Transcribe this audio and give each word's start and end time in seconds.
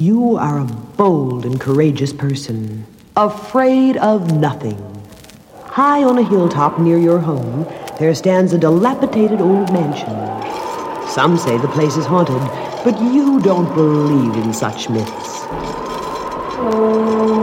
You 0.00 0.36
are 0.38 0.58
a 0.58 0.64
bold 0.64 1.46
and 1.46 1.60
courageous 1.60 2.12
person, 2.12 2.84
afraid 3.16 3.96
of 3.98 4.32
nothing. 4.32 4.76
High 5.66 6.02
on 6.02 6.18
a 6.18 6.22
hilltop 6.24 6.80
near 6.80 6.98
your 6.98 7.20
home, 7.20 7.64
there 8.00 8.12
stands 8.16 8.52
a 8.52 8.58
dilapidated 8.58 9.40
old 9.40 9.72
mansion. 9.72 10.08
Some 11.06 11.38
say 11.38 11.58
the 11.58 11.68
place 11.68 11.96
is 11.96 12.06
haunted, 12.06 12.42
but 12.82 13.00
you 13.00 13.40
don't 13.40 13.72
believe 13.76 14.34
in 14.44 14.52
such 14.52 14.90
myths. 14.90 15.44
Welcome 16.58 17.33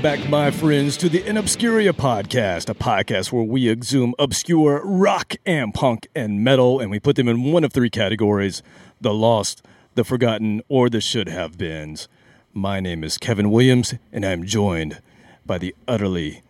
Welcome 0.00 0.22
back, 0.22 0.30
my 0.30 0.50
friends, 0.50 0.96
to 0.96 1.10
the 1.10 1.22
In 1.26 1.36
Obscuria 1.36 1.92
podcast, 1.92 2.70
a 2.70 2.74
podcast 2.74 3.32
where 3.32 3.44
we 3.44 3.68
exhume 3.68 4.14
obscure 4.18 4.80
rock 4.82 5.34
and 5.44 5.74
punk 5.74 6.08
and 6.14 6.42
metal, 6.42 6.80
and 6.80 6.90
we 6.90 6.98
put 6.98 7.16
them 7.16 7.28
in 7.28 7.52
one 7.52 7.64
of 7.64 7.72
three 7.74 7.90
categories 7.90 8.62
the 8.98 9.12
lost, 9.12 9.62
the 9.96 10.02
forgotten, 10.02 10.62
or 10.70 10.88
the 10.88 11.02
should 11.02 11.28
have 11.28 11.58
beens. 11.58 12.08
My 12.54 12.80
name 12.80 13.04
is 13.04 13.18
Kevin 13.18 13.50
Williams, 13.50 13.92
and 14.10 14.24
I'm 14.24 14.46
joined 14.46 15.02
by 15.44 15.58
the 15.58 15.74
utterly 15.86 16.44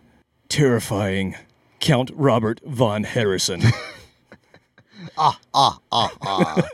terrifying 0.49 1.34
Count 1.81 2.12
Robert 2.15 2.61
Von 2.65 3.03
Harrison. 3.03 3.62
Ah, 5.17 5.38
ah, 5.53 5.78
ah. 5.91 6.12
Ah. 6.22 6.69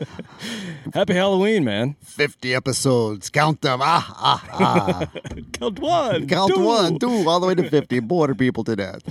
Happy 0.93 1.13
Halloween, 1.13 1.63
man. 1.63 1.95
50 2.01 2.53
episodes. 2.53 3.29
Count 3.29 3.61
them. 3.61 3.79
Ah, 3.81 4.13
ah, 4.17 4.47
ah. 4.53 5.07
Count 5.59 5.79
one. 5.79 6.27
Count 6.27 6.53
two. 6.53 6.59
one, 6.63 6.99
two, 6.99 7.27
all 7.29 7.39
the 7.39 7.47
way 7.47 7.55
to 7.55 7.69
50. 7.69 7.99
Border 8.01 8.35
people 8.35 8.63
to 8.65 8.75
death. 8.75 9.01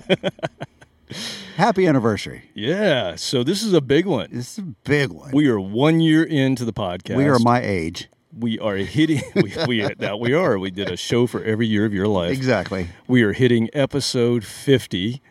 Happy 1.56 1.86
anniversary. 1.86 2.42
Yeah, 2.54 3.14
so 3.16 3.42
this 3.44 3.62
is 3.62 3.72
a 3.72 3.80
big 3.80 4.06
one. 4.06 4.28
This 4.30 4.52
is 4.52 4.58
a 4.58 4.62
big 4.84 5.10
one. 5.10 5.30
We 5.32 5.48
are 5.48 5.58
one 5.60 6.00
year 6.00 6.22
into 6.24 6.64
the 6.64 6.72
podcast. 6.72 7.16
we 7.16 7.24
are 7.26 7.38
my 7.38 7.60
age. 7.62 8.08
we 8.36 8.58
are 8.58 8.76
hitting 8.76 9.22
we, 9.36 9.54
we 9.66 9.94
that 9.98 10.18
we 10.20 10.34
are 10.34 10.58
we 10.58 10.70
did 10.70 10.90
a 10.90 10.96
show 10.96 11.26
for 11.26 11.42
every 11.44 11.66
year 11.66 11.86
of 11.86 11.94
your 11.94 12.06
life 12.08 12.32
Exactly. 12.32 12.88
we 13.08 13.22
are 13.22 13.32
hitting 13.32 13.70
episode 13.72 14.44
50 14.44 15.22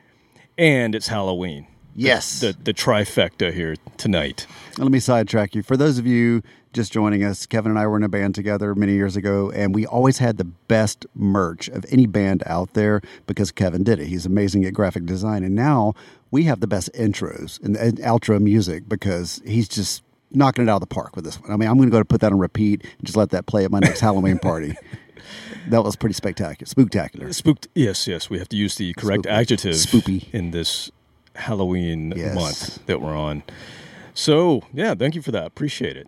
and 0.57 0.95
it's 0.95 1.07
halloween 1.09 1.67
Yes. 1.95 2.39
the 2.41 2.55
the 2.63 2.73
trifecta 2.73 3.53
here 3.53 3.75
tonight 3.97 4.45
Let 4.77 4.91
me 4.91 4.99
sidetrack 4.99 5.55
you. 5.55 5.63
For 5.63 5.77
those 5.77 5.97
of 5.97 6.05
you 6.05 6.41
just 6.73 6.91
joining 6.91 7.23
us, 7.23 7.45
Kevin 7.45 7.71
and 7.71 7.79
I 7.79 7.87
were 7.87 7.95
in 7.95 8.03
a 8.03 8.09
band 8.09 8.35
together 8.35 8.75
many 8.75 8.93
years 8.95 9.15
ago, 9.15 9.49
and 9.51 9.73
we 9.73 9.85
always 9.85 10.17
had 10.17 10.35
the 10.37 10.43
best 10.43 11.05
merch 11.15 11.69
of 11.69 11.85
any 11.89 12.05
band 12.05 12.43
out 12.45 12.73
there 12.73 12.99
because 13.27 13.49
Kevin 13.51 13.83
did 13.83 13.97
it. 13.99 14.07
He's 14.07 14.25
amazing 14.25 14.65
at 14.65 14.73
graphic 14.73 15.05
design. 15.05 15.45
And 15.45 15.55
now 15.55 15.93
we 16.31 16.43
have 16.43 16.59
the 16.59 16.67
best 16.67 16.91
intros 16.93 17.63
and, 17.63 17.77
and 17.77 17.97
outro 17.99 18.41
music 18.41 18.89
because 18.89 19.41
he's 19.45 19.69
just 19.69 20.03
knocking 20.31 20.65
it 20.65 20.69
out 20.69 20.75
of 20.83 20.89
the 20.89 20.93
park 20.93 21.15
with 21.15 21.23
this 21.23 21.39
one. 21.39 21.49
I 21.49 21.55
mean, 21.55 21.69
I'm 21.69 21.77
going 21.77 21.87
to 21.87 21.93
go 21.93 21.99
to 21.99 22.03
put 22.05 22.19
that 22.19 22.33
on 22.33 22.39
repeat 22.39 22.83
and 22.83 23.05
just 23.05 23.15
let 23.15 23.29
that 23.29 23.45
play 23.45 23.63
at 23.63 23.71
my 23.71 23.79
next 23.79 24.01
Halloween 24.01 24.37
party. 24.39 24.75
That 25.69 25.83
was 25.83 25.95
pretty 25.95 26.13
spectacular, 26.13 26.67
spooktacular. 26.69 27.33
spooked 27.33 27.67
yes 27.73 28.07
yes 28.07 28.29
we 28.29 28.37
have 28.37 28.47
to 28.49 28.55
use 28.55 28.75
the 28.75 28.93
correct 28.93 29.23
Spoopy. 29.23 29.31
adjective 29.31 29.73
Spoopy. 29.73 30.31
in 30.31 30.51
this 30.51 30.91
halloween 31.35 32.13
Yes. 32.15 32.33
month 32.35 32.85
that 32.87 33.01
we're 33.01 33.15
on 33.15 33.43
so 34.13 34.61
yeah 34.73 34.93
thank 34.95 35.15
you 35.15 35.21
for 35.21 35.31
that 35.31 35.45
appreciate 35.45 35.97
it 35.97 36.07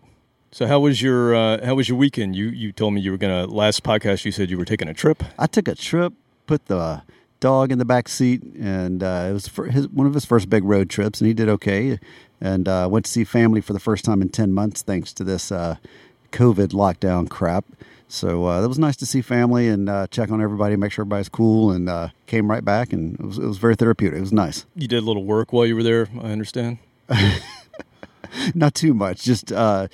so 0.50 0.66
how 0.66 0.80
was 0.80 1.02
your 1.02 1.34
uh, 1.34 1.64
how 1.64 1.74
was 1.74 1.88
your 1.88 1.98
weekend 1.98 2.34
you 2.34 2.46
you 2.48 2.72
told 2.72 2.94
me 2.94 3.00
you 3.00 3.10
were 3.10 3.18
gonna 3.18 3.46
last 3.46 3.82
podcast 3.82 4.24
you 4.24 4.32
said 4.32 4.48
you 4.50 4.56
were 4.58 4.64
taking 4.64 4.88
a 4.88 4.94
trip 4.94 5.22
I 5.38 5.46
took 5.46 5.68
a 5.68 5.74
trip, 5.74 6.12
put 6.46 6.66
the 6.66 7.02
dog 7.40 7.70
in 7.70 7.78
the 7.78 7.84
back 7.84 8.08
seat, 8.08 8.42
and 8.58 9.02
uh, 9.02 9.26
it 9.30 9.32
was 9.32 9.46
for 9.46 9.66
his, 9.66 9.86
one 9.88 10.06
of 10.08 10.14
his 10.14 10.24
first 10.24 10.48
big 10.50 10.64
road 10.64 10.88
trips, 10.90 11.20
and 11.20 11.28
he 11.28 11.34
did 11.34 11.48
okay. 11.48 12.00
And 12.40 12.66
uh, 12.66 12.88
went 12.90 13.04
to 13.04 13.10
see 13.12 13.22
family 13.24 13.60
for 13.60 13.72
the 13.74 13.78
first 13.78 14.04
time 14.04 14.20
in 14.22 14.28
ten 14.30 14.52
months, 14.52 14.82
thanks 14.82 15.12
to 15.14 15.22
this 15.24 15.52
uh, 15.52 15.76
COVID 16.32 16.68
lockdown 16.68 17.28
crap. 17.28 17.64
So 18.08 18.46
uh, 18.48 18.64
it 18.64 18.66
was 18.66 18.78
nice 18.78 18.96
to 18.96 19.06
see 19.06 19.20
family 19.20 19.68
and 19.68 19.88
uh, 19.88 20.06
check 20.06 20.30
on 20.30 20.40
everybody, 20.40 20.76
make 20.76 20.92
sure 20.92 21.02
everybody's 21.02 21.28
cool, 21.28 21.70
and 21.70 21.88
uh, 21.88 22.08
came 22.26 22.50
right 22.50 22.64
back, 22.64 22.92
and 22.92 23.20
it 23.20 23.24
was, 23.24 23.38
it 23.38 23.46
was 23.46 23.58
very 23.58 23.76
therapeutic. 23.76 24.16
It 24.16 24.22
was 24.22 24.32
nice. 24.32 24.64
you 24.74 24.88
did 24.88 25.02
a 25.02 25.06
little 25.06 25.24
work 25.24 25.52
while 25.52 25.66
you 25.66 25.76
were 25.76 25.82
there 25.82 26.08
i 26.22 26.30
understand 26.30 26.78
Not 28.54 28.74
too 28.74 28.92
much, 28.92 29.22
just 29.22 29.52
uh, 29.52 29.88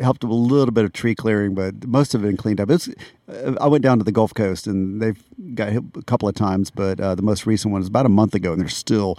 helped 0.00 0.24
with 0.24 0.30
a 0.30 0.34
little 0.34 0.72
bit 0.72 0.84
of 0.84 0.92
tree 0.92 1.14
clearing, 1.14 1.54
but 1.54 1.86
most 1.86 2.14
of 2.14 2.24
it 2.24 2.36
cleaned 2.36 2.60
up. 2.60 2.70
It's, 2.70 2.88
uh, 3.28 3.54
I 3.60 3.66
went 3.66 3.82
down 3.82 3.98
to 3.98 4.04
the 4.04 4.12
Gulf 4.12 4.34
Coast 4.34 4.66
and 4.66 5.00
they've 5.00 5.22
got 5.54 5.72
hit 5.72 5.82
a 5.96 6.02
couple 6.02 6.28
of 6.28 6.34
times, 6.34 6.70
but 6.70 7.00
uh, 7.00 7.14
the 7.14 7.22
most 7.22 7.46
recent 7.46 7.72
one 7.72 7.80
is 7.80 7.88
about 7.88 8.04
a 8.04 8.10
month 8.10 8.34
ago, 8.34 8.52
and 8.52 8.60
there's 8.60 8.76
still 8.76 9.18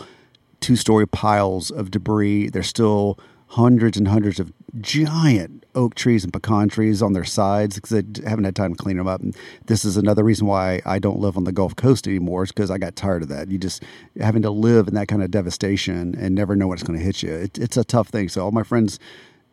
two 0.60 0.76
story 0.76 1.08
piles 1.08 1.72
of 1.72 1.92
debris. 1.92 2.50
There's 2.50 2.68
still 2.68 3.18
hundreds 3.54 3.98
and 3.98 4.08
hundreds 4.08 4.40
of 4.40 4.52
giant 4.82 5.64
oak 5.76 5.94
trees 5.94 6.24
and 6.24 6.34
pecan 6.34 6.68
trees 6.70 7.04
on 7.04 7.14
their 7.14 7.24
sides 7.24 7.76
because 7.76 7.92
they 7.92 8.28
haven't 8.28 8.46
had 8.46 8.56
time 8.56 8.74
to 8.74 8.84
clean 8.84 8.98
them 8.98 9.08
up. 9.08 9.22
And 9.22 9.36
this 9.68 9.86
is 9.86 9.96
another 9.96 10.24
reason 10.24 10.48
why 10.48 10.82
I 10.88 10.98
don't 10.98 11.20
live 11.20 11.38
on 11.38 11.44
the 11.44 11.52
Gulf 11.52 11.76
Coast 11.76 12.08
anymore, 12.08 12.44
is 12.44 12.52
because 12.52 12.72
I 12.72 12.80
got 12.80 12.96
tired 12.96 13.22
of 13.22 13.30
that. 13.30 13.52
You 13.52 13.60
just 13.60 13.84
having 14.20 14.42
to 14.42 14.50
live 14.50 14.88
in 14.88 14.96
that 14.96 15.08
kind 15.08 15.22
of 15.22 15.30
devastation 15.30 16.16
and 16.18 16.34
never 16.34 16.56
know 16.56 16.68
what's 16.68 16.82
going 16.82 16.98
to 16.98 17.06
hit 17.06 17.22
you. 17.22 17.32
It, 17.32 17.60
it's 17.60 17.78
a 17.78 17.84
tough 17.84 18.08
thing. 18.08 18.28
So 18.28 18.44
all 18.44 18.52
my 18.52 18.64
friends 18.64 18.98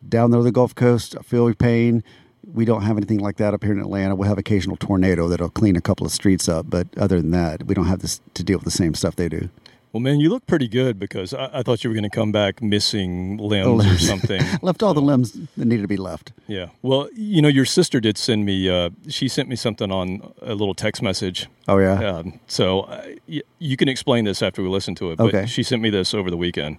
down 0.09 0.31
there 0.31 0.39
on 0.39 0.45
the 0.45 0.51
Gulf 0.51 0.73
Coast, 0.73 1.15
feel 1.23 1.45
your 1.45 1.53
pain. 1.53 2.03
We 2.51 2.65
don't 2.65 2.81
have 2.81 2.97
anything 2.97 3.19
like 3.19 3.37
that 3.37 3.53
up 3.53 3.63
here 3.63 3.73
in 3.73 3.79
Atlanta. 3.79 4.15
We'll 4.15 4.29
have 4.29 4.39
occasional 4.39 4.77
tornado 4.77 5.27
that'll 5.27 5.49
clean 5.49 5.75
a 5.75 5.81
couple 5.81 6.07
of 6.07 6.11
streets 6.11 6.49
up, 6.49 6.65
but 6.67 6.87
other 6.97 7.21
than 7.21 7.29
that, 7.31 7.67
we 7.67 7.75
don't 7.75 7.85
have 7.85 7.99
this 7.99 8.19
to 8.33 8.43
deal 8.43 8.57
with 8.57 8.65
the 8.65 8.71
same 8.71 8.95
stuff 8.95 9.15
they 9.15 9.29
do. 9.29 9.49
Well, 9.93 9.99
man, 9.99 10.21
you 10.21 10.29
look 10.29 10.45
pretty 10.47 10.69
good 10.69 10.97
because 10.99 11.33
I, 11.33 11.49
I 11.59 11.63
thought 11.63 11.83
you 11.83 11.89
were 11.89 11.93
going 11.93 12.09
to 12.09 12.15
come 12.15 12.31
back 12.31 12.61
missing 12.61 13.35
limbs 13.37 13.85
or 13.85 13.97
something. 14.11 14.41
left 14.61 14.81
all 14.81 14.93
the 14.93 15.01
limbs 15.01 15.33
that 15.57 15.65
needed 15.65 15.81
to 15.81 15.87
be 15.87 15.97
left. 15.97 16.31
Yeah. 16.47 16.67
Well, 16.81 17.09
you 17.13 17.41
know, 17.41 17.49
your 17.49 17.65
sister 17.65 17.99
did 17.99 18.17
send 18.17 18.45
me. 18.45 18.69
Uh, 18.69 18.91
she 19.09 19.27
sent 19.27 19.49
me 19.49 19.57
something 19.57 19.91
on 19.91 20.33
a 20.41 20.55
little 20.55 20.73
text 20.73 21.01
message. 21.01 21.47
Oh 21.67 21.77
yeah. 21.77 21.99
Um, 22.01 22.39
so 22.47 22.81
uh, 22.81 23.03
y- 23.27 23.41
you 23.59 23.75
can 23.75 23.89
explain 23.89 24.23
this 24.23 24.41
after 24.41 24.63
we 24.63 24.69
listen 24.69 24.95
to 24.95 25.11
it. 25.11 25.17
But 25.17 25.27
Okay. 25.35 25.45
She 25.45 25.61
sent 25.61 25.81
me 25.81 25.89
this 25.89 26.13
over 26.13 26.29
the 26.31 26.37
weekend. 26.37 26.77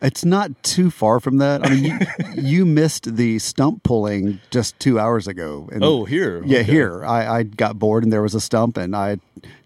It's 0.00 0.24
not 0.24 0.62
too 0.62 0.90
far 0.90 1.18
from 1.20 1.38
that. 1.38 1.66
I 1.66 1.70
mean, 1.74 1.84
you, 1.84 1.98
you 2.42 2.66
missed 2.66 3.16
the 3.16 3.38
stump 3.40 3.82
pulling 3.82 4.40
just 4.50 4.78
two 4.78 4.98
hours 4.98 5.26
ago. 5.26 5.68
And 5.72 5.82
Oh, 5.82 6.04
here. 6.04 6.42
Yeah, 6.44 6.58
Okay. 6.60 6.72
here. 6.72 7.04
I, 7.04 7.38
I 7.38 7.42
got 7.42 7.78
bored 7.78 8.04
and 8.04 8.12
there 8.12 8.22
was 8.22 8.34
a 8.34 8.40
stump, 8.40 8.76
and 8.76 8.94
I 8.94 9.18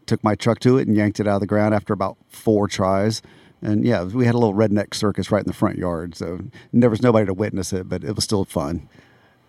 took 0.07 0.25
my 0.25 0.35
truck 0.35 0.59
to 0.61 0.79
it 0.79 0.89
and 0.89 0.97
yanked 0.97 1.21
it 1.21 1.29
out 1.29 1.35
of 1.37 1.41
the 1.41 1.47
ground 1.47 1.75
after 1.75 1.93
about 1.93 2.17
four 2.31 2.67
tries. 2.67 3.21
And 3.61 3.85
yeah, 3.85 4.03
we 4.05 4.25
had 4.27 4.35
a 4.35 4.39
little 4.39 4.55
redneck 4.55 4.95
circus 4.95 5.31
right 5.31 5.43
in 5.43 5.47
the 5.47 5.53
front 5.53 5.77
yard. 5.79 6.17
So 6.17 6.41
there 6.73 6.91
was 6.91 7.03
nobody 7.03 7.27
to 7.27 7.35
witness 7.35 7.73
it, 7.73 7.89
but 7.89 8.03
it 8.03 8.15
was 8.15 8.25
still 8.25 8.45
fun. 8.45 8.89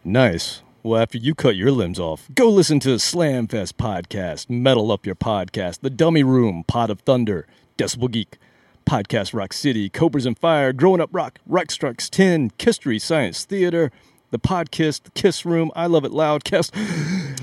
Nice. 0.03 0.61
Well, 0.83 1.01
after 1.01 1.17
you 1.17 1.33
cut 1.33 1.55
your 1.55 1.71
limbs 1.71 1.97
off, 1.97 2.27
go 2.35 2.49
listen 2.49 2.79
to 2.81 2.89
the 2.89 2.95
Slamfest 2.97 3.73
podcast, 3.75 4.49
Metal 4.49 4.91
Up 4.91 5.05
Your 5.05 5.15
Podcast, 5.15 5.79
The 5.79 5.89
Dummy 5.89 6.23
Room, 6.23 6.65
Pot 6.67 6.89
of 6.89 6.99
Thunder, 7.01 7.47
Decibel 7.77 8.11
Geek, 8.11 8.37
Podcast 8.85 9.33
Rock 9.33 9.53
City, 9.53 9.89
Cobras 9.89 10.25
and 10.25 10.37
Fire, 10.37 10.73
Growing 10.73 11.01
Up 11.01 11.09
Rock, 11.11 11.39
Rock 11.47 11.71
Strikes 11.71 12.09
10, 12.09 12.51
History 12.57 12.99
Science 12.99 13.45
Theater, 13.45 13.91
The 14.31 14.39
Podcast, 14.39 15.03
The 15.03 15.11
Kiss 15.11 15.45
Room, 15.45 15.71
I 15.75 15.85
Love 15.87 16.05
It 16.05 16.11
Loud, 16.11 16.43
Loudcast, 16.43 16.71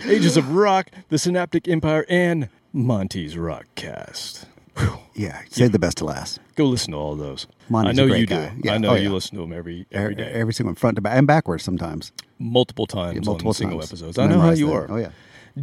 Ages 0.09 0.37
of 0.37 0.55
Rock, 0.55 0.91
The 1.09 1.19
Synaptic 1.19 1.69
Empire, 1.69 2.05
and 2.09 2.49
Monty's 2.73 3.35
Rockcast. 3.37 4.45
Whew. 4.77 4.99
Yeah, 5.15 5.43
save 5.51 5.73
the 5.73 5.79
best 5.79 5.99
to 5.99 6.05
last. 6.05 6.39
Go 6.55 6.65
listen 6.67 6.93
to 6.93 6.97
all 6.99 7.17
those. 7.17 7.47
Monty's 7.69 7.99
I 7.99 8.07
know 8.07 8.15
you 8.15 8.27
guy. 8.27 8.49
do. 8.51 8.61
Yeah. 8.65 8.75
I 8.75 8.79
know 8.79 8.91
Oh, 8.91 8.95
you 8.95 9.13
listen 9.13 9.35
to 9.37 9.43
them 9.43 9.53
every 9.53 9.87
every 9.93 10.13
Every, 10.13 10.15
day, 10.15 10.31
every 10.33 10.55
single 10.55 10.75
front 10.75 10.95
to 10.97 11.01
back 11.03 11.19
and 11.19 11.27
backwards 11.27 11.65
sometimes. 11.65 12.13
multiple 12.39 12.87
times 12.87 13.17
Yeah, 13.17 13.23
multiple 13.27 13.51
on 13.51 13.55
single 13.55 13.83
episodes. 13.83 14.17
I 14.19 14.27
know 14.29 14.41
how 14.41 14.51
you 14.51 14.67
that. 14.69 14.73
are. 14.73 14.91
Oh 14.91 14.97
yeah. 14.97 15.11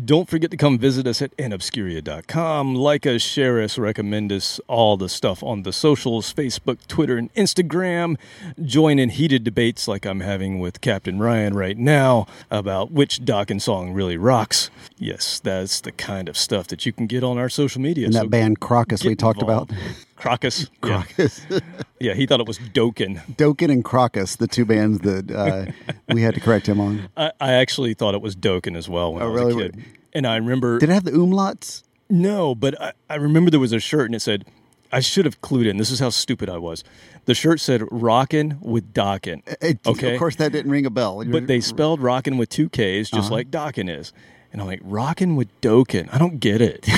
Don't 0.06 0.30
forget 0.30 0.52
to 0.52 0.58
come 0.58 0.78
visit 0.78 1.08
us 1.08 1.22
at 1.22 1.36
inobscuria.com. 1.38 2.76
Like 2.76 3.06
us, 3.06 3.22
share 3.22 3.62
us, 3.62 3.78
recommend 3.78 4.32
us, 4.32 4.60
all 4.68 4.98
the 4.98 5.10
stuff 5.10 5.42
on 5.44 5.64
the 5.64 5.74
socials 5.74 6.34
Facebook, 6.34 6.86
Twitter, 6.88 7.18
and 7.18 7.34
Instagram. 7.34 8.18
Join 8.62 9.00
in 9.00 9.10
heated 9.10 9.44
debates 9.44 9.88
like 9.88 10.06
I'm 10.06 10.20
having 10.20 10.60
with 10.60 10.82
Captain 10.82 11.20
Ryan 11.20 11.56
right 11.56 11.78
now 11.78 12.28
about 12.52 12.92
which 12.92 13.22
Dokken 13.22 13.62
song 13.62 13.94
really 13.94 14.18
rocks. 14.18 14.70
Yes, 14.98 15.40
that's 15.40 15.82
the 15.82 15.92
kind 15.92 16.30
of 16.30 16.38
stuff 16.38 16.68
that 16.68 16.86
you 16.86 16.92
can 16.92 17.08
get 17.08 17.24
on 17.24 17.38
our 17.38 17.50
social 17.50 17.82
media. 17.82 18.06
And 18.06 18.14
so 18.14 18.22
that 18.22 18.30
band 18.30 18.60
Krokus 18.60 19.06
we 19.06 19.16
talked 19.16 19.42
involved. 19.42 19.72
about. 19.72 20.06
Krokus. 20.18 20.69
Yeah. 20.84 21.04
Krokus. 21.04 21.62
yeah, 22.00 22.14
he 22.14 22.25
thought 22.25 22.40
it 22.40 22.48
was 22.48 22.58
Dokken. 22.60 23.22
Dokken 23.36 23.72
and 23.72 23.84
Krokus, 23.86 24.38
the 24.38 24.48
two 24.48 24.66
bands 24.66 25.00
that 25.00 25.31
uh, 25.31 25.72
we 26.14 26.22
had 26.22 26.34
to 26.36 26.40
correct 26.42 26.68
him 26.68 26.80
on. 26.80 27.10
I, 27.16 27.31
I 27.40 27.54
actually 27.54 27.94
thought 27.94 28.16
it 28.16 28.22
was 28.22 28.36
Dokken 28.36 28.75
as 28.75 28.90
well 28.90 29.14
when 29.14 29.22
Oh, 29.24 29.28
I 29.28 29.30
was 29.30 29.42
really? 29.56 29.66
a 29.68 29.72
kid. 29.72 29.84
And 30.14 30.25
I 30.25 30.36
remember 30.38 30.80
Did 30.80 30.90
it 30.90 30.94
have 30.94 31.04
the 31.04 31.12
umlauts? 31.12 31.84
No, 32.10 32.56
but 32.56 32.80
I, 32.81 32.94
I 33.10 33.16
remember 33.16 33.52
there 33.52 33.60
was 33.60 33.74
a 33.74 33.80
shirt 33.80 34.06
and 34.08 34.16
it 34.16 34.22
said, 34.22 34.46
I 34.92 35.02
should 35.02 35.25
have 35.25 35.42
clued 35.42 35.68
in. 35.69 35.75
This 35.78 35.92
is 35.92 36.00
how 36.00 36.10
stupid 36.10 36.50
I 36.50 36.58
was. 36.58 36.84
The 37.25 37.36
shirt 37.36 37.60
said 37.60 37.84
"Rockin' 37.92 38.58
with 38.62 38.94
Dokken." 38.94 39.42
Okay, 39.86 40.14
Of 40.14 40.18
course, 40.19 40.38
that 40.38 40.54
didn't 40.54 40.72
ring 40.72 40.86
a 40.86 40.90
bell. 40.90 41.25
but 41.25 41.46
they 41.46 41.60
spelled 41.60 42.00
"Rockin' 42.02 42.38
with 42.38 42.48
two 42.48 42.69
K's, 42.69 43.10
just 43.10 43.25
Uh-huh. 43.25 43.34
like 43.36 43.52
Dokken 43.52 43.90
is. 43.94 44.14
And 44.54 44.62
I'm 44.62 44.68
like, 44.68 44.80
"Rockin' 44.81 45.36
with 45.36 45.50
Dokken." 45.60 46.08
I 46.14 46.18
don't 46.18 46.40
get 46.40 46.62
it. 46.62 46.88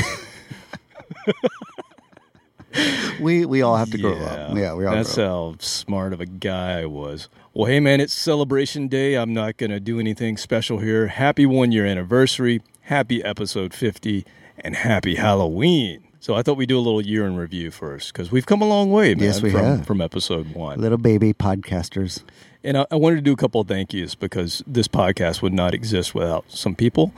we 3.19 3.45
we 3.45 3.61
all 3.61 3.77
have 3.77 3.91
to 3.91 3.97
grow 3.97 4.17
up. 4.17 4.55
Yeah, 4.55 4.73
we 4.73 4.85
all 4.85 4.93
That's 4.95 5.15
grow 5.15 5.49
up. 5.49 5.55
how 5.55 5.57
smart 5.59 6.13
of 6.13 6.21
a 6.21 6.25
guy 6.25 6.81
I 6.81 6.85
was. 6.85 7.29
Well, 7.53 7.65
hey 7.65 7.79
man, 7.79 7.99
it's 7.99 8.13
celebration 8.13 8.87
day. 8.87 9.15
I'm 9.15 9.33
not 9.33 9.57
gonna 9.57 9.79
do 9.79 9.99
anything 9.99 10.37
special 10.37 10.79
here. 10.79 11.07
Happy 11.07 11.45
one 11.45 11.71
year 11.71 11.85
anniversary. 11.85 12.61
Happy 12.81 13.23
episode 13.23 13.73
50, 13.73 14.25
and 14.59 14.75
happy 14.75 15.15
Halloween. 15.15 16.03
So 16.21 16.35
I 16.35 16.41
thought 16.41 16.57
we'd 16.57 16.69
do 16.69 16.77
a 16.77 16.81
little 16.81 17.01
year 17.01 17.25
in 17.25 17.37
review 17.37 17.71
first 17.71 18.11
because 18.11 18.31
we've 18.31 18.45
come 18.45 18.61
a 18.61 18.67
long 18.67 18.91
way, 18.91 19.15
man. 19.15 19.23
Yes, 19.23 19.41
we 19.41 19.51
from, 19.51 19.61
have. 19.61 19.85
from 19.87 20.01
episode 20.01 20.53
one. 20.53 20.79
Little 20.79 20.97
baby 20.97 21.33
podcasters. 21.33 22.23
And 22.61 22.77
I, 22.77 22.85
I 22.91 22.95
wanted 22.95 23.15
to 23.17 23.21
do 23.21 23.31
a 23.31 23.37
couple 23.37 23.61
of 23.61 23.67
thank 23.69 23.93
yous 23.93 24.15
because 24.15 24.61
this 24.67 24.89
podcast 24.89 25.41
would 25.41 25.53
not 25.53 25.73
exist 25.73 26.13
without 26.13 26.43
some 26.49 26.75
people. 26.75 27.13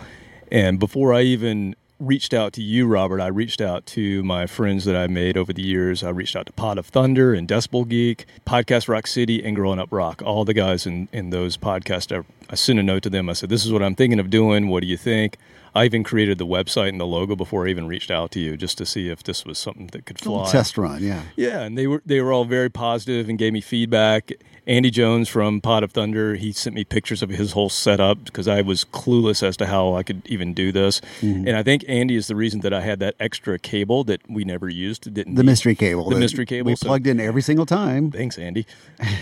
And 0.51 0.79
before 0.79 1.13
I 1.13 1.21
even 1.21 1.75
reached 2.01 2.33
out 2.33 2.51
to 2.53 2.63
you, 2.63 2.87
Robert, 2.87 3.21
I 3.21 3.27
reached 3.27 3.61
out 3.61 3.85
to 3.87 4.23
my 4.23 4.47
friends 4.47 4.85
that 4.85 4.95
I 4.95 5.07
made 5.07 5.37
over 5.37 5.53
the 5.53 5.61
years. 5.61 6.03
I 6.03 6.09
reached 6.09 6.35
out 6.35 6.47
to 6.47 6.51
Pot 6.51 6.77
of 6.77 6.87
Thunder 6.87 7.33
and 7.33 7.47
Decibel 7.47 7.87
Geek, 7.87 8.25
Podcast 8.45 8.87
Rock 8.87 9.05
City, 9.07 9.43
and 9.43 9.55
Growing 9.55 9.79
Up 9.79 9.89
Rock. 9.91 10.21
All 10.25 10.43
the 10.43 10.53
guys 10.53 10.87
in, 10.87 11.07
in 11.13 11.29
those 11.29 11.57
podcasts, 11.57 12.15
I, 12.15 12.25
I 12.49 12.55
sent 12.55 12.79
a 12.79 12.83
note 12.83 13.03
to 13.03 13.09
them. 13.09 13.29
I 13.29 13.33
said, 13.33 13.49
This 13.49 13.65
is 13.65 13.71
what 13.71 13.83
I'm 13.83 13.95
thinking 13.95 14.19
of 14.19 14.29
doing. 14.29 14.67
What 14.67 14.81
do 14.81 14.87
you 14.87 14.97
think? 14.97 15.37
I 15.73 15.85
even 15.85 16.03
created 16.03 16.37
the 16.37 16.45
website 16.45 16.89
and 16.89 16.99
the 16.99 17.05
logo 17.05 17.35
before 17.35 17.65
I 17.65 17.69
even 17.69 17.87
reached 17.87 18.11
out 18.11 18.31
to 18.31 18.39
you 18.39 18.57
just 18.57 18.77
to 18.79 18.85
see 18.85 19.07
if 19.07 19.23
this 19.23 19.45
was 19.45 19.57
something 19.57 19.87
that 19.93 20.05
could 20.05 20.19
fly. 20.19 20.49
test 20.51 20.77
run, 20.77 21.01
yeah. 21.01 21.21
Yeah, 21.37 21.61
and 21.61 21.77
they 21.77 21.87
were 21.87 22.01
they 22.05 22.19
were 22.19 22.33
all 22.33 22.43
very 22.43 22.69
positive 22.69 23.29
and 23.29 23.37
gave 23.37 23.53
me 23.53 23.61
feedback. 23.61 24.31
Andy 24.67 24.91
Jones 24.91 25.27
from 25.27 25.59
Pot 25.59 25.83
of 25.83 25.91
Thunder, 25.91 26.35
he 26.35 26.51
sent 26.51 26.75
me 26.75 26.83
pictures 26.83 27.23
of 27.23 27.29
his 27.29 27.53
whole 27.53 27.69
setup 27.69 28.25
because 28.25 28.47
I 28.47 28.61
was 28.61 28.85
clueless 28.85 29.41
as 29.41 29.57
to 29.57 29.65
how 29.65 29.95
I 29.95 30.03
could 30.03 30.21
even 30.27 30.53
do 30.53 30.71
this. 30.71 31.01
Mm-hmm. 31.21 31.47
And 31.47 31.57
I 31.57 31.63
think 31.63 31.83
Andy 31.87 32.15
is 32.15 32.27
the 32.27 32.35
reason 32.35 32.59
that 32.61 32.71
I 32.73 32.81
had 32.81 32.99
that 32.99 33.15
extra 33.19 33.57
cable 33.57 34.03
that 34.03 34.21
we 34.29 34.43
never 34.43 34.69
used. 34.69 35.11
Didn't 35.13 35.35
The 35.35 35.41
need- 35.41 35.47
mystery 35.47 35.75
cable. 35.75 36.09
The 36.09 36.19
mystery 36.19 36.45
cable. 36.45 36.69
We 36.69 36.75
so- 36.75 36.87
plugged 36.87 37.07
in 37.07 37.19
every 37.19 37.41
single 37.41 37.65
time. 37.65 38.11
Thanks, 38.11 38.37
Andy. 38.37 38.65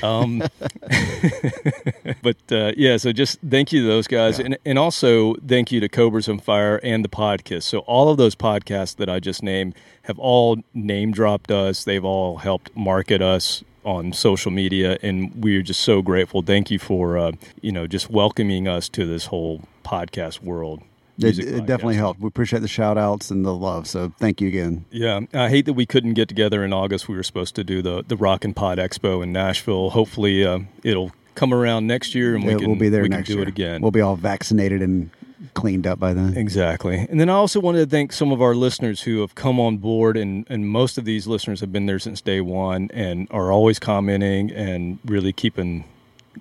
Um, 0.03 0.39
but 2.21 2.37
uh, 2.51 2.71
yeah, 2.77 2.97
so 2.97 3.11
just 3.11 3.39
thank 3.47 3.71
you 3.71 3.81
to 3.81 3.87
those 3.87 4.07
guys, 4.07 4.39
and 4.39 4.57
and 4.65 4.77
also 4.77 5.35
thank 5.35 5.71
you 5.71 5.79
to 5.79 5.89
Cobras 5.89 6.27
and 6.27 6.41
Fire 6.41 6.79
and 6.83 7.03
the 7.03 7.09
podcast. 7.09 7.63
So 7.63 7.79
all 7.79 8.09
of 8.09 8.17
those 8.17 8.35
podcasts 8.35 8.95
that 8.97 9.09
I 9.09 9.19
just 9.19 9.43
named 9.43 9.75
have 10.03 10.19
all 10.19 10.57
name 10.73 11.11
dropped 11.11 11.51
us. 11.51 11.83
They've 11.83 12.03
all 12.03 12.37
helped 12.37 12.75
market 12.75 13.21
us 13.21 13.63
on 13.83 14.13
social 14.13 14.51
media, 14.51 14.97
and 15.01 15.33
we're 15.35 15.61
just 15.61 15.81
so 15.81 16.01
grateful. 16.01 16.41
Thank 16.41 16.71
you 16.71 16.79
for 16.79 17.17
uh, 17.17 17.31
you 17.61 17.71
know 17.71 17.87
just 17.87 18.09
welcoming 18.09 18.67
us 18.67 18.89
to 18.89 19.05
this 19.05 19.27
whole 19.27 19.61
podcast 19.83 20.41
world. 20.41 20.81
It, 21.17 21.37
it 21.37 21.65
definitely 21.65 21.95
helped. 21.95 22.21
We 22.21 22.27
appreciate 22.29 22.61
the 22.61 22.69
shout 22.69 22.97
outs 22.97 23.29
and 23.29 23.45
the 23.45 23.53
love. 23.53 23.87
So 23.87 24.13
thank 24.19 24.39
you 24.39 24.47
again. 24.47 24.85
Yeah, 24.89 25.21
I 25.33 25.49
hate 25.49 25.65
that 25.65 25.73
we 25.73 25.85
couldn't 25.85 26.13
get 26.13 26.29
together 26.29 26.63
in 26.63 26.71
August. 26.71 27.09
We 27.09 27.15
were 27.15 27.23
supposed 27.23 27.55
to 27.55 27.63
do 27.63 27.81
the 27.81 28.03
the 28.07 28.15
Rock 28.15 28.45
and 28.45 28.55
Pod 28.55 28.77
Expo 28.77 29.21
in 29.21 29.33
Nashville. 29.33 29.89
Hopefully, 29.89 30.45
uh, 30.45 30.59
it'll 30.83 31.11
come 31.35 31.53
around 31.53 31.87
next 31.87 32.13
year 32.15 32.35
and 32.35 32.45
we 32.45 32.53
can 32.55 32.67
we'll 32.67 32.79
be 32.79 32.89
there 32.89 33.03
we 33.03 33.09
next 33.09 33.27
can 33.27 33.35
do 33.35 33.39
year. 33.39 33.43
it 33.43 33.47
again. 33.47 33.81
We'll 33.81 33.91
be 33.91 34.01
all 34.01 34.17
vaccinated 34.17 34.81
and 34.81 35.09
cleaned 35.53 35.87
up 35.87 35.99
by 35.99 36.13
then. 36.13 36.35
Exactly. 36.37 37.07
And 37.09 37.19
then 37.19 37.29
I 37.29 37.33
also 37.33 37.59
wanted 37.59 37.79
to 37.79 37.85
thank 37.89 38.11
some 38.11 38.31
of 38.31 38.41
our 38.41 38.53
listeners 38.55 39.01
who 39.03 39.21
have 39.21 39.35
come 39.35 39.59
on 39.59 39.77
board, 39.77 40.17
and, 40.17 40.45
and 40.49 40.67
most 40.67 40.97
of 40.97 41.05
these 41.05 41.27
listeners 41.27 41.61
have 41.61 41.71
been 41.71 41.85
there 41.85 41.99
since 41.99 42.21
day 42.21 42.41
one 42.41 42.89
and 42.93 43.27
are 43.31 43.51
always 43.51 43.79
commenting 43.79 44.51
and 44.51 44.99
really 45.05 45.31
keeping 45.33 45.85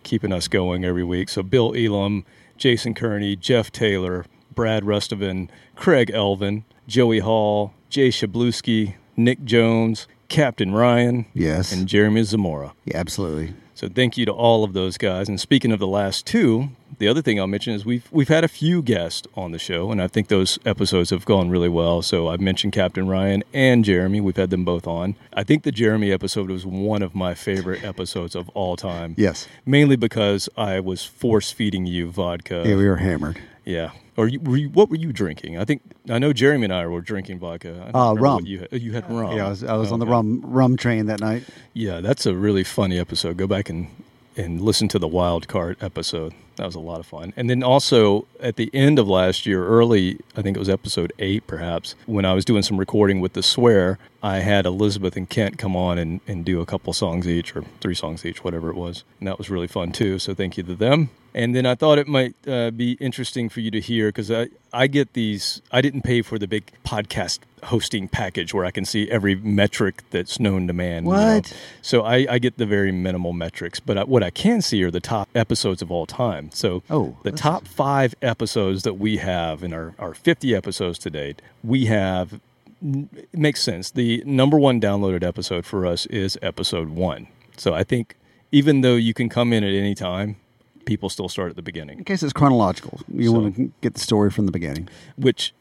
keeping 0.03 0.33
us 0.33 0.49
going 0.49 0.85
every 0.85 1.03
week. 1.05 1.29
So 1.29 1.43
Bill 1.43 1.75
Elam, 1.75 2.25
Jason 2.57 2.95
Kearney, 2.95 3.35
Jeff 3.37 3.73
Taylor, 3.73 4.27
Brad 4.55 4.85
Rustovan, 4.85 5.49
Craig 5.77 6.11
Elvin, 6.13 6.65
Joey 6.87 7.19
Hall, 7.21 7.73
Jay 7.91 8.09
Shabluski, 8.11 8.95
Nick 9.17 9.45
Jones, 9.45 10.07
Captain 10.29 10.73
Ryan, 10.73 11.25
Yes. 11.35 11.73
and 11.73 11.89
Jeremy 11.89 12.23
Zamora. 12.23 12.75
yeah, 12.85 12.99
absolutely. 12.99 13.55
So 13.79 13.89
thank 13.89 14.19
you 14.19 14.27
to 14.27 14.33
all 14.33 14.65
of 14.65 14.73
those 14.73 14.99
guys. 14.99 15.29
And 15.29 15.41
speaking 15.41 15.71
of 15.71 15.79
the 15.79 15.87
last 15.87 16.27
two, 16.27 16.71
the 16.99 17.07
other 17.07 17.23
thing 17.23 17.39
I'll 17.39 17.47
mention 17.47 17.75
is 17.75 17.87
we've 17.87 18.09
we've 18.11 18.27
had 18.27 18.43
a 18.43 18.49
few 18.49 18.83
guests 18.83 19.29
on 19.37 19.53
the 19.53 19.59
show, 19.61 19.93
and 19.93 20.03
I 20.03 20.09
think 20.09 20.27
those 20.27 20.59
episodes 20.67 21.11
have 21.11 21.25
gone 21.25 21.49
really 21.49 21.69
well. 21.69 22.03
So 22.03 22.27
I've 22.27 22.41
mentioned 22.41 22.73
Captain 22.73 23.07
Ryan 23.07 23.45
and 23.53 23.85
Jeremy. 23.85 24.21
We've 24.21 24.37
had 24.37 24.51
them 24.51 24.65
both 24.65 24.89
on. 24.89 25.15
I 25.33 25.45
think 25.45 25.63
the 25.63 25.71
Jeremy 25.71 26.11
episode 26.11 26.51
was 26.51 26.67
one 26.67 27.03
of 27.03 27.15
my 27.15 27.35
favorite 27.35 27.85
episodes 27.85 28.35
of 28.35 28.49
all 28.49 28.75
time. 28.75 29.15
Yes. 29.17 29.47
Mainly 29.65 29.95
because 29.95 30.49
I 30.57 30.81
was 30.81 31.05
force 31.05 31.53
feeding 31.53 31.87
you 31.87 32.11
vodka. 32.11 32.65
Yeah, 32.67 32.75
we 32.75 32.89
were 32.89 32.97
hammered. 32.97 33.41
Yeah. 33.65 33.93
Or 34.19 34.27
you, 34.27 34.41
were 34.41 34.57
you, 34.57 34.69
what 34.71 34.91
were 34.91 34.97
you 34.97 35.13
drinking? 35.13 35.59
I 35.59 35.65
think 35.65 35.81
I 36.11 36.19
know 36.19 36.33
Jeremy 36.33 36.65
and 36.65 36.73
I 36.75 36.87
were 36.89 37.01
drinking 37.01 37.39
vodka. 37.39 37.91
Uh, 37.95 38.15
rum. 38.19 38.45
You 38.45 38.59
had, 38.71 38.83
you 38.83 38.93
had 38.93 39.09
rum. 39.09 39.37
Yeah, 39.37 39.47
I 39.47 39.49
was, 39.51 39.63
I 39.63 39.77
was 39.77 39.93
on 39.93 40.01
the 40.01 40.07
Okay. 40.07 40.13
rum 40.13 40.41
rum 40.45 40.77
train 40.77 41.07
that 41.07 41.21
night. 41.21 41.45
Yeah, 41.73 42.01
that's 42.01 42.27
a 42.27 42.35
really 42.35 42.65
funny 42.65 42.99
episode. 42.99 43.37
Go 43.37 43.47
back 43.47 43.71
and 43.71 43.87
and 44.37 44.61
listen 44.61 44.89
to 44.89 44.99
the 44.99 45.07
wild 45.09 45.47
card 45.47 45.77
episode. 45.81 46.35
That 46.59 46.67
was 46.67 46.75
a 46.75 46.81
lot 46.81 47.01
of 47.01 47.07
fun. 47.07 47.33
And 47.37 47.49
then 47.49 47.63
also 47.63 48.27
at 48.41 48.57
the 48.57 48.71
end 48.75 48.99
of 48.99 49.09
last 49.09 49.47
year, 49.47 49.67
early, 49.67 50.19
I 50.37 50.43
think 50.43 50.57
it 50.57 50.61
was 50.61 50.69
episode 50.69 51.13
eight, 51.19 51.47
perhaps, 51.47 51.95
when 52.07 52.25
I 52.25 52.35
was 52.35 52.45
doing 52.45 52.63
some 52.63 52.77
recording 52.77 53.21
with 53.21 53.33
the 53.33 53.43
Swear, 53.43 53.99
I 54.23 54.39
had 54.39 54.67
Elizabeth 54.67 55.17
and 55.17 55.29
Kent 55.29 55.59
come 55.59 55.77
on 55.77 55.99
and, 55.99 56.21
and 56.27 56.45
do 56.45 56.61
a 56.61 56.67
couple 56.67 56.93
songs 56.93 57.27
each 57.27 57.57
or 57.57 57.63
three 57.81 57.95
songs 57.95 58.25
each, 58.25 58.45
whatever 58.45 58.71
it 58.71 58.77
was. 58.77 59.05
And 59.19 59.29
that 59.29 59.39
was 59.39 59.49
really 59.49 59.69
fun 59.69 59.93
too. 59.93 60.19
So 60.19 60.35
thank 60.35 60.57
you 60.57 60.63
to 60.65 60.75
them. 60.75 61.11
And 61.35 61.55
then 61.55 61.67
I 61.67 61.75
thought 61.77 61.99
it 61.99 62.09
might 62.09 62.35
uh, 62.47 62.73
be 62.73 62.93
interesting 62.95 63.49
for 63.49 63.61
you 63.61 63.71
to 63.71 63.81
hear 63.81 64.09
because 64.09 64.31
I, 64.31 64.49
I 64.73 64.89
get 64.89 65.13
these, 65.13 65.63
I 65.71 65.81
didn't 65.81 66.03
pay 66.03 66.23
for 66.23 66.39
the 66.39 66.49
big 66.49 66.73
podcast 66.85 67.39
hosting 67.65 68.09
package 68.09 68.53
where 68.55 68.65
I 68.65 68.71
can 68.71 68.85
see 68.85 69.11
every 69.11 69.35
metric 69.35 70.03
that's 70.11 70.39
known 70.41 70.67
to 70.67 70.73
man. 70.73 71.05
you 71.05 71.11
know. 71.13 71.35
What? 71.37 71.57
So 71.83 72.03
I, 72.03 72.27
I 72.29 72.39
get 72.39 72.57
the 72.59 72.67
very 72.67 72.93
minimal 72.93 73.33
metrics, 73.33 73.81
but 73.81 73.99
I, 73.99 74.05
what 74.05 74.23
I 74.23 74.31
can 74.31 74.63
see 74.63 74.83
are 74.85 74.91
the 74.91 75.01
top 75.01 75.29
episodes 75.35 75.83
of 75.83 75.91
all 75.91 76.07
time. 76.07 76.51
So 76.53 76.83
Oh, 76.91 77.17
the 77.23 77.33
top 77.33 77.67
five 77.67 78.15
episodes 78.23 78.83
that 78.83 78.95
we 78.95 79.19
have 79.19 79.63
in 79.63 79.73
our, 79.73 79.95
our 79.99 80.15
50 80.15 80.55
episodes 80.55 80.99
to 81.01 81.11
date, 81.11 81.43
we 81.65 81.87
have, 81.87 82.41
it 82.83 83.27
makes 83.39 83.61
sense. 83.63 83.91
The 83.91 84.23
number 84.25 84.59
one 84.59 84.81
downloaded 84.81 85.23
episode 85.25 85.67
for 85.67 85.85
us 85.87 86.07
is 86.07 86.39
episode 86.43 86.91
one. 86.91 87.29
So 87.57 87.75
I 87.75 87.85
think 87.85 88.15
even 88.53 88.81
though 88.83 88.97
you 88.97 89.13
can 89.15 89.29
come 89.29 89.53
in 89.53 89.65
at 89.65 89.75
any 89.75 89.95
time, 89.95 90.37
people 90.85 91.11
still 91.11 91.29
start 91.29 91.51
at 91.51 91.57
the 91.57 91.61
beginning 91.61 91.99
In 91.99 92.05
case 92.05 92.23
it's 92.23 92.33
chronological, 92.33 93.01
you 93.13 93.27
So- 93.27 93.33
want 93.33 93.57
to 93.57 93.73
get 93.83 93.93
the 93.95 94.01
story 94.01 94.31
from 94.31 94.47
the 94.47 94.53
beginning. 94.53 94.89
which 95.17 95.53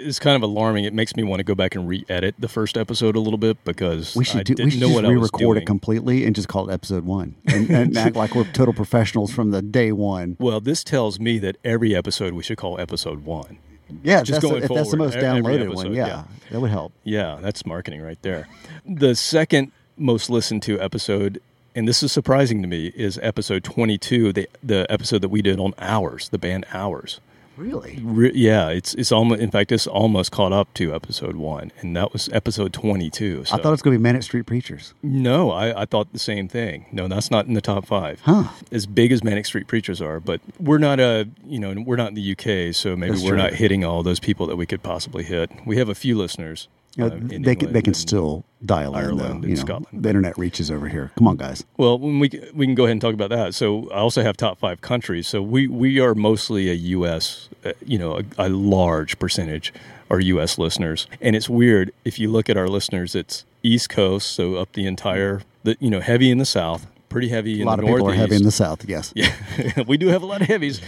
is 0.00 0.18
kind 0.18 0.36
of 0.36 0.42
alarming. 0.42 0.84
It 0.84 0.94
makes 0.94 1.16
me 1.16 1.22
want 1.22 1.40
to 1.40 1.44
go 1.44 1.54
back 1.54 1.74
and 1.74 1.88
re-edit 1.88 2.34
the 2.38 2.48
first 2.48 2.76
episode 2.76 3.16
a 3.16 3.20
little 3.20 3.38
bit 3.38 3.62
because 3.64 4.16
We 4.16 4.24
should 4.24 4.40
I 4.40 4.42
do. 4.42 4.54
We 4.64 4.70
should 4.70 4.80
just 4.80 5.02
re-record 5.02 5.58
it 5.58 5.66
completely 5.66 6.24
and 6.24 6.34
just 6.34 6.48
call 6.48 6.68
it 6.68 6.72
episode 6.72 7.04
one, 7.04 7.36
and, 7.46 7.70
and 7.70 7.96
act 7.98 8.16
like 8.16 8.34
we're 8.34 8.44
total 8.44 8.74
professionals 8.74 9.32
from 9.32 9.50
the 9.50 9.62
day 9.62 9.92
one. 9.92 10.36
Well, 10.38 10.60
this 10.60 10.82
tells 10.82 11.20
me 11.20 11.38
that 11.40 11.56
every 11.64 11.94
episode 11.94 12.34
we 12.34 12.42
should 12.42 12.58
call 12.58 12.80
episode 12.80 13.24
one. 13.24 13.58
Yeah, 14.02 14.22
Just 14.22 14.40
that's 14.40 14.44
going 14.44 14.62
if 14.62 14.70
that's 14.70 14.90
the 14.90 14.96
most 14.96 15.16
downloaded 15.16 15.66
episode, 15.66 15.74
one. 15.74 15.94
Yeah, 15.94 16.06
yeah. 16.06 16.24
that 16.50 16.60
would 16.60 16.70
help. 16.70 16.92
Yeah, 17.04 17.38
that's 17.40 17.66
marketing 17.66 18.02
right 18.02 18.20
there. 18.22 18.48
The 18.86 19.14
second 19.14 19.72
most 19.96 20.30
listened 20.30 20.62
to 20.64 20.80
episode, 20.80 21.40
and 21.74 21.88
this 21.88 22.02
is 22.02 22.12
surprising 22.12 22.62
to 22.62 22.68
me, 22.68 22.92
is 22.94 23.18
episode 23.22 23.64
22, 23.64 24.32
the 24.32 24.48
the 24.62 24.86
episode 24.90 25.22
that 25.22 25.28
we 25.28 25.42
did 25.42 25.58
on 25.58 25.74
Ours, 25.78 26.28
the 26.28 26.38
band 26.38 26.66
Ours. 26.72 27.20
Really? 27.60 27.98
Re- 28.02 28.32
yeah, 28.34 28.68
it's 28.70 28.94
it's 28.94 29.12
almost 29.12 29.42
in 29.42 29.50
fact 29.50 29.70
it's 29.70 29.86
almost 29.86 30.32
caught 30.32 30.52
up 30.52 30.72
to 30.74 30.94
episode 30.94 31.36
1 31.36 31.72
and 31.80 31.94
that 31.94 32.12
was 32.12 32.30
episode 32.32 32.72
22. 32.72 33.44
So 33.44 33.54
I 33.54 33.58
thought 33.58 33.68
it 33.68 33.70
was 33.72 33.82
going 33.82 33.94
to 33.94 33.98
be 33.98 34.02
Manic 34.02 34.22
Street 34.22 34.46
Preachers. 34.46 34.94
No, 35.02 35.50
I, 35.50 35.82
I 35.82 35.84
thought 35.84 36.10
the 36.14 36.18
same 36.18 36.48
thing. 36.48 36.86
No, 36.90 37.06
that's 37.06 37.30
not 37.30 37.46
in 37.46 37.52
the 37.52 37.60
top 37.60 37.84
5. 37.84 38.22
Huh. 38.22 38.44
As 38.72 38.86
big 38.86 39.12
as 39.12 39.22
Manic 39.22 39.44
Street 39.44 39.66
Preachers 39.66 40.00
are, 40.00 40.20
but 40.20 40.40
we're 40.58 40.78
not 40.78 41.00
a, 41.00 41.28
you 41.44 41.58
know, 41.58 41.74
we're 41.86 41.96
not 41.96 42.08
in 42.08 42.14
the 42.14 42.32
UK, 42.32 42.74
so 42.74 42.96
maybe 42.96 43.12
That's 43.12 43.22
we're 43.24 43.30
true. 43.30 43.38
not 43.38 43.52
hitting 43.52 43.84
all 43.84 44.02
those 44.02 44.20
people 44.20 44.46
that 44.46 44.56
we 44.56 44.64
could 44.64 44.82
possibly 44.82 45.22
hit. 45.22 45.50
We 45.66 45.76
have 45.76 45.90
a 45.90 45.94
few 45.94 46.16
listeners. 46.16 46.66
You 46.96 47.04
know, 47.04 47.14
uh, 47.14 47.18
in 47.30 47.42
they 47.42 47.54
can, 47.54 47.72
they 47.72 47.82
can 47.82 47.94
still 47.94 48.44
dial 48.64 48.96
in 48.96 49.04
Ireland 49.04 49.44
though. 49.44 49.46
You 49.46 49.54
know, 49.54 49.60
Scotland. 49.60 50.02
the 50.02 50.08
internet 50.08 50.36
reaches 50.36 50.70
over 50.70 50.88
here. 50.88 51.12
Come 51.16 51.28
on, 51.28 51.36
guys. 51.36 51.64
Well, 51.76 51.98
we 51.98 52.30
we 52.52 52.66
can 52.66 52.74
go 52.74 52.84
ahead 52.84 52.92
and 52.92 53.00
talk 53.00 53.14
about 53.14 53.30
that. 53.30 53.54
So 53.54 53.88
I 53.90 53.98
also 53.98 54.22
have 54.22 54.36
top 54.36 54.58
five 54.58 54.80
countries. 54.80 55.28
So 55.28 55.40
we 55.40 55.68
we 55.68 56.00
are 56.00 56.14
mostly 56.14 56.68
a 56.68 56.74
U.S. 56.74 57.48
Uh, 57.64 57.72
you 57.84 57.98
know, 57.98 58.18
a, 58.18 58.24
a 58.38 58.48
large 58.48 59.18
percentage 59.18 59.72
are 60.10 60.20
U.S. 60.20 60.58
listeners, 60.58 61.06
and 61.20 61.36
it's 61.36 61.48
weird 61.48 61.92
if 62.04 62.18
you 62.18 62.30
look 62.30 62.50
at 62.50 62.56
our 62.56 62.68
listeners. 62.68 63.14
It's 63.14 63.44
East 63.62 63.88
Coast, 63.88 64.32
so 64.32 64.56
up 64.56 64.72
the 64.72 64.86
entire 64.86 65.42
the 65.62 65.76
you 65.80 65.90
know 65.90 66.00
heavy 66.00 66.30
in 66.30 66.38
the 66.38 66.46
South, 66.46 66.86
pretty 67.10 67.28
heavy 67.28 67.58
A 67.58 67.60
in 67.60 67.66
lot 67.66 67.76
the 67.76 67.82
of 67.82 67.88
people 67.88 68.08
are 68.08 68.14
heavy 68.14 68.36
in 68.36 68.44
the 68.44 68.50
South. 68.50 68.88
Yes. 68.88 69.12
Yeah, 69.14 69.34
we 69.86 69.98
do 69.98 70.08
have 70.08 70.22
a 70.22 70.26
lot 70.26 70.40
of 70.40 70.48
heavies. 70.48 70.80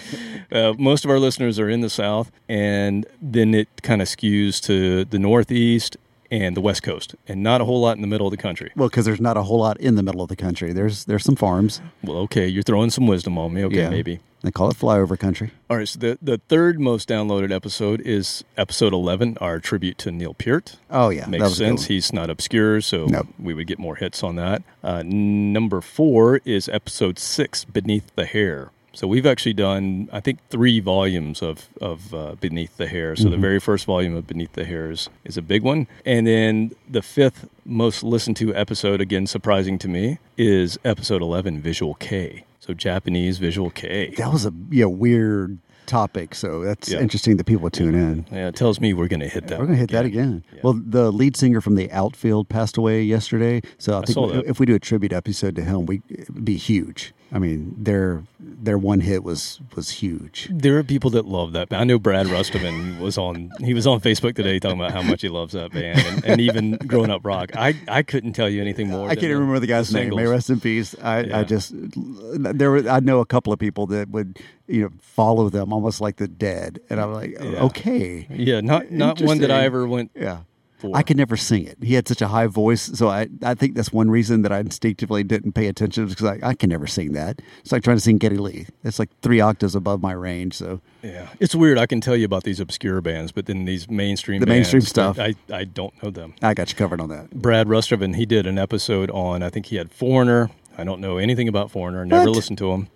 Uh, 0.50 0.72
most 0.78 1.04
of 1.04 1.10
our 1.10 1.18
listeners 1.18 1.58
are 1.58 1.68
in 1.68 1.82
the 1.82 1.90
South, 1.90 2.32
and 2.48 3.04
then 3.20 3.52
it 3.54 3.68
kind 3.82 4.00
of 4.00 4.08
skews 4.08 4.60
to 4.62 5.04
the 5.04 5.18
Northeast 5.18 5.98
and 6.30 6.56
the 6.56 6.62
West 6.62 6.82
Coast, 6.82 7.14
and 7.28 7.42
not 7.42 7.60
a 7.60 7.66
whole 7.66 7.82
lot 7.82 7.96
in 7.96 8.00
the 8.00 8.08
middle 8.08 8.26
of 8.26 8.30
the 8.30 8.38
country. 8.38 8.72
Well, 8.74 8.88
because 8.88 9.04
there's 9.04 9.20
not 9.20 9.36
a 9.36 9.42
whole 9.42 9.58
lot 9.58 9.78
in 9.78 9.96
the 9.96 10.02
middle 10.02 10.22
of 10.22 10.28
the 10.30 10.36
country. 10.36 10.72
There's 10.72 11.04
there's 11.04 11.24
some 11.24 11.36
farms. 11.36 11.82
Well, 12.02 12.16
okay, 12.20 12.46
you're 12.46 12.62
throwing 12.62 12.88
some 12.88 13.06
wisdom 13.06 13.36
on 13.36 13.52
me. 13.52 13.64
Okay, 13.64 13.76
yeah, 13.76 13.90
maybe. 13.90 14.20
They 14.42 14.50
call 14.50 14.70
it 14.70 14.76
flyover 14.76 15.16
country. 15.18 15.52
All 15.70 15.76
right, 15.76 15.86
so 15.88 15.98
the, 16.00 16.18
the 16.20 16.38
third 16.48 16.80
most 16.80 17.08
downloaded 17.08 17.52
episode 17.52 18.00
is 18.00 18.42
episode 18.56 18.92
11, 18.92 19.38
our 19.40 19.60
tribute 19.60 19.98
to 19.98 20.10
Neil 20.10 20.34
Peart. 20.34 20.76
Oh 20.90 21.10
yeah, 21.10 21.26
Makes 21.26 21.42
was 21.44 21.60
a 21.60 21.64
good 21.64 21.68
sense. 21.78 21.84
He's 21.86 22.12
not 22.12 22.28
obscure, 22.28 22.80
so 22.80 23.06
Nope. 23.06 23.28
we 23.38 23.54
would 23.54 23.68
get 23.68 23.78
more 23.78 23.94
hits 23.96 24.22
on 24.24 24.34
that. 24.36 24.62
Uh, 24.82 25.02
number 25.06 25.80
four 25.80 26.40
is 26.44 26.68
episode 26.68 27.18
six, 27.20 27.64
Beneath 27.64 28.14
the 28.16 28.24
Hair. 28.24 28.70
So 28.94 29.06
we've 29.06 29.24
actually 29.24 29.54
done, 29.54 30.10
I 30.12 30.20
think, 30.20 30.38
three 30.50 30.78
volumes 30.80 31.40
of 31.40 31.68
of 31.80 32.12
uh, 32.12 32.34
Beneath 32.40 32.76
the 32.76 32.88
Hair. 32.88 33.16
So 33.16 33.24
the 33.24 33.30
Mm-hmm. 33.30 33.40
very 33.40 33.60
first 33.60 33.86
volume 33.86 34.14
of 34.16 34.26
Beneath 34.26 34.52
the 34.52 34.64
Hair 34.66 34.90
is, 34.90 35.08
is 35.24 35.38
a 35.38 35.42
big 35.42 35.62
one, 35.62 35.86
and 36.04 36.26
then 36.26 36.72
the 36.90 37.00
fifth 37.00 37.48
most 37.64 38.02
listened 38.02 38.36
to 38.38 38.54
episode, 38.54 39.00
again 39.00 39.26
surprising 39.26 39.78
to 39.78 39.88
me, 39.88 40.18
is 40.36 40.78
episode 40.84 41.22
eleven, 41.22 41.60
Visual 41.62 41.94
Kei. 41.94 42.44
So 42.62 42.74
Japanese 42.74 43.38
Visual 43.38 43.70
Kei. 43.70 44.14
That 44.18 44.32
was 44.32 44.46
a 44.46 44.52
yeah 44.70 44.84
weird 44.84 45.58
topic. 45.86 46.32
So 46.32 46.62
that's 46.62 46.88
Yeah. 46.92 47.00
interesting 47.00 47.36
that 47.38 47.44
people 47.44 47.68
tune 47.70 47.96
in. 47.96 48.24
Yeah, 48.30 48.46
it 48.46 48.54
tells 48.54 48.80
me 48.80 48.94
we're 48.94 49.08
going 49.08 49.18
to 49.18 49.28
hit 49.28 49.48
that. 49.48 49.58
We're 49.58 49.66
gonna 49.66 49.78
hit 49.78 49.90
that 49.90 50.04
again. 50.04 50.44
Yeah. 50.54 50.60
Well, 50.62 50.74
the 50.74 51.10
lead 51.10 51.36
singer 51.36 51.60
from 51.60 51.74
the 51.74 51.90
Outfield 51.90 52.48
passed 52.48 52.76
away 52.76 53.02
yesterday, 53.02 53.62
so 53.78 53.94
I, 53.98 54.02
think 54.02 54.14
saw 54.14 54.28
that. 54.28 54.44
if 54.46 54.60
we 54.60 54.66
do 54.66 54.76
a 54.76 54.78
tribute 54.78 55.12
episode 55.12 55.56
to 55.56 55.64
him, 55.64 55.86
we 55.86 56.02
it'd 56.08 56.44
be 56.44 56.56
huge. 56.56 57.12
I 57.34 57.38
mean, 57.38 57.74
their 57.78 58.24
their 58.38 58.76
one 58.76 59.00
hit 59.00 59.24
was 59.24 59.58
was 59.74 59.88
huge. 59.88 60.48
There 60.52 60.76
are 60.78 60.82
people 60.82 61.08
that 61.10 61.24
love 61.24 61.52
that. 61.54 61.70
band. 61.70 61.80
I 61.80 61.84
know 61.84 61.98
Brad 61.98 62.26
Rusterman 62.26 63.00
was 63.00 63.16
on. 63.16 63.50
He 63.60 63.72
was 63.72 63.86
on 63.86 64.00
Facebook 64.00 64.36
today 64.36 64.58
talking 64.58 64.78
about 64.78 64.92
how 64.92 65.00
much 65.02 65.22
he 65.22 65.30
loves 65.30 65.54
that 65.54 65.72
band, 65.72 65.98
and, 66.00 66.24
and 66.26 66.40
even 66.42 66.72
growing 66.86 67.10
up 67.10 67.24
rock. 67.24 67.56
I, 67.56 67.74
I 67.88 68.02
couldn't 68.02 68.34
tell 68.34 68.50
you 68.50 68.60
anything 68.60 68.88
more. 68.88 69.06
I 69.08 69.14
can't 69.14 69.24
even 69.24 69.38
remember 69.38 69.60
the 69.60 69.66
guy's 69.66 69.92
name. 69.94 70.14
May 70.14 70.26
rest 70.26 70.50
in 70.50 70.60
peace. 70.60 70.94
I, 71.02 71.20
Yeah. 71.20 71.38
I 71.38 71.44
just 71.44 71.72
there 71.74 72.70
were 72.70 72.86
I 72.88 73.00
know 73.00 73.20
a 73.20 73.26
couple 73.26 73.52
of 73.52 73.58
people 73.58 73.86
that 73.86 74.10
would 74.10 74.38
you 74.66 74.82
know 74.82 74.90
follow 75.00 75.48
them 75.48 75.72
almost 75.72 76.02
like 76.02 76.16
the 76.16 76.28
dead, 76.28 76.80
and 76.90 77.00
I'm 77.00 77.14
like, 77.14 77.30
Yeah. 77.40 77.62
okay, 77.64 78.26
Yeah, 78.30 78.60
not 78.60 78.90
not 78.90 79.22
one 79.22 79.38
that 79.38 79.50
I 79.50 79.64
ever 79.64 79.86
went. 79.88 80.10
yeah. 80.14 80.40
For. 80.82 80.96
I 80.96 81.02
could 81.02 81.16
never 81.16 81.36
sing 81.36 81.64
it. 81.64 81.78
He 81.82 81.94
had 81.94 82.06
such 82.08 82.20
a 82.20 82.26
high 82.28 82.46
voice, 82.48 82.82
so 82.82 83.08
I, 83.08 83.28
I 83.42 83.54
think 83.54 83.74
that's 83.76 83.92
one 83.92 84.10
reason 84.10 84.42
that 84.42 84.52
I 84.52 84.58
instinctively 84.58 85.22
didn't 85.24 85.52
pay 85.52 85.68
attention 85.68 86.08
because 86.08 86.26
I, 86.26 86.38
I 86.42 86.54
can 86.54 86.68
never 86.70 86.86
sing 86.86 87.12
that. 87.12 87.40
It's 87.60 87.70
like 87.72 87.82
trying 87.84 87.96
to 87.96 88.00
sing 88.02 88.18
Geddy 88.18 88.36
Lee. 88.36 88.66
It's 88.82 88.98
like 88.98 89.08
three 89.22 89.40
octaves 89.40 89.74
above 89.74 90.02
my 90.02 90.12
range. 90.12 90.54
So 90.54 90.80
Yeah, 91.02 91.28
it's 91.40 91.54
weird. 91.54 91.78
I 91.78 91.86
can 91.86 92.00
tell 92.00 92.16
you 92.16 92.24
about 92.26 92.42
these 92.44 92.58
obscure 92.60 93.00
bands, 93.00 93.32
but 93.32 93.46
then 93.46 93.64
these 93.64 93.88
mainstream 93.88 94.40
The 94.40 94.46
bands, 94.46 94.72
mainstream 94.72 94.82
stuff. 94.82 95.18
I 95.18 95.34
I 95.52 95.64
don't 95.64 95.94
know 96.02 96.10
them. 96.10 96.34
I 96.42 96.52
got 96.54 96.70
you 96.70 96.76
covered 96.76 97.00
on 97.00 97.08
that. 97.10 97.30
Brad 97.30 97.68
Rusterman, 97.68 98.16
he 98.16 98.26
did 98.26 98.46
an 98.46 98.58
episode 98.58 99.10
on. 99.12 99.42
I 99.42 99.48
think 99.50 99.66
he 99.66 99.76
had 99.76 99.90
Foreigner. 99.90 100.50
I 100.76 100.84
don't 100.84 101.00
know 101.00 101.16
anything 101.18 101.48
about 101.48 101.70
Foreigner. 101.70 102.04
Never 102.04 102.26
What? 102.26 102.36
listened 102.36 102.58
to 102.58 102.72
him, 102.72 102.88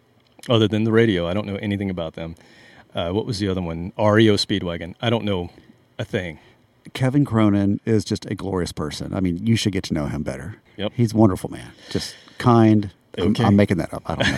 other 0.48 0.66
than 0.66 0.84
the 0.84 0.92
radio. 0.92 1.28
I 1.28 1.34
don't 1.34 1.46
know 1.46 1.56
anything 1.56 1.90
about 1.90 2.14
them. 2.14 2.34
Uh, 2.94 3.12
what 3.12 3.26
was 3.26 3.38
the 3.38 3.46
other 3.48 3.60
one? 3.62 3.92
REO 3.98 4.34
Speedwagon. 4.36 4.94
I 5.00 5.10
don't 5.10 5.24
know 5.24 5.50
a 5.98 6.04
thing. 6.04 6.38
Kevin 6.94 7.24
Cronin 7.24 7.80
is 7.84 8.04
just 8.04 8.26
a 8.26 8.34
glorious 8.34 8.72
person. 8.72 9.14
I 9.14 9.20
mean, 9.20 9.46
you 9.46 9.56
should 9.56 9.72
get 9.72 9.84
to 9.84 9.94
know 9.94 10.06
him 10.06 10.22
better. 10.22 10.56
Yep. 10.76 10.92
He's 10.94 11.12
a 11.12 11.16
wonderful 11.16 11.50
man. 11.50 11.72
Just 11.90 12.14
kind. 12.38 12.92
I'm- 13.18 13.34
I'm, 13.38 13.56
making 13.56 13.78
that 13.78 13.94
up. 13.94 14.02
I 14.06 14.14
don't 14.14 14.28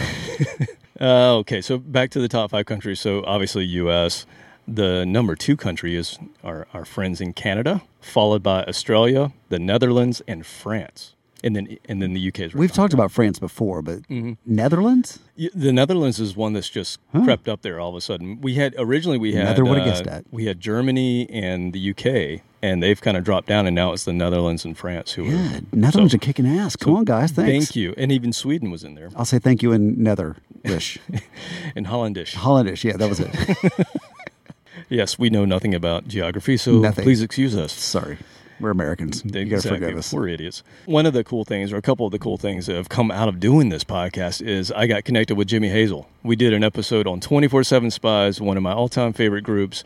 know. 0.61 0.67
Uh, 1.01 1.37
okay, 1.37 1.61
so 1.61 1.79
back 1.79 2.11
to 2.11 2.19
the 2.21 2.27
top 2.27 2.51
five 2.51 2.67
countries. 2.67 2.99
So 2.99 3.23
obviously, 3.25 3.65
U.S. 3.67 4.27
The 4.67 5.07
number 5.07 5.37
two 5.37 5.57
country 5.57 5.95
is 5.95 6.19
our, 6.43 6.67
our 6.75 6.85
friends 6.85 7.21
in 7.21 7.35
Canada, 7.35 7.83
followed 8.01 8.43
by 8.43 8.65
Australia, 8.65 9.33
the 9.49 9.61
Netherlands, 9.61 10.23
and 10.27 10.45
France, 10.45 11.15
and 11.45 11.55
then 11.57 11.77
and 11.89 12.03
then 12.03 12.13
the 12.15 12.29
UK 12.29 12.39
is. 12.41 12.55
right 12.55 12.61
We've 12.61 12.73
talked 12.73 12.93
about 12.93 13.11
France 13.11 13.39
before, 13.39 13.83
but 13.83 14.03
Mm-hmm. 14.09 14.33
Netherlands? 14.47 15.19
The 15.37 15.73
Netherlands 15.73 16.19
is 16.19 16.37
one 16.37 16.53
that's 16.53 16.69
just 16.69 16.99
crept 17.25 17.49
up 17.49 17.63
there 17.63 17.79
all 17.79 17.91
of 17.91 17.95
a 17.95 18.01
sudden. 18.01 18.41
We 18.41 18.55
had 18.55 18.75
originally 18.79 19.19
we 19.19 19.35
had 19.35 19.59
uh, 19.59 19.85
guessed 19.85 20.05
that. 20.05 20.25
we 20.31 20.47
had 20.47 20.61
Germany 20.61 21.29
and 21.31 21.73
the 21.73 21.91
UK, 21.91 22.43
and 22.61 22.83
they've 22.83 23.01
kind 23.01 23.17
of 23.17 23.23
dropped 23.25 23.47
down, 23.47 23.67
and 23.67 23.75
now 23.77 23.93
it's 23.93 24.05
the 24.05 24.13
Netherlands 24.13 24.65
and 24.65 24.77
France 24.77 25.13
who 25.13 25.25
Yeah, 25.25 25.59
are. 25.59 25.61
Netherlands 25.73 26.13
so- 26.13 26.17
are 26.17 26.19
kicking 26.19 26.47
ass. 26.47 26.75
Come 26.77 26.97
on, 26.97 27.05
guys. 27.05 27.31
Thanks. 27.33 27.67
Thank 27.67 27.77
you, 27.77 27.95
and 27.97 28.11
even 28.11 28.33
Sweden 28.33 28.71
was 28.73 28.83
in 28.83 28.95
there, 28.97 29.11
I'll 29.15 29.25
say 29.25 29.39
thank 29.39 29.63
you 29.63 29.71
in 29.73 29.97
Netherish. 29.97 30.99
and 31.77 31.87
Hollandish. 31.87 32.35
Hollandish. 32.35 32.83
Yeah, 32.83 32.97
that 32.97 33.09
was 33.09 33.21
it. 33.21 33.87
yes, 34.89 35.19
we 35.19 35.31
know 35.31 35.45
nothing 35.45 35.75
about 35.75 36.09
geography, 36.09 36.57
so 36.57 36.79
Nothing. 36.79 37.05
please 37.05 37.23
excuse 37.23 37.57
us. 37.57 37.73
Sorry. 37.73 38.19
We're 38.61 38.71
Americans. 38.71 39.23
You 39.25 39.45
got 39.45 39.63
to 39.63 39.69
forgive 39.69 39.97
us. 39.97 40.13
We're 40.13 40.29
idiots. 40.29 40.63
One 40.87 41.07
of 41.07 41.13
the 41.13 41.25
cool 41.25 41.45
things, 41.45 41.73
or 41.73 41.77
a 41.77 41.83
couple 41.83 42.07
of 42.07 42.13
the 42.13 42.19
cool 42.19 42.37
things 42.37 42.67
that 42.67 42.77
have 42.77 42.89
come 42.89 43.11
out 43.11 43.29
of 43.29 43.41
doing 43.41 43.69
this 43.69 43.85
podcast 43.85 44.43
is 44.47 44.73
I 44.73 44.87
got 44.87 45.05
connected 45.05 45.37
with 45.37 45.49
Jimi 45.49 45.71
Hazel. 45.71 46.09
We 46.23 46.37
did 46.37 46.53
an 46.53 46.65
episode 46.65 47.07
on 47.07 47.21
24 47.21 47.65
7 47.65 47.91
Spyz, 47.91 48.41
one 48.41 48.57
of 48.57 48.63
my 48.63 48.73
all 48.73 48.89
time 48.89 49.13
favorite 49.13 49.43
groups. 49.43 49.85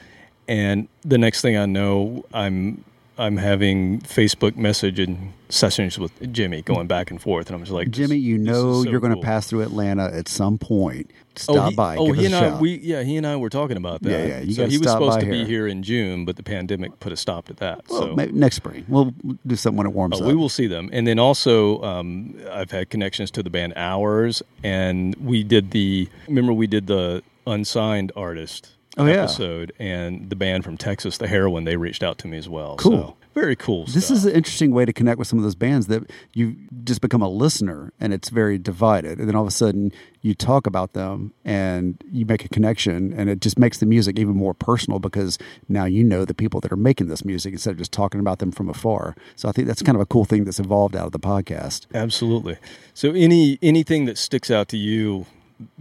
And 0.48 0.88
the 1.02 1.18
next 1.18 1.40
thing 1.40 1.56
I 1.56 1.66
know, 1.66 2.24
I'm 2.34 2.84
I'm 3.18 3.36
having 3.36 4.00
Facebook 4.00 4.56
message 4.56 4.98
and 4.98 5.32
sessions 5.50 5.98
with 5.98 6.32
Jimmy 6.32 6.62
going 6.62 6.86
back 6.86 7.10
and 7.10 7.20
forth, 7.20 7.48
and 7.48 7.56
I'm 7.56 7.60
just 7.60 7.72
like, 7.72 7.90
Jimmy, 7.90 8.16
you 8.16 8.38
know 8.38 8.82
so 8.82 8.90
you're 8.90 9.00
going 9.00 9.10
to 9.10 9.16
cool. 9.16 9.22
pass 9.22 9.48
through 9.48 9.62
Atlanta 9.62 10.04
at 10.04 10.28
some 10.28 10.56
point. 10.56 11.10
Stop 11.36 11.56
oh, 11.56 11.68
he, 11.70 11.76
by. 11.76 11.96
Oh, 11.96 12.12
he 12.12 12.26
and 12.26 12.34
a 12.34 12.38
I, 12.38 12.58
we 12.58 12.78
yeah, 12.78 13.02
he 13.02 13.16
and 13.16 13.26
I 13.26 13.36
were 13.36 13.50
talking 13.50 13.76
about 13.76 14.02
that. 14.02 14.10
Yeah, 14.10 14.26
yeah, 14.26 14.40
you 14.40 14.54
so 14.54 14.66
he 14.66 14.78
was 14.78 14.90
supposed 14.90 15.20
to 15.20 15.26
be 15.26 15.38
here. 15.38 15.46
here 15.46 15.66
in 15.66 15.82
June, 15.82 16.24
but 16.24 16.36
the 16.36 16.42
pandemic 16.42 17.00
put 17.00 17.12
a 17.12 17.16
stop 17.16 17.46
to 17.46 17.54
that. 17.54 17.82
well, 17.88 18.00
so 18.00 18.14
maybe 18.14 18.32
next 18.32 18.56
spring. 18.56 18.84
We'll 18.88 19.14
do 19.46 19.56
something 19.56 19.78
when 19.78 19.86
it 19.86 19.92
warms 19.92 20.18
Oh, 20.18 20.24
up. 20.24 20.28
we 20.28 20.34
will 20.34 20.48
see 20.48 20.66
them. 20.66 20.88
And 20.92 21.06
then 21.06 21.18
also, 21.18 21.82
um, 21.82 22.38
I've 22.50 22.70
had 22.70 22.90
connections 22.90 23.30
to 23.32 23.42
the 23.42 23.50
band 23.50 23.74
Ours, 23.76 24.42
and 24.62 25.14
we 25.16 25.42
did 25.42 25.70
the. 25.70 26.08
Remember, 26.28 26.52
we 26.52 26.66
did 26.66 26.86
the 26.86 27.22
unsigned 27.46 28.12
artist 28.16 28.70
Oh, 28.98 29.06
yeah. 29.06 29.24
episode, 29.24 29.72
and 29.78 30.28
the 30.28 30.36
band 30.36 30.64
from 30.64 30.76
Texas, 30.76 31.16
the 31.18 31.26
Heroin, 31.28 31.64
they 31.64 31.76
reached 31.76 32.02
out 32.02 32.18
to 32.18 32.28
me 32.28 32.36
as 32.36 32.48
well. 32.48 32.76
Cool. 32.76 32.92
So, 32.92 33.16
very 33.34 33.56
cool. 33.56 33.86
This 33.86 34.06
stuff. 34.06 34.18
is 34.18 34.26
an 34.26 34.34
interesting 34.34 34.72
way 34.72 34.84
to 34.84 34.92
connect 34.92 35.18
with 35.18 35.26
some 35.26 35.38
of 35.38 35.42
those 35.42 35.54
bands 35.54 35.86
that 35.86 36.10
you 36.34 36.54
just 36.84 37.00
become 37.00 37.22
a 37.22 37.28
listener 37.28 37.90
and 37.98 38.12
it's 38.12 38.28
very 38.28 38.58
divided. 38.58 39.18
And 39.18 39.26
then 39.26 39.34
all 39.34 39.40
of 39.40 39.48
a 39.48 39.52
sudden 39.52 39.90
you 40.20 40.34
talk 40.34 40.66
about 40.66 40.92
them 40.92 41.32
and 41.42 42.02
you 42.12 42.26
make 42.26 42.44
a 42.44 42.48
connection 42.50 43.14
and 43.14 43.30
it 43.30 43.40
just 43.40 43.58
makes 43.58 43.78
the 43.78 43.86
music 43.86 44.18
even 44.18 44.36
more 44.36 44.52
personal 44.52 44.98
because 44.98 45.38
now 45.66 45.86
you 45.86 46.04
know 46.04 46.26
the 46.26 46.34
people 46.34 46.60
that 46.60 46.70
are 46.70 46.76
making 46.76 47.08
this 47.08 47.24
music 47.24 47.54
instead 47.54 47.70
of 47.70 47.78
just 47.78 47.92
talking 47.92 48.20
about 48.20 48.38
them 48.38 48.52
from 48.52 48.68
afar. 48.68 49.16
So 49.34 49.48
I 49.48 49.52
think 49.52 49.66
that's 49.66 49.80
kind 49.80 49.96
of 49.96 50.02
a 50.02 50.06
cool 50.06 50.26
thing 50.26 50.44
that's 50.44 50.60
evolved 50.60 50.94
out 50.94 51.06
of 51.06 51.12
the 51.12 51.18
podcast. 51.18 51.86
absolutely. 51.94 52.58
So, 52.92 53.12
any 53.12 53.58
anything 53.62 54.04
that 54.04 54.18
sticks 54.18 54.50
out 54.50 54.68
to 54.68 54.76
you, 54.76 55.24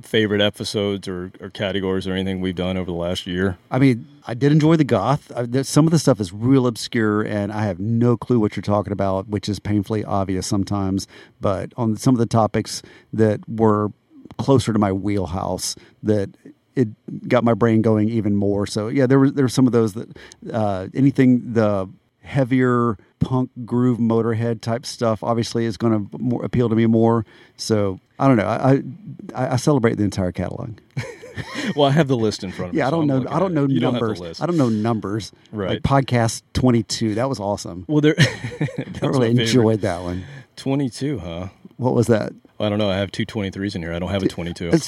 favorite 0.02 0.42
episodes 0.42 1.08
or, 1.08 1.32
or 1.40 1.50
categories 1.50 2.08
or 2.08 2.14
anything 2.14 2.42
we've 2.42 2.56
done 2.56 2.78
over 2.78 2.86
the 2.86 2.98
last 2.98 3.28
year? 3.28 3.58
I 3.70 3.80
mean, 3.80 4.08
I 4.28 4.34
did 4.34 4.52
enjoy 4.52 4.76
the 4.76 4.84
goth. 4.84 5.32
I, 5.36 5.62
some 5.64 5.86
of 5.86 5.92
the 5.92 6.00
stuff 6.00 6.20
is 6.20 6.32
real 6.34 6.68
obscure, 6.68 7.22
and 7.22 7.52
I 7.52 7.64
have 7.66 7.80
no 7.80 8.18
clue 8.18 8.40
what 8.40 8.56
you're 8.56 8.62
talking 8.62 8.94
about, 8.94 9.28
which 9.28 9.50
is 9.50 9.60
painfully 9.60 10.04
obvious 10.04 10.48
sometimes. 10.48 11.08
But 11.40 11.74
on 11.78 11.98
some 11.98 12.16
of 12.16 12.20
the 12.20 12.26
topics 12.26 12.82
that 13.14 13.42
were 13.48 13.92
closer 14.38 14.74
to 14.74 14.80
my 14.80 14.92
wheelhouse, 14.92 15.76
that 16.04 16.30
it 16.76 16.90
got 17.28 17.44
my 17.44 17.54
brain 17.54 17.82
going 17.82 18.10
even 18.10 18.36
more. 18.36 18.66
So 18.66 18.88
yeah, 18.88 19.06
there 19.06 19.20
were 19.20 19.30
there 19.30 19.46
were 19.46 19.50
some 19.50 19.68
of 19.68 19.74
those 19.74 19.94
that 19.94 20.18
uh, 20.52 20.88
anything 20.94 21.54
the 21.54 21.90
heavier 22.22 22.98
punk 23.20 23.50
groove 23.66 23.98
motorhead 23.98 24.62
type 24.62 24.86
stuff 24.86 25.24
obviously 25.24 25.66
is 25.66 25.76
going 25.76 26.08
to 26.08 26.38
appeal 26.38 26.70
to 26.70 26.76
me 26.76 26.86
more. 26.86 27.26
So 27.58 28.00
I 28.22 28.28
don't 28.28 28.38
know. 28.38 28.46
I 28.46 28.82
I, 29.36 29.54
I 29.54 29.56
celebrate 29.58 29.96
the 29.96 30.04
entire 30.04 30.32
catalog. 30.32 30.78
Well, 31.76 31.88
I 31.88 31.92
have 31.92 32.08
the 32.10 32.18
list 32.18 32.44
in 32.44 32.52
front 32.52 32.70
of 32.70 32.74
me. 32.74 32.80
Yeah, 32.80 32.88
I 32.88 32.92
don't 32.92 33.10
I'm 33.10 33.24
know. 33.24 33.30
I 33.32 33.40
don't 33.40 33.54
know 33.54 33.64
it. 33.64 33.72
You 33.72 33.80
don't 33.80 33.94
have 33.94 34.02
the 34.02 34.08
numbers. 34.08 34.20
list. 34.20 34.42
I 34.44 34.46
don't 34.46 34.58
know 34.58 34.68
numbers. 34.68 35.32
Right. 35.52 35.70
Like 35.70 35.82
podcast 35.82 36.42
twenty 36.54 36.84
two. 36.84 37.16
That 37.16 37.30
was 37.30 37.40
awesome. 37.40 37.86
Well, 37.88 38.02
there. 38.02 38.16
I 38.20 39.06
really 39.08 39.32
enjoyed 39.32 39.80
that 39.82 40.02
one. 40.02 40.26
Twenty-two, 40.58 41.20
huh? 41.20 41.48
What 41.78 41.94
was 41.96 42.08
that? 42.08 42.34
I 42.60 42.70
don't 42.70 42.78
know. 42.78 42.90
I 42.92 42.98
have 42.98 43.12
two 43.12 43.26
23s 43.26 43.76
in 43.76 43.82
here. 43.82 43.92
I 43.94 43.98
don't 43.98 44.12
have 44.12 44.22
a 44.22 44.28
22. 44.28 44.70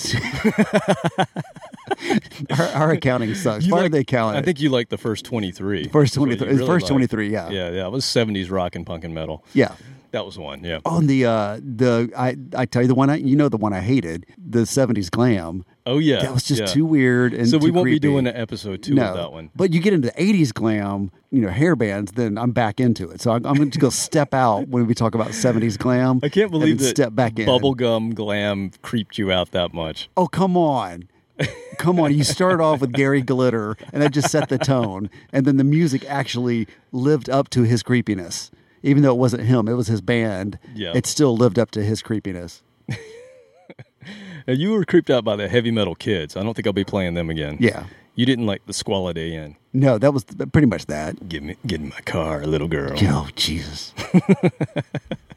Our, 2.52 2.66
our 2.68 2.92
accounting 2.92 3.34
sucks. 3.34 3.66
You 3.66 3.72
Why 3.72 3.82
like- 3.82 3.92
do 3.92 3.98
they 3.98 4.04
count 4.04 4.36
it? 4.36 4.40
I 4.40 4.42
think 4.44 4.60
you 4.60 4.70
like 4.70 4.90
the 4.90 4.98
first 4.98 5.26
23. 5.26 5.88
First 5.88 6.14
23 6.14 6.48
you 6.48 6.54
it's 6.54 6.66
first 6.68 6.84
liked. 6.84 6.88
23, 6.90 7.30
yeah. 7.32 7.50
Yeah, 7.50 7.70
yeah. 7.72 7.86
It 7.88 7.92
was 7.92 8.06
70s 8.06 8.52
rock 8.52 8.76
and 8.76 8.86
punk 8.86 9.04
and 9.04 9.14
metal. 9.16 9.44
yeah. 9.54 9.76
That 10.14 10.28
was 10.28 10.38
one, 10.38 10.64
yeah. 10.64 10.78
On 10.86 11.08
the 11.08 11.26
uh 11.26 11.60
the 11.60 12.12
I 12.16 12.38
I 12.56 12.66
tell 12.66 12.84
you 12.84 12.88
the 12.88 12.94
one 12.94 13.10
I 13.10 13.16
you 13.16 13.36
know 13.36 13.50
the 13.50 13.58
one 13.58 13.74
I 13.74 13.82
hated 13.82 14.28
the 14.38 14.68
seventies 14.68 15.10
glam 15.10 15.66
Oh, 15.88 15.98
yeah. 15.98 16.22
that 16.22 16.32
was 16.32 16.44
just 16.44 16.62
yeah. 16.62 16.68
too 16.68 16.86
weird 16.86 17.34
and 17.34 17.50
So 17.50 17.58
we 17.58 17.72
won't 17.72 17.86
be 17.86 17.98
doing 17.98 18.28
an 18.28 18.36
episode 18.36 18.84
two 18.84 18.94
no, 18.94 19.06
of 19.08 19.18
that 19.18 19.32
one. 19.34 19.50
But 19.56 19.74
you 19.74 19.82
get 19.82 19.92
into 19.92 20.10
the 20.10 20.22
eighties 20.22 20.52
glam, 20.52 21.10
you 21.32 21.42
know, 21.42 21.50
hair 21.50 21.76
bands, 21.76 22.12
then 22.12 22.38
I'm 22.38 22.52
back 22.52 22.80
into 22.80 23.10
it. 23.10 23.22
So 23.22 23.32
I'm, 23.32 23.44
I'm 23.44 23.56
going 23.56 23.72
to 23.72 23.80
go 23.80 23.90
step 23.90 24.36
out 24.36 24.68
when 24.68 24.86
we 24.86 24.94
talk 24.94 25.16
about 25.16 25.34
seventies 25.34 25.78
glam. 25.78 26.20
I 26.22 26.30
can't 26.30 26.52
believe 26.52 26.78
that 26.78 26.90
step 26.90 27.16
back 27.16 27.40
in. 27.40 27.48
bubblegum 27.48 28.14
glam 28.14 28.70
creeped 28.84 29.18
you 29.18 29.32
out 29.32 29.50
that 29.52 29.74
much. 29.74 30.10
Oh, 30.16 30.28
come 30.28 30.56
on. 30.56 31.10
Come 31.80 32.00
on. 32.00 32.14
You 32.14 32.24
start 32.24 32.62
off 32.62 32.82
with 32.82 32.94
Gary 32.94 33.24
Glitter, 33.24 33.76
and 33.92 34.04
that 34.04 34.12
just 34.12 34.30
set 34.30 34.48
the 34.48 34.60
tone. 34.60 35.10
And 35.34 35.46
then 35.48 35.58
the 35.58 35.64
music 35.64 36.06
actually 36.08 36.68
lived 36.92 37.32
up 37.32 37.50
to 37.50 37.64
his 37.64 37.82
creepiness. 37.82 38.52
Even 38.84 39.02
though 39.02 39.12
it 39.12 39.18
wasn't 39.18 39.44
him, 39.44 39.68
it 39.68 39.74
was 39.74 39.88
his 39.88 40.02
band. 40.02 40.60
Yeah. 40.76 40.92
It 40.94 41.06
still 41.06 41.36
lived 41.36 41.58
up 41.58 41.72
to 41.72 41.84
his 41.84 42.02
creepiness. 42.02 42.62
Now, 44.46 44.54
you 44.54 44.72
were 44.72 44.84
creeped 44.84 45.10
out 45.10 45.24
by 45.24 45.38
the 45.38 45.48
heavy 45.48 45.72
metal 45.72 45.96
kids. 45.96 46.36
I 46.36 46.44
don't 46.44 46.54
think 46.54 46.68
I'll 46.68 46.74
be 46.74 46.84
playing 46.84 47.14
them 47.14 47.30
again. 47.30 47.56
Yeah. 47.62 47.86
You 48.16 48.26
didn't 48.26 48.46
like 48.46 48.66
the 48.66 48.74
Squalid 48.74 49.18
Inn. 49.18 49.56
No, 49.72 49.98
that 49.98 50.14
was 50.14 50.26
pretty 50.52 50.68
much 50.68 50.86
that. 50.88 51.30
Give 51.30 51.42
me, 51.42 51.56
get 51.66 51.80
in 51.80 51.90
my 51.90 52.02
car, 52.02 52.46
little 52.46 52.68
girl. 52.68 52.94
Oh, 53.02 53.30
Jesus. 53.36 53.94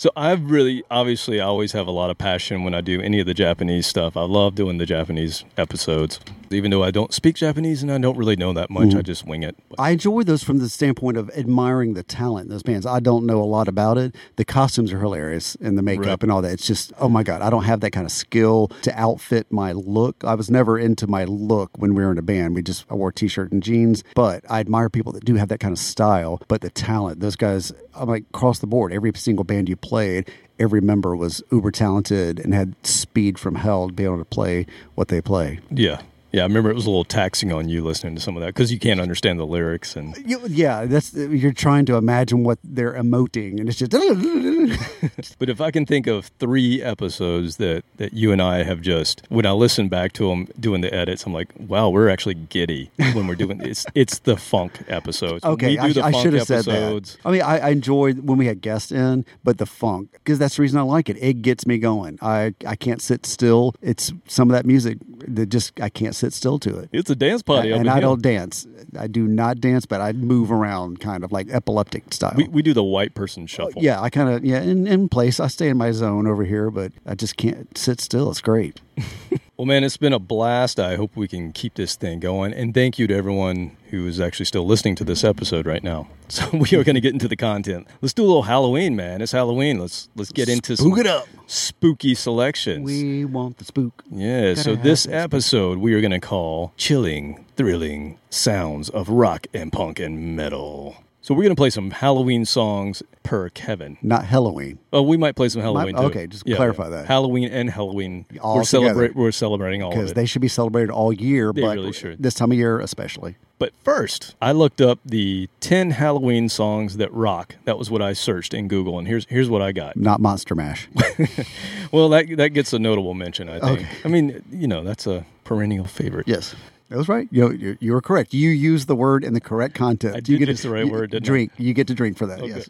So 0.00 0.12
I've 0.14 0.48
really, 0.48 0.84
obviously, 0.92 1.40
I 1.40 1.46
always 1.46 1.72
have 1.72 1.88
a 1.88 1.90
lot 1.90 2.08
of 2.08 2.16
passion 2.16 2.62
when 2.62 2.72
I 2.72 2.80
do 2.80 3.00
any 3.00 3.18
of 3.18 3.26
the 3.26 3.34
Japanese 3.34 3.84
stuff. 3.84 4.16
I 4.16 4.22
love 4.22 4.54
doing 4.54 4.78
the 4.78 4.86
Japanese 4.86 5.44
episodes, 5.56 6.20
even 6.50 6.70
though 6.70 6.84
I 6.84 6.92
don't 6.92 7.12
speak 7.12 7.34
Japanese 7.34 7.82
and 7.82 7.90
I 7.90 7.98
don't 7.98 8.16
really 8.16 8.36
know 8.36 8.52
that 8.52 8.70
much. 8.70 8.94
I 8.94 8.98
mm. 8.98 9.02
just 9.02 9.26
wing 9.26 9.42
it. 9.42 9.56
I 9.76 9.90
enjoy 9.90 10.22
those 10.22 10.44
from 10.44 10.58
the 10.58 10.68
standpoint 10.68 11.16
of 11.16 11.30
admiring 11.30 11.94
the 11.94 12.04
talent 12.04 12.44
in 12.44 12.50
those 12.50 12.62
bands. 12.62 12.86
I 12.86 13.00
don't 13.00 13.26
know 13.26 13.42
a 13.42 13.44
lot 13.44 13.66
about 13.66 13.98
it. 13.98 14.14
The 14.36 14.44
costumes 14.44 14.92
are 14.92 15.00
hilarious 15.00 15.56
and 15.60 15.76
the 15.76 15.82
makeup 15.82 16.06
Right. 16.06 16.22
and 16.22 16.30
all 16.30 16.42
that. 16.42 16.52
It's 16.52 16.66
just, 16.68 16.92
oh 17.00 17.08
my 17.08 17.24
God, 17.24 17.42
I 17.42 17.50
don't 17.50 17.64
have 17.64 17.80
that 17.80 17.90
kind 17.90 18.06
of 18.06 18.12
skill 18.12 18.68
to 18.82 18.96
outfit 18.96 19.48
my 19.50 19.72
look. 19.72 20.22
I 20.22 20.36
was 20.36 20.48
never 20.48 20.78
into 20.78 21.08
my 21.08 21.24
look 21.24 21.72
when 21.76 21.96
we 21.96 22.04
were 22.04 22.12
in 22.12 22.18
a 22.18 22.22
band. 22.22 22.54
We 22.54 22.62
just, 22.62 22.84
I 22.88 22.94
wore 22.94 23.10
t 23.10 23.26
shirt 23.26 23.50
and 23.50 23.64
jeans, 23.64 24.04
but 24.14 24.44
I 24.48 24.60
admire 24.60 24.90
people 24.90 25.10
that 25.14 25.24
do 25.24 25.34
have 25.34 25.48
that 25.48 25.58
kind 25.58 25.72
of 25.72 25.80
style. 25.80 26.40
But 26.46 26.60
the 26.60 26.70
talent, 26.70 27.18
those 27.18 27.34
guys, 27.34 27.72
I'm 27.96 28.08
like 28.08 28.26
across 28.32 28.60
the 28.60 28.68
board, 28.68 28.92
every 28.92 29.10
single 29.16 29.42
band 29.42 29.68
you 29.68 29.74
played, 29.88 30.30
every 30.58 30.80
member 30.80 31.16
was 31.16 31.42
uber 31.50 31.70
talented 31.70 32.38
and 32.38 32.52
had 32.52 32.74
speed 32.86 33.38
from 33.38 33.56
hell 33.56 33.88
to 33.88 33.92
be 33.92 34.04
able 34.04 34.18
to 34.18 34.24
play 34.24 34.66
what 34.94 35.08
they 35.08 35.20
play. 35.20 35.60
Yeah. 35.70 36.02
Yeah. 36.32 36.42
I 36.42 36.46
remember 36.46 36.70
it 36.70 36.74
was 36.74 36.86
a 36.86 36.90
little 36.90 37.04
taxing 37.04 37.52
on 37.52 37.68
you 37.68 37.82
listening 37.84 38.14
to 38.16 38.20
some 38.20 38.36
of 38.36 38.42
that 38.42 38.48
because 38.48 38.72
you 38.72 38.78
can't 38.78 39.00
understand 39.00 39.38
the 39.40 39.46
lyrics. 39.46 39.96
And 39.96 40.16
You- 40.26 40.40
Yeah, 40.48 40.84
that's 40.86 41.12
you're 41.14 41.52
trying 41.52 41.86
to 41.86 41.96
imagine 41.96 42.44
what 42.44 42.58
they're 42.64 42.94
emoting, 42.94 43.58
and 43.60 43.68
it's 43.68 43.78
just 43.78 43.92
But 45.38 45.48
if 45.48 45.60
I 45.60 45.70
can 45.70 45.86
think 45.86 46.06
of 46.06 46.26
three 46.38 46.82
episodes 46.82 47.56
that, 47.56 47.84
that 47.96 48.12
you 48.12 48.32
and 48.32 48.40
I 48.42 48.62
have 48.64 48.80
just, 48.80 49.22
when 49.28 49.46
I 49.46 49.52
listen 49.52 49.88
back 49.88 50.12
to 50.14 50.28
them 50.28 50.48
doing 50.58 50.80
the 50.80 50.92
edits, 50.92 51.24
I'm 51.26 51.32
like, 51.32 51.48
wow, 51.58 51.88
we're 51.88 52.08
actually 52.08 52.34
giddy 52.34 52.90
when 52.96 53.26
we're 53.26 53.34
doing 53.34 53.60
it's 53.62 53.86
it's 53.94 54.18
the 54.20 54.36
funk 54.36 54.82
episodes. 54.88 55.44
Okay. 55.44 55.78
we 55.80 55.92
do 55.92 56.00
I, 56.00 56.08
I 56.08 56.12
should 56.12 56.32
have 56.34 56.46
said 56.46 56.64
that. 56.64 57.16
I 57.24 57.30
mean, 57.30 57.42
I, 57.42 57.58
I 57.58 57.68
enjoyed 57.70 58.20
when 58.26 58.38
we 58.38 58.46
had 58.46 58.60
guests 58.60 58.92
in, 58.92 59.24
but 59.44 59.58
the 59.58 59.66
funk 59.66 60.10
because 60.12 60.38
that's 60.38 60.56
the 60.56 60.62
reason 60.62 60.78
I 60.78 60.82
like 60.82 61.08
it. 61.08 61.16
It 61.20 61.42
gets 61.42 61.66
me 61.66 61.78
going. 61.78 62.18
I 62.22 62.54
I 62.66 62.76
can't 62.76 63.00
sit 63.02 63.26
still. 63.26 63.74
It's 63.82 64.12
some 64.26 64.48
of 64.50 64.52
that 64.54 64.66
music 64.66 64.98
that 65.26 65.46
just 65.46 65.80
I 65.80 65.88
can't 65.88 66.14
sit 66.18 66.32
still 66.32 66.58
to 66.60 66.78
it. 66.78 66.90
It's 66.92 67.10
a 67.10 67.16
dance 67.16 67.42
party, 67.42 67.72
up 67.72 67.80
and 67.80 67.88
I 67.88 68.00
don't 68.00 68.20
dance. 68.20 68.66
I 68.98 69.06
do 69.06 69.26
not 69.26 69.60
dance, 69.60 69.86
but 69.86 70.00
I 70.00 70.12
move 70.12 70.50
around 70.50 71.00
kind 71.00 71.24
of 71.24 71.32
like 71.32 71.48
epileptic 71.48 72.12
style. 72.12 72.34
We, 72.36 72.48
we 72.48 72.62
do 72.62 72.74
the 72.74 72.84
white 72.84 73.14
person 73.14 73.44
oh, 73.44 73.46
shuffle. 73.46 73.82
yeah, 73.82 74.00
I 74.00 74.10
kind 74.10 74.28
of 74.28 74.44
yeah 74.44 74.60
in, 74.60 74.86
in 74.86 75.08
place. 75.08 75.40
I 75.40 75.46
stay 75.46 75.68
in 75.68 75.76
my 75.76 75.92
zone 75.92 76.26
over 76.26 76.44
here, 76.44 76.70
but 76.70 76.92
I 77.06 77.14
just 77.14 77.36
can't 77.36 77.76
sit 77.78 78.00
still. 78.00 78.30
It's 78.30 78.40
great. 78.40 78.80
Well, 79.58 79.66
man, 79.66 79.82
it's 79.82 79.96
been 79.96 80.12
a 80.12 80.20
blast. 80.20 80.78
I 80.78 80.94
hope 80.94 81.16
we 81.16 81.26
can 81.26 81.50
keep 81.52 81.74
this 81.74 81.96
thing 81.96 82.20
going. 82.20 82.52
And 82.54 82.72
thank 82.72 82.96
you 82.96 83.08
to 83.08 83.14
everyone 83.16 83.76
who 83.90 84.06
is 84.06 84.20
actually 84.20 84.44
still 84.46 84.64
listening 84.64 84.94
to 84.94 85.04
this 85.04 85.24
episode 85.24 85.66
right 85.66 85.82
now. 85.82 86.06
So 86.30 86.46
we 86.52 86.74
are 86.76 86.84
going 86.84 86.94
to 86.94 87.00
get 87.00 87.14
into 87.14 87.26
the 87.26 87.36
content. 87.36 87.88
Let's 88.02 88.12
do 88.12 88.22
a 88.22 88.26
little 88.26 88.42
Halloween, 88.42 88.94
man. 88.94 89.22
It's 89.22 89.32
Halloween. 89.32 89.78
Let's 89.80 90.10
let's 90.14 90.30
get 90.30 90.46
into 90.50 90.76
Spook 90.76 90.90
some 90.96 90.98
it 90.98 91.06
up. 91.06 91.26
spooky 91.46 92.14
selections. 92.14 92.84
We 92.84 93.24
want 93.24 93.56
the 93.56 93.64
spook. 93.64 94.04
yeah, 94.10 94.52
so 94.52 94.76
this 94.76 95.04
this. 95.04 95.06
episode 95.06 95.78
we 95.78 95.94
are 95.94 96.02
going 96.02 96.10
to 96.10 96.20
call 96.20 96.74
Chilling, 96.76 97.46
Thrilling 97.56 98.18
Sounds 98.28 98.90
of 98.90 99.08
Rock 99.08 99.46
and 99.54 99.72
Punk 99.72 99.98
and 100.00 100.36
Metal. 100.36 100.98
So 101.28 101.34
we're 101.34 101.42
going 101.42 101.54
to 101.54 101.60
play 101.60 101.68
some 101.68 101.90
Halloween 101.90 102.46
songs 102.46 103.02
per 103.22 103.50
Kevin. 103.50 103.98
Not 104.00 104.24
Halloween. 104.24 104.78
Oh, 104.94 105.02
we 105.02 105.18
might 105.18 105.36
play 105.36 105.50
some 105.50 105.60
Halloween 105.60 105.94
too. 105.94 106.04
okay, 106.04 106.26
just 106.26 106.46
clarify 106.46 106.88
that. 106.88 107.04
Halloween 107.04 107.50
and 107.50 107.68
Halloween. 107.68 108.24
All 108.40 108.56
we're, 108.56 108.64
celebrate, 108.64 109.14
we're 109.14 109.30
celebrating 109.30 109.82
all 109.82 109.90
of 109.90 109.94
because 109.94 110.14
they 110.14 110.24
should 110.24 110.40
be 110.40 110.48
celebrated 110.48 110.90
all 110.90 111.12
year, 111.12 111.52
They 111.52 111.60
but 111.60 111.76
really 111.76 111.92
should. 111.92 112.22
this 112.22 112.32
time 112.32 112.50
of 112.50 112.56
year 112.56 112.80
especially. 112.80 113.36
But 113.58 113.74
first, 113.84 114.36
I 114.40 114.52
looked 114.52 114.80
up 114.80 115.00
the 115.04 115.50
10 115.60 115.90
Halloween 115.90 116.48
songs 116.48 116.96
that 116.96 117.12
rock. 117.12 117.56
That 117.66 117.76
was 117.76 117.90
what 117.90 118.00
I 118.00 118.14
searched 118.14 118.54
in 118.54 118.66
Google, 118.66 118.98
and 118.98 119.06
here's 119.06 119.26
here's 119.28 119.50
what 119.50 119.60
I 119.60 119.72
got. 119.72 119.98
Not 119.98 120.22
Monster 120.22 120.54
Mash. 120.54 120.88
Well, 121.92 122.08
that 122.10 122.26
that 122.38 122.50
gets 122.50 122.72
a 122.72 122.78
notable 122.78 123.12
mention, 123.12 123.50
I 123.50 123.60
think. 123.60 123.80
Okay. 123.80 123.88
I 124.04 124.08
mean, 124.08 124.42
you 124.50 124.66
know, 124.66 124.82
that's 124.82 125.06
a 125.06 125.26
perennial 125.44 125.84
favorite. 125.84 126.26
yes, 126.28 126.54
that 126.88 126.96
was 126.96 127.08
right. 127.08 127.28
You 127.30 127.50
you 127.52 127.76
you 127.80 127.92
were 127.92 128.00
correct. 128.00 128.32
You 128.34 128.50
used 128.50 128.88
the 128.88 128.96
word 128.96 129.24
in 129.24 129.34
the 129.34 129.40
correct 129.40 129.74
context. 129.74 130.16
I 130.16 130.32
you 130.32 130.38
get 130.38 130.48
use 130.48 130.62
the 130.62 130.70
right 130.70 130.86
you- 130.86 130.90
word, 130.92 131.10
didn't 131.10 131.24
I? 131.24 131.26
drink. 131.26 131.52
You 131.58 131.74
get 131.74 131.86
to 131.88 131.94
drink 131.94 132.16
for 132.16 132.26
that. 132.26 132.44
Yes. 132.46 132.68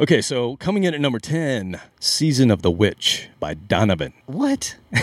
Okay, 0.00 0.20
so 0.20 0.56
coming 0.56 0.82
in 0.82 0.92
at 0.92 1.00
number 1.00 1.20
10, 1.20 1.80
Season 2.00 2.50
of 2.50 2.62
the 2.62 2.70
Witch 2.70 3.28
by 3.38 3.54
Donovan. 3.54 4.12
What? 4.26 4.76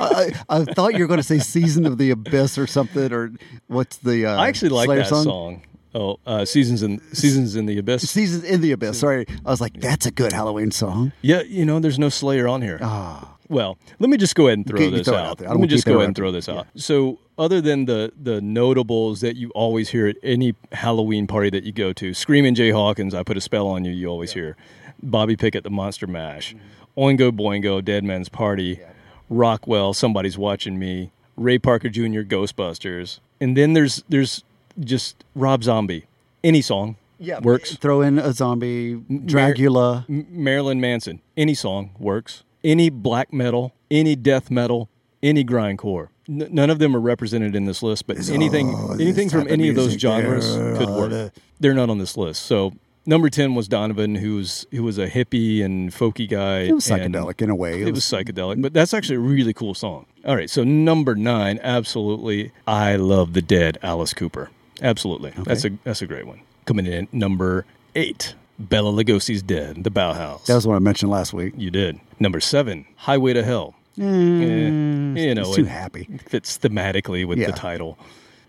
I, 0.00 0.32
I 0.48 0.64
thought 0.64 0.94
you 0.94 1.00
were 1.00 1.06
going 1.06 1.20
to 1.20 1.22
say 1.22 1.38
"Season 1.38 1.86
of 1.86 1.96
the 1.96 2.10
Abyss" 2.10 2.58
or 2.58 2.66
something, 2.66 3.12
or 3.12 3.32
what's 3.68 3.96
the? 3.98 4.26
Uh, 4.26 4.36
I 4.36 4.48
actually 4.48 4.70
like 4.70 4.86
Slayer 4.86 4.98
that 4.98 5.06
song. 5.08 5.62
Oh, 5.94 6.18
uh, 6.26 6.44
seasons 6.44 6.82
in 6.82 7.00
seasons 7.14 7.56
in 7.56 7.64
the 7.66 7.78
abyss. 7.78 8.10
Seasons 8.10 8.44
in 8.44 8.60
the 8.60 8.72
Abyss. 8.72 8.98
Sorry, 8.98 9.24
I 9.46 9.50
was 9.50 9.60
like, 9.62 9.80
that's 9.80 10.04
a 10.04 10.10
good 10.10 10.32
Halloween 10.32 10.70
song. 10.70 11.12
Yeah, 11.22 11.40
you 11.42 11.64
know, 11.64 11.78
there's 11.78 11.98
no 11.98 12.10
Slayer 12.10 12.46
on 12.48 12.60
here. 12.60 12.78
Ah, 12.82 13.35
Well, 13.48 13.78
let 13.98 14.10
me 14.10 14.16
just 14.16 14.34
go 14.34 14.46
ahead 14.48 14.58
and 14.58 14.66
throw 14.66 14.80
you 14.80 14.90
this 14.90 15.08
out. 15.08 15.40
out. 15.40 15.40
Let 15.40 15.56
me 15.58 15.66
just 15.66 15.86
go 15.86 15.94
ahead 15.96 16.08
and 16.08 16.16
throw 16.16 16.30
this 16.32 16.48
out. 16.48 16.66
So, 16.76 17.18
other 17.38 17.60
than 17.60 17.84
the 17.84 18.12
the 18.20 18.40
notables 18.40 19.20
that 19.20 19.36
you 19.36 19.50
always 19.50 19.90
hear 19.90 20.06
at 20.08 20.16
any 20.22 20.54
Halloween 20.72 21.26
party 21.26 21.50
that 21.50 21.64
you 21.64 21.72
go 21.72 21.92
to, 21.92 22.12
Screamin' 22.14 22.54
Jay 22.54 22.70
Hawkins, 22.70 23.14
I 23.14 23.22
put 23.22 23.36
a 23.36 23.40
spell 23.40 23.66
on 23.68 23.84
you. 23.84 23.92
You 23.92 24.08
always 24.08 24.32
hear 24.32 24.56
Bobby 25.02 25.36
Pickett, 25.36 25.62
the 25.64 25.70
Monster 25.70 26.06
Mash, 26.06 26.54
Mm-hmm. 26.54 27.00
Oingo 27.00 27.30
Boingo, 27.30 27.84
Dead 27.84 28.04
Man's 28.04 28.30
Party, 28.30 28.80
Rockwell, 29.28 29.92
Somebody's 29.92 30.38
Watching 30.38 30.78
Me, 30.78 31.10
Ray 31.36 31.58
Parker 31.58 31.88
Jr., 31.90 32.22
Ghostbusters, 32.22 33.20
and 33.40 33.56
then 33.56 33.74
there's 33.74 34.02
there's 34.08 34.44
just 34.80 35.22
Rob 35.34 35.62
Zombie. 35.62 36.06
Any 36.42 36.62
song 36.62 36.96
Yeah, 37.18 37.40
works. 37.40 37.76
Throw 37.76 38.00
in 38.02 38.18
a 38.18 38.32
zombie, 38.32 38.94
Dracula. 39.26 40.06
M- 40.08 40.26
Marilyn 40.30 40.80
Manson. 40.80 41.20
Any 41.36 41.54
song 41.54 41.90
works. 41.98 42.44
Any 42.66 42.90
black 42.90 43.32
metal, 43.32 43.72
any 43.90 44.16
death 44.16 44.50
metal, 44.50 44.88
any 45.22 45.44
grindcore. 45.44 46.08
N- 46.28 46.48
none 46.50 46.68
of 46.68 46.80
them 46.80 46.96
are 46.96 47.00
represented 47.00 47.54
in 47.54 47.64
this 47.66 47.80
list, 47.82 48.06
but 48.08 48.16
anything 48.28 48.74
anything 49.00 49.30
from 49.30 49.42
type 49.42 49.46
of 49.46 49.52
any 49.52 49.68
of 49.68 49.76
those 49.76 49.92
genres 49.94 50.44
could 50.76 50.88
work. 50.88 51.32
They're 51.60 51.74
not 51.74 51.88
on 51.90 51.98
this 51.98 52.16
list. 52.16 52.42
So 52.42 52.72
number 53.06 53.30
ten 53.30 53.54
was 53.54 53.68
Donovan, 53.68 54.16
who's 54.16 54.66
who 54.72 54.82
was 54.82 54.98
a 54.98 55.06
hippie 55.08 55.62
and 55.64 55.92
folky 55.92 56.28
guy. 56.28 56.62
It 56.62 56.72
was 56.74 56.84
psychedelic 56.86 57.40
in 57.40 57.50
a 57.50 57.54
way. 57.54 57.82
it 57.82 57.94
was 57.94 58.04
psychedelic, 58.04 58.60
but 58.60 58.72
that's 58.72 58.92
actually 58.92 59.16
a 59.16 59.20
really 59.20 59.52
cool 59.54 59.72
song. 59.74 60.06
All 60.24 60.34
right, 60.34 60.50
so 60.50 60.64
number 60.64 61.14
nine, 61.14 61.60
absolutely, 61.62 62.50
I 62.66 62.96
love 62.96 63.32
the 63.32 63.42
dead, 63.42 63.78
Alice 63.80 64.12
Cooper. 64.12 64.50
Absolutely, 64.82 65.32
that's 65.44 65.64
a 65.64 65.70
that's 65.84 66.02
a 66.02 66.06
great 66.06 66.26
one. 66.26 66.40
Coming 66.64 66.86
in 66.86 66.92
at 67.04 67.14
number 67.14 67.64
eight, 67.94 68.34
Bela 68.58 68.90
Lugosi's 68.90 69.42
Dead, 69.42 69.84
the 69.84 69.90
Bauhaus. 69.90 70.44
That 70.46 70.54
was 70.54 70.66
what 70.66 70.76
I 70.76 70.78
mentioned 70.78 71.10
last 71.10 71.32
week. 71.32 71.54
you 71.56 71.70
did. 71.70 72.00
Number 72.18 72.40
seven, 72.40 72.86
Highway 72.96 73.32
to 73.34 73.42
Hell. 73.44 73.74
Eh, 73.98 74.02
you 74.02 75.34
know, 75.34 75.42
it's 75.42 75.56
too 75.56 75.62
it 75.62 75.68
happy. 75.68 76.08
fits 76.26 76.58
thematically 76.58 77.26
with 77.26 77.38
Yeah. 77.38 77.46
the 77.46 77.52
title. 77.52 77.98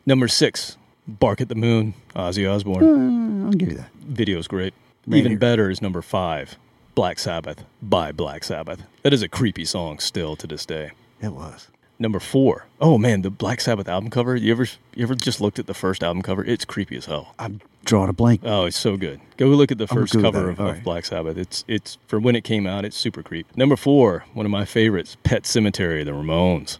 Number 0.06 0.28
six, 0.28 0.78
Bark 1.08 1.40
at 1.42 1.50
the 1.50 1.56
Moon, 1.56 1.94
Ozzy 2.16 2.50
Osbourne. 2.54 3.46
I'll 3.46 3.52
give 3.52 3.70
you 3.72 3.78
that. 3.78 3.90
Video's 4.02 4.48
great. 4.48 4.74
Even 5.10 5.38
better 5.38 5.70
is 5.70 5.82
number 5.82 6.02
five, 6.02 6.58
Black 6.96 7.18
Sabbath 7.20 7.64
by 7.82 8.12
Black 8.12 8.44
Sabbath. 8.44 8.84
That 9.04 9.14
is 9.14 9.22
a 9.22 9.30
creepy 9.30 9.64
song 9.64 10.00
still 10.00 10.36
to 10.36 10.48
this 10.48 10.66
day. 10.66 10.92
It 11.22 11.32
was. 11.34 11.68
Number 12.00 12.20
four, 12.20 12.68
oh 12.80 12.98
man, 13.00 13.24
the 13.24 13.32
Black 13.32 13.60
Sabbath 13.60 13.88
album 13.90 14.10
cover. 14.12 14.36
You 14.36 14.52
ever 14.52 14.68
you 14.96 15.04
ever 15.04 15.16
just 15.16 15.42
looked 15.42 15.58
at 15.58 15.66
the 15.66 15.74
first 15.74 16.04
album 16.04 16.22
cover? 16.22 16.44
It's 16.44 16.64
creepy 16.64 16.96
as 16.98 17.06
hell. 17.06 17.34
I'm 17.40 17.60
drawing 17.86 18.10
a 18.10 18.14
blank. 18.14 18.42
Oh, 18.44 18.66
it's 18.66 18.78
so 18.78 18.98
good. 18.98 19.20
Go 19.38 19.48
look 19.48 19.72
at 19.72 19.80
the 19.80 19.88
first 19.88 20.14
cover 20.14 20.50
of, 20.52 20.60
All 20.62 20.70
of. 20.70 20.84
Black 20.84 21.06
Sabbath. 21.06 21.38
It's 21.38 21.66
it's 21.68 21.98
for 22.08 22.20
when 22.20 22.36
it 22.36 22.44
came 22.44 22.68
out. 22.68 22.86
It's 22.86 22.96
super 22.96 23.24
creepy. 23.24 23.50
Number 23.56 23.76
four, 23.76 24.26
one 24.36 24.46
of 24.46 24.52
my 24.52 24.64
favorites, 24.64 25.18
Pet 25.24 25.44
Sematary, 25.44 26.06
the 26.06 26.12
Ramones. 26.12 26.78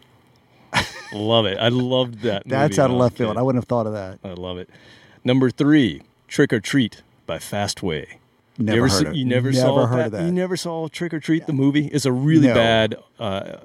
love 1.12 1.46
it. 1.46 1.58
I 1.58 1.68
loved 1.68 2.20
that. 2.22 2.44
That's 2.46 2.78
out 2.78 2.90
of 2.90 2.92
when 2.92 3.00
I 3.00 3.04
was 3.04 3.10
left 3.10 3.16
field. 3.18 3.36
I 3.38 3.42
wouldn't 3.42 3.62
have 3.64 3.68
thought 3.68 3.86
of 3.86 3.94
that. 3.94 4.18
I 4.22 4.34
love 4.34 4.58
it. 4.58 4.70
Number 5.24 5.50
three, 5.50 6.02
Trick 6.28 6.52
or 6.52 6.60
Treat 6.60 7.02
by 7.26 7.38
Fastway. 7.38 8.06
Never 8.56 8.76
you 8.76 8.82
heard 8.82 8.90
see- 8.92 9.06
of- 9.06 9.14
You 9.16 9.24
never, 9.24 9.50
never 9.50 9.60
saw 9.66 9.86
heard 9.86 9.98
that? 9.98 10.06
of 10.06 10.12
that. 10.12 10.22
You 10.26 10.32
never 10.32 10.56
saw 10.56 10.86
Trick 10.88 11.12
or 11.14 11.20
Treat 11.20 11.46
the 11.46 11.52
movie? 11.52 11.86
It's 11.86 12.04
a 12.04 12.12
really 12.12 12.48
No. 12.48 12.54
bad. 12.54 12.96
Uh, 13.18 13.56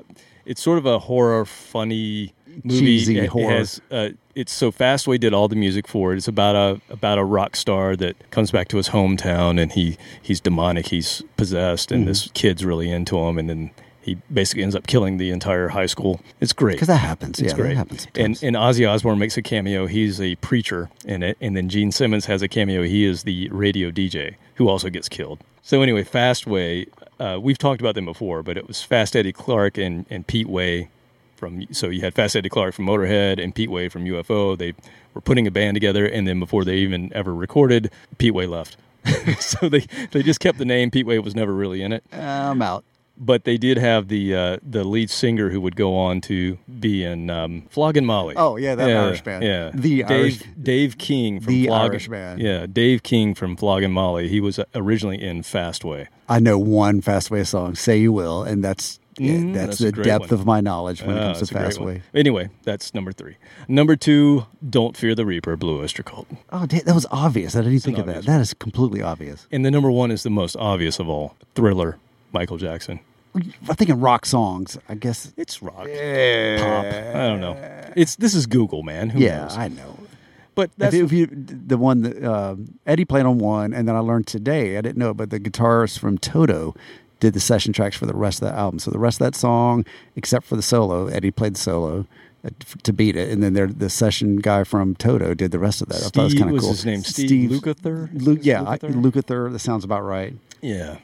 it's 0.45 0.61
sort 0.61 0.77
of 0.77 0.85
a 0.85 0.99
horror, 0.99 1.45
funny 1.45 2.33
movie. 2.63 2.79
Cheesy 2.79 3.17
It- 3.17 3.23
it 3.25 3.29
horror. 3.29 3.51
has, 3.57 3.81
uh, 3.91 4.09
it's 4.35 4.51
so 4.51 4.71
Fastway 4.71 5.19
did 5.19 5.33
all 5.33 5.47
the 5.47 5.55
music 5.55 5.87
for 5.87 6.13
it. 6.13 6.17
It's 6.17 6.27
about 6.27 6.55
a 6.55 6.81
about 6.93 7.17
a 7.17 7.23
rock 7.23 7.55
star 7.55 7.95
that 7.97 8.15
comes 8.31 8.51
back 8.51 8.67
to 8.69 8.77
his 8.77 8.89
hometown 8.89 9.59
and 9.61 9.71
he 9.71 9.97
he's 10.21 10.39
demonic. 10.39 10.87
He's 10.87 11.21
possessed, 11.37 11.89
Mm-hmm. 11.89 11.99
and 11.99 12.07
this 12.07 12.29
kid's 12.33 12.63
really 12.65 12.89
into 12.89 13.17
him, 13.17 13.37
and 13.37 13.49
then. 13.49 13.71
He 14.05 14.17
basically 14.33 14.63
ends 14.63 14.75
up 14.75 14.85
killing 14.85 15.15
the 15.15 15.29
entire 15.29 15.69
high 15.69 15.85
school. 15.85 16.19
It's 16.41 16.51
great 16.51 16.73
Because 16.73 16.89
that 16.89 16.97
happens. 16.97 17.39
it's 17.39 17.53
yeah, 17.53 17.55
great. 17.57 17.69
that 17.69 17.75
happens. 17.77 18.05
and 18.15 18.37
and 18.43 18.53
Ozzy 18.57 18.85
Osbourne 18.85 19.17
makes 19.17 19.37
a 19.37 19.41
cameo. 19.41 19.85
He's 19.87 20.19
a 20.19 20.35
preacher 20.35 20.89
in 21.05 21.23
it, 21.23 21.37
and 21.39 21.55
then 21.55 21.69
Gene 21.69 21.89
Simmons 21.89 22.25
has 22.25 22.41
a 22.41 22.49
cameo. 22.49 22.83
He 22.83 23.05
is 23.05 23.23
the 23.23 23.47
radio 23.49 23.91
DJ 23.91 24.35
who 24.55 24.67
also 24.67 24.89
gets 24.89 25.07
killed. 25.07 25.39
So 25.61 25.81
anyway, 25.81 26.03
Fastway, 26.03 26.87
uh, 27.23 27.39
we've 27.39 27.57
talked 27.57 27.79
about 27.79 27.95
them 27.95 28.05
before, 28.05 28.43
but 28.43 28.57
it 28.57 28.67
was 28.67 28.81
Fast 28.83 29.15
Eddie 29.15 29.31
Clarke 29.31 29.77
and 29.77 30.05
and 30.09 30.27
Pete 30.27 30.47
Way 30.47 30.89
from. 31.37 31.65
So 31.71 31.87
you 31.89 32.01
had 32.01 32.13
Fast 32.13 32.35
Eddie 32.35 32.49
Clarke 32.49 32.73
from 32.73 32.85
Motorhead 32.85 33.41
and 33.41 33.55
Pete 33.55 33.71
Way 33.71 33.87
from 33.87 34.03
UFO. 34.03 34.57
They 34.57 34.73
were 35.13 35.21
putting 35.21 35.47
a 35.47 35.51
band 35.51 35.75
together, 35.75 36.05
and 36.05 36.27
then 36.27 36.39
before 36.39 36.65
they 36.65 36.77
even 36.77 37.13
ever 37.13 37.33
recorded, 37.33 37.91
Pete 38.17 38.33
Way 38.33 38.45
left. 38.45 38.75
so 39.39 39.69
they 39.69 39.85
they 40.11 40.21
just 40.21 40.41
kept 40.41 40.57
the 40.57 40.65
name. 40.65 40.91
Pete 40.91 41.05
Way 41.05 41.17
was 41.19 41.33
never 41.33 41.53
really 41.53 41.81
in 41.81 41.93
it 41.93 42.03
I'm 42.11 42.61
out. 42.61 42.83
But 43.17 43.43
they 43.43 43.57
did 43.57 43.77
have 43.77 44.07
the 44.07 44.35
uh, 44.35 44.57
the 44.63 44.83
lead 44.83 45.09
singer 45.09 45.49
who 45.49 45.61
would 45.61 45.75
go 45.75 45.95
on 45.95 46.21
to 46.21 46.57
be 46.79 47.03
in 47.03 47.29
um, 47.29 47.63
Flogging 47.69 48.05
Molly. 48.05 48.35
Oh, 48.37 48.55
yeah, 48.57 48.75
that 48.75 48.89
Irish 48.89 49.21
band. 49.21 49.43
Yeah, 49.43 49.71
The 49.73 50.03
Dave 50.03 50.09
Irish- 50.11 50.43
Dave 50.61 50.97
King 50.97 51.39
from 51.39 51.53
the 51.53 51.69
Irish 51.69 52.07
band. 52.07 52.41
Yeah, 52.41 52.65
Dave 52.65 53.03
King 53.03 53.35
from 53.35 53.55
Flogging 53.55 53.91
Molly. 53.91 54.27
He 54.27 54.39
was 54.41 54.59
originally 54.75 55.21
in 55.21 55.41
Fastway. 55.43 56.07
I 56.27 56.39
know 56.39 56.57
one 56.57 57.01
Fastway 57.01 57.45
song, 57.45 57.75
"Say 57.75 57.97
You 57.99 58.11
Will," 58.13 58.43
and 58.43 58.63
that's 58.63 58.99
yeah, 59.19 59.33
Mm, 59.35 59.53
that's, 59.53 59.77
that's 59.77 59.95
the 59.95 60.03
depth 60.03 60.31
one. 60.31 60.39
of 60.39 60.45
my 60.47 60.59
knowledge 60.59 61.03
when 61.03 61.15
it 61.15 61.19
Ah, 61.19 61.33
comes 61.33 61.47
to. 61.49 61.53
Fastway. 61.53 62.01
Anyway, 62.15 62.49
that's 62.63 62.95
number 62.95 63.11
three. 63.11 63.35
Number 63.67 63.95
two, 63.95 64.47
Don't 64.67 64.97
Fear 64.97 65.13
the 65.13 65.23
Reaper, 65.23 65.55
Blue 65.55 65.81
Oyster 65.83 66.01
Cult. 66.01 66.25
Oh, 66.51 66.65
that 66.65 66.87
was 66.95 67.05
obvious. 67.11 67.55
I 67.55 67.61
didn't 67.61 67.81
think 67.81 67.99
of 67.99 68.07
that. 68.07 68.11
obvious 68.17 68.25
That 68.25 68.41
is 68.41 68.53
completely 68.55 69.03
obvious. 69.03 69.45
And 69.51 69.63
the 69.63 69.69
number 69.69 69.91
one 69.91 70.09
is 70.09 70.23
the 70.23 70.31
most 70.31 70.55
obvious 70.55 70.97
of 70.97 71.07
all, 71.07 71.35
Thriller, 71.53 71.99
Michael 72.33 72.57
Jackson. 72.57 72.99
I'm 73.35 73.75
thinking 73.75 73.99
rock 73.99 74.25
songs. 74.25 74.77
I 74.89 74.95
guess. 74.95 75.33
It's 75.37 75.61
rock, 75.63 75.87
yeah. 75.87 76.57
pop. 76.59 77.15
I 77.15 77.27
don't 77.27 77.41
know. 77.41 77.57
It's 77.95 78.15
this 78.17 78.33
is 78.35 78.45
Google, 78.45 78.83
man. 78.83 79.09
Who 79.09 79.19
Yeah, 79.19 79.41
knows? 79.41 79.57
I 79.57 79.67
know. 79.69 79.97
but 80.55 80.69
If 80.71 80.75
that's 80.77 80.95
you, 80.95 81.05
if 81.05 81.11
you, 81.11 81.25
the 81.27 81.77
one 81.77 82.01
that 82.03 82.23
um 82.23 82.77
Eddie 82.85 83.05
played 83.05 83.25
on 83.25 83.39
one, 83.39 83.73
and 83.73 83.87
then 83.87 83.95
I 83.95 83.99
learned 83.99 84.27
today. 84.27 84.77
I 84.77 84.81
didn't 84.81 84.97
know, 84.97 85.11
it, 85.11 85.17
but 85.17 85.29
the 85.31 85.39
guitarist 85.39 85.97
from 85.99 86.17
Toto 86.19 86.75
did 87.19 87.33
the 87.33 87.39
session 87.39 87.73
tracks 87.73 87.95
for 87.97 88.05
the 88.05 88.13
rest 88.13 88.41
of 88.41 88.49
the 88.49 88.55
album. 88.55 88.77
So 88.79 88.91
the 88.91 88.99
rest 88.99 89.19
of 89.21 89.25
that 89.25 89.35
song, 89.35 89.85
except 90.15 90.45
for 90.45 90.55
the 90.55 90.61
solo, 90.61 91.07
Eddie 91.07 91.31
played 91.31 91.55
the 91.55 91.59
solo 91.59 92.05
uh, 92.45 92.49
to 92.83 92.93
beat 92.93 93.15
it, 93.15 93.31
and 93.31 93.41
then 93.41 93.53
there, 93.53 93.65
the 93.67 93.89
session 93.89 94.35
guy 94.37 94.63
from 94.63 94.93
Toto 94.95 95.33
did 95.33 95.51
the 95.51 95.59
rest 95.59 95.81
of 95.81 95.87
that. 95.89 96.03
I 96.03 96.09
thought 96.09 96.17
it 96.17 96.23
was 96.23 96.31
Steve- 96.33 96.41
kind 96.43 96.55
of 96.55 96.61
cool. 96.61 96.69
his 96.71 96.85
name 96.85 97.01
Steve 97.03 97.49
Lukather? 97.49 98.09
Lu- 98.13 98.37
yeah, 98.41 98.61
I- 98.63 98.77
Lukather? 98.77 99.01
Lukather. 99.11 99.51
That 99.51 99.59
sounds 99.59 99.83
about 99.85 100.01
right. 100.03 100.35
yeah. 100.61 100.97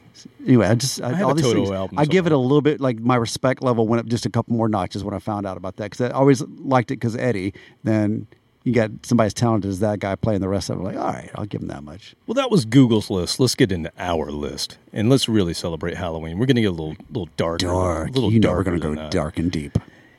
Anyway, 0.45 0.67
I 0.67 0.75
just 0.75 1.01
I, 1.01 1.13
have 1.13 1.27
all 1.27 1.33
these 1.35 1.51
things, 1.51 1.69
I 1.97 2.05
give 2.05 2.25
it 2.25 2.31
a 2.31 2.37
little 2.37 2.61
bit 2.61 2.79
like 2.79 2.99
my 2.99 3.15
respect 3.15 3.61
level 3.63 3.87
went 3.87 3.99
up 3.99 4.05
just 4.07 4.25
a 4.25 4.29
couple 4.29 4.55
more 4.55 4.69
notches 4.69 5.03
when 5.03 5.13
I 5.13 5.19
found 5.19 5.45
out 5.45 5.57
about 5.57 5.77
that 5.77 5.91
because 5.91 6.01
I 6.01 6.13
always 6.13 6.41
liked 6.41 6.91
it 6.91 6.95
because 6.95 7.15
Eddie. 7.15 7.53
Then 7.83 8.27
you 8.63 8.73
got 8.73 8.91
somebody 9.03 9.27
as 9.27 9.33
talented 9.33 9.69
as 9.69 9.79
that 9.79 9.99
guy 9.99 10.15
playing 10.15 10.41
the 10.41 10.49
rest 10.49 10.69
of 10.69 10.79
it. 10.79 10.83
Like, 10.83 10.97
all 10.97 11.13
right, 11.13 11.31
I'll 11.35 11.45
give 11.45 11.61
him 11.61 11.69
that 11.69 11.83
much. 11.83 12.13
Well, 12.27 12.35
that 12.35 12.51
was 12.51 12.65
Google's 12.65 13.09
list. 13.09 13.39
Let's 13.39 13.55
get 13.55 13.71
into 13.71 13.91
our 13.97 14.31
list, 14.31 14.77
and 14.91 15.09
let's 15.09 15.29
really 15.29 15.53
celebrate 15.53 15.95
Halloween. 15.95 16.37
We're 16.37 16.45
going 16.45 16.57
to 16.57 16.61
get 16.61 16.67
a 16.67 16.71
little, 16.71 16.95
little 17.09 17.29
darker, 17.37 17.65
Dark, 17.65 18.09
a 18.09 18.11
little 18.11 18.31
you 18.31 18.39
know 18.39 18.51
we're 18.51 18.63
gonna 18.63 18.79
go 18.79 18.95
that. 18.95 19.05
Uh, 19.05 19.09
dark 19.09 19.39
and 19.39 19.51
deep. 19.51 19.77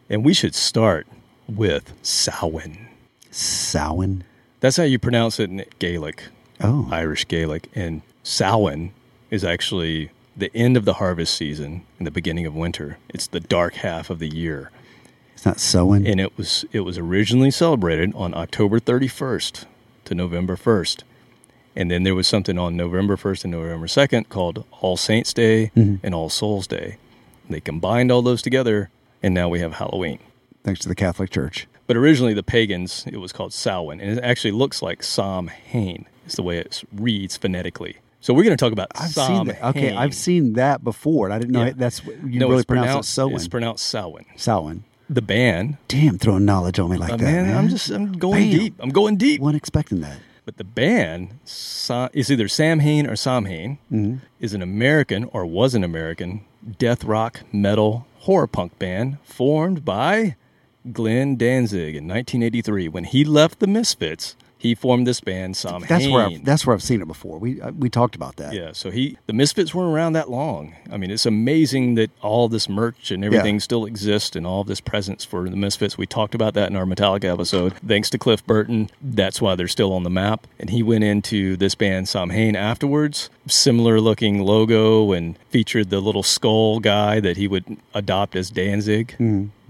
and 0.09 0.25
we 0.25 0.33
should 0.35 0.55
start 0.55 1.07
with 1.49 1.93
Samhain. 2.03 2.89
Samhain. 3.31 4.25
That's 4.61 4.77
how 4.77 4.83
you 4.85 4.99
pronounce 4.99 5.39
it 5.41 5.51
in 5.51 5.65
Gaelic, 5.79 6.25
Oh, 6.61 6.89
Irish 6.91 7.27
Gaelic, 7.29 7.69
and 7.75 8.03
Samhain 8.23 8.93
is 9.31 9.45
actually 9.45 10.11
the 10.37 10.51
end 10.55 10.77
of 10.77 10.85
the 10.85 10.95
harvest 10.95 11.35
season 11.35 11.85
and 11.99 12.07
the 12.07 12.11
beginning 12.11 12.47
of 12.47 12.55
winter. 12.55 12.99
It's 13.09 13.27
the 13.27 13.41
dark 13.41 13.75
half 13.75 14.11
of 14.11 14.19
the 14.19 14.29
year. 14.29 14.71
it's 15.35 15.47
not 15.47 15.61
sowing. 15.61 16.07
and 16.07 16.21
it 16.21 16.37
was 16.37 16.65
it 16.73 16.81
was 16.81 16.99
originally 16.99 17.51
celebrated 17.51 18.13
on 18.15 18.35
October 18.35 18.81
31st 18.81 19.65
to 20.05 20.15
November 20.15 20.57
1st. 20.57 21.03
And 21.77 21.91
then 21.91 22.03
there 22.03 22.17
was 22.17 22.27
something 22.27 22.59
on 22.59 22.77
November 22.77 23.17
1st 23.17 23.45
and 23.45 23.53
November 23.53 23.87
2nd 23.87 24.29
called 24.29 24.65
All 24.81 24.97
Saints 24.97 25.33
Day 25.33 25.71
mm-hmm. 25.77 26.05
and 26.05 26.15
All 26.15 26.29
Souls 26.29 26.67
Day. 26.67 26.97
They 27.49 27.61
combined 27.61 28.11
all 28.11 28.23
those 28.23 28.43
together 28.43 28.91
and 29.23 29.35
now 29.35 29.49
we 29.49 29.61
have 29.61 29.75
Halloween. 29.75 30.19
Thanks 30.65 30.81
to 30.81 30.89
the 30.89 30.95
Catholic 30.95 31.31
Church. 31.31 31.69
But 31.87 31.97
originally 31.97 32.35
the 32.35 32.43
pagans 32.43 33.05
it 33.07 33.19
was 33.19 33.33
called 33.33 33.53
Samhain 33.53 34.01
and 34.01 34.19
it 34.19 34.25
actually 34.25 34.53
looks 34.53 34.83
like 34.83 35.03
Samhain. 35.03 36.07
Is 36.27 36.35
the 36.35 36.43
way 36.43 36.59
it 36.59 36.85
reads 36.93 37.37
phonetically. 37.37 37.97
So 38.21 38.35
we're 38.35 38.45
going 38.45 38.57
to 38.57 38.63
talk 38.63 38.73
about 38.73 38.89
I've 38.95 39.11
Samhain. 39.11 39.37
seen 39.39 39.47
that. 39.49 39.65
Okay, 39.71 39.95
I've 39.97 40.15
seen 40.15 40.53
that 40.55 40.85
before, 40.85 41.27
and 41.27 41.35
I 41.35 41.39
didn't 41.39 41.53
know 41.53 41.65
Yeah. 41.65 41.73
that's 41.75 42.05
what 42.05 42.23
you 42.23 42.39
no, 42.41 42.49
really 42.49 42.59
it's 42.61 42.67
pronounce 42.67 43.15
pronounced, 43.15 43.19
it. 43.19 43.35
It's 43.37 43.49
pronounced 43.49 43.87
Samhain. 43.87 44.27
Samhain. 44.37 44.85
The 45.09 45.23
band, 45.23 45.79
Damn, 45.89 46.19
throwing 46.19 46.45
knowledge 46.45 46.79
on 46.79 46.91
me 46.91 46.97
like 46.97 47.13
uh, 47.13 47.17
that, 47.17 47.25
man, 47.25 47.47
man. 47.47 47.57
I'm 47.57 47.69
just 47.69 47.91
I'm 47.91 48.13
going 48.13 48.51
Bam. 48.51 48.59
deep. 48.59 48.75
I'm 48.79 48.91
going 48.91 49.17
deep. 49.17 49.41
wasn't 49.41 49.57
expecting 49.57 50.01
that. 50.03 50.19
But 50.45 50.57
the 50.57 50.65
band 50.65 51.39
Sa- 51.45 52.09
is 52.13 52.31
either 52.31 52.47
Sam 52.47 52.79
Hain 52.81 53.07
or 53.09 53.17
Samhain 53.17 53.79
Mm-hmm. 53.91 54.17
is 54.39 54.55
an 54.55 54.63
American 54.63 55.25
or 55.25 55.45
was 55.47 55.75
an 55.75 55.83
American 55.83 56.43
death 56.79 57.03
rock 57.05 57.41
metal 57.53 58.07
horror 58.21 58.47
punk 58.47 58.79
band 58.79 59.19
formed 59.25 59.85
by 59.85 60.37
Glenn 60.93 61.37
Danzig 61.37 61.97
in 61.97 62.07
1983 62.07 62.89
when 62.89 63.05
he 63.05 63.25
left 63.25 63.59
the 63.59 63.67
Misfits 63.67 64.37
He 64.61 64.75
formed 64.75 65.07
this 65.07 65.23
band, 65.23 65.57
Sam 65.57 65.83
That's 65.89 66.07
where 66.07 66.27
I've, 66.27 66.45
that's 66.45 66.67
where 66.67 66.75
I've 66.75 66.83
seen 66.83 67.01
it 67.01 67.09
before. 67.09 67.39
We 67.39 67.63
uh, 67.63 67.71
we 67.71 67.89
talked 67.89 68.15
about 68.15 68.37
that. 68.37 68.53
Yeah, 68.53 68.73
so 68.73 68.91
he 68.91 69.17
the 69.27 69.33
Misfits 69.33 69.75
weren't 69.75 69.95
around 69.95 70.13
that 70.13 70.31
long. 70.31 70.75
I 70.93 70.99
mean, 70.99 71.11
it's 71.11 71.25
amazing 71.25 71.95
that 71.95 72.11
all 72.21 72.47
this 72.51 72.69
merch 72.69 73.11
and 73.11 73.25
everything 73.25 73.59
still 73.61 73.87
exists 73.87 74.37
and 74.37 74.47
all 74.47 74.63
this 74.63 74.83
presence 74.83 75.25
for 75.25 75.49
the 75.49 75.57
Misfits. 75.57 75.97
We 75.97 76.07
talked 76.07 76.35
about 76.35 76.53
that 76.55 76.69
in 76.69 76.77
our 76.77 76.85
Metallica 76.85 77.33
episode. 77.33 77.73
Thanks 77.79 78.11
to 78.11 78.19
Cliff 78.19 78.47
Burton, 78.47 78.91
that's 79.01 79.41
why 79.41 79.55
they're 79.55 79.67
still 79.67 79.95
on 79.95 80.03
the 80.03 80.11
map. 80.11 80.47
And 80.59 80.69
he 80.69 80.83
went 80.83 81.05
into 81.05 81.57
this 81.57 81.75
band 81.75 82.07
Samhain 82.09 82.55
afterwards. 82.55 83.31
Similar 83.47 83.99
looking 83.99 84.43
logo 84.43 85.13
and 85.13 85.39
featured 85.49 85.89
the 85.89 86.01
little 86.01 86.23
skull 86.23 86.81
guy 86.81 87.19
that 87.21 87.39
he 87.39 87.49
would 87.49 87.79
adopt 87.95 88.37
as 88.37 88.51
Danzig. 88.51 89.17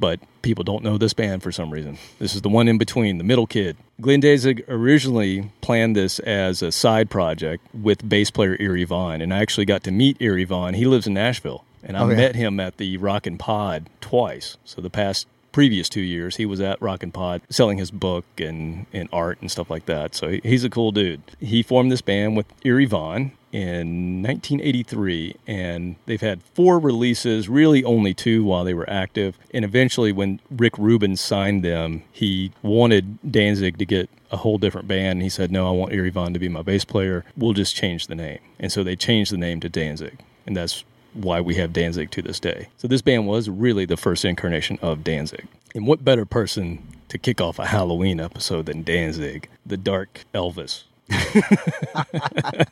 But 0.00 0.18
people 0.42 0.64
don't 0.64 0.82
know 0.82 0.96
this 0.98 1.12
band 1.12 1.42
for 1.42 1.52
some 1.52 1.70
reason. 1.70 1.98
This 2.18 2.34
is 2.34 2.40
the 2.42 2.48
one 2.48 2.66
in 2.68 2.78
between, 2.78 3.18
the 3.18 3.24
middle 3.24 3.46
kid. 3.46 3.76
Glenn 4.00 4.20
Danzig 4.20 4.64
originally 4.66 5.52
planned 5.60 5.94
this 5.94 6.18
as 6.20 6.62
a 6.62 6.72
side 6.72 7.10
project 7.10 7.62
with 7.74 8.08
bass 8.08 8.30
player 8.30 8.56
Eerie 8.58 8.84
Von, 8.84 9.20
and 9.20 9.32
I 9.34 9.38
actually 9.38 9.66
got 9.66 9.84
to 9.84 9.90
meet 9.90 10.16
Eerie 10.20 10.44
Von. 10.44 10.72
He 10.74 10.86
lives 10.86 11.06
in 11.06 11.12
Nashville, 11.14 11.64
and 11.84 11.96
I 11.96 12.00
Oh, 12.00 12.08
yeah. 12.08 12.16
met 12.16 12.34
him 12.34 12.58
at 12.58 12.78
the 12.78 12.96
Rockin' 12.96 13.36
Pod 13.38 13.88
twice. 14.00 14.56
So 14.64 14.80
the 14.80 14.88
past 14.90 15.26
previous 15.52 15.88
two 15.88 16.00
years, 16.00 16.36
he 16.36 16.46
was 16.46 16.60
at 16.60 16.80
Rockin' 16.80 17.12
Pod 17.12 17.42
selling 17.50 17.76
his 17.76 17.90
book 17.90 18.24
and, 18.38 18.86
and 18.92 19.08
art 19.12 19.38
and 19.42 19.50
stuff 19.50 19.68
like 19.68 19.84
that. 19.86 20.14
So 20.14 20.38
he's 20.42 20.64
a 20.64 20.70
cool 20.70 20.92
dude. 20.92 21.20
He 21.40 21.62
formed 21.62 21.92
this 21.92 22.00
band 22.00 22.36
with 22.36 22.46
Eerie 22.64 22.86
Von 22.86 23.32
in 23.52 24.22
1983 24.22 25.34
and 25.46 25.96
they've 26.06 26.20
had 26.20 26.42
four 26.54 26.78
releases 26.78 27.48
really 27.48 27.82
only 27.84 28.14
two 28.14 28.44
while 28.44 28.64
they 28.64 28.74
were 28.74 28.88
active. 28.88 29.38
And 29.52 29.64
eventually 29.64 30.12
when 30.12 30.40
rick 30.50 30.76
rubin 30.78 31.16
signed 31.16 31.64
them 31.64 32.02
he 32.12 32.52
wanted 32.62 33.18
danzig 33.30 33.78
to 33.78 33.86
get 33.86 34.08
a 34.30 34.36
whole 34.38 34.58
different 34.58 34.88
band. 34.88 35.18
And 35.18 35.22
he 35.22 35.28
said 35.28 35.50
no 35.50 35.68
i 35.68 35.70
want 35.70 35.92
Eerie 35.92 36.10
Von 36.10 36.32
to 36.32 36.38
be 36.38 36.48
my 36.48 36.62
bass 36.62 36.84
player. 36.84 37.24
We'll 37.36 37.52
just 37.52 37.74
change 37.74 38.06
the 38.06 38.14
name. 38.14 38.38
And 38.58 38.70
so 38.70 38.82
they 38.82 38.96
changed 38.96 39.32
the 39.32 39.38
name 39.38 39.60
to 39.60 39.68
danzig 39.68 40.18
and 40.46 40.56
that's 40.56 40.84
why 41.12 41.40
we 41.40 41.56
have 41.56 41.72
danzig 41.72 42.10
to 42.12 42.22
this 42.22 42.38
day. 42.38 42.68
So 42.76 42.86
this 42.86 43.02
band 43.02 43.26
was 43.26 43.48
really 43.48 43.84
the 43.84 43.96
first 43.96 44.24
incarnation 44.24 44.78
of 44.80 45.02
danzig. 45.02 45.46
And 45.74 45.86
what 45.86 46.04
better 46.04 46.24
person 46.24 46.86
to 47.08 47.18
kick 47.18 47.40
off 47.40 47.58
a 47.58 47.66
halloween 47.66 48.20
episode 48.20 48.66
than 48.66 48.84
danzig 48.84 49.48
the 49.66 49.76
dark 49.76 50.24
elvis 50.32 50.84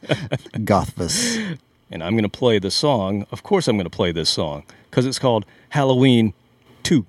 Gothvis. 0.65 1.59
and 1.91 2.03
I'm 2.03 2.13
going 2.13 2.23
to 2.23 2.29
play 2.29 2.59
the 2.59 2.71
song. 2.71 3.27
Of 3.31 3.43
course, 3.43 3.69
I'm 3.69 3.77
going 3.77 3.85
to 3.85 3.91
play 3.91 4.13
this 4.13 4.31
song 4.31 4.65
because 4.91 5.07
it's 5.07 5.19
called 5.19 5.45
Halloween 5.71 6.35
2. 6.85 7.05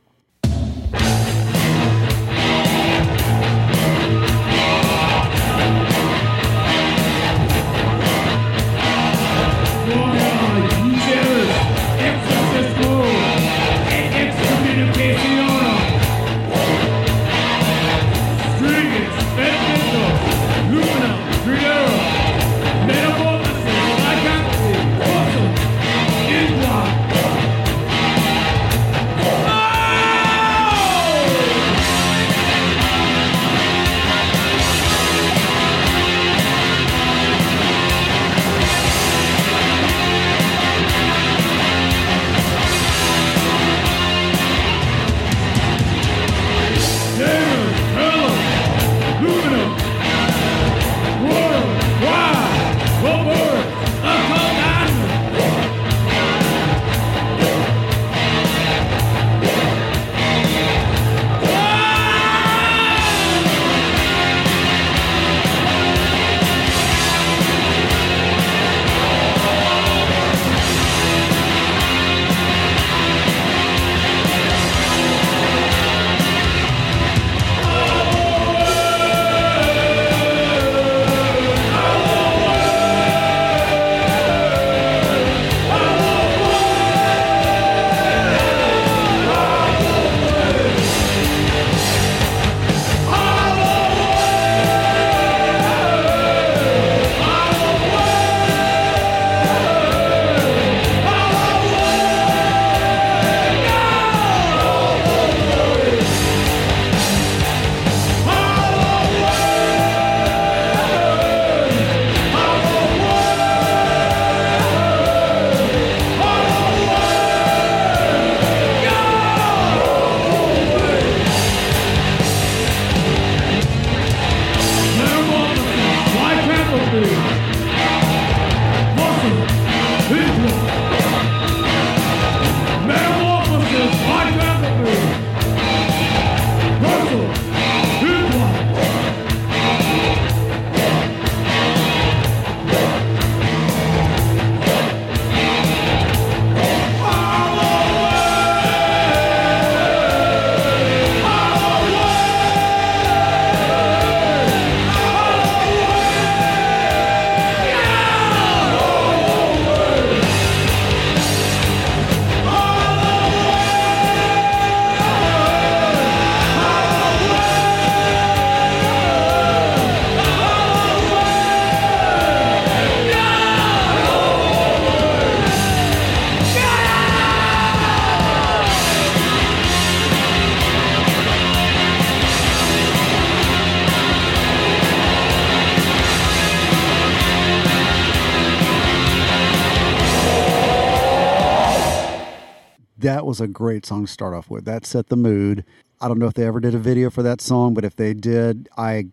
Was 193.30 193.40
a 193.40 193.48
great 193.48 193.86
song 193.86 194.08
to 194.08 194.12
start 194.12 194.34
off 194.34 194.50
with. 194.50 194.66
That 194.66 194.86
set 194.86 195.08
the 195.10 195.16
mood. 195.16 195.64
I 196.02 196.08
don't 196.08 196.18
know 196.18 196.26
if 196.26 196.34
they 196.34 196.46
ever 196.46 196.60
did 196.60 196.74
a 196.74 196.80
video 196.80 197.12
for 197.12 197.22
that 197.22 197.42
song, 197.42 197.76
but 197.76 197.86
if 197.86 197.96
they 197.96 198.14
did, 198.16 198.68
I 198.76 199.06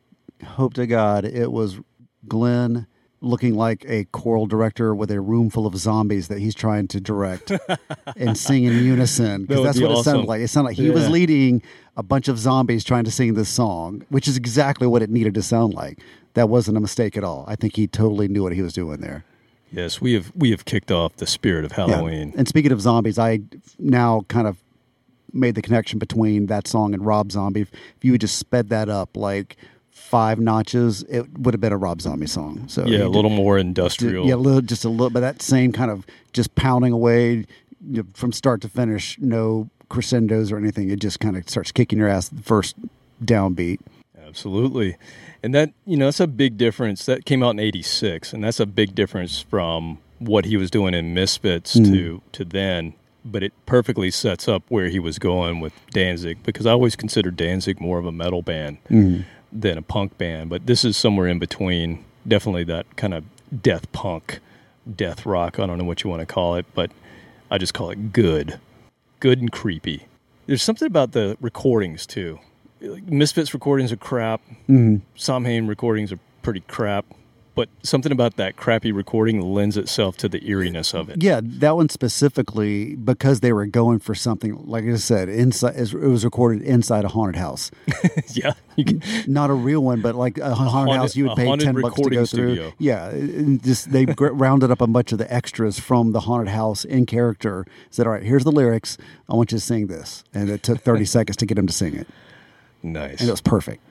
hope 0.43 0.73
to 0.75 0.87
God 0.87 1.27
it 1.27 1.53
was 1.53 1.81
Glenn 2.27 2.87
looking 3.21 3.55
like 3.55 3.85
a 3.87 4.05
choral 4.07 4.47
director 4.47 4.95
with 4.95 5.11
a 5.11 5.21
room 5.21 5.51
full 5.51 5.67
of 5.67 5.77
zombies 5.77 6.29
that 6.29 6.39
he's 6.39 6.55
trying 6.55 6.89
to 6.89 7.01
direct 7.01 7.53
and 8.17 8.39
sing 8.39 8.65
in 8.65 8.73
unison 8.85 9.45
because 9.45 9.59
would 9.59 9.67
that's 9.67 9.81
what 9.81 9.91
it 9.91 10.03
sounded 10.03 10.27
like. 10.27 10.41
It 10.41 10.49
sounded 10.49 10.71
like 10.71 10.77
he 10.79 10.91
was 10.91 11.11
leading 11.11 11.63
a 11.97 12.03
bunch 12.03 12.29
of 12.29 12.39
zombies 12.39 12.85
trying 12.85 13.05
to 13.05 13.11
sing 13.11 13.35
this 13.35 13.51
song, 13.51 14.03
which 14.09 14.29
is 14.29 14.39
exactly 14.39 14.87
what 14.87 15.03
it 15.03 15.11
needed 15.11 15.35
to 15.35 15.43
sound 15.43 15.75
like. 15.75 16.01
That 16.35 16.49
wasn't 16.49 16.79
a 16.79 16.81
mistake 16.81 17.19
at 17.19 17.25
all. 17.25 17.45
I 17.47 17.57
think 17.57 17.77
he 17.77 17.87
totally 17.87 18.29
knew 18.29 18.43
what 18.43 18.53
he 18.53 18.63
was 18.63 18.73
doing 18.73 19.01
there. 19.01 19.25
Yes, 19.77 20.01
we 20.01 20.15
have 20.15 20.33
we 20.35 20.51
have 20.53 20.65
kicked 20.65 20.91
off 20.91 21.17
the 21.17 21.27
spirit 21.27 21.67
of 21.67 21.73
Yeah. 21.73 21.87
Halloween. 21.87 22.33
And 22.37 22.49
speaking 22.49 22.73
of 22.73 22.81
zombies, 22.81 23.19
I 23.19 23.41
now 23.79 24.23
kind 24.29 24.49
of 24.49 24.57
made 25.35 25.55
the 25.55 25.61
connection 25.61 25.99
between 25.99 26.47
that 26.47 26.67
song 26.67 26.95
and 26.95 27.05
Rob 27.05 27.31
Zombie. 27.31 27.61
If 27.61 27.71
you 28.01 28.13
had 28.13 28.23
just 28.23 28.39
sped 28.39 28.71
that 28.71 28.89
up 28.89 29.15
like 29.19 29.57
five 29.91 30.41
notches, 30.41 31.03
it 31.11 31.27
would 31.39 31.53
have 31.53 31.61
been 31.61 31.75
a 31.75 31.77
Rob 31.77 32.01
Zombie 32.01 32.27
song. 32.27 32.65
So 32.69 32.87
Yeah, 32.87 33.05
a 33.05 33.09
little 33.09 33.31
more 33.31 33.59
industrial. 33.59 34.27
yeah, 34.27 34.35
a 34.35 34.37
little, 34.37 34.63
just 34.63 34.85
a 34.85 34.89
little, 34.89 35.11
but 35.11 35.21
that 35.21 35.43
same 35.43 35.73
kind 35.73 35.91
of 35.91 36.07
just 36.33 36.55
pounding 36.55 36.93
away 36.93 37.45
you 37.87 38.03
know, 38.03 38.05
from 38.15 38.33
start 38.33 38.63
to 38.63 38.69
finish, 38.71 39.19
no 39.21 39.69
crescendos 39.91 40.51
or 40.51 40.57
anything. 40.57 40.89
It 40.91 41.01
just 41.01 41.21
kind 41.21 41.37
of 41.37 41.49
starts 41.51 41.71
kicking 41.71 41.99
your 41.99 42.09
ass 42.09 42.31
the 42.31 42.43
first 42.43 42.77
downbeat. 43.23 43.81
Absolutely. 44.27 44.97
And 45.47 45.55
that, 45.55 45.73
you 45.85 45.97
know, 45.97 46.07
that's 46.07 46.19
a 46.19 46.27
big 46.27 46.57
difference. 46.57 47.07
That 47.07 47.25
came 47.25 47.41
out 47.41 47.51
in 47.51 47.61
86, 47.61 48.33
and 48.33 48.43
that's 48.43 48.59
a 48.59 48.67
big 48.67 48.97
difference 48.97 49.39
from 49.39 49.99
what 50.19 50.45
he 50.45 50.57
was 50.57 50.73
doing 50.73 50.93
in 50.93 51.15
Misfits 51.15 51.75
hmm. 51.75 51.85
to 51.85 52.23
to 52.33 52.45
then, 52.45 52.95
but 53.25 53.45
it 53.45 53.53
perfectly 53.65 54.11
sets 54.11 54.49
up 54.49 54.65
where 54.71 54.89
he 54.89 54.99
was 54.99 55.21
going 55.21 55.61
with 55.61 55.73
Danzig 55.93 56.43
because 56.43 56.67
I 56.67 56.73
always 56.73 56.97
considered 56.97 57.37
Danzig 57.37 57.81
more 57.81 58.01
of 58.01 58.07
a 58.07 58.11
metal 58.11 58.43
band 58.43 58.79
hmm. 58.89 59.21
than 59.53 59.79
a 59.79 59.83
punk 59.83 60.19
band, 60.19 60.51
but 60.51 60.67
this 60.67 60.85
is 60.85 60.97
somewhere 60.97 61.29
in 61.29 61.39
between. 61.39 62.05
Definitely 62.27 62.65
that 62.65 62.97
kind 62.97 63.15
of 63.15 63.23
death 63.63 63.93
punk, 63.93 64.41
death 64.97 65.25
rock, 65.25 65.61
I 65.61 65.67
don't 65.67 65.79
know 65.79 65.85
what 65.85 66.03
you 66.03 66.11
want 66.11 66.23
to 66.23 66.27
call 66.27 66.57
it, 66.57 66.67
but 66.75 66.91
I 67.53 67.59
just 67.59 67.73
call 67.73 67.91
it 67.91 68.13
good. 68.13 68.59
Good 69.21 69.41
and 69.41 69.53
creepy. 69.53 70.09
There's 70.47 70.61
something 70.61 70.87
about 70.87 71.13
the 71.13 71.39
recordings 71.41 72.05
too. 72.05 72.41
Like, 72.81 73.05
Misfits 73.07 73.55
recordings 73.55 73.93
are 73.93 73.97
crap. 73.97 74.41
Mm-hmm. 74.69 74.97
Samhain 75.15 75.67
recordings 75.67 76.13
are 76.13 76.19
pretty 76.43 76.61
crap. 76.61 77.07
But 77.55 77.71
something 77.83 78.13
about 78.13 78.37
that 78.37 78.57
crappy 78.57 78.93
recording 78.93 79.41
lends 79.41 79.79
itself 79.79 80.19
to 80.19 80.29
the 80.29 80.47
eeriness 80.47 80.93
of 80.93 81.09
it. 81.09 81.23
Yeah, 81.23 81.41
that 81.43 81.75
one 81.75 81.89
specifically 81.89 82.97
because 82.97 83.41
they 83.41 83.51
were 83.51 83.65
going 83.65 83.99
for 83.99 84.15
something. 84.15 84.63
Like 84.67 84.85
I 84.85 84.97
said, 84.97 85.31
inside 85.31 85.75
it 85.77 85.95
was 85.95 86.23
recorded 86.23 86.61
inside 86.61 87.07
a 87.07 87.09
haunted 87.09 87.37
house, 87.37 87.71
yeah. 88.35 88.53
Can, 88.77 89.03
not 89.27 89.49
a 89.49 89.55
real 89.55 89.83
one, 89.83 90.03
but 90.03 90.15
like 90.15 90.37
a 90.37 90.55
haunted, 90.55 90.71
haunted- 90.71 90.97
house 90.97 91.17
you 91.17 91.29
would 91.29 91.37
pay 91.39 91.57
ten 91.57 91.81
bucks 91.81 91.97
to 91.97 92.11
go 92.11 92.27
through. 92.27 92.27
studio. 92.27 92.73
Yeah, 92.79 93.09
and 93.09 93.63
just 93.65 93.91
they 93.91 94.05
rounded 94.19 94.71
up 94.71 94.83
a 94.83 94.87
bunch 94.87 95.13
of 95.13 95.17
the 95.19 95.33
extras 95.33 95.81
from 95.81 96.13
the 96.13 96.21
haunted 96.21 96.49
house 96.49 96.85
in 96.85 97.07
character. 97.07 97.65
Said, 97.89 98.07
"All 98.07 98.13
right, 98.13 98.23
here's 98.23 98.45
the 98.45 98.53
lyrics. 98.53 98.99
I 99.31 99.35
want 99.35 99.51
you 99.51 99.57
to 99.57 99.65
sing 99.65 99.87
this," 99.87 100.25
and 100.35 100.51
it 100.51 100.63
took 100.63 100.83
thirty 100.83 101.05
seconds 101.17 101.39
to 101.39 101.47
get 101.47 101.57
him 101.57 101.67
to 101.67 101.73
sing 101.73 101.95
it, 101.95 102.07
nice. 102.87 103.21
and 103.21 103.29
it 103.29 103.33
was 103.33 103.41
perfect. 103.41 103.83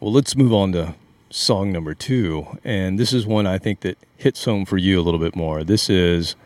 Well, 0.00 0.12
let's 0.12 0.36
move 0.36 0.52
on 0.52 0.72
to 0.72 0.94
song 1.30 1.72
number 1.72 1.94
two. 1.94 2.58
And 2.64 2.98
this 2.98 3.12
is 3.12 3.26
one 3.26 3.46
I 3.46 3.58
think 3.58 3.80
that 3.80 3.98
hits 4.16 4.44
home 4.44 4.64
for 4.64 4.78
you 4.78 5.00
a 5.00 5.02
little 5.02 5.20
bit 5.20 5.34
more. 5.34 5.64
This 5.64 5.88
is 5.90 6.36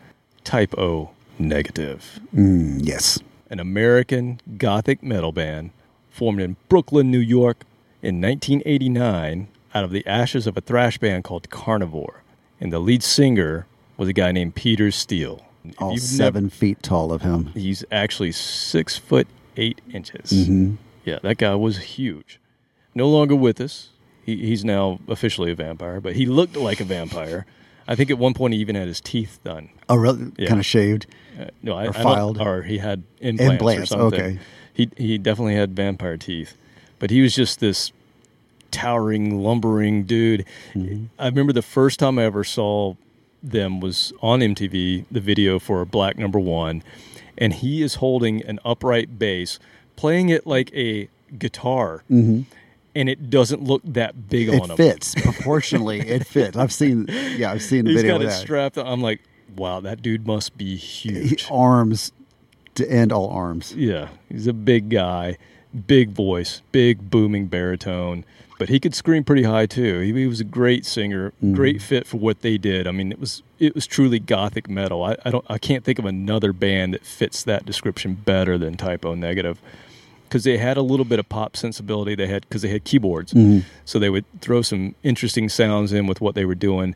Type 0.43 0.73
O 0.77 1.11
Negative. 1.37 2.19
Mm, 2.35 2.79
yes. 2.83 3.19
an 3.49 3.59
American 3.59 4.39
gothic 4.57 5.03
metal 5.03 5.31
band 5.31 5.71
formed 6.09 6.39
in 6.41 6.55
Brooklyn, 6.69 7.11
New 7.11 7.19
York 7.19 7.63
in 8.01 8.21
1989 8.21 9.47
out 9.73 9.83
of 9.83 9.91
the 9.91 10.05
ashes 10.07 10.47
of 10.47 10.57
a 10.57 10.61
thrash 10.61 10.97
band 10.97 11.23
called 11.23 11.49
Carnivore. 11.49 12.23
And 12.59 12.71
the 12.71 12.79
lead 12.79 13.03
singer 13.03 13.65
was 13.97 14.07
a 14.09 14.13
guy 14.13 14.31
named 14.31 14.55
Peter 14.55 14.91
Steele. 14.91 15.45
If 15.63 15.79
All 15.81 15.97
seven 15.97 16.45
never- 16.45 16.55
feet 16.55 16.81
tall 16.83 17.11
of 17.11 17.21
him. 17.21 17.47
he's 17.53 17.83
actually 17.91 18.31
six 18.31 18.97
foot 18.97 19.27
eight 19.57 19.79
inches. 19.93 20.31
Mm-hmm. 20.31 20.75
Yeah, 21.05 21.19
that 21.23 21.37
guy 21.37 21.55
was 21.55 21.77
huge. 21.79 22.39
No 22.93 23.09
longer 23.09 23.35
with 23.35 23.59
us. 23.61 23.89
He, 24.23 24.35
he's 24.37 24.63
now 24.63 24.99
officially 25.07 25.51
a 25.51 25.55
vampire, 25.55 25.99
but 25.99 26.15
he 26.15 26.25
looked 26.25 26.55
like 26.55 26.79
a 26.79 26.83
vampire. 26.83 27.45
I 27.87 27.95
think 27.95 28.11
at 28.11 28.17
one 28.19 28.33
point 28.35 28.53
he 28.53 28.59
even 28.59 28.75
had 28.75 28.87
his 28.87 29.01
teeth 29.01 29.39
done. 29.43 29.69
Oh, 29.89 29.95
really? 29.95 30.31
Yeah. 30.37 30.47
Kind 30.47 30.59
of 30.59 30.65
shaved. 30.65 31.07
Uh, 31.39 31.45
no, 31.63 31.73
I, 31.73 31.87
Or 31.87 31.89
I 31.89 32.03
filed. 32.03 32.39
or 32.39 32.61
he 32.61 32.77
had 32.77 33.03
implants, 33.19 33.51
Implants, 33.53 33.81
or 33.83 33.85
something. 33.97 34.21
okay. 34.21 34.39
He 34.73 34.89
he 34.95 35.17
definitely 35.17 35.55
had 35.55 35.75
vampire 35.75 36.17
teeth, 36.17 36.55
but 36.99 37.09
he 37.09 37.21
was 37.21 37.35
just 37.35 37.59
this 37.59 37.91
towering, 38.69 39.41
lumbering 39.41 40.03
dude. 40.03 40.45
Mm-hmm. 40.73 41.05
I 41.19 41.25
remember 41.27 41.51
the 41.53 41.61
first 41.61 41.99
time 41.99 42.17
I 42.19 42.23
ever 42.25 42.43
saw 42.43 42.95
them 43.43 43.79
was 43.79 44.13
on 44.21 44.39
MTV, 44.39 45.05
the 45.11 45.19
video 45.19 45.59
for 45.59 45.83
Black 45.85 46.17
Number 46.17 46.39
One, 46.39 46.83
and 47.37 47.53
he 47.53 47.81
is 47.81 47.95
holding 47.95 48.43
an 48.43 48.59
upright 48.63 49.17
bass, 49.19 49.59
playing 50.01 50.29
it 50.29 50.47
like 50.47 50.73
a 50.73 51.07
guitar, 51.37 52.03
and 52.09 52.45
it 52.95 53.29
doesn't 53.29 53.63
look 53.63 53.81
that 53.85 54.27
big 54.29 54.47
Mm-hmm. 54.47 54.55
It 54.57 54.61
on 54.63 54.69
him. 54.71 54.73
It 54.73 54.77
fits 54.77 55.15
proportionally. 55.15 55.99
it 56.01 56.25
fits. 56.25 56.57
I've 56.57 56.73
seen. 56.73 57.05
Yeah, 57.09 57.51
I've 57.51 57.61
seen 57.61 57.85
the 57.85 57.91
He's 57.91 58.01
video 58.01 58.15
got 58.17 58.21
of 58.21 58.27
it 58.27 58.31
that. 58.31 58.39
strapped. 58.41 58.77
on. 58.77 58.87
I'm 58.87 59.01
like, 59.01 59.21
wow, 59.55 59.79
that 59.81 60.01
dude 60.01 60.25
must 60.25 60.57
be 60.57 60.75
He- 60.75 61.11
huge. 61.13 61.47
arms 61.51 62.11
to 62.75 62.89
end 62.91 63.11
all 63.11 63.29
arms. 63.29 63.75
Yeah, 63.75 64.09
he's 64.29 64.47
a 64.47 64.53
big 64.53 64.89
guy, 64.89 65.37
big 65.87 66.09
voice, 66.09 66.61
big 66.71 67.09
booming 67.11 67.45
baritone, 67.47 68.23
but 68.57 68.69
he 68.69 68.79
could 68.79 68.95
scream 68.95 69.23
pretty 69.23 69.43
high 69.43 69.65
too. 69.65 69.99
He, 69.99 70.13
he 70.13 70.25
was 70.27 70.39
a 70.39 70.43
great 70.45 70.85
singer, 70.85 71.33
great 71.53 71.81
fit 71.81 72.07
for 72.07 72.17
what 72.17 72.41
they 72.41 72.57
did. 72.57 72.87
I 72.87 72.91
mean, 72.91 73.11
it 73.11 73.19
was 73.19 73.43
it 73.59 73.75
was 73.75 73.85
truly 73.87 74.19
gothic 74.19 74.69
metal. 74.69 75.03
I, 75.03 75.15
I 75.25 75.29
don't 75.31 75.45
I 75.49 75.57
can't 75.59 75.83
think 75.83 75.99
of 75.99 76.05
another 76.05 76.51
band 76.53 76.93
that 76.93 77.05
fits 77.05 77.43
that 77.43 77.65
description 77.65 78.15
better 78.15 78.57
than 78.57 78.75
Type 78.75 79.05
O 79.05 79.15
Negative. 79.15 79.59
Because 80.31 80.45
they 80.45 80.57
had 80.57 80.77
a 80.77 80.81
little 80.81 81.03
bit 81.03 81.19
of 81.19 81.27
pop 81.27 81.57
sensibility, 81.57 82.15
they 82.15 82.27
had 82.27 82.43
because 82.47 82.61
they 82.61 82.69
had 82.69 82.85
keyboards, 82.85 83.33
mm-hmm. 83.33 83.67
so 83.83 83.99
they 83.99 84.09
would 84.09 84.23
throw 84.39 84.61
some 84.61 84.95
interesting 85.03 85.49
sounds 85.49 85.91
in 85.91 86.07
with 86.07 86.21
what 86.21 86.35
they 86.35 86.45
were 86.45 86.55
doing. 86.55 86.95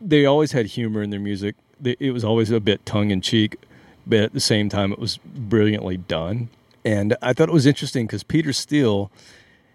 They 0.00 0.24
always 0.26 0.52
had 0.52 0.66
humor 0.66 1.02
in 1.02 1.10
their 1.10 1.18
music. 1.18 1.56
They, 1.80 1.96
it 1.98 2.12
was 2.12 2.22
always 2.22 2.52
a 2.52 2.60
bit 2.60 2.86
tongue 2.86 3.10
in 3.10 3.20
cheek, 3.20 3.56
but 4.06 4.20
at 4.20 4.32
the 4.32 4.38
same 4.38 4.68
time, 4.68 4.92
it 4.92 5.00
was 5.00 5.18
brilliantly 5.18 5.96
done. 5.96 6.50
And 6.84 7.16
I 7.20 7.32
thought 7.32 7.48
it 7.48 7.52
was 7.52 7.66
interesting 7.66 8.06
because 8.06 8.22
Peter 8.22 8.52
Steele, 8.52 9.10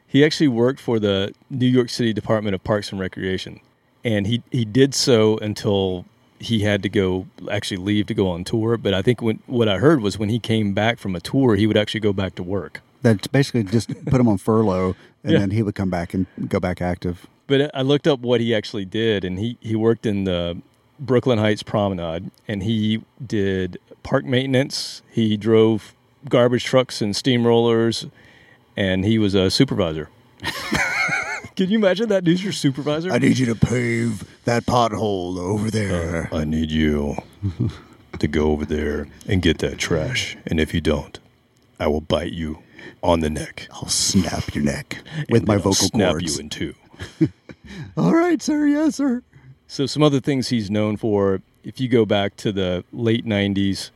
he 0.07 0.23
actually 0.23 0.47
worked 0.47 0.79
for 0.79 0.97
the 0.97 1.33
New 1.49 1.67
York 1.67 1.89
City 1.89 2.13
Department 2.13 2.55
of 2.55 2.63
Parks 2.63 2.91
and 2.91 3.01
Recreation, 3.01 3.59
and 4.05 4.27
he 4.27 4.43
he 4.49 4.63
did 4.63 4.95
so 4.95 5.37
until 5.39 6.05
he 6.39 6.59
had 6.61 6.83
to 6.83 6.89
go 6.89 7.27
actually 7.51 7.77
leave 7.77 8.07
to 8.07 8.13
go 8.13 8.27
on 8.29 8.43
tour. 8.43 8.77
But 8.77 8.93
I 8.93 9.01
think 9.01 9.21
when 9.21 9.39
what 9.47 9.67
I 9.67 9.77
heard 9.77 10.01
was 10.01 10.17
when 10.19 10.29
he 10.29 10.39
came 10.39 10.73
back 10.73 10.99
from 10.99 11.15
a 11.15 11.19
tour, 11.19 11.55
he 11.55 11.65
would 11.67 11.77
actually 11.77 12.01
go 12.01 12.13
back 12.13 12.35
to 12.35 12.43
work. 12.43 12.81
That 13.01 13.31
basically 13.31 13.63
just 13.63 13.89
put 14.05 14.19
him 14.19 14.27
on 14.27 14.37
furlough, 14.37 14.95
and 15.23 15.33
Yeah. 15.33 15.39
then 15.39 15.51
he 15.51 15.61
would 15.63 15.75
come 15.75 15.89
back 15.89 16.13
and 16.13 16.25
go 16.47 16.59
back 16.59 16.81
active. 16.81 17.27
But 17.47 17.71
I 17.73 17.81
looked 17.81 18.07
up 18.07 18.19
what 18.19 18.41
he 18.41 18.53
actually 18.53 18.85
did, 18.85 19.23
and 19.23 19.39
he, 19.39 19.57
he 19.61 19.75
worked 19.75 20.05
in 20.05 20.25
the 20.25 20.57
Brooklyn 20.99 21.37
Heights 21.39 21.63
Promenade, 21.63 22.29
and 22.47 22.63
he 22.63 23.03
did 23.25 23.77
park 24.03 24.25
maintenance. 24.25 25.01
He 25.11 25.37
drove 25.37 25.93
garbage 26.27 26.65
trucks 26.65 27.01
and 27.01 27.13
steamrollers, 27.13 28.09
and 28.75 29.05
he 29.05 29.17
was 29.17 29.33
a 29.33 29.49
supervisor. 29.49 30.09
Can 31.57 31.71
you 31.71 31.79
imagine 31.79 32.09
that 32.09 32.23
dude's 32.23 32.43
your 32.43 32.53
supervisor? 32.53 33.11
I 33.11 33.17
need 33.17 33.39
you 33.39 33.47
to 33.47 33.55
pave 33.55 34.23
that 34.45 34.67
pothole 34.67 35.39
over 35.39 35.71
there. 35.71 36.29
Uh, 36.31 36.37
I 36.41 36.43
need 36.43 36.69
you 36.69 37.17
to 38.19 38.27
go 38.27 38.51
over 38.51 38.63
there 38.63 39.07
and 39.27 39.41
get 39.41 39.57
that 39.57 39.79
trash, 39.79 40.37
and 40.45 40.59
if 40.59 40.71
you 40.71 40.81
don't, 40.81 41.19
I 41.79 41.87
will 41.87 42.01
bite 42.01 42.31
you 42.31 42.59
on 43.01 43.21
the 43.21 43.29
neck 43.29 43.67
I'll 43.71 43.89
snap 43.89 44.53
your 44.53 44.63
neck 44.63 44.99
with 45.29 45.41
and 45.41 45.47
my 45.47 45.55
then 45.55 45.65
I'll 45.65 45.73
vocal 45.73 45.87
snap 45.87 46.11
cords. 46.11 46.35
you 46.35 46.41
in 46.41 46.49
two. 46.49 46.75
All 47.97 48.13
right, 48.13 48.39
sir. 48.39 48.67
Yes, 48.67 48.95
sir. 48.95 49.23
So 49.67 49.87
some 49.87 50.03
other 50.03 50.19
things 50.19 50.49
he's 50.49 50.69
known 50.69 50.95
for, 50.95 51.41
if 51.63 51.79
you 51.79 51.89
go 51.89 52.05
back 52.05 52.35
to 52.37 52.51
the 52.51 52.83
late 52.93 53.25
'90s, 53.25 53.89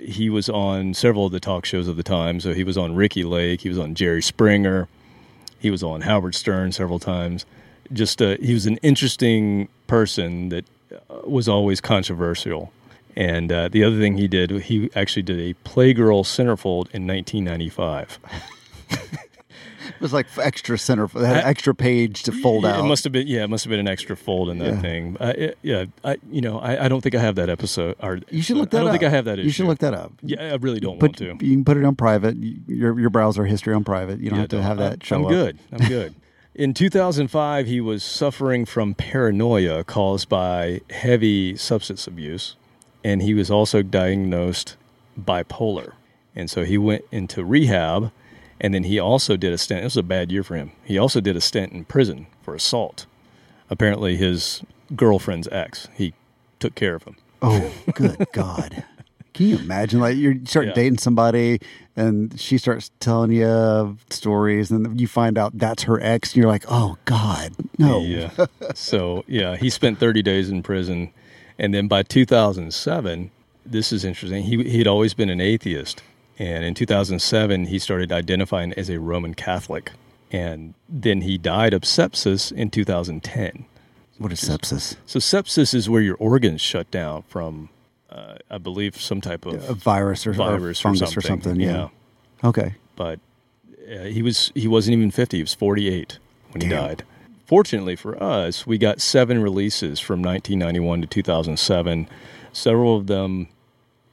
he 0.00 0.28
was 0.28 0.48
on 0.48 0.92
several 0.92 1.26
of 1.26 1.32
the 1.32 1.38
talk 1.40 1.64
shows 1.66 1.86
of 1.86 1.96
the 1.96 2.02
time. 2.02 2.40
So 2.40 2.52
he 2.52 2.64
was 2.64 2.76
on 2.76 2.96
Ricki 2.96 3.22
Lake, 3.22 3.60
he 3.60 3.68
was 3.68 3.78
on 3.78 3.94
Jerry 3.94 4.22
Springer, 4.22 4.88
he 5.66 5.70
was 5.72 5.82
on 5.82 6.02
Howard 6.02 6.36
Stern 6.36 6.70
several 6.70 7.00
times. 7.00 7.44
Just 7.92 8.22
uh, 8.22 8.36
he 8.40 8.54
was 8.54 8.66
an 8.66 8.76
interesting 8.78 9.66
person 9.88 10.48
that 10.50 10.64
uh, 11.10 11.28
was 11.28 11.48
always 11.48 11.80
controversial. 11.80 12.72
And 13.16 13.50
uh, 13.50 13.66
the 13.66 13.82
other 13.82 13.98
thing 13.98 14.16
he 14.16 14.28
did, 14.28 14.50
he 14.52 14.90
actually 14.94 15.22
did 15.22 15.40
a 15.40 15.54
Playgirl 15.68 16.22
centerfold 16.22 16.88
in 16.94 17.04
1995. 17.08 18.20
It 19.88 20.00
was 20.00 20.12
like 20.12 20.26
extra 20.38 20.76
center. 20.78 21.04
An 21.14 21.24
I- 21.24 21.42
extra 21.42 21.74
page 21.74 22.22
to 22.24 22.32
fold 22.32 22.64
out. 22.66 22.78
It 22.84 22.88
must 22.88 23.04
have 23.04 23.12
been 23.12 23.26
yeah, 23.26 23.44
it 23.44 23.48
must 23.50 23.64
have 23.64 23.70
been 23.70 23.80
an 23.80 23.88
extra 23.88 24.16
fold 24.16 24.48
in 24.50 24.58
that 24.58 24.74
Yeah. 24.74 24.80
thing. 24.80 25.16
Uh, 25.20 25.32
it- 25.36 25.58
yeah, 25.62 25.84
I 26.04 26.16
you 26.30 26.40
know 26.40 26.58
I, 26.58 26.84
I 26.84 26.88
don't 26.88 27.00
think 27.00 27.14
I 27.14 27.20
have 27.20 27.34
that 27.36 27.48
episode. 27.48 27.96
Or 28.00 28.20
you 28.30 28.42
should 28.42 28.56
look 28.56 28.70
that 28.70 28.78
I 28.78 28.80
don't 28.80 28.88
up. 28.88 28.92
think 28.92 29.04
I 29.04 29.08
have 29.10 29.24
that. 29.26 29.38
You 29.38 29.50
should 29.50 29.66
look 29.66 29.78
that 29.78 29.94
up. 29.94 30.12
Yeah, 30.22 30.52
I 30.52 30.56
really 30.56 30.80
don't 30.80 30.98
Put, 30.98 31.20
want 31.20 31.40
to. 31.40 31.46
you 31.46 31.54
can 31.56 31.64
put 31.64 31.76
it 31.76 31.84
on 31.84 31.94
private. 31.96 32.36
Your 32.66 32.98
your 32.98 33.10
browser 33.10 33.44
history 33.44 33.74
on 33.74 33.84
private. 33.84 34.20
You 34.20 34.30
don't 34.30 34.36
Yeah, 34.38 34.42
have 34.42 34.50
to 34.50 34.62
have 34.62 34.78
that 34.78 35.04
show 35.04 35.16
I'm 35.16 35.24
up. 35.24 35.30
good. 35.30 35.58
I'm 35.72 35.88
good. 35.88 36.14
In 36.54 36.72
2005, 36.72 37.66
he 37.66 37.82
was 37.82 38.02
suffering 38.02 38.64
from 38.64 38.94
paranoia 38.94 39.84
caused 39.84 40.30
by 40.30 40.80
heavy 40.88 41.54
substance 41.56 42.06
abuse, 42.06 42.56
and 43.04 43.20
he 43.20 43.34
was 43.34 43.50
also 43.50 43.82
diagnosed 43.82 44.76
bipolar. 45.20 45.92
And 46.34 46.48
so 46.50 46.64
he 46.64 46.78
went 46.78 47.04
into 47.12 47.44
rehab, 47.44 48.10
and 48.60 48.72
then 48.74 48.84
he 48.84 48.98
also 48.98 49.36
did 49.36 49.52
a 49.52 49.58
stint. 49.58 49.80
It 49.82 49.84
was 49.84 49.96
a 49.96 50.02
bad 50.02 50.30
year 50.32 50.42
for 50.42 50.56
him. 50.56 50.72
He 50.84 50.98
also 50.98 51.20
did 51.20 51.36
a 51.36 51.40
stint 51.40 51.72
in 51.72 51.84
prison 51.84 52.26
for 52.42 52.54
assault. 52.54 53.06
Apparently, 53.70 54.16
his 54.16 54.62
girlfriend's 54.94 55.48
ex, 55.50 55.88
he 55.94 56.14
took 56.60 56.74
care 56.74 56.94
of 56.94 57.02
him. 57.04 57.16
Oh, 57.42 57.72
good 57.94 58.26
God. 58.32 58.84
Can 59.34 59.46
you 59.48 59.58
imagine? 59.58 60.00
Like 60.00 60.16
you 60.16 60.40
start 60.46 60.68
Yeah. 60.68 60.72
dating 60.72 60.98
somebody 60.98 61.58
and 61.94 62.38
she 62.40 62.56
starts 62.56 62.90
telling 63.00 63.32
you 63.32 63.98
stories 64.08 64.70
and 64.70 64.98
you 64.98 65.06
find 65.06 65.36
out 65.36 65.58
that's 65.58 65.82
her 65.82 66.00
ex 66.02 66.30
and 66.32 66.36
you're 66.42 66.50
like, 66.50 66.64
oh 66.68 66.96
God, 67.04 67.52
no. 67.76 68.00
Yeah. 68.00 68.30
so 68.74 69.24
yeah, 69.26 69.56
he 69.56 69.68
spent 69.68 69.98
30 69.98 70.22
days 70.22 70.48
in 70.48 70.62
prison, 70.62 71.12
and 71.58 71.74
then 71.74 71.86
by 71.88 72.02
2007, 72.02 73.30
this 73.66 73.92
is 73.92 74.04
interesting. 74.04 74.44
He 74.44 74.62
he 74.64 74.78
had 74.78 74.86
always 74.86 75.12
been 75.12 75.28
an 75.28 75.40
atheist, 75.40 76.02
and 76.38 76.64
in 76.64 76.74
2007 76.74 77.66
he 77.66 77.78
started 77.78 78.12
identifying 78.12 78.72
as 78.74 78.88
a 78.90 78.98
Roman 79.00 79.34
Catholic, 79.34 79.92
and 80.30 80.74
then 80.88 81.22
he 81.22 81.38
died 81.38 81.72
of 81.74 81.82
sepsis 81.82 82.52
in 82.52 82.70
2010. 82.70 83.64
What 84.18 84.32
is 84.32 84.40
sepsis? 84.40 84.96
So 85.06 85.18
sepsis 85.18 85.74
is 85.74 85.88
where 85.90 86.00
your 86.02 86.16
organs 86.16 86.60
shut 86.60 86.90
down 86.90 87.22
from, 87.28 87.68
uh, 88.10 88.36
I 88.50 88.58
believe, 88.58 89.00
some 89.00 89.20
type 89.20 89.44
of 89.46 89.68
A 89.68 89.74
virus 89.74 90.26
or, 90.26 90.30
or 90.30 90.34
virus 90.34 90.80
fungus 90.80 91.16
or 91.16 91.20
something. 91.20 91.52
or 91.52 91.54
something. 91.54 91.60
Yeah. 91.60 91.88
Okay. 92.44 92.74
but 92.96 93.18
uh, 93.90 94.04
he 94.04 94.22
was 94.22 94.50
he 94.54 94.66
wasn't 94.66 94.94
even 94.96 95.10
50 95.10 95.36
he 95.36 95.42
was 95.42 95.54
48 95.54 96.18
when 96.50 96.60
he 96.62 96.68
died 96.68 97.04
fortunately 97.46 97.94
for 97.94 98.20
us 98.22 98.66
we 98.66 98.78
got 98.78 99.00
seven 99.00 99.40
releases 99.40 100.00
from 100.00 100.22
1991 100.22 101.02
to 101.02 101.06
2007 101.06 102.08
several 102.52 102.96
of 102.96 103.06
them 103.06 103.46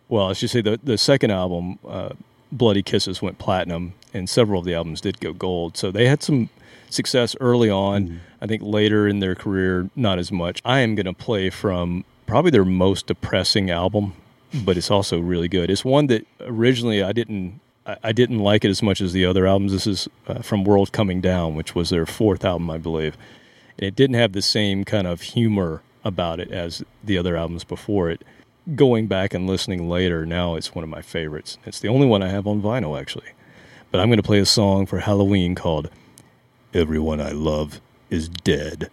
well 0.09 0.29
i 0.29 0.33
should 0.33 0.49
say 0.49 0.61
the, 0.61 0.79
the 0.83 0.97
second 0.97 1.31
album 1.31 1.79
uh, 1.87 2.09
bloody 2.51 2.83
kisses 2.83 3.21
went 3.21 3.37
platinum 3.37 3.93
and 4.13 4.29
several 4.29 4.59
of 4.59 4.65
the 4.65 4.73
albums 4.73 5.01
did 5.01 5.19
go 5.19 5.33
gold 5.33 5.77
so 5.77 5.91
they 5.91 6.07
had 6.07 6.21
some 6.21 6.49
success 6.89 7.35
early 7.39 7.69
on 7.69 8.21
i 8.41 8.47
think 8.47 8.61
later 8.61 9.07
in 9.07 9.19
their 9.19 9.35
career 9.35 9.89
not 9.95 10.19
as 10.19 10.31
much 10.31 10.61
i 10.63 10.79
am 10.79 10.95
going 10.95 11.05
to 11.05 11.13
play 11.13 11.49
from 11.49 12.05
probably 12.25 12.51
their 12.51 12.65
most 12.65 13.07
depressing 13.07 13.69
album 13.69 14.13
but 14.63 14.77
it's 14.77 14.91
also 14.91 15.19
really 15.19 15.47
good 15.47 15.69
it's 15.71 15.83
one 15.83 16.07
that 16.07 16.25
originally 16.41 17.01
i 17.01 17.11
didn't 17.11 17.59
I, 17.85 17.97
I 18.03 18.11
didn't 18.11 18.39
like 18.39 18.63
it 18.65 18.69
as 18.69 18.81
much 18.81 19.01
as 19.01 19.13
the 19.13 19.25
other 19.25 19.45
albums. 19.45 19.71
This 19.71 19.87
is 19.87 20.07
uh, 20.27 20.41
from 20.41 20.63
World 20.63 20.91
Coming 20.91 21.21
Down, 21.21 21.55
which 21.55 21.75
was 21.75 21.89
their 21.89 22.05
fourth 22.05 22.45
album, 22.45 22.69
I 22.69 22.77
believe. 22.77 23.17
And 23.77 23.87
it 23.87 23.95
didn't 23.95 24.15
have 24.15 24.33
the 24.33 24.41
same 24.41 24.83
kind 24.83 25.07
of 25.07 25.21
humor 25.21 25.81
about 26.03 26.39
it 26.39 26.51
as 26.51 26.83
the 27.03 27.17
other 27.17 27.35
albums 27.35 27.63
before 27.63 28.09
it. 28.09 28.23
Going 28.75 29.07
back 29.07 29.33
and 29.33 29.45
listening 29.45 29.89
later, 29.89 30.25
now 30.25 30.55
it's 30.55 30.73
one 30.73 30.85
of 30.85 30.89
my 30.89 31.01
favorites. 31.01 31.57
It's 31.65 31.81
the 31.81 31.89
only 31.89 32.07
one 32.07 32.23
I 32.23 32.29
have 32.29 32.47
on 32.47 32.61
vinyl, 32.61 32.97
actually. 32.97 33.33
But 33.91 33.99
I'm 33.99 34.07
going 34.07 34.17
to 34.17 34.23
play 34.23 34.39
a 34.39 34.45
song 34.45 34.85
for 34.85 34.99
Halloween 34.99 35.53
called 35.53 35.89
Everyone 36.73 37.19
I 37.19 37.31
Love 37.31 37.81
is 38.09 38.29
Dead. 38.29 38.89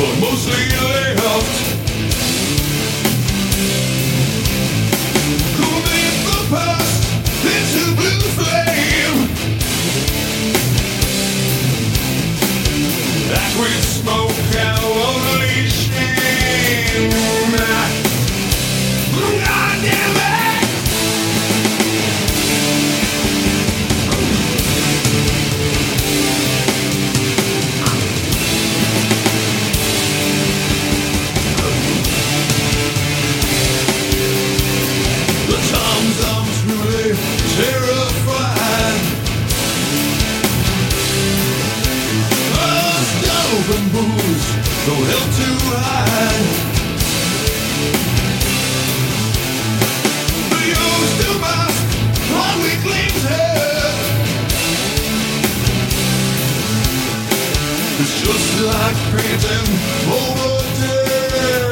But 0.00 0.18
mostly 0.18 0.54
left. 0.54 1.79
Booze 44.90 44.98
don't 44.98 45.06
help 45.06 45.30
to 45.38 45.48
hide. 45.76 46.70
The 51.20 51.32
mask 51.40 51.82
what 52.32 52.54
we 52.62 52.72
claim 52.84 53.12
to. 53.24 53.40
It's 58.00 58.14
just 58.20 58.50
like 58.62 58.98
painting 59.12 59.68
over 60.10 60.52
dead. 60.80 61.69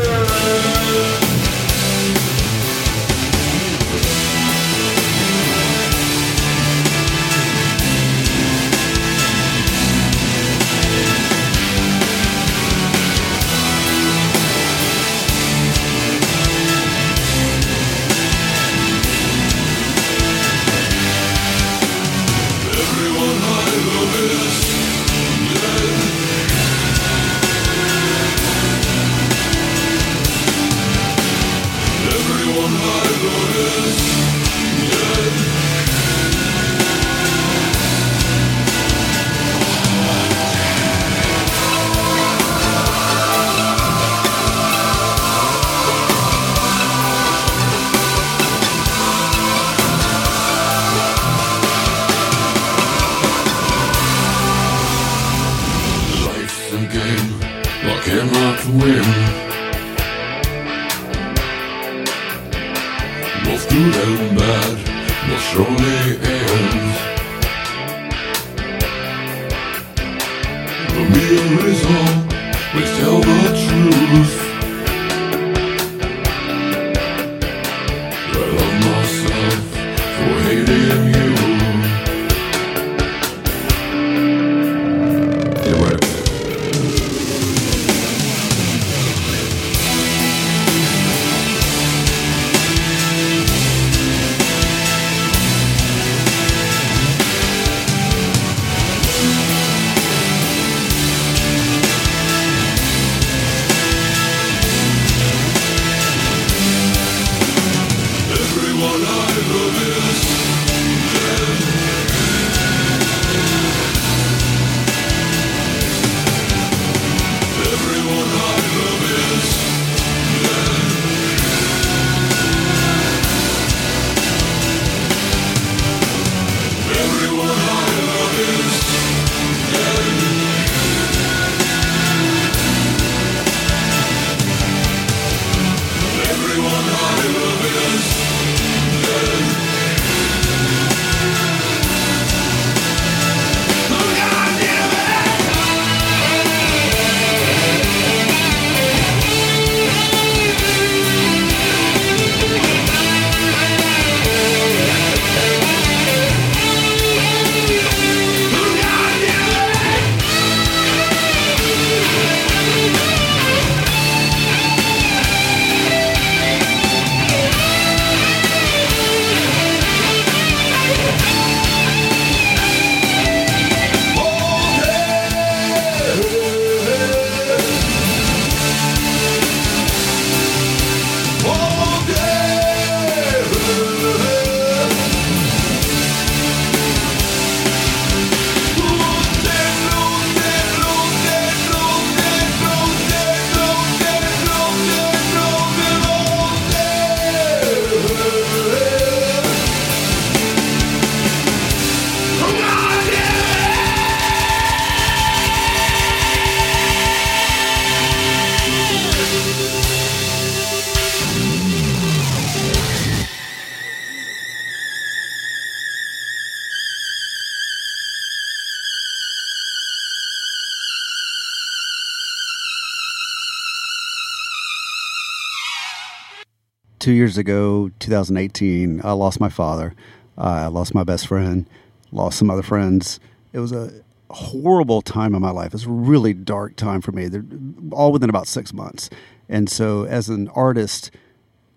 Two 227.09 227.15
years 227.15 227.39
ago, 227.39 227.91
2018, 228.01 229.01
I 229.03 229.13
lost 229.13 229.41
my 229.41 229.49
father. 229.49 229.95
I 230.37 230.67
lost 230.67 230.95
my 230.95 231.05
best 231.05 231.27
friend, 231.27 231.67
lost 232.13 232.39
some 232.39 232.51
other 232.51 232.63
friends. 232.63 233.19
It 233.55 233.61
was 233.61 233.73
a 233.73 233.91
horrible 234.29 235.01
time 235.01 235.35
in 235.35 235.41
my 235.41 235.49
life. 235.51 235.69
It 235.69 235.73
was 235.73 235.87
a 235.87 235.91
really 235.91 236.35
dark 236.35 236.77
time 236.77 237.01
for 237.01 237.13
me, 237.13 237.29
They're 237.29 237.47
all 237.93 238.13
within 238.13 238.29
about 238.29 238.47
six 238.47 238.75
months. 238.75 239.09
And 239.49 239.71
so, 239.71 240.05
as 240.05 240.29
an 240.29 240.49
artist, 240.49 241.11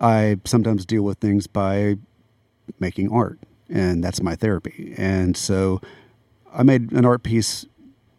I 0.02 0.36
sometimes 0.44 0.86
deal 0.86 1.04
with 1.04 1.20
things 1.20 1.48
by 1.48 1.96
making 2.82 3.10
art, 3.10 3.40
and 3.70 4.04
that's 4.04 4.22
my 4.22 4.36
therapy. 4.36 4.94
And 4.98 5.38
so, 5.38 5.80
I 6.54 6.64
made 6.64 6.92
an 6.92 7.06
art 7.06 7.24
piece 7.24 7.66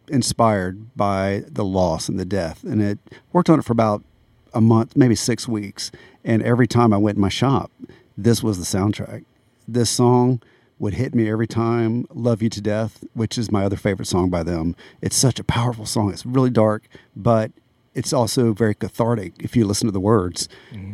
inspired 0.07 0.97
by 0.97 1.43
the 1.47 1.63
loss 1.63 2.09
and 2.09 2.19
the 2.19 2.25
death, 2.25 2.63
and 2.63 2.81
it 2.81 2.97
worked 3.31 3.51
on 3.51 3.59
it 3.59 3.65
for 3.65 3.73
about 3.73 4.03
a 4.51 4.61
month, 4.61 4.95
maybe 4.95 5.13
six 5.13 5.47
weeks. 5.47 5.91
And 6.23 6.41
every 6.43 6.67
time 6.67 6.93
I 6.93 6.97
went 6.97 7.17
in 7.17 7.21
my 7.21 7.29
shop, 7.29 7.71
this 8.17 8.41
was 8.43 8.57
the 8.57 8.77
soundtrack. 8.77 9.25
This 9.67 9.89
song 9.89 10.41
would 10.79 10.95
hit 10.95 11.15
me 11.15 11.29
every 11.29 11.47
time. 11.47 12.05
Love 12.13 12.41
You 12.41 12.49
to 12.49 12.61
Death, 12.61 13.03
which 13.13 13.37
is 13.37 13.51
my 13.51 13.63
other 13.63 13.77
favorite 13.77 14.05
song 14.07 14.29
by 14.29 14.43
them. 14.43 14.75
It's 15.01 15.15
such 15.15 15.39
a 15.39 15.43
powerful 15.43 15.85
song. 15.85 16.11
It's 16.11 16.25
really 16.25 16.49
dark, 16.49 16.87
but 17.15 17.51
it's 17.93 18.11
also 18.13 18.53
very 18.53 18.75
cathartic 18.75 19.33
if 19.39 19.55
you 19.55 19.65
listen 19.65 19.87
to 19.87 19.91
the 19.91 19.99
words. 19.99 20.49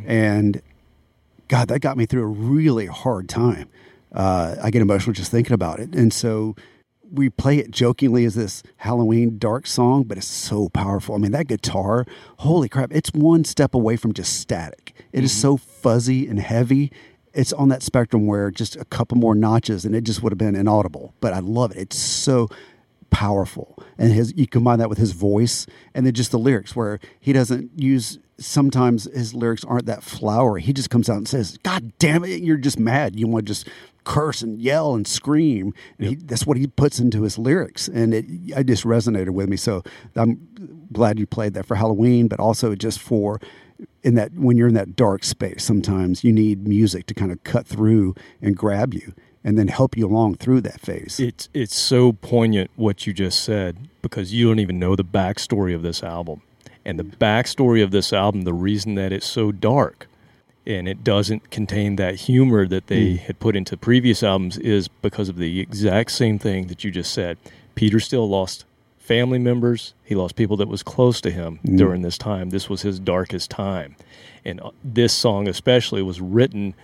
And 0.08 0.62
God, 1.48 1.68
that 1.70 1.80
got 1.80 1.98
me 1.98 2.06
through 2.06 2.24
a 2.24 2.28
really 2.28 2.86
hard 2.86 3.30
time. 3.30 3.70
Uh, 4.12 4.56
I 4.62 4.70
get 4.72 4.82
emotional 4.82 5.14
just 5.14 5.32
thinking 5.32 5.54
about 5.54 5.80
it. 5.80 5.96
And 5.96 6.14
so 6.14 6.56
we 7.12 7.30
play 7.30 7.58
it 7.58 7.72
jokingly 7.72 8.26
as 8.26 8.36
this 8.36 8.62
Halloween 8.78 9.40
dark 9.40 9.66
song, 9.66 10.04
but 10.04 10.18
it's 10.18 10.28
so 10.28 10.70
powerful. 10.70 11.16
I 11.16 11.18
mean, 11.18 11.32
that 11.32 11.48
guitar, 11.48 12.06
holy 12.38 12.70
crap, 12.70 12.92
it's 12.94 13.12
one 13.14 13.44
step 13.44 13.74
away 13.74 13.96
from 13.96 14.14
just 14.14 14.40
static. 14.40 14.89
It 15.12 15.24
is 15.24 15.32
mm-hmm. 15.32 15.42
so 15.42 15.58
fuzzy 15.58 16.28
and 16.28 16.40
heavy. 16.40 16.92
It's 17.34 17.54
on 17.54 17.70
that 17.70 17.84
spectrum 17.84 18.26
where 18.28 18.52
just 18.52 18.76
a 18.76 18.86
couple 18.86 19.18
more 19.18 19.36
notches 19.36 19.86
and 19.86 19.96
it 19.96 20.04
just 20.04 20.24
would 20.24 20.32
have 20.32 20.38
been 20.38 20.56
inaudible. 20.56 21.14
But 21.20 21.34
I 21.34 21.40
love 21.40 21.72
it. 21.72 21.78
It's 21.78 21.98
so 21.98 22.50
powerful. 23.10 23.78
And 23.98 24.12
his 24.12 24.34
you 24.36 24.48
combine 24.48 24.80
that 24.80 24.90
with 24.90 24.98
his 24.98 25.12
voice 25.12 25.66
and 25.94 26.06
then 26.06 26.14
just 26.14 26.32
the 26.32 26.40
lyrics 26.40 26.76
where 26.76 27.00
he 27.20 27.34
doesn't 27.34 27.72
use 27.76 28.20
sometimes 28.40 29.04
his 29.14 29.34
lyrics 29.34 29.64
aren't 29.66 29.86
that 29.86 30.04
flowery. 30.04 30.62
He 30.62 30.74
just 30.74 30.90
comes 30.90 31.10
out 31.10 31.18
and 31.18 31.28
says, 31.28 31.58
God 31.64 31.92
damn 32.00 32.24
it, 32.24 32.42
you're 32.42 32.58
just 32.58 32.80
mad. 32.80 33.20
You 33.20 33.28
want 33.28 33.46
to 33.46 33.54
just 33.54 33.68
curse 34.06 34.42
and 34.42 34.60
yell 34.60 34.96
and 34.96 35.06
scream. 35.06 35.74
And 35.98 36.08
he, 36.08 36.16
that's 36.16 36.46
what 36.46 36.58
he 36.58 36.68
puts 36.68 37.00
into 37.00 37.24
his 37.24 37.38
lyrics. 37.38 37.88
And 37.88 38.14
it 38.14 38.26
I 38.56 38.64
just 38.64 38.84
resonated 38.84 39.32
with 39.32 39.50
me. 39.50 39.58
So 39.58 39.84
I'm 40.16 40.88
glad 40.92 41.20
you 41.20 41.28
played 41.28 41.54
that 41.54 41.66
for 41.66 41.76
Halloween, 41.76 42.28
but 42.28 42.40
also 42.40 42.76
just 42.76 43.00
for 43.00 43.40
in 44.04 44.16
that 44.16 44.34
when 44.34 44.58
you're 44.58 44.68
in 44.68 44.74
that 44.76 44.96
dark 44.96 45.24
space, 45.24 45.64
sometimes 45.64 46.24
you 46.24 46.32
need 46.32 46.68
music 46.68 47.06
to 47.08 47.14
kind 47.14 47.32
of 47.32 47.44
cut 47.44 47.68
through 47.68 48.16
and 48.42 48.56
grab 48.56 48.94
you 48.94 49.14
and 49.44 49.58
then 49.58 49.68
help 49.68 49.98
you 49.98 50.06
along 50.06 50.36
through 50.36 50.62
that 50.62 50.80
phase. 50.82 51.20
It's 51.20 51.50
it's 51.54 51.76
so 51.76 52.14
poignant 52.14 52.72
what 52.76 53.08
you 53.08 53.14
just 53.14 53.44
said 53.44 53.90
because 54.02 54.34
you 54.34 54.48
don't 54.48 54.60
even 54.60 54.80
know 54.80 54.96
the 54.96 55.04
backstory 55.04 55.74
of 55.74 55.82
this 55.82 56.04
album. 56.04 56.42
And 56.86 56.98
the 56.98 57.04
backstory 57.04 57.84
of 57.84 57.92
this 57.92 58.14
album, 58.14 58.44
the 58.44 58.54
reason 58.54 58.96
that 58.96 59.12
it's 59.12 59.26
so 59.26 59.52
dark 59.52 60.08
and 60.66 60.88
it 60.88 61.04
doesn't 61.04 61.52
contain 61.52 61.96
that 61.98 62.16
humor 62.16 62.68
that 62.68 62.88
they 62.88 63.14
mm. 63.14 63.20
had 63.20 63.40
put 63.40 63.56
into 63.56 63.76
previous 63.76 64.24
albums 64.24 64.58
is 64.58 64.88
because 64.88 65.30
of 65.30 65.38
the 65.38 65.60
exact 65.60 66.12
same 66.12 66.38
thing 66.38 66.68
that 66.68 66.84
you 66.84 66.92
just 66.92 67.12
said. 67.14 67.38
Peter 67.76 68.00
Steele 68.00 68.28
lost 68.28 68.66
family 69.10 69.40
members, 69.40 69.96
he 70.06 70.14
lost 70.14 70.36
people 70.36 70.56
that 70.58 70.68
was 70.68 70.84
close 70.84 71.20
to 71.20 71.32
him 71.32 71.60
during 71.66 72.04
this 72.04 72.16
time. 72.16 72.52
This 72.52 72.70
was 72.70 72.84
his 72.84 73.00
darkest 73.00 73.50
time. 73.50 73.96
And 74.46 74.62
uh, 74.62 74.70
this 74.84 75.12
song 75.14 75.48
especially 75.48 76.04
was 76.04 76.22
written 76.22 76.76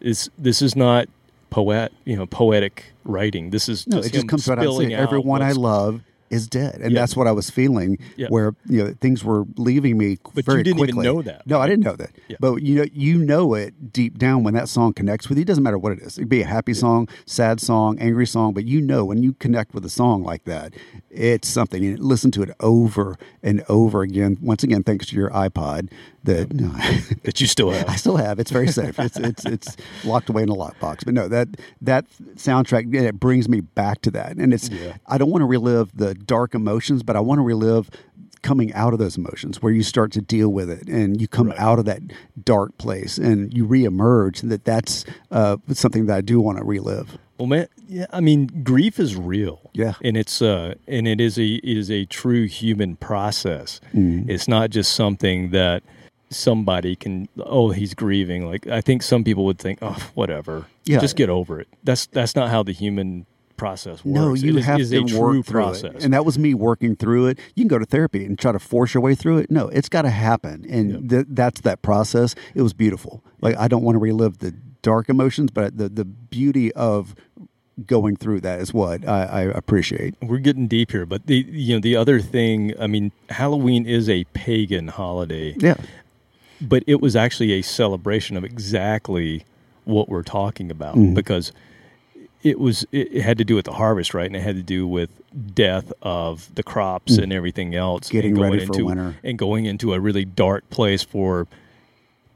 is 0.00 0.30
this 0.38 0.62
is 0.62 0.74
not 0.74 1.08
poet, 1.50 1.92
you 2.06 2.16
know, 2.16 2.24
poetic 2.24 2.92
writing. 3.04 3.50
This 3.50 3.68
is 3.68 3.86
No, 3.86 3.98
just 3.98 4.08
it 4.08 4.12
just 4.14 4.28
comes 4.28 4.48
out. 4.48 4.58
saying, 4.78 4.94
Everyone 4.94 5.42
I 5.42 5.52
love 5.52 6.00
is 6.30 6.46
dead, 6.46 6.80
and 6.82 6.92
Yeah. 6.92 7.00
that's 7.00 7.16
what 7.16 7.26
I 7.26 7.32
was 7.32 7.50
feeling. 7.50 7.98
Yeah. 8.16 8.28
Where 8.28 8.54
you 8.66 8.84
know 8.84 8.94
things 9.00 9.24
were 9.24 9.44
leaving 9.56 9.96
me 9.98 10.18
But 10.22 10.36
you 10.36 10.42
very 10.42 10.62
didn't 10.62 10.78
even 10.80 10.94
quickly. 10.96 11.04
know 11.06 11.22
that, 11.22 11.46
No, 11.46 11.60
I 11.60 11.66
didn't 11.66 11.84
know 11.84 11.96
that. 11.96 12.10
Yeah. 12.28 12.36
But 12.40 12.62
you 12.62 12.76
know, 12.76 12.86
you 12.92 13.18
know 13.18 13.54
it 13.54 13.92
deep 13.92 14.18
down 14.18 14.42
when 14.44 14.54
that 14.54 14.68
song 14.68 14.92
connects 14.92 15.28
with 15.28 15.38
you. 15.38 15.42
It 15.42 15.46
doesn't 15.48 15.62
matter 15.64 15.78
what 15.78 15.92
it 15.92 16.00
is. 16.00 16.18
It 16.18 16.22
could 16.22 16.28
be 16.28 16.42
a 16.42 16.46
happy 16.46 16.74
song, 16.74 17.08
sad 17.26 17.60
song, 17.60 17.98
angry 17.98 18.26
song, 18.26 18.52
but 18.54 18.64
you 18.64 18.80
know 18.80 19.04
when 19.04 19.22
you 19.22 19.32
connect 19.34 19.74
with 19.74 19.84
a 19.84 19.90
song 19.90 20.22
like 20.22 20.44
that, 20.44 20.74
it's 21.10 21.48
something. 21.48 21.84
And 21.84 21.98
listen 21.98 22.30
to 22.32 22.42
it 22.42 22.50
over 22.60 23.16
and 23.42 23.64
over 23.68 24.02
again. 24.02 24.36
Once 24.40 24.62
again, 24.62 24.82
thanks 24.82 25.06
to 25.06 25.16
your 25.16 25.30
iPod 25.30 25.90
that. 26.28 27.18
that 27.24 27.40
you 27.40 27.46
still 27.46 27.70
have. 27.70 27.88
I 27.88 27.96
still 27.96 28.16
have. 28.16 28.38
It's 28.38 28.50
very 28.50 28.68
safe. 28.68 28.98
It's 28.98 29.16
it's 29.18 29.44
it's 29.44 29.76
locked 30.04 30.28
away 30.28 30.42
in 30.44 30.48
a 30.48 30.54
lockbox. 30.54 31.04
But 31.04 31.14
no, 31.14 31.28
that 31.28 31.48
that 31.82 32.06
soundtrack 32.36 32.94
it 32.94 33.18
brings 33.18 33.48
me 33.48 33.60
back 33.60 34.00
to 34.02 34.10
that, 34.12 34.36
and 34.36 34.54
it's. 34.54 34.68
Yeah. 34.68 34.96
I 35.06 35.18
don't 35.18 35.30
want 35.30 35.42
to 35.42 35.46
relive 35.46 35.90
the 35.96 36.14
dark 36.14 36.54
emotions, 36.54 37.02
but 37.02 37.16
I 37.16 37.20
want 37.20 37.38
to 37.38 37.42
relive 37.42 37.90
coming 38.42 38.72
out 38.74 38.92
of 38.92 39.00
those 39.00 39.16
emotions 39.18 39.60
where 39.60 39.72
you 39.72 39.82
start 39.82 40.12
to 40.12 40.20
deal 40.20 40.48
with 40.48 40.70
it 40.70 40.86
and 40.88 41.20
you 41.20 41.26
come 41.26 41.48
Right. 41.48 41.58
out 41.58 41.80
of 41.80 41.86
that 41.86 42.00
dark 42.44 42.78
place 42.78 43.18
and 43.18 43.52
you 43.52 43.66
reemerge 43.66 44.48
that 44.48 44.64
that's 44.64 45.04
uh, 45.32 45.56
something 45.72 46.06
that 46.06 46.16
I 46.16 46.20
do 46.20 46.40
want 46.40 46.58
to 46.58 46.64
relive. 46.64 47.18
Well, 47.38 47.46
man, 47.48 47.66
yeah, 47.88 48.06
I 48.12 48.20
mean, 48.20 48.46
grief 48.62 49.00
is 49.00 49.16
real. 49.16 49.70
Yeah. 49.72 49.94
and 50.02 50.16
it's 50.16 50.40
uh, 50.40 50.74
and 50.86 51.08
it 51.08 51.20
is 51.20 51.36
a 51.38 51.44
it 51.54 51.76
is 51.76 51.90
a 51.90 52.04
true 52.04 52.46
human 52.46 52.94
process. 52.96 53.80
Mm-hmm. 53.94 54.30
It's 54.30 54.46
not 54.46 54.70
just 54.70 54.92
something 54.92 55.50
that 55.50 55.82
somebody 56.30 56.96
can. 56.96 57.28
Oh, 57.38 57.70
he's 57.70 57.94
grieving. 57.94 58.46
Like 58.46 58.66
I 58.66 58.80
think 58.80 59.02
some 59.02 59.24
people 59.24 59.44
would 59.46 59.58
think, 59.58 59.78
oh, 59.82 59.96
whatever. 60.14 60.66
Yeah. 60.84 61.00
just 61.00 61.16
get 61.16 61.28
over 61.28 61.60
it. 61.60 61.68
That's 61.84 62.06
that's 62.06 62.34
not 62.34 62.48
how 62.50 62.62
the 62.62 62.72
human 62.72 63.26
process 63.56 64.04
works. 64.04 64.06
No, 64.06 64.34
you 64.34 64.56
it 64.56 64.64
have 64.64 64.80
is 64.80 64.90
to 64.90 65.02
a 65.02 65.04
true 65.04 65.18
work 65.38 65.46
through 65.46 65.60
process. 65.62 65.94
it, 65.96 66.04
and 66.04 66.14
that 66.14 66.24
was 66.24 66.38
me 66.38 66.54
working 66.54 66.96
through 66.96 67.26
it. 67.26 67.38
You 67.54 67.64
can 67.64 67.68
go 67.68 67.78
to 67.78 67.84
therapy 67.84 68.24
and 68.24 68.38
try 68.38 68.52
to 68.52 68.58
force 68.58 68.94
your 68.94 69.02
way 69.02 69.14
through 69.14 69.38
it. 69.38 69.50
No, 69.50 69.68
it's 69.68 69.88
got 69.88 70.02
to 70.02 70.10
happen, 70.10 70.64
and 70.70 71.10
th- 71.10 71.26
that's 71.28 71.60
that 71.62 71.82
process. 71.82 72.34
It 72.54 72.62
was 72.62 72.72
beautiful. 72.72 73.22
Like 73.40 73.56
I 73.56 73.68
don't 73.68 73.82
want 73.82 73.96
to 73.96 74.00
relive 74.00 74.38
the 74.38 74.52
dark 74.80 75.08
emotions, 75.10 75.50
but 75.50 75.76
the 75.76 75.88
the 75.90 76.04
beauty 76.04 76.72
of 76.72 77.14
going 77.86 78.16
through 78.16 78.40
that 78.40 78.60
is 78.60 78.74
what 78.74 79.06
I, 79.06 79.22
I 79.24 79.40
appreciate. 79.42 80.14
We're 80.22 80.38
getting 80.38 80.66
deep 80.66 80.90
here, 80.90 81.06
but 81.06 81.26
the 81.26 81.44
you 81.48 81.74
know 81.74 81.80
the 81.80 81.96
other 81.96 82.20
thing. 82.20 82.74
I 82.80 82.86
mean, 82.86 83.12
Halloween 83.28 83.86
is 83.86 84.08
a 84.08 84.24
pagan 84.32 84.88
holiday. 84.88 85.54
Yeah, 85.58 85.76
but 86.60 86.82
it 86.86 87.00
was 87.00 87.14
actually 87.16 87.52
a 87.52 87.62
celebration 87.62 88.36
of 88.36 88.44
exactly 88.44 89.44
what 89.84 90.08
we're 90.08 90.22
talking 90.22 90.70
about 90.70 90.94
Mm-hmm. 90.96 91.14
because 91.14 91.52
it 92.42 92.58
was 92.60 92.86
it, 92.92 93.20
had 93.22 93.36
to 93.38 93.44
do 93.44 93.54
with 93.56 93.64
the 93.64 93.72
harvest 93.72 94.14
right 94.14 94.26
and 94.26 94.36
it 94.36 94.42
had 94.42 94.54
to 94.56 94.62
do 94.62 94.86
with 94.86 95.10
death 95.54 95.92
of 96.02 96.54
the 96.54 96.62
crops 96.62 97.16
and 97.18 97.32
everything 97.32 97.74
else 97.74 98.08
Mm. 98.08 98.12
Getting 98.12 98.38
ready 98.38 98.64
for 98.66 98.84
winter. 98.84 99.16
and 99.24 99.36
going 99.38 99.64
into 99.66 99.92
a 99.94 99.98
really 100.00 100.24
dark 100.24 100.68
place 100.70 101.02
for 101.02 101.46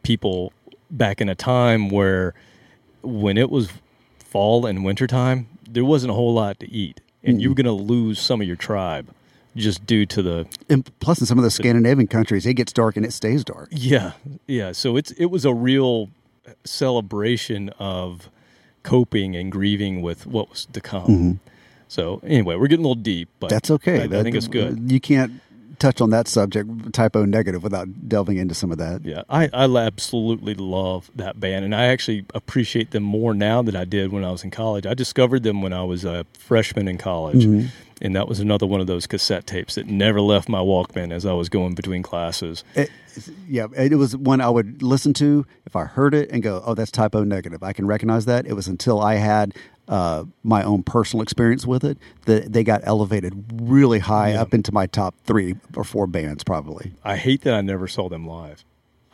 people 0.03 0.53
back 0.91 1.21
in 1.21 1.29
a 1.29 1.35
time 1.35 1.89
where 1.89 2.35
when 3.03 3.39
it 3.39 3.49
was 3.51 3.71
fall 4.19 4.67
and 4.67 4.85
wintertime 4.85 5.47
there 5.71 5.85
wasn't 5.85 6.11
a 6.11 6.15
whole 6.15 6.35
lot 6.35 6.59
to 6.61 6.71
eat 6.71 7.01
and 7.23 7.41
you 7.41 7.49
were 7.51 7.55
going 7.55 7.65
to 7.67 7.73
lose 7.73 8.19
some 8.19 8.41
of 8.41 8.47
your 8.47 8.57
tribe 8.57 9.09
just 9.57 9.85
due 9.87 10.07
to 10.07 10.23
the 10.23 10.47
and 10.69 10.91
plus 11.01 11.21
in 11.21 11.27
some 11.27 11.39
of 11.39 11.45
the 11.45 11.51
Scandinavian 11.51 12.07
countries, 12.07 12.47
it 12.47 12.55
gets 12.55 12.73
dark 12.73 12.97
and 12.97 13.05
it 13.07 13.13
stays 13.13 13.45
dark. 13.45 13.69
yeah, 13.71 14.13
yeah. 14.47 14.73
So 14.73 14.97
it's 14.97 15.11
it 15.13 15.27
was 15.27 15.45
a 15.45 15.53
real 15.55 16.09
celebration 16.65 17.69
of 17.79 18.29
coping 18.83 19.37
and 19.37 19.53
grieving 19.53 20.03
with 20.03 20.27
what 20.27 20.51
was 20.51 20.67
to 20.73 20.81
come. 20.81 21.41
So 21.89 22.21
anyway, 22.25 22.57
we're 22.57 22.69
getting 22.69 22.85
a 22.85 22.89
little 22.89 23.03
deep, 23.03 23.29
but 23.39 23.49
Mm-hmm. 23.49 23.55
That's 23.55 23.71
okay. 23.71 24.01
I, 24.01 24.21
I 24.21 24.23
think 24.23 24.35
it's 24.35 24.49
good. 24.49 24.91
You 24.91 24.99
can't 25.01 25.33
touch 25.79 26.01
on 26.01 26.11
that 26.11 26.27
subject, 26.29 26.93
Type 26.93 27.15
O 27.17 27.25
Negative, 27.25 27.63
without 27.63 28.09
delving 28.09 28.39
into 28.39 28.55
some 28.55 28.71
of 28.73 28.79
that. 28.79 29.05
Yeah, 29.05 29.23
I, 29.29 29.51
I 29.53 29.65
absolutely 29.67 30.55
love 30.55 31.11
that 31.17 31.39
band, 31.41 31.65
and 31.65 31.75
I 31.75 31.87
actually 31.87 32.25
appreciate 32.35 32.93
them 32.93 33.03
more 33.03 33.35
now 33.35 33.63
than 33.63 33.77
I 33.77 33.85
did 33.85 34.13
when 34.13 34.25
I 34.25 34.31
was 34.31 34.43
in 34.45 34.51
college. 34.51 34.87
I 34.87 34.95
discovered 34.95 35.43
them 35.43 35.61
when 35.61 35.73
I 35.73 35.83
was 35.83 36.05
a 36.05 36.25
freshman 36.39 36.89
in 36.89 36.99
college, 36.99 37.45
Mm-hmm. 37.45 37.69
And 38.05 38.17
that 38.17 38.27
was 38.29 38.41
another 38.41 38.67
one 38.67 38.81
of 38.81 38.89
those 38.89 39.07
cassette 39.07 39.47
tapes 39.47 39.77
that 39.77 39.87
never 39.87 40.21
left 40.21 40.49
my 40.49 40.59
Walkman 40.59 41.13
as 41.13 41.25
I 41.25 41.33
was 41.35 41.49
going 41.49 41.75
between 41.75 42.03
classes. 42.03 42.65
It, 42.75 42.91
yeah, 43.49 43.69
it 43.77 43.95
was 43.97 44.17
one 44.17 44.41
I 44.41 44.51
would 44.51 44.83
listen 44.83 45.15
to 45.15 45.47
if 45.67 45.77
I 45.77 45.85
heard 45.85 46.13
it 46.13 46.29
and 46.33 46.43
go, 46.43 46.61
"Oh, 46.67 46.75
that's 46.75 46.91
Type 46.91 47.15
O 47.15 47.23
Negative." 47.23 47.63
I 47.63 47.73
can 47.73 47.87
recognize 47.87 48.25
that. 48.25 48.45
It 48.45 48.55
was 48.55 48.67
until 48.67 49.01
I 49.01 49.15
had 49.15 49.55
uh, 49.87 50.25
my 50.43 50.65
own 50.65 50.83
personal 50.83 51.23
experience 51.23 51.65
with 51.65 51.85
it 51.85 51.97
that 52.27 52.53
they 52.53 52.65
got 52.65 52.81
elevated 52.85 53.35
really 53.63 54.01
high 54.01 54.33
up 54.35 54.53
into 54.53 54.73
my 54.73 54.87
top 54.87 55.15
three 55.25 55.55
or 55.77 55.85
four 55.85 56.09
bands, 56.09 56.43
probably. 56.43 56.93
I 57.05 57.17
hate 57.17 57.43
that 57.43 57.55
I 57.55 57.61
never 57.61 57.87
saw 57.87 58.09
them 58.09 58.27
live. 58.27 58.65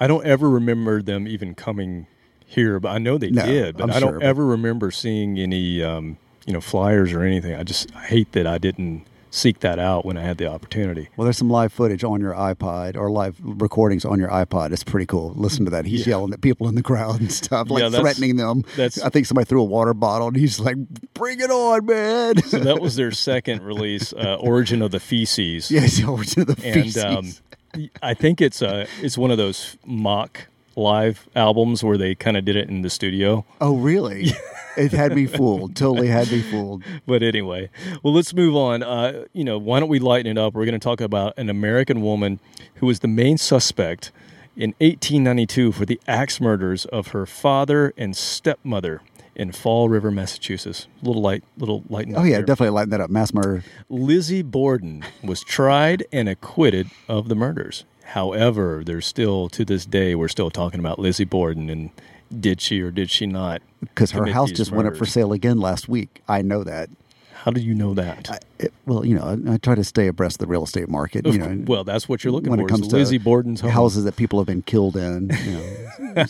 I 0.01 0.07
don't 0.07 0.25
ever 0.25 0.49
remember 0.49 1.03
them 1.03 1.29
even 1.29 1.55
coming 1.55 2.07
here, 2.47 2.81
but 2.81 2.89
I 2.91 2.99
know 2.99 3.19
they 3.19 3.31
No, 3.31 3.45
did. 3.45 3.77
But 3.77 3.85
I'm 3.85 3.91
I 3.91 4.01
don't 4.01 4.11
sure, 4.13 4.19
but- 4.21 4.27
ever 4.27 4.47
remember 4.47 4.91
seeing 4.91 5.39
any, 5.39 5.83
um, 5.83 6.17
you 6.49 6.55
know, 6.55 6.61
flyers 6.63 7.13
or 7.13 7.23
anything. 7.23 7.55
I 7.55 7.63
just 7.63 7.95
I 7.95 8.01
hate 8.07 8.33
that 8.33 8.47
I 8.47 8.57
didn't 8.59 9.05
seek 9.31 9.61
that 9.61 9.79
out 9.79 10.07
when 10.07 10.17
I 10.17 10.23
had 10.23 10.39
the 10.39 10.47
opportunity. 10.47 11.11
Well, 11.15 11.25
there's 11.27 11.37
some 11.37 11.51
live 11.51 11.71
footage 11.75 12.03
on 12.03 12.19
your 12.23 12.33
iPod 12.33 12.97
or 12.97 13.11
live 13.11 13.37
recordings 13.43 14.07
on 14.07 14.19
your 14.19 14.31
iPod. 14.31 14.73
It's 14.73 14.83
pretty 14.83 15.05
cool. 15.05 15.35
Listen 15.37 15.67
to 15.67 15.71
that. 15.73 15.85
He's 15.85 16.07
Yeah. 16.07 16.13
yelling 16.13 16.33
at 16.33 16.41
people 16.41 16.67
in 16.67 16.75
the 16.77 16.83
crowd 16.83 17.21
and 17.21 17.31
stuff, 17.31 17.69
like 17.71 17.83
Yeah, 17.83 17.91
threatening 17.91 18.37
them. 18.37 18.63
that's- 18.75 18.99
I 19.03 19.11
think 19.11 19.27
somebody 19.27 19.45
threw 19.45 19.61
a 19.61 19.65
water 19.65 19.93
bottle 19.93 20.29
and 20.29 20.37
he's 20.39 20.59
like, 20.59 20.77
"Bring 21.13 21.41
it 21.41 21.51
on, 21.51 21.85
man!" 21.85 22.43
So 22.45 22.59
that 22.61 22.81
was 22.81 22.97
their 22.97 23.13
second 23.13 23.63
release, 23.63 24.15
uh, 24.15 24.37
Origin 24.41 24.81
of 24.81 24.93
the 24.93 25.01
Feces. 25.01 25.71
yes, 25.79 26.03
over 26.03 26.25
to 26.25 26.47
the 26.47 26.57
and 26.65 26.85
feces. 26.85 27.05
um, 27.05 27.91
I 28.03 28.15
think 28.15 28.41
it's 28.41 28.63
uh, 28.63 28.87
it's 29.03 29.19
one 29.19 29.31
of 29.31 29.37
those 29.37 29.77
mock 29.85 30.47
live 30.75 31.29
albums 31.37 31.85
where 31.85 31.99
they 31.99 32.15
kind 32.15 32.39
of 32.39 32.47
did 32.47 32.57
it 32.57 32.71
in 32.71 32.81
the 32.81 32.89
studio. 32.91 33.45
oh, 33.61 33.77
really? 33.77 34.31
it 34.79 34.93
had 34.93 35.15
me 35.15 35.27
fooled. 35.27 35.77
Totally 35.77 36.09
had 36.09 36.31
me 36.31 36.43
fooled. 36.43 36.83
But 37.07 37.23
anyway, 37.23 37.71
well, 38.03 38.13
let's 38.13 38.35
move 38.35 38.55
on. 38.55 38.83
Uh, 38.83 39.25
you 39.33 39.45
know, 39.45 39.57
why 39.57 39.81
don't 39.81 39.89
we 39.89 39.99
lighten 39.99 40.31
it 40.31 40.39
up? 40.39 40.55
We're 40.55 40.65
going 40.65 40.79
to 40.79 40.85
talk 40.85 41.01
about 41.01 41.35
an 41.37 41.49
American 41.49 42.03
woman 42.03 42.41
who 42.77 42.87
was 42.87 43.01
the 43.01 43.09
main 43.09 43.39
suspect 43.39 44.13
in 44.57 44.71
1892 44.79 45.73
for 45.73 45.87
the 45.87 46.01
axe 46.07 46.41
murders 46.41 46.85
of 46.87 47.09
her 47.09 47.25
father 47.25 47.95
and 47.97 48.17
stepmother 48.17 49.01
in 49.39 49.53
Fall 49.53 49.89
River, 49.89 50.11
Massachusetts. 50.11 50.89
A 51.03 51.07
little 51.07 51.23
light, 51.23 51.45
little 51.57 51.85
lighten. 51.89 52.17
Oh 52.17 52.25
yeah, 52.25 52.37
there. 52.37 52.43
definitely 52.47 52.75
lighten 52.75 52.91
that 52.91 53.01
up. 53.01 53.09
Mass 53.09 53.33
murder. 53.33 53.63
Lizzie 53.89 54.43
Borden 54.43 55.05
was 55.23 55.43
tried 55.43 56.05
and 56.13 56.29
acquitted 56.29 56.91
of 57.09 57.29
the 57.29 57.37
murders. 57.37 57.85
However, 58.05 58.83
there's 58.85 59.07
still 59.07 59.49
to 59.51 59.65
this 59.65 59.87
day 59.87 60.15
we're 60.15 60.29
still 60.29 60.51
talking 60.51 60.81
about 60.81 60.99
Lizzie 60.99 61.25
Borden 61.25 61.71
and 61.71 61.91
did 62.39 62.61
she 62.61 62.81
or 62.81 62.91
did 62.91 63.11
she 63.11 63.27
not? 63.27 63.63
Because 63.81 64.11
her 64.13 64.27
house 64.27 64.51
just 64.51 64.73
went 64.73 64.89
up 64.89 64.97
for 64.97 65.07
sale 65.07 65.33
again 65.33 65.61
last 65.61 65.89
week. 65.89 66.23
I 66.29 66.43
know 66.43 66.65
that. 66.65 66.91
How 67.33 67.53
do 67.53 67.61
you 67.61 67.73
know 67.73 67.95
that? 67.95 68.45
It- 68.59 68.73
well, 68.85 69.07
you 69.07 69.15
know, 69.15 69.23
I, 69.23 69.55
I 69.55 69.57
try 69.59 69.75
to 69.77 69.85
stay 69.85 70.09
abreast 70.09 70.37
of 70.37 70.41
the 70.41 70.51
real 70.51 70.65
estate 70.65 70.89
market. 70.89 71.25
You 71.27 71.39
know, 71.39 71.65
well, 71.67 71.85
that's 71.85 72.09
what 72.09 72.25
you're 72.25 72.33
looking 72.33 72.51
when 72.51 72.59
for. 72.59 72.67
it 72.67 72.69
comes 72.69 72.89
to 72.89 72.97
Lizzie 72.97 73.19
Borden's 73.19 73.61
home. 73.61 73.71
houses 73.71 74.05
that 74.05 74.17
people 74.17 74.41
have 74.41 74.47
been 74.47 74.63
killed 74.63 74.97
in. 74.97 75.31
You 75.45 76.15
know, 76.15 76.25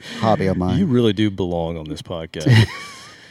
hobby 0.20 0.46
of 0.46 0.56
mine. 0.56 0.78
You 0.78 0.86
really 0.86 1.12
do 1.12 1.30
belong 1.30 1.76
on 1.76 1.88
this 1.88 2.00
podcast. 2.00 2.68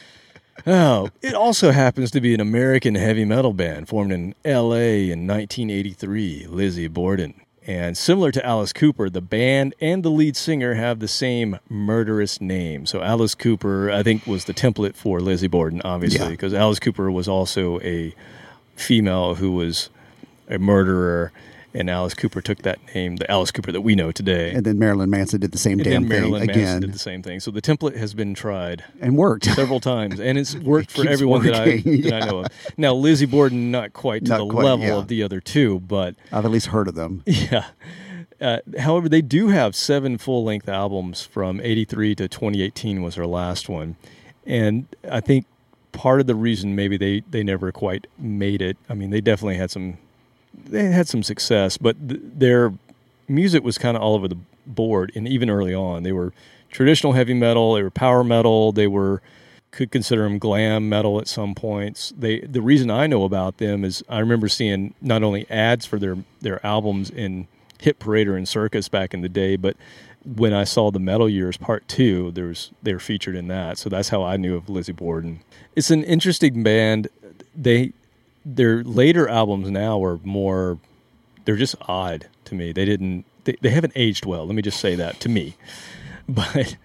oh, 0.68 1.10
it 1.22 1.34
also 1.34 1.72
happens 1.72 2.12
to 2.12 2.22
be 2.22 2.34
an 2.34 2.42
American 2.42 2.96
heavy 2.96 3.24
metal 3.24 3.54
band 3.54 3.88
formed 3.88 4.12
in 4.12 4.36
L.A. 4.44 5.10
in 5.10 5.26
1983, 5.26 6.48
Lizzie 6.50 6.88
Borden. 6.90 7.34
And 7.68 7.96
similar 7.96 8.32
to 8.32 8.44
Alice 8.46 8.74
Cooper, 8.74 9.08
the 9.10 9.22
band 9.22 9.76
and 9.80 10.02
the 10.04 10.10
lead 10.10 10.36
singer 10.36 10.74
have 10.74 11.00
the 11.00 11.08
same 11.08 11.60
murderous 11.70 12.42
name. 12.42 12.88
So 12.88 13.02
Alice 13.04 13.36
Cooper, 13.36 13.92
I 13.92 14.02
think, 14.02 14.26
was 14.26 14.46
the 14.46 14.54
template 14.54 14.96
for 14.96 15.20
Lizzie 15.20 15.48
Borden, 15.48 15.80
obviously, 15.84 16.22
Yeah. 16.22 16.30
because 16.30 16.54
Alice 16.56 16.80
Cooper 16.80 17.12
was 17.12 17.28
also 17.28 17.80
a 17.82 18.16
female 18.76 19.36
who 19.36 19.52
was 19.52 19.90
a 20.50 20.58
murderer, 20.58 21.32
and 21.74 21.90
Alice 21.90 22.14
Cooper 22.14 22.42
took 22.42 22.60
that 22.64 22.80
name, 22.94 23.18
the 23.18 23.30
Alice 23.30 23.52
Cooper 23.52 23.72
that 23.72 23.82
we 23.82 23.96
know 23.96 24.12
today. 24.12 24.52
and 24.52 24.66
then 24.66 24.78
Marilyn 24.78 25.10
Manson 25.10 25.40
did 25.40 25.52
the 25.52 25.58
same 25.58 25.80
And 25.80 25.84
damn 25.84 26.08
thing 26.10 26.32
Manson 26.32 26.50
again 26.50 26.82
did 26.82 26.94
the 26.94 27.00
same 27.00 27.24
thing. 27.24 27.40
So 27.40 27.52
the 27.52 27.62
template 27.62 27.96
has 27.96 28.14
been 28.14 28.34
tried 28.34 28.84
and 29.00 29.18
worked. 29.18 29.46
several 29.56 29.80
times, 29.80 30.20
and 30.20 30.38
it's 30.38 30.56
worked 30.56 30.92
for 30.92 31.02
keeps 31.02 31.14
everyone 31.14 31.44
that 31.46 31.56
I, 31.56 31.78
that 31.78 32.22
I 32.24 32.26
know 32.26 32.40
of. 32.40 32.48
Now, 32.78 32.94
Lizzie 32.94 33.26
Borden, 33.26 33.72
not 33.72 33.94
quite 33.94 34.26
to 34.26 34.30
Not 34.30 34.38
the 34.40 34.48
quite, 34.48 34.64
level 34.64 34.86
yeah. 34.86 34.98
of 34.98 35.08
the 35.08 35.24
other 35.24 35.40
two, 35.40 35.80
but 35.82 36.16
I've 36.32 36.46
at 36.46 36.52
least 36.52 36.68
heard 36.68 36.88
of 36.88 36.96
them. 36.96 37.24
yeah. 37.26 37.68
Uh, 38.40 38.60
however, 38.80 39.08
they 39.08 39.22
do 39.22 39.50
have 39.50 39.76
seven 39.76 40.18
full 40.18 40.44
length 40.44 40.68
albums 40.68 41.22
from 41.22 41.62
83 41.62 42.16
to 42.16 42.28
2018 42.28 43.02
was 43.04 43.16
their 43.16 43.28
last 43.28 43.70
one. 43.70 43.98
And 44.46 44.88
I 45.10 45.20
think 45.20 45.46
part 45.92 46.20
of 46.20 46.28
the 46.28 46.34
reason 46.36 46.76
maybe 46.76 46.98
they, 46.98 47.22
they 47.30 47.44
never 47.44 47.72
quite 47.72 48.08
made 48.18 48.62
it, 48.62 48.78
I 48.90 48.96
mean, 48.96 49.12
they 49.12 49.22
definitely 49.22 49.58
had 49.58 49.70
some, 49.70 50.00
they 50.54 50.86
had 50.86 51.08
some 51.08 51.24
success, 51.24 51.78
but 51.78 51.96
th- 52.08 52.22
their 52.24 52.74
music 53.28 53.64
was 53.64 53.78
kind 53.78 53.96
of 53.98 54.04
all 54.04 54.16
over 54.16 54.28
the 54.28 54.38
board. 54.66 55.12
And 55.16 55.28
even 55.28 55.50
early 55.50 55.74
on, 55.74 56.04
they 56.04 56.12
were 56.12 56.34
traditional 56.70 57.14
heavy 57.14 57.34
metal, 57.34 57.74
they 57.74 57.84
were 57.84 57.90
power 57.90 58.24
metal, 58.24 58.72
they 58.72 58.88
were, 58.88 59.22
could 59.72 59.92
consider 59.92 60.24
them 60.24 60.38
glam 60.38 60.90
metal 60.90 61.20
at 61.20 61.28
some 61.28 61.56
points. 61.56 62.14
They 62.18 62.42
the 62.42 62.62
reason 62.62 62.92
I 62.92 63.08
know 63.08 63.24
about 63.24 63.58
them 63.58 63.86
is 63.86 64.04
I 64.10 64.20
remember 64.20 64.50
seeing 64.50 64.94
not 65.02 65.24
only 65.24 65.50
ads 65.50 65.86
for 65.86 65.98
their 65.98 66.18
their 66.42 66.66
albums 66.66 67.10
in 67.10 67.48
Hit 67.80 68.00
Parader 68.00 68.38
and 68.38 68.48
Circus 68.48 68.90
back 68.90 69.14
in 69.14 69.22
the 69.22 69.30
day, 69.30 69.56
but 69.56 69.78
when 70.24 70.54
I 70.54 70.66
saw 70.66 70.92
the 70.92 71.00
Metal 71.00 71.30
Years 71.30 71.58
Part 71.58 71.88
Two, 71.88 72.32
there's 72.32 72.72
they 72.84 72.94
were 72.94 73.00
featured 73.00 73.36
in 73.36 73.48
that. 73.48 73.78
So 73.78 73.90
that's 73.90 74.10
how 74.10 74.24
I 74.24 74.38
knew 74.38 74.56
of 74.56 74.70
Lizzie 74.70 74.92
Borden. 74.92 75.40
It's 75.76 75.90
an 75.90 76.04
interesting 76.04 76.64
band. 76.64 77.08
They 77.56 77.94
their 78.46 78.84
later 78.84 79.28
albums 79.28 79.70
now 79.70 80.04
are 80.04 80.20
more 80.24 80.80
they're 81.46 81.56
just 81.56 81.76
odd 81.88 82.28
to 82.46 82.56
me. 82.56 82.72
They 82.72 82.86
didn't 82.86 83.26
they, 83.44 83.56
they 83.62 83.70
haven't 83.70 83.94
aged 83.96 84.26
well. 84.26 84.46
Let 84.46 84.56
me 84.56 84.62
just 84.62 84.80
say 84.80 84.96
that 84.96 85.20
to 85.22 85.30
me. 85.30 85.56
But 86.28 86.78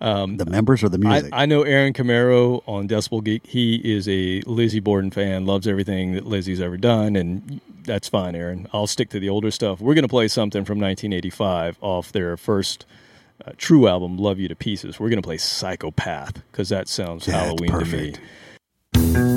um, 0.00 0.36
The 0.36 0.44
members 0.44 0.84
or 0.84 0.88
the 0.88 0.98
music? 0.98 1.32
I, 1.32 1.42
I 1.42 1.46
know 1.46 1.62
Aaron 1.62 1.94
Camaro 1.94 2.62
on 2.66 2.86
Decibel 2.86 3.24
Geek. 3.24 3.46
He 3.46 3.76
is 3.76 4.06
a 4.08 4.42
Lizzie 4.42 4.78
Borden 4.78 5.10
fan, 5.10 5.46
loves 5.46 5.66
everything 5.66 6.12
that 6.12 6.26
Lizzie's 6.26 6.60
ever 6.60 6.76
done, 6.76 7.16
and 7.16 7.60
that's 7.84 8.08
fine, 8.08 8.34
Aaron. 8.34 8.68
I'll 8.72 8.86
stick 8.86 9.08
to 9.10 9.18
the 9.18 9.30
older 9.30 9.50
stuff. 9.50 9.80
We're 9.80 9.94
going 9.94 10.02
to 10.02 10.08
play 10.08 10.28
something 10.28 10.64
from 10.64 10.78
1985 10.78 11.78
off 11.80 12.12
their 12.12 12.36
first 12.36 12.84
uh, 13.44 13.52
true 13.56 13.88
album, 13.88 14.18
Love 14.18 14.38
You 14.38 14.48
to 14.48 14.56
Pieces. 14.56 15.00
We're 15.00 15.08
going 15.08 15.22
to 15.22 15.26
play 15.26 15.38
Psychopath 15.38 16.42
because 16.52 16.68
that 16.68 16.86
sounds 16.86 17.26
Halloween 17.26 17.72
to 17.72 17.84
me. 17.86 19.33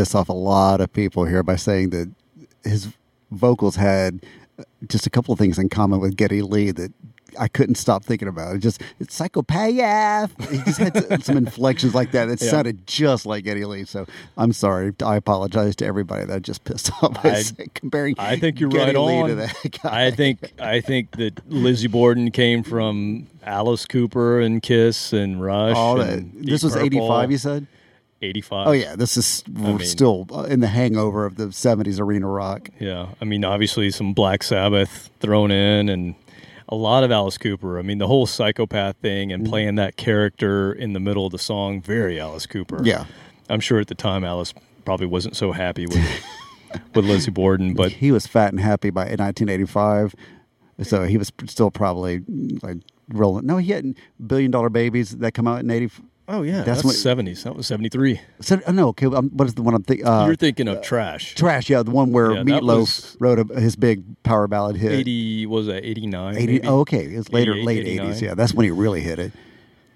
Piss 0.00 0.14
off 0.14 0.30
a 0.30 0.32
lot 0.32 0.80
of 0.80 0.90
people 0.94 1.26
here 1.26 1.42
by 1.42 1.56
saying 1.56 1.90
that 1.90 2.10
his 2.64 2.88
vocals 3.30 3.76
had 3.76 4.24
just 4.88 5.06
a 5.06 5.10
couple 5.10 5.30
of 5.34 5.38
things 5.38 5.58
in 5.58 5.68
common 5.68 6.00
with 6.00 6.16
Geddy 6.16 6.40
Lee 6.40 6.70
that 6.70 6.90
I 7.38 7.48
couldn't 7.48 7.74
stop 7.74 8.02
thinking 8.02 8.26
about. 8.26 8.56
It 8.56 8.58
just 8.60 8.80
it's 8.98 9.14
psychopath. 9.14 10.32
He 10.50 10.56
just 10.62 10.78
had 10.78 11.22
some 11.22 11.36
inflections 11.36 11.94
like 11.94 12.12
that 12.12 12.26
that 12.28 12.40
Yeah. 12.40 12.50
sounded 12.50 12.86
just 12.86 13.26
like 13.26 13.44
Geddy 13.44 13.66
Lee. 13.66 13.84
So 13.84 14.06
I'm 14.38 14.54
sorry. 14.54 14.94
I 15.04 15.16
apologize 15.16 15.76
to 15.76 15.84
everybody 15.84 16.24
that 16.24 16.40
just 16.40 16.64
pissed 16.64 16.90
off 17.02 17.22
by 17.22 17.30
I- 17.30 17.44
comparing. 17.74 18.14
I 18.18 18.38
think 18.38 18.58
you're 18.58 18.70
Geddy 18.70 18.96
right 18.96 19.04
Lee 19.06 19.20
on. 19.20 19.28
to 19.28 19.34
that 19.34 19.78
guy. 19.82 20.06
I 20.06 20.10
think 20.12 20.50
I 20.58 20.80
think 20.80 21.10
that 21.18 21.46
Lizzie 21.50 21.88
Borden 21.88 22.30
came 22.30 22.62
from 22.62 23.26
Alice 23.44 23.84
Cooper 23.84 24.40
and 24.40 24.62
Kiss 24.62 25.12
and 25.12 25.42
Rush. 25.42 25.76
all 25.76 25.96
that. 25.96 26.22
This 26.42 26.62
was 26.62 26.72
Purple. 26.72 26.86
85. 26.86 27.30
You 27.32 27.38
said. 27.38 27.66
85. 28.22 28.66
Oh 28.66 28.72
yeah, 28.72 28.96
this 28.96 29.16
is 29.16 29.42
we're 29.52 29.76
mean- 29.76 29.86
still 29.86 30.26
uh, 30.32 30.42
in 30.42 30.60
the 30.60 30.66
hangover 30.68 31.24
of 31.24 31.36
the 31.36 31.46
'70s 31.46 32.00
arena 32.00 32.26
rock. 32.26 32.68
Yeah, 32.78 33.08
I 33.20 33.24
mean, 33.24 33.44
obviously 33.44 33.90
some 33.90 34.12
Black 34.12 34.42
Sabbath 34.42 35.10
thrown 35.20 35.50
in, 35.50 35.88
and 35.88 36.14
a 36.68 36.74
lot 36.76 37.02
of 37.04 37.10
Alice 37.10 37.38
Cooper. 37.38 37.78
I 37.78 37.82
mean, 37.82 37.98
the 37.98 38.06
whole 38.06 38.26
psychopath 38.26 38.96
thing 38.98 39.28
Mm-hmm. 39.30 39.34
and 39.40 39.48
playing 39.48 39.74
that 39.76 39.96
character 39.96 40.72
in 40.72 40.92
the 40.92 41.00
middle 41.00 41.26
of 41.26 41.32
the 41.32 41.38
song, 41.38 41.80
very 41.80 42.20
Alice 42.20 42.46
Cooper. 42.46 42.80
Yeah. 42.84 43.06
I'm 43.48 43.58
sure 43.60 43.80
at 43.80 43.88
the 43.88 43.94
time 43.96 44.22
Alice 44.22 44.54
probably 44.84 45.06
wasn't 45.06 45.34
so 45.36 45.50
happy 45.52 45.86
with 45.86 45.98
with 46.94 47.04
Lizzie 47.04 47.32
Borden, 47.32 47.74
but 47.74 47.90
he 47.92 48.12
was 48.12 48.26
fat 48.26 48.50
and 48.52 48.60
happy 48.60 48.90
by 48.90 49.02
1985, 49.06 50.14
so 50.82 51.04
he 51.04 51.18
was 51.18 51.32
still 51.46 51.70
probably 51.70 52.20
like 52.62 52.76
rolling. 53.08 53.46
No, 53.46 53.56
he 53.56 53.72
had 53.72 53.94
billion 54.24 54.50
dollar 54.52 54.68
babies 54.68 55.16
that 55.18 55.32
come 55.32 55.48
out 55.48 55.60
in 55.60 55.70
80. 55.70 55.90
Oh 56.30 56.42
yeah, 56.42 56.62
That's 56.62 56.82
that's, 56.82 57.04
what- 57.04 57.16
70s. 57.18 57.42
That 57.42 57.56
was 57.56 57.66
73. 57.66 58.20
So, 58.40 58.60
oh, 58.66 58.72
no, 58.72 58.88
okay. 58.88 59.06
Um, 59.06 59.30
what 59.30 59.46
is 59.48 59.54
the 59.54 59.62
one 59.62 59.74
I'm 59.74 59.82
thinking? 59.82 60.06
Uh, 60.06 60.26
You're 60.26 60.36
thinking 60.36 60.68
of 60.68 60.80
Trash. 60.82 61.34
Trash, 61.34 61.68
yeah, 61.68 61.82
the 61.82 61.90
one 61.90 62.12
where 62.12 62.32
Yeah, 62.32 62.42
Meatloaf 62.42 63.16
wrote 63.20 63.38
a, 63.50 63.60
his 63.60 63.76
big 63.76 64.02
power 64.22 64.46
ballad 64.48 64.76
hit. 64.76 64.92
80 64.92 65.46
was 65.46 65.66
that 65.66 65.84
89? 65.84 66.36
80 66.36 66.46
maybe? 66.46 66.66
oh, 66.68 66.80
okay, 66.80 67.04
it 67.04 67.16
was 67.16 67.32
later, 67.32 67.54
late 67.54 67.86
89. 67.86 68.12
80s. 68.12 68.20
Yeah, 68.22 68.34
that's 68.34 68.54
when 68.54 68.64
he 68.64 68.70
really 68.70 69.00
hit 69.02 69.18
it. 69.18 69.32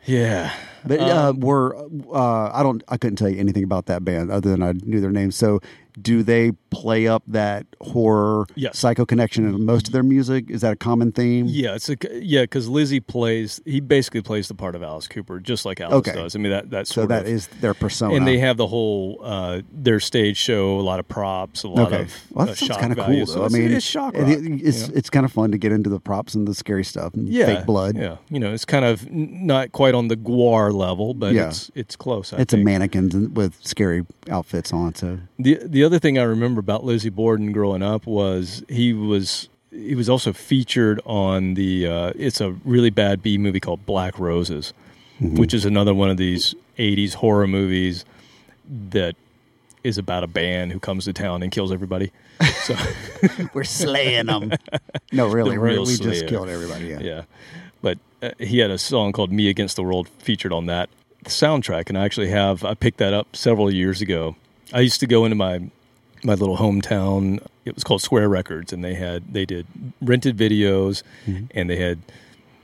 Yeah. 0.05 0.53
But 0.87 1.01
uh, 1.01 1.30
Um, 1.30 1.41
were 1.41 1.76
uh, 2.12 2.51
I 2.53 2.62
don't 2.62 2.82
I 2.89 2.97
couldn't 2.97 3.16
tell 3.16 3.28
you 3.28 3.39
anything 3.39 3.64
about 3.64 3.87
that 3.87 4.05
band 4.05 4.30
other 4.30 4.51
than 4.51 4.62
I 4.62 4.72
knew 4.72 5.01
their 5.01 5.11
name. 5.12 5.30
So 5.30 5.61
do 6.03 6.24
they 6.24 6.51
play 6.70 7.07
up 7.07 7.22
that 7.28 7.66
horror 7.80 8.47
Yes. 8.57 8.76
psycho 8.80 9.07
connection 9.07 9.47
in 9.47 9.64
most 9.64 9.87
of 9.87 9.93
their 9.93 10.03
music? 10.03 10.51
Is 10.51 10.61
that 10.62 10.72
a 10.72 10.76
common 10.76 11.12
theme? 11.12 11.47
Yeah, 11.49 11.76
it's 11.76 11.89
a 11.89 11.97
yeah 12.20 12.43
because 12.43 12.68
Lizzie 12.68 12.99
plays. 12.99 13.61
He 13.64 13.78
basically 13.80 14.20
plays 14.20 14.49
the 14.49 14.55
part 14.57 14.74
of 14.74 14.82
Alice 14.82 15.07
Cooper, 15.07 15.39
just 15.39 15.64
like 15.64 15.80
Alice 15.80 16.09
Okay. 16.09 16.12
does. 16.12 16.35
I 16.35 16.41
mean 16.41 16.51
that 16.51 16.68
that's 16.68 16.93
So 16.93 17.07
that 17.07 17.22
of, 17.22 17.28
is 17.28 17.47
their 17.61 17.74
persona. 17.74 18.14
and 18.16 18.26
they 18.26 18.39
have 18.39 18.57
the 18.57 18.66
whole 18.66 19.20
uh, 19.22 19.61
their 19.72 20.01
stage 20.01 20.37
show, 20.37 20.80
a 20.80 20.82
lot 20.82 20.99
of 20.99 21.07
props, 21.07 21.62
a 21.62 21.68
lot 21.68 21.93
okay. 21.93 22.03
of 22.03 22.14
well, 22.32 22.43
uh, 22.43 22.47
that 22.47 22.57
sounds 22.59 22.68
shock 22.72 22.80
kind 22.80 22.93
of 22.99 23.07
cool. 23.07 23.26
So. 23.26 23.45
I 23.45 23.49
mean, 23.49 23.72
it's 23.72 23.87
shock 23.87 24.14
it- 24.16 24.22
rock. 24.22 24.30
it's 24.32 24.43
you 24.43 24.89
know? 24.89 24.93
it's 24.97 25.11
kind 25.11 25.24
of 25.24 25.32
fun 25.32 25.53
to 25.53 25.59
get 25.59 25.70
into 25.70 25.89
the 25.91 26.01
props 26.01 26.35
and 26.35 26.49
the 26.49 26.55
scary 26.55 26.85
stuff 26.85 27.14
and 27.14 27.28
yeah, 27.28 27.47
fake 27.47 27.66
blood. 27.66 27.97
Yeah, 27.97 28.16
you 28.30 28.41
know, 28.41 28.53
it's 28.53 28.64
kind 28.64 28.85
of 28.85 29.09
not 29.12 29.70
quite 29.70 29.95
on 29.95 30.09
the 30.09 30.16
Gwar 30.16 30.72
level, 30.75 31.14
but 31.14 31.33
Yeah. 31.35 31.49
it's 31.49 31.70
it's 31.75 31.97
close. 31.97 32.33
I 32.33 32.39
It's 32.39 32.53
a 32.53 32.57
think. 32.57 32.64
mannequins 32.66 33.14
and- 33.14 33.35
with 33.37 33.55
scary 33.62 34.05
outfits 34.29 34.72
on. 34.72 34.95
So 34.95 35.18
The 35.39 35.59
the 35.64 35.83
other 35.85 35.99
thing 35.99 36.18
I 36.18 36.22
remember 36.25 36.61
about 36.61 36.85
Lizzie 36.85 37.09
Borden 37.11 37.53
growing 37.53 37.83
up 37.83 38.07
was 38.07 38.62
he 38.68 38.93
was 38.93 39.49
he 39.70 39.95
was 39.95 40.09
also 40.09 40.33
featured 40.33 41.01
on 41.07 41.55
the 41.55 41.87
uh, 41.87 42.12
it's 42.16 42.41
a 42.41 42.51
really 42.64 42.91
bad 42.91 43.22
B 43.22 43.39
movie 43.39 43.61
called 43.61 43.87
Black 43.87 44.18
Roses, 44.18 44.72
Mm-hmm. 45.20 45.37
which 45.37 45.55
is 45.55 45.64
another 45.64 45.95
one 45.95 46.11
of 46.11 46.16
these 46.16 46.55
'80s 46.79 47.14
horror 47.14 47.47
movies 47.47 48.05
that 48.91 49.14
is 49.85 49.99
about 49.99 50.25
a 50.25 50.27
band 50.27 50.72
who 50.72 50.81
comes 50.81 51.05
to 51.05 51.12
town 51.12 51.43
and 51.43 51.53
kills 51.53 51.70
everybody. 51.72 52.11
So 52.64 52.75
we're 53.53 53.64
slaying 53.64 54.27
them. 54.27 54.51
no, 55.12 55.29
really, 55.29 55.51
The 55.55 55.61
we're, 55.61 55.66
real 55.68 55.85
we 55.85 55.97
just 55.99 56.27
killed 56.27 56.49
everybody. 56.49 56.87
Yeah. 56.87 56.99
yeah, 57.01 57.22
but 57.85 57.99
uh, 58.22 58.30
he 58.39 58.59
had 58.59 58.70
a 58.70 58.78
song 58.78 59.12
called 59.12 59.30
"Me 59.30 59.49
Against 59.49 59.76
the 59.76 59.82
World" 59.82 60.09
featured 60.18 60.53
on 60.53 60.64
that 60.66 60.89
soundtrack, 61.26 61.89
and 61.91 61.99
I 61.99 62.05
actually 62.05 62.30
have 62.30 62.64
I 62.64 62.72
picked 62.72 62.97
that 62.99 63.12
up 63.12 63.37
several 63.37 63.70
years 63.70 64.01
ago. 64.01 64.37
I 64.72 64.80
used 64.80 65.01
to 65.01 65.07
go 65.07 65.26
into 65.26 65.37
my 65.37 65.70
my 66.24 66.32
little 66.32 66.57
hometown. 66.57 67.47
It 67.66 67.74
was 67.74 67.85
called 67.85 68.01
Square 68.01 68.30
Records, 68.30 68.72
and 68.72 68.82
they 68.82 68.95
had 68.95 69.35
they 69.35 69.45
did 69.45 69.66
rented 70.01 70.37
videos, 70.37 71.03
and 71.55 71.68
they 71.68 71.76
had 71.76 72.01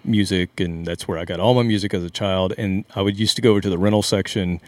music, 0.03 0.59
and 0.59 0.87
that's 0.87 1.07
where 1.07 1.19
I 1.19 1.27
got 1.27 1.39
all 1.39 1.53
my 1.53 1.63
music 1.63 1.93
as 1.93 2.03
a 2.03 2.11
child. 2.11 2.55
And 2.57 2.87
I 2.97 3.03
would 3.03 3.19
used 3.19 3.37
to 3.37 3.43
go 3.43 3.51
over 3.51 3.61
to 3.61 3.71
the 3.71 3.79
rental 3.79 4.03
section 4.03 4.61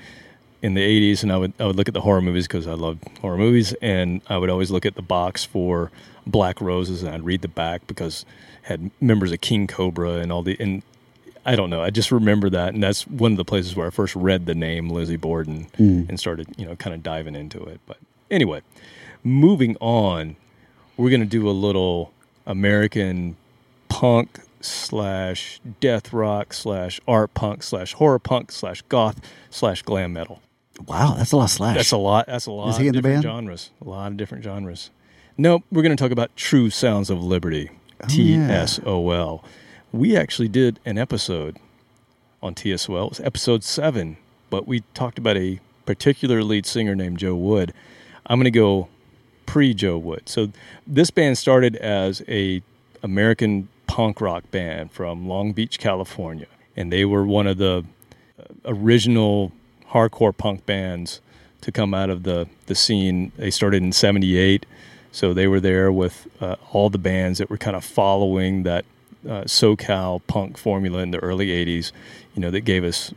in 0.60 0.74
the 0.74 1.12
80s 1.12 1.24
and 1.24 1.32
I 1.32 1.38
would 1.38 1.52
I 1.58 1.66
would 1.66 1.74
look 1.74 1.88
at 1.88 1.94
the 1.94 2.02
horror 2.02 2.22
movies 2.22 2.46
because 2.46 2.68
I 2.68 2.74
loved 2.74 3.02
horror 3.18 3.36
movies 3.36 3.74
and 3.82 4.22
I 4.28 4.36
would 4.36 4.48
always 4.48 4.70
look 4.70 4.86
at 4.86 4.94
the 4.94 5.02
box 5.02 5.44
for 5.44 5.90
Black 6.24 6.60
Roses 6.60 7.02
and 7.02 7.12
I'd 7.12 7.24
read 7.24 7.42
the 7.42 7.48
back 7.48 7.84
because 7.88 8.24
had 8.62 8.90
members 9.00 9.32
of 9.32 9.40
King 9.40 9.66
Cobra 9.66 10.14
and 10.14 10.32
all 10.32 10.42
the 10.42 10.56
and 10.60 10.82
I 11.44 11.56
don't 11.56 11.70
know 11.70 11.82
I 11.82 11.90
just 11.90 12.12
remember 12.12 12.48
that 12.50 12.74
and 12.74 12.82
that's 12.82 13.06
one 13.06 13.32
of 13.32 13.36
the 13.36 13.44
places 13.44 13.74
where 13.74 13.86
I 13.86 13.90
first 13.90 14.14
read 14.14 14.46
the 14.46 14.54
name 14.54 14.88
Lizzie 14.88 15.16
Borden 15.16 15.66
mm. 15.78 16.08
and 16.08 16.18
started 16.18 16.48
you 16.56 16.66
know 16.66 16.76
kind 16.76 16.94
of 16.94 17.02
diving 17.02 17.34
into 17.34 17.62
it 17.64 17.80
but 17.86 17.98
anyway 18.30 18.62
moving 19.24 19.76
on 19.80 20.36
we're 20.96 21.10
going 21.10 21.20
to 21.20 21.26
do 21.26 21.48
a 21.48 21.52
little 21.52 22.12
American 22.46 23.36
punk 23.88 24.40
slash 24.60 25.60
death 25.80 26.12
rock 26.12 26.52
slash 26.52 27.00
art 27.08 27.34
punk 27.34 27.62
slash 27.62 27.94
horror 27.94 28.18
punk 28.18 28.52
slash 28.52 28.82
goth 28.82 29.20
slash 29.50 29.82
glam 29.82 30.12
metal 30.12 30.40
Wow, 30.86 31.14
that's 31.16 31.32
a 31.32 31.36
lot 31.36 31.44
of 31.44 31.50
slash. 31.50 31.76
that's 31.76 31.92
a 31.92 31.96
lot. 31.96 32.26
That's 32.26 32.46
a 32.46 32.52
lot. 32.52 32.70
Is 32.70 32.76
he 32.78 32.84
of 32.84 32.88
in 32.88 32.94
the 32.94 33.02
different 33.02 33.22
band? 33.22 33.36
Genres. 33.36 33.70
A 33.84 33.88
lot 33.88 34.10
of 34.10 34.16
different 34.16 34.44
genres. 34.44 34.90
Nope. 35.36 35.64
We're 35.70 35.82
going 35.82 35.96
to 35.96 36.02
talk 36.02 36.10
about 36.10 36.34
True 36.36 36.70
Sounds 36.70 37.10
of 37.10 37.22
Liberty. 37.22 37.70
Oh, 38.02 38.06
T. 38.08 38.34
S 38.34 38.80
O 38.84 39.10
L. 39.10 39.44
We 39.92 40.16
actually 40.16 40.48
did 40.48 40.80
an 40.84 40.98
episode 40.98 41.58
on 42.42 42.54
TSOL. 42.54 43.06
It 43.06 43.10
was 43.10 43.20
episode 43.20 43.62
seven, 43.62 44.16
but 44.50 44.66
we 44.66 44.80
talked 44.94 45.18
about 45.18 45.36
a 45.36 45.60
particular 45.86 46.42
lead 46.42 46.66
singer 46.66 46.94
named 46.94 47.18
Joe 47.18 47.34
Wood. 47.34 47.72
I'm 48.26 48.38
going 48.38 48.44
to 48.44 48.50
go 48.50 48.88
pre 49.46 49.74
Joe 49.74 49.98
Wood. 49.98 50.28
So 50.28 50.50
this 50.86 51.10
band 51.10 51.38
started 51.38 51.76
as 51.76 52.22
a 52.28 52.62
American 53.02 53.68
punk 53.86 54.20
rock 54.20 54.50
band 54.50 54.90
from 54.92 55.28
Long 55.28 55.52
Beach, 55.52 55.78
California, 55.78 56.46
and 56.76 56.92
they 56.92 57.04
were 57.04 57.24
one 57.24 57.46
of 57.46 57.58
the 57.58 57.84
uh, 58.38 58.44
original 58.64 59.52
hardcore 59.90 60.36
punk 60.36 60.64
bands 60.64 61.20
to 61.60 61.70
come 61.70 61.94
out 61.94 62.10
of 62.10 62.22
the 62.22 62.48
the 62.66 62.74
scene. 62.74 63.32
They 63.36 63.50
started 63.50 63.82
in 63.82 63.92
'78, 63.92 64.66
so 65.12 65.32
they 65.32 65.46
were 65.46 65.60
there 65.60 65.92
with 65.92 66.26
uh, 66.40 66.56
all 66.72 66.90
the 66.90 66.98
bands 66.98 67.38
that 67.38 67.50
were 67.50 67.58
kind 67.58 67.76
of 67.76 67.84
following 67.84 68.64
that 68.64 68.84
uh, 69.24 69.42
SoCal 69.42 70.20
punk 70.26 70.58
formula 70.58 70.98
in 71.00 71.12
the 71.12 71.18
early 71.18 71.48
'80s. 71.48 71.92
You 72.34 72.40
know, 72.40 72.50
that 72.50 72.62
gave 72.62 72.82
us 72.82 73.12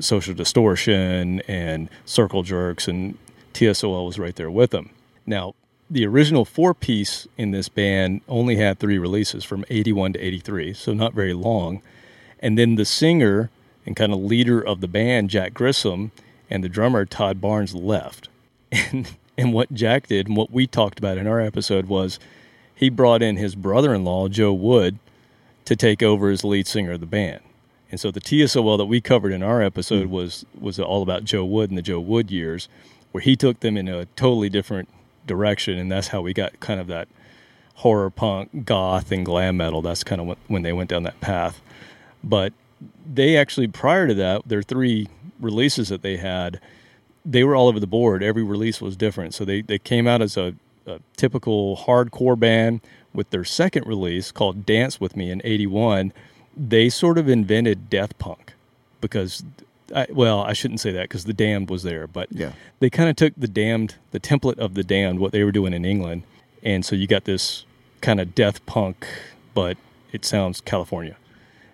Social 0.00 0.34
Distortion 0.34 1.40
and 1.48 1.88
Circle 2.04 2.42
Jerks, 2.42 2.88
and 2.88 3.16
TSOL 3.54 4.06
was 4.06 4.18
right 4.18 4.34
there 4.36 4.50
with 4.50 4.70
them. 4.70 4.90
Now, 5.24 5.54
the 5.88 6.06
original 6.06 6.44
four 6.44 6.74
piece 6.74 7.28
in 7.38 7.52
this 7.52 7.68
band 7.68 8.22
only 8.28 8.56
had 8.56 8.78
three 8.78 8.98
releases 8.98 9.44
from 9.44 9.64
81 9.70 10.14
to 10.14 10.18
83, 10.18 10.74
so 10.74 10.92
not 10.92 11.14
very 11.14 11.32
long. 11.32 11.80
And 12.40 12.58
then 12.58 12.74
the 12.74 12.84
singer 12.84 13.50
and 13.86 13.94
kind 13.94 14.12
of 14.12 14.18
leader 14.18 14.60
of 14.60 14.80
the 14.80 14.88
band, 14.88 15.30
Jack 15.30 15.54
Grisham, 15.54 16.10
and 16.50 16.62
the 16.62 16.68
drummer, 16.68 17.04
Todd 17.04 17.40
Barnes, 17.40 17.74
left. 17.74 18.28
And, 18.72 19.16
and 19.38 19.52
what 19.52 19.72
Jack 19.72 20.06
did, 20.06 20.28
and 20.28 20.36
what 20.36 20.50
we 20.50 20.66
talked 20.66 20.98
about 20.98 21.18
in 21.18 21.26
our 21.26 21.40
episode, 21.40 21.86
was 21.86 22.18
he 22.74 22.88
brought 22.88 23.22
in 23.22 23.36
his 23.36 23.54
brother 23.54 23.94
in 23.94 24.04
law, 24.04 24.28
Joe 24.28 24.52
Wood, 24.52 24.98
to 25.64 25.76
take 25.76 26.02
over 26.02 26.30
as 26.30 26.44
lead 26.44 26.66
singer 26.66 26.92
of 26.92 27.00
the 27.00 27.06
band. 27.06 27.40
And 27.90 28.00
so 28.00 28.10
the 28.10 28.20
TSOL 28.20 28.78
that 28.78 28.86
we 28.86 29.00
covered 29.00 29.32
in 29.32 29.42
our 29.42 29.62
episode 29.62 30.06
hmm. 30.06 30.12
was 30.12 30.44
was 30.58 30.78
all 30.78 31.02
about 31.02 31.24
Joe 31.24 31.44
Wood 31.44 31.70
and 31.70 31.78
the 31.78 31.82
Joe 31.82 32.00
Wood 32.00 32.30
years, 32.30 32.68
where 33.12 33.22
he 33.22 33.36
took 33.36 33.60
them 33.60 33.76
in 33.76 33.88
a 33.88 34.06
totally 34.16 34.48
different 34.48 34.88
direction, 35.26 35.78
and 35.78 35.90
that's 35.90 36.08
how 36.08 36.20
we 36.20 36.32
got 36.32 36.58
kind 36.60 36.80
of 36.80 36.86
that 36.88 37.08
horror 37.76 38.10
punk, 38.10 38.64
goth, 38.64 39.12
and 39.12 39.24
glam 39.24 39.58
metal. 39.58 39.82
That's 39.82 40.02
kind 40.02 40.20
of 40.20 40.38
when 40.48 40.62
they 40.62 40.72
went 40.72 40.90
down 40.90 41.02
that 41.04 41.20
path. 41.20 41.60
But 42.24 42.52
they 43.10 43.36
actually, 43.36 43.68
prior 43.68 44.06
to 44.06 44.14
that, 44.14 44.42
their 44.46 44.62
three 44.62 45.08
releases 45.40 45.88
that 45.88 46.02
they 46.02 46.16
had, 46.16 46.60
they 47.28 47.42
were 47.44 47.56
all 47.56 47.66
over 47.68 47.80
the 47.80 47.86
board. 47.86 48.22
Every 48.22 48.42
release 48.44 48.80
was 48.80 48.96
different. 48.96 49.34
So 49.34 49.44
they, 49.44 49.60
they 49.62 49.78
came 49.78 50.06
out 50.06 50.22
as 50.22 50.36
a, 50.36 50.54
a 50.86 51.00
typical 51.16 51.76
hardcore 51.76 52.38
band 52.38 52.80
with 53.12 53.30
their 53.30 53.44
second 53.44 53.86
release 53.86 54.30
called 54.30 54.64
Dance 54.64 55.00
With 55.00 55.16
Me 55.16 55.30
in 55.30 55.42
81. 55.44 56.12
They 56.56 56.88
sort 56.88 57.18
of 57.18 57.28
invented 57.28 57.90
death 57.90 58.16
punk 58.18 58.52
because, 59.00 59.42
I, 59.94 60.06
well, 60.10 60.40
I 60.42 60.52
shouldn't 60.52 60.80
say 60.80 60.92
that 60.92 61.02
because 61.02 61.24
the 61.24 61.32
Damned 61.34 61.68
was 61.68 61.82
there, 61.82 62.06
but 62.06 62.28
Yeah. 62.30 62.52
they 62.80 62.90
kind 62.90 63.10
of 63.10 63.16
took 63.16 63.34
the 63.36 63.48
Damned, 63.48 63.96
the 64.12 64.20
template 64.20 64.58
of 64.58 64.74
the 64.74 64.84
Damned, 64.84 65.18
what 65.18 65.32
they 65.32 65.42
were 65.44 65.52
doing 65.52 65.72
in 65.74 65.84
England, 65.84 66.22
and 66.62 66.84
so 66.84 66.94
you 66.96 67.06
got 67.06 67.24
this 67.24 67.64
kind 68.00 68.20
of 68.20 68.34
death 68.34 68.64
punk, 68.66 69.06
but 69.54 69.76
it 70.12 70.24
sounds 70.24 70.60
California. 70.60 71.16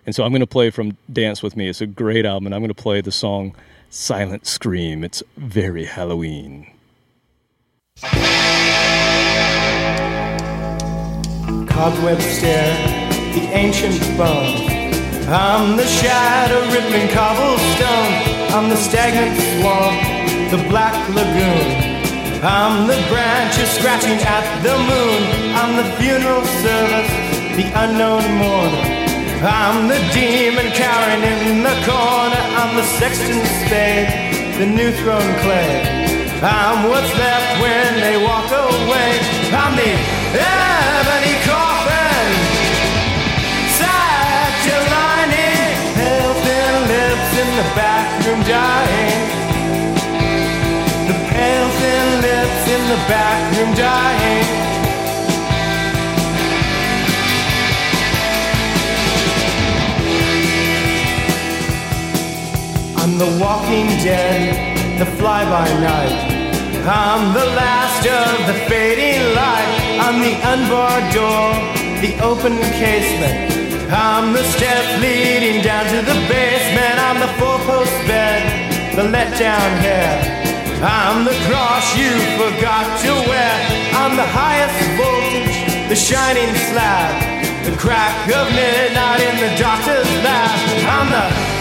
And 0.05 0.13
so 0.13 0.23
I'm 0.23 0.31
going 0.31 0.41
to 0.41 0.47
play 0.47 0.69
from 0.69 0.97
Dance 1.11 1.41
with 1.41 1.55
Me. 1.55 1.69
It's 1.69 1.79
a 1.81 1.87
great 1.87 2.25
album, 2.25 2.47
and 2.47 2.55
I'm 2.55 2.61
going 2.61 2.73
to 2.73 2.81
play 2.81 2.99
the 3.01 3.11
song 3.11 3.55
Silent 3.93 4.47
Scream. 4.47 5.03
It's 5.03 5.21
very 5.37 5.85
Halloween. 5.85 6.65
Cobweb 11.69 12.19
stare, 12.19 12.73
the 13.35 13.47
ancient 13.53 14.01
bones. 14.17 14.61
I'm 15.29 15.77
the 15.77 15.85
shadow 15.85 16.61
rippling 16.73 17.07
cobblestone. 17.09 18.13
I'm 18.55 18.67
the 18.69 18.77
stagnant 18.77 19.39
swamp, 19.61 20.49
the 20.49 20.67
black 20.69 20.97
lagoon. 21.09 22.41
I'm 22.43 22.87
the 22.87 22.97
branches 23.09 23.69
scratching 23.69 24.17
at 24.25 24.63
the 24.63 24.75
moon. 24.75 25.53
I'm 25.53 25.75
the 25.77 25.85
funeral 26.01 26.43
service, 26.65 27.11
the 27.55 27.71
unknown 27.75 28.23
mourner. 28.39 29.02
I'm 29.43 29.87
the 29.87 29.99
demon 30.13 30.71
cowering 30.71 31.23
in 31.23 31.63
the 31.63 31.75
corner. 31.83 32.43
I'm 32.59 32.75
the 32.75 32.87
sexton's 32.99 33.49
spade, 33.63 34.07
the 34.57 34.65
new 34.65 34.91
thrown 35.03 35.29
clay. 35.43 36.39
I'm 36.41 36.89
what's 36.89 37.11
left 37.17 37.61
when 37.61 37.91
they 37.99 38.17
walk 38.23 38.49
away. 38.51 39.11
I'm 39.51 39.75
the 39.75 39.91
ebony 40.39 41.35
coffin. 41.43 41.83
Pale 45.95 46.33
thin 46.33 46.75
lips 46.87 47.37
in 47.37 47.49
the 47.55 47.67
back 47.75 48.25
room 48.25 48.41
dying. 48.43 49.21
The 51.07 51.17
pale 51.31 51.69
thin 51.79 52.21
lips 52.21 52.63
in 52.75 52.81
the 52.89 53.01
back 53.07 53.57
room 53.57 53.75
dying. 53.75 54.62
The 63.23 63.39
walking 63.39 63.87
dead, 64.03 64.99
the 64.99 65.05
fly 65.15 65.45
by 65.45 65.63
night. 65.79 66.19
I'm 66.83 67.31
the 67.31 67.47
last 67.55 68.03
of 68.03 68.35
the 68.51 68.57
fading 68.67 69.23
light. 69.31 69.71
I'm 70.03 70.19
the 70.19 70.35
unbarred 70.51 71.07
door, 71.15 71.55
the 72.03 72.19
open 72.19 72.59
casement. 72.75 73.87
I'm 73.87 74.33
the 74.33 74.43
step 74.43 74.83
leading 74.99 75.63
down 75.63 75.85
to 75.95 75.99
the 76.03 76.19
basement. 76.27 76.95
I'm 76.99 77.19
the 77.23 77.31
four 77.39 77.59
post 77.63 77.95
bed, 78.11 78.43
the 78.97 79.03
let 79.03 79.31
down 79.39 79.71
hair. 79.79 80.19
I'm 80.83 81.23
the 81.23 81.37
cross 81.47 81.95
you 81.95 82.11
forgot 82.35 82.87
to 83.07 83.11
wear. 83.31 83.55
I'm 84.03 84.17
the 84.17 84.27
highest 84.27 84.79
voltage, 84.99 85.87
the 85.87 85.95
shining 85.95 86.51
slab. 86.67 87.07
The 87.63 87.71
crack 87.77 88.27
of 88.35 88.51
midnight 88.51 89.21
in 89.23 89.35
the 89.39 89.55
doctor's 89.55 90.11
lab. 90.27 90.51
I'm 90.91 91.07
the 91.07 91.52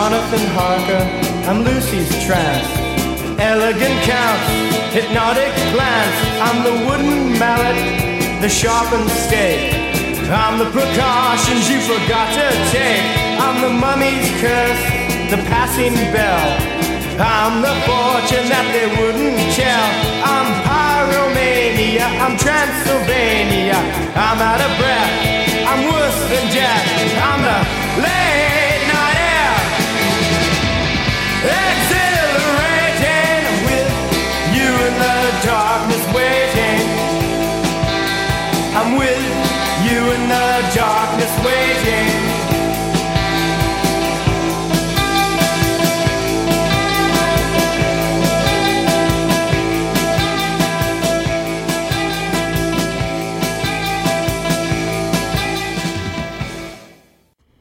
Jonathan 0.00 0.46
Harker, 0.56 1.04
I'm 1.44 1.60
Lucy's 1.62 2.08
trance. 2.24 2.68
Elegant 3.36 4.00
count, 4.08 4.40
hypnotic 4.96 5.52
glance. 5.76 6.16
I'm 6.40 6.64
the 6.64 6.72
wooden 6.88 7.36
mallet, 7.38 7.76
the 8.40 8.48
sharpened 8.48 9.10
stake. 9.10 9.76
I'm 10.32 10.56
the 10.56 10.72
precautions 10.72 11.68
you 11.68 11.84
forgot 11.84 12.32
to 12.32 12.48
take. 12.72 13.04
I'm 13.44 13.60
the 13.60 13.68
mummy's 13.68 14.24
curse, 14.40 14.82
the 15.28 15.36
passing 15.52 15.92
bell. 16.16 16.48
I'm 17.20 17.60
the 17.60 17.76
fortune 17.84 18.48
that 18.48 18.66
they 18.72 18.88
wouldn't 18.96 19.36
tell. 19.52 19.88
I'm 20.24 20.48
pyromania, 20.64 22.08
I'm 22.24 22.40
Transylvania. 22.40 23.76
I'm 24.16 24.40
out 24.40 24.64
of 24.64 24.72
breath, 24.80 25.12
I'm 25.68 25.92
worse 25.92 26.20
than 26.32 26.44
death. 26.56 26.89
I'm 38.90 38.98
with 38.98 39.08
you 39.88 39.98
in 40.12 40.28
the 40.28 40.72
darkness 40.74 41.30
waiting. 41.46 42.10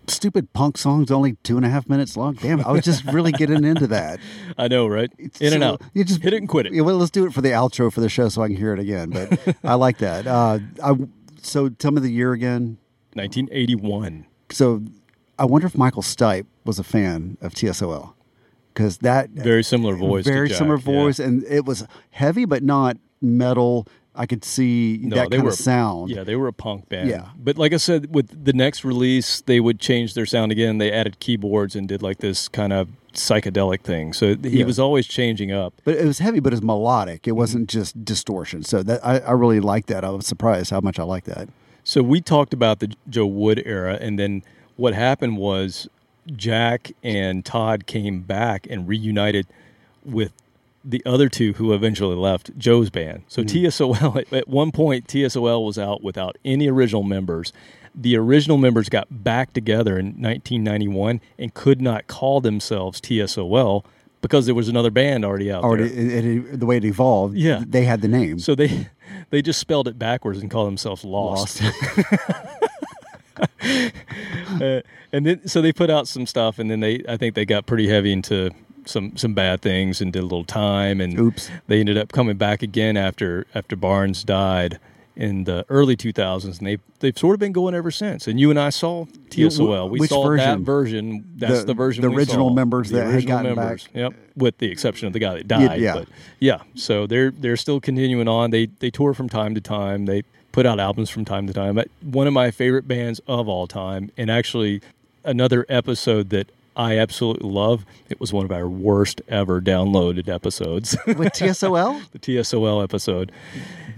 Stupid 0.08 0.52
punk 0.54 0.78
song's 0.78 1.12
only 1.12 1.34
two 1.44 1.56
and 1.56 1.66
a 1.66 1.70
half 1.70 1.88
minutes 1.88 2.18
long. 2.18 2.34
Damn, 2.34 2.60
I 2.66 2.72
was 2.72 2.84
just 2.84 3.06
really 3.06 3.32
getting 3.32 3.64
into 3.64 3.88
that. 3.88 4.20
I 4.58 4.68
know, 4.68 4.88
right? 4.88 5.10
In 5.40 5.54
and 5.54 5.64
out. 5.64 5.82
You 5.94 6.04
just 6.04 6.22
hit 6.22 6.34
it 6.34 6.38
and 6.38 6.50
quit 6.50 6.66
it. 6.66 6.74
Yeah, 6.74 6.82
well, 6.82 6.98
let's 6.98 7.12
do 7.12 7.26
it 7.26 7.34
for 7.34 7.42
the 7.42 7.50
outro 7.52 7.94
for 7.94 8.02
the 8.02 8.10
show 8.10 8.28
so 8.30 8.42
I 8.42 8.48
can 8.48 8.58
hear 8.58 8.74
it 8.74 8.80
again. 8.80 9.12
But 9.12 9.56
I 9.64 9.76
like 9.76 10.00
that. 10.00 10.28
Uh, 10.28 10.60
I, 10.84 10.96
so 11.44 11.70
tell 11.70 11.92
me 11.92 12.02
the 12.02 12.12
year 12.12 12.34
again. 12.34 12.78
1981. 13.14 14.26
So 14.52 14.84
I 15.38 15.46
wonder 15.46 15.68
if 15.68 15.78
Michael 15.78 16.02
Stipe 16.02 16.46
was 16.66 16.80
a 16.80 16.84
fan 16.84 17.38
of 17.42 17.54
TSOL 17.54 18.14
because 18.74 19.00
that 19.00 19.30
Very 19.32 19.64
similar 19.64 19.96
voice. 19.96 20.26
to 20.26 20.32
very 20.32 20.48
Jack, 20.50 20.58
similar 20.58 20.78
yeah. 20.78 20.84
voice, 20.84 21.20
and 21.20 21.44
it 21.46 21.66
was 21.66 21.86
heavy 22.12 22.46
but 22.46 22.64
not 22.64 22.98
metal. 23.22 23.88
I 24.20 24.26
could 24.26 24.44
see 24.44 25.00
No, 25.02 25.16
that 25.16 25.30
they 25.32 25.38
kind 25.38 25.46
were 25.46 25.50
of 25.52 25.56
sound. 25.56 26.10
Yeah, 26.12 26.24
they 26.26 26.36
were 26.36 26.48
a 26.50 26.54
punk 26.54 26.90
band. 26.90 27.10
Yeah. 27.10 27.30
but 27.38 27.58
like 27.58 27.74
I 27.74 27.78
said, 27.78 28.14
with 28.14 28.44
the 28.46 28.52
next 28.54 28.84
release, 28.84 29.42
they 29.42 29.60
would 29.62 29.80
change 29.80 30.14
their 30.14 30.26
sound 30.26 30.52
again. 30.52 30.78
They 30.78 30.92
added 30.92 31.20
keyboards 31.20 31.74
and 31.76 31.88
did 31.88 32.02
like 32.04 32.18
this 32.18 32.48
kind 32.50 32.74
of 32.74 32.90
psychedelic 33.14 33.82
thing. 33.82 34.12
So 34.14 34.36
he 34.36 34.60
Yeah. 34.60 34.66
was 34.66 34.78
always 34.78 35.08
changing 35.08 35.52
up. 35.52 35.74
But 35.86 35.96
it 35.96 36.06
was 36.06 36.20
heavy, 36.20 36.40
but 36.42 36.52
it 36.54 36.58
was 36.58 36.62
melodic. 36.64 37.28
It 37.28 37.32
wasn't 37.32 37.70
just 37.70 38.04
distortion. 38.06 38.64
So 38.64 38.84
that 38.84 39.00
I, 39.06 39.20
I 39.20 39.32
really 39.32 39.60
liked 39.62 39.88
that. 39.88 40.04
I 40.04 40.10
was 40.10 40.28
surprised 40.28 40.70
how 40.72 40.82
much 40.82 41.00
I 41.00 41.04
liked 41.04 41.26
that. 41.28 41.48
So 41.86 42.04
we 42.04 42.20
talked 42.22 42.54
about 42.54 42.80
the 42.82 42.94
Joe 43.10 43.26
Wood 43.26 43.64
era, 43.66 43.98
and 44.02 44.20
then 44.20 44.44
what 44.76 44.94
happened 44.94 45.38
was 45.38 45.88
Jack 46.36 46.92
and 47.04 47.44
Todd 47.44 47.88
came 47.88 48.22
back 48.22 48.68
and 48.70 48.88
reunited 48.88 49.48
with 50.06 50.34
the 50.90 51.04
other 51.06 51.30
two 51.30 51.54
who 51.54 51.72
eventually 51.74 52.16
left 52.16 52.58
Joe's 52.58 52.90
band. 52.90 53.24
So 53.28 53.44
TSOL 53.44 54.16
at, 54.18 54.34
at 54.34 54.48
one 54.48 54.72
point 54.72 55.08
TSOL 55.08 55.64
was 55.64 55.78
out 55.78 56.02
without 56.04 56.38
any 56.44 56.68
original 56.68 57.04
members. 57.04 57.54
The 57.94 58.18
original 58.18 58.58
members 58.58 58.90
got 58.90 59.08
back 59.24 59.54
together 59.54 60.00
in 60.00 60.08
1991 60.08 61.22
and 61.38 61.54
could 61.54 61.80
not 61.82 62.08
call 62.08 62.42
themselves 62.42 63.00
TSOL 63.02 63.86
because 64.22 64.48
there 64.48 64.56
was 64.56 64.68
another 64.68 64.90
band 64.92 65.24
already 65.24 65.52
out 65.52 65.64
Already, 65.64 65.90
there. 65.90 66.18
it, 66.18 66.26
it, 66.26 66.60
the 66.60 66.66
way 66.66 66.78
it 66.78 66.86
evolved, 66.86 67.36
Yeah. 67.36 67.64
they 67.66 67.86
had 67.86 68.02
the 68.02 68.08
name. 68.08 68.40
So 68.40 68.56
they 68.56 68.90
they 69.30 69.42
just 69.42 69.60
spelled 69.60 69.88
it 69.88 69.98
backwards 70.00 70.40
and 70.40 70.50
called 70.50 70.68
themselves 70.68 71.06
Lost. 71.06 71.62
uh, 74.62 74.82
and 75.12 75.26
then 75.26 75.48
so 75.48 75.62
they 75.62 75.72
put 75.72 75.90
out 75.90 76.08
some 76.08 76.26
stuff, 76.26 76.60
and 76.60 76.70
then 76.70 76.80
they 76.80 77.04
I 77.08 77.18
think 77.18 77.36
they 77.36 77.46
got 77.46 77.66
pretty 77.66 77.88
heavy 77.88 78.12
into 78.12 78.52
some 78.90 79.16
some 79.18 79.34
bad 79.34 79.62
things 79.62 80.02
and 80.02 80.12
did 80.12 80.20
a 80.20 80.24
little 80.24 80.44
time, 80.44 81.00
and 81.02 81.18
Oops. 81.20 81.50
they 81.68 81.80
ended 81.80 81.98
up 81.98 82.12
coming 82.12 82.38
back 82.38 82.62
again 82.64 82.98
after 82.98 83.46
after 83.56 83.76
Barnes 83.76 84.24
died 84.24 84.80
in 85.16 85.44
the 85.44 85.66
early 85.68 85.98
2000s, 85.98 86.60
and 86.60 86.68
they 86.68 86.78
they've 87.00 87.18
sort 87.18 87.34
of 87.34 87.40
been 87.42 87.52
going 87.52 87.76
ever 87.76 87.92
since. 87.92 88.26
And 88.28 88.40
you 88.40 88.50
and 88.50 88.60
I 88.60 88.70
saw 88.70 89.06
TSOL. 89.30 89.90
We 89.90 90.00
which 90.00 90.10
saw 90.10 90.30
that 90.38 90.60
version? 90.60 90.64
version. 90.64 91.34
That's 91.36 91.60
The- 91.62 91.66
the, 91.68 91.74
version. 91.74 92.02
the 92.04 92.10
original 92.10 92.50
saw. 92.50 92.54
members 92.56 92.90
The 92.90 92.98
that 92.98 93.06
had 93.06 93.16
original 93.16 93.38
gotten 93.44 93.56
members. 93.56 93.84
back. 93.88 93.96
Yep, 93.96 94.14
with 94.38 94.58
the 94.60 94.72
exception 94.72 95.08
of 95.08 95.14
the 95.14 95.20
guy 95.20 95.34
that 95.36 95.48
died. 95.48 95.82
yeah. 95.82 95.94
But 95.96 96.08
yeah, 96.40 96.60
so 96.76 97.06
they're 97.06 97.32
they're 97.32 97.58
still 97.58 97.80
continuing 97.82 98.28
on. 98.30 98.52
They 98.52 98.68
they 98.80 98.90
tour 98.90 99.14
from 99.14 99.28
time 99.30 99.56
to 99.56 99.62
time. 99.62 100.06
They 100.06 100.24
put 100.54 100.66
out 100.66 100.80
albums 100.80 101.10
from 101.10 101.26
time 101.26 101.48
to 101.48 101.54
time. 101.54 101.76
But 101.76 101.90
One 102.02 102.26
of 102.26 102.34
my 102.34 102.50
favorite 102.50 102.88
bands 102.88 103.20
of 103.28 103.48
all 103.50 103.68
time, 103.68 104.12
and 104.18 104.32
actually 104.32 104.82
another 105.26 105.66
episode 105.68 106.30
that 106.30 106.50
I 106.80 106.98
absolutely 106.98 107.50
love. 107.50 107.86
It 108.10 108.22
was 108.22 108.32
one 108.32 108.46
of 108.46 108.52
our 108.54 108.68
worst 108.70 109.22
ever 109.28 109.60
downloaded 109.60 110.30
episodes. 110.30 110.96
With 111.08 111.34
TSOL? 111.34 112.10
the 112.12 112.20
TSOL 112.20 112.82
episode. 112.82 113.34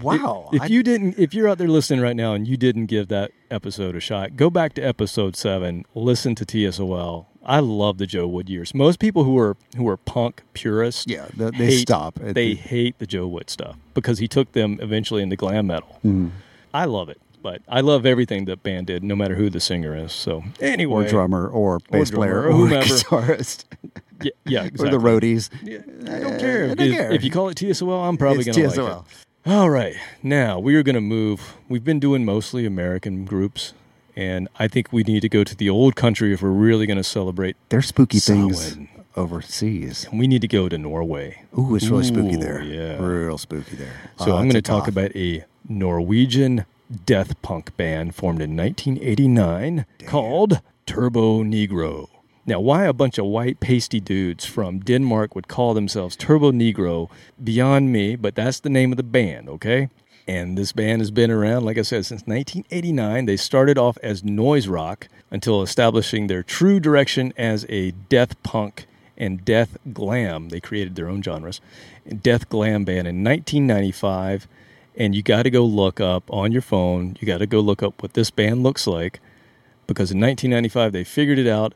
Wow. 0.00 0.48
If 0.52 0.62
I- 0.62 0.66
you 0.66 0.82
didn't, 0.82 1.16
if 1.16 1.32
you're 1.32 1.48
out 1.48 1.58
there 1.58 1.68
listening 1.68 2.00
right 2.00 2.16
now 2.16 2.34
and 2.34 2.46
you 2.48 2.56
didn't 2.56 2.86
give 2.86 3.06
that 3.08 3.30
episode 3.52 3.94
a 3.94 4.00
shot, 4.00 4.34
go 4.34 4.50
back 4.50 4.74
to 4.74 4.82
episode 4.82 5.36
seven. 5.36 5.84
Listen 5.94 6.34
to 6.34 6.44
TSOL. 6.44 7.26
I 7.44 7.60
love 7.60 7.98
the 7.98 8.06
Joe 8.06 8.26
Wood 8.26 8.48
years. 8.48 8.74
Most 8.74 8.98
people 8.98 9.22
who 9.24 9.38
are 9.38 9.56
who 9.76 9.86
are 9.88 9.96
punk 9.96 10.42
purists, 10.52 11.04
Yeah, 11.06 11.26
they- 11.36 11.50
they 11.50 11.66
hate- 11.66 11.78
stop 11.80 12.14
They 12.20 12.32
the- 12.32 12.54
hate 12.56 12.98
the 12.98 13.06
Joe 13.06 13.28
Wood 13.28 13.48
stuff 13.48 13.76
because 13.94 14.18
he 14.18 14.26
took 14.26 14.52
them 14.52 14.78
eventually 14.82 15.22
into 15.22 15.36
glam 15.36 15.68
metal. 15.68 15.98
Mm-hmm. 16.04 16.28
I 16.74 16.86
love 16.86 17.08
it. 17.08 17.20
But 17.42 17.60
I 17.68 17.80
love 17.80 18.06
everything 18.06 18.44
that 18.46 18.62
band 18.62 18.86
did, 18.86 19.02
no 19.02 19.16
matter 19.16 19.34
who 19.34 19.50
the 19.50 19.60
singer 19.60 19.96
is. 19.96 20.12
So 20.12 20.44
anyway, 20.60 21.06
or 21.06 21.08
drummer, 21.08 21.48
or 21.48 21.80
bass 21.90 22.10
drummer, 22.10 22.26
player, 22.26 22.42
or 22.42 22.48
or, 22.48 22.52
whomever. 22.68 22.84
guitarist, 22.86 23.64
yeah, 24.22 24.30
yeah 24.46 24.62
or 24.78 24.88
the 24.88 24.98
roadies. 24.98 25.50
Yeah, 25.62 25.78
I 26.14 26.20
don't 26.20 26.38
care. 26.38 26.64
I 26.70 26.74
don't 26.74 26.80
if, 26.80 26.96
care. 26.96 27.12
if 27.12 27.24
you 27.24 27.30
call 27.30 27.48
it 27.48 27.56
TSOL, 27.56 28.08
I'm 28.08 28.16
probably 28.16 28.44
going 28.44 28.54
to 28.54 28.82
like 28.82 29.02
it. 29.04 29.04
All 29.44 29.68
right, 29.70 29.96
now 30.22 30.60
we 30.60 30.76
are 30.76 30.84
going 30.84 30.94
to 30.94 31.00
move. 31.00 31.56
We've 31.68 31.82
been 31.84 31.98
doing 31.98 32.24
mostly 32.24 32.64
American 32.64 33.24
groups, 33.24 33.74
and 34.14 34.48
I 34.60 34.68
think 34.68 34.92
we 34.92 35.02
need 35.02 35.20
to 35.22 35.28
go 35.28 35.42
to 35.42 35.56
the 35.56 35.68
old 35.68 35.96
country 35.96 36.32
if 36.32 36.42
we're 36.42 36.50
really 36.50 36.86
going 36.86 36.96
to 36.96 37.02
celebrate. 37.04 37.56
There's 37.70 37.86
spooky 37.88 38.20
things 38.20 38.76
overseas. 39.16 40.06
And 40.10 40.18
we 40.20 40.26
need 40.26 40.42
to 40.42 40.48
go 40.48 40.68
to 40.68 40.78
Norway. 40.78 41.42
Ooh, 41.58 41.74
it's 41.74 41.88
really 41.88 42.04
spooky 42.04 42.36
there. 42.36 42.62
yeah. 42.62 42.96
real 43.04 43.36
spooky 43.36 43.76
there. 43.76 44.10
So 44.18 44.32
Uh, 44.32 44.36
I'm 44.36 44.44
going 44.44 44.52
to 44.52 44.62
talk 44.62 44.82
goth. 44.84 44.88
about 44.88 45.16
a 45.16 45.44
Norwegian 45.68 46.64
death 46.92 47.40
punk 47.42 47.76
band 47.76 48.14
formed 48.14 48.40
in 48.40 48.56
1989 48.56 49.86
called 50.06 50.60
Turbonegro. 50.86 52.08
Now, 52.44 52.58
why 52.58 52.84
a 52.84 52.92
bunch 52.92 53.18
of 53.18 53.26
white 53.26 53.60
pasty 53.60 54.00
dudes 54.00 54.44
from 54.44 54.80
Denmark 54.80 55.34
would 55.34 55.46
call 55.46 55.74
themselves 55.74 56.16
Turbonegro, 56.16 57.08
beyond 57.42 57.92
me, 57.92 58.16
but 58.16 58.34
that's 58.34 58.58
the 58.58 58.68
name 58.68 58.92
of 58.92 58.96
the 58.96 59.04
band, 59.04 59.48
okay? 59.48 59.90
And 60.26 60.58
this 60.58 60.72
band 60.72 61.00
has 61.00 61.10
been 61.10 61.30
around, 61.30 61.64
like 61.64 61.78
I 61.78 61.82
said, 61.82 62.04
since 62.04 62.22
1989. 62.22 63.26
They 63.26 63.36
started 63.36 63.78
off 63.78 63.96
as 64.02 64.24
noise 64.24 64.68
rock 64.68 65.08
until 65.30 65.62
establishing 65.62 66.26
their 66.26 66.42
true 66.42 66.80
direction 66.80 67.32
as 67.36 67.64
a 67.68 67.92
death 68.08 68.40
punk 68.42 68.86
and 69.16 69.44
death 69.44 69.76
glam. 69.92 70.48
They 70.48 70.60
created 70.60 70.94
their 70.96 71.08
own 71.08 71.22
genres. 71.22 71.60
Death 72.22 72.48
glam 72.48 72.84
band 72.84 73.06
in 73.06 73.22
1995. 73.22 74.48
And 74.96 75.14
you 75.14 75.22
got 75.22 75.44
to 75.44 75.50
go 75.50 75.64
look 75.64 76.00
up 76.00 76.24
on 76.30 76.52
your 76.52 76.62
phone, 76.62 77.16
you 77.18 77.26
got 77.26 77.38
to 77.38 77.46
go 77.46 77.60
look 77.60 77.82
up 77.82 78.02
what 78.02 78.12
this 78.12 78.30
band 78.30 78.62
looks 78.62 78.86
like 78.86 79.20
because 79.86 80.10
in 80.10 80.20
1995 80.20 80.92
they 80.92 81.04
figured 81.04 81.38
it 81.38 81.46
out 81.46 81.74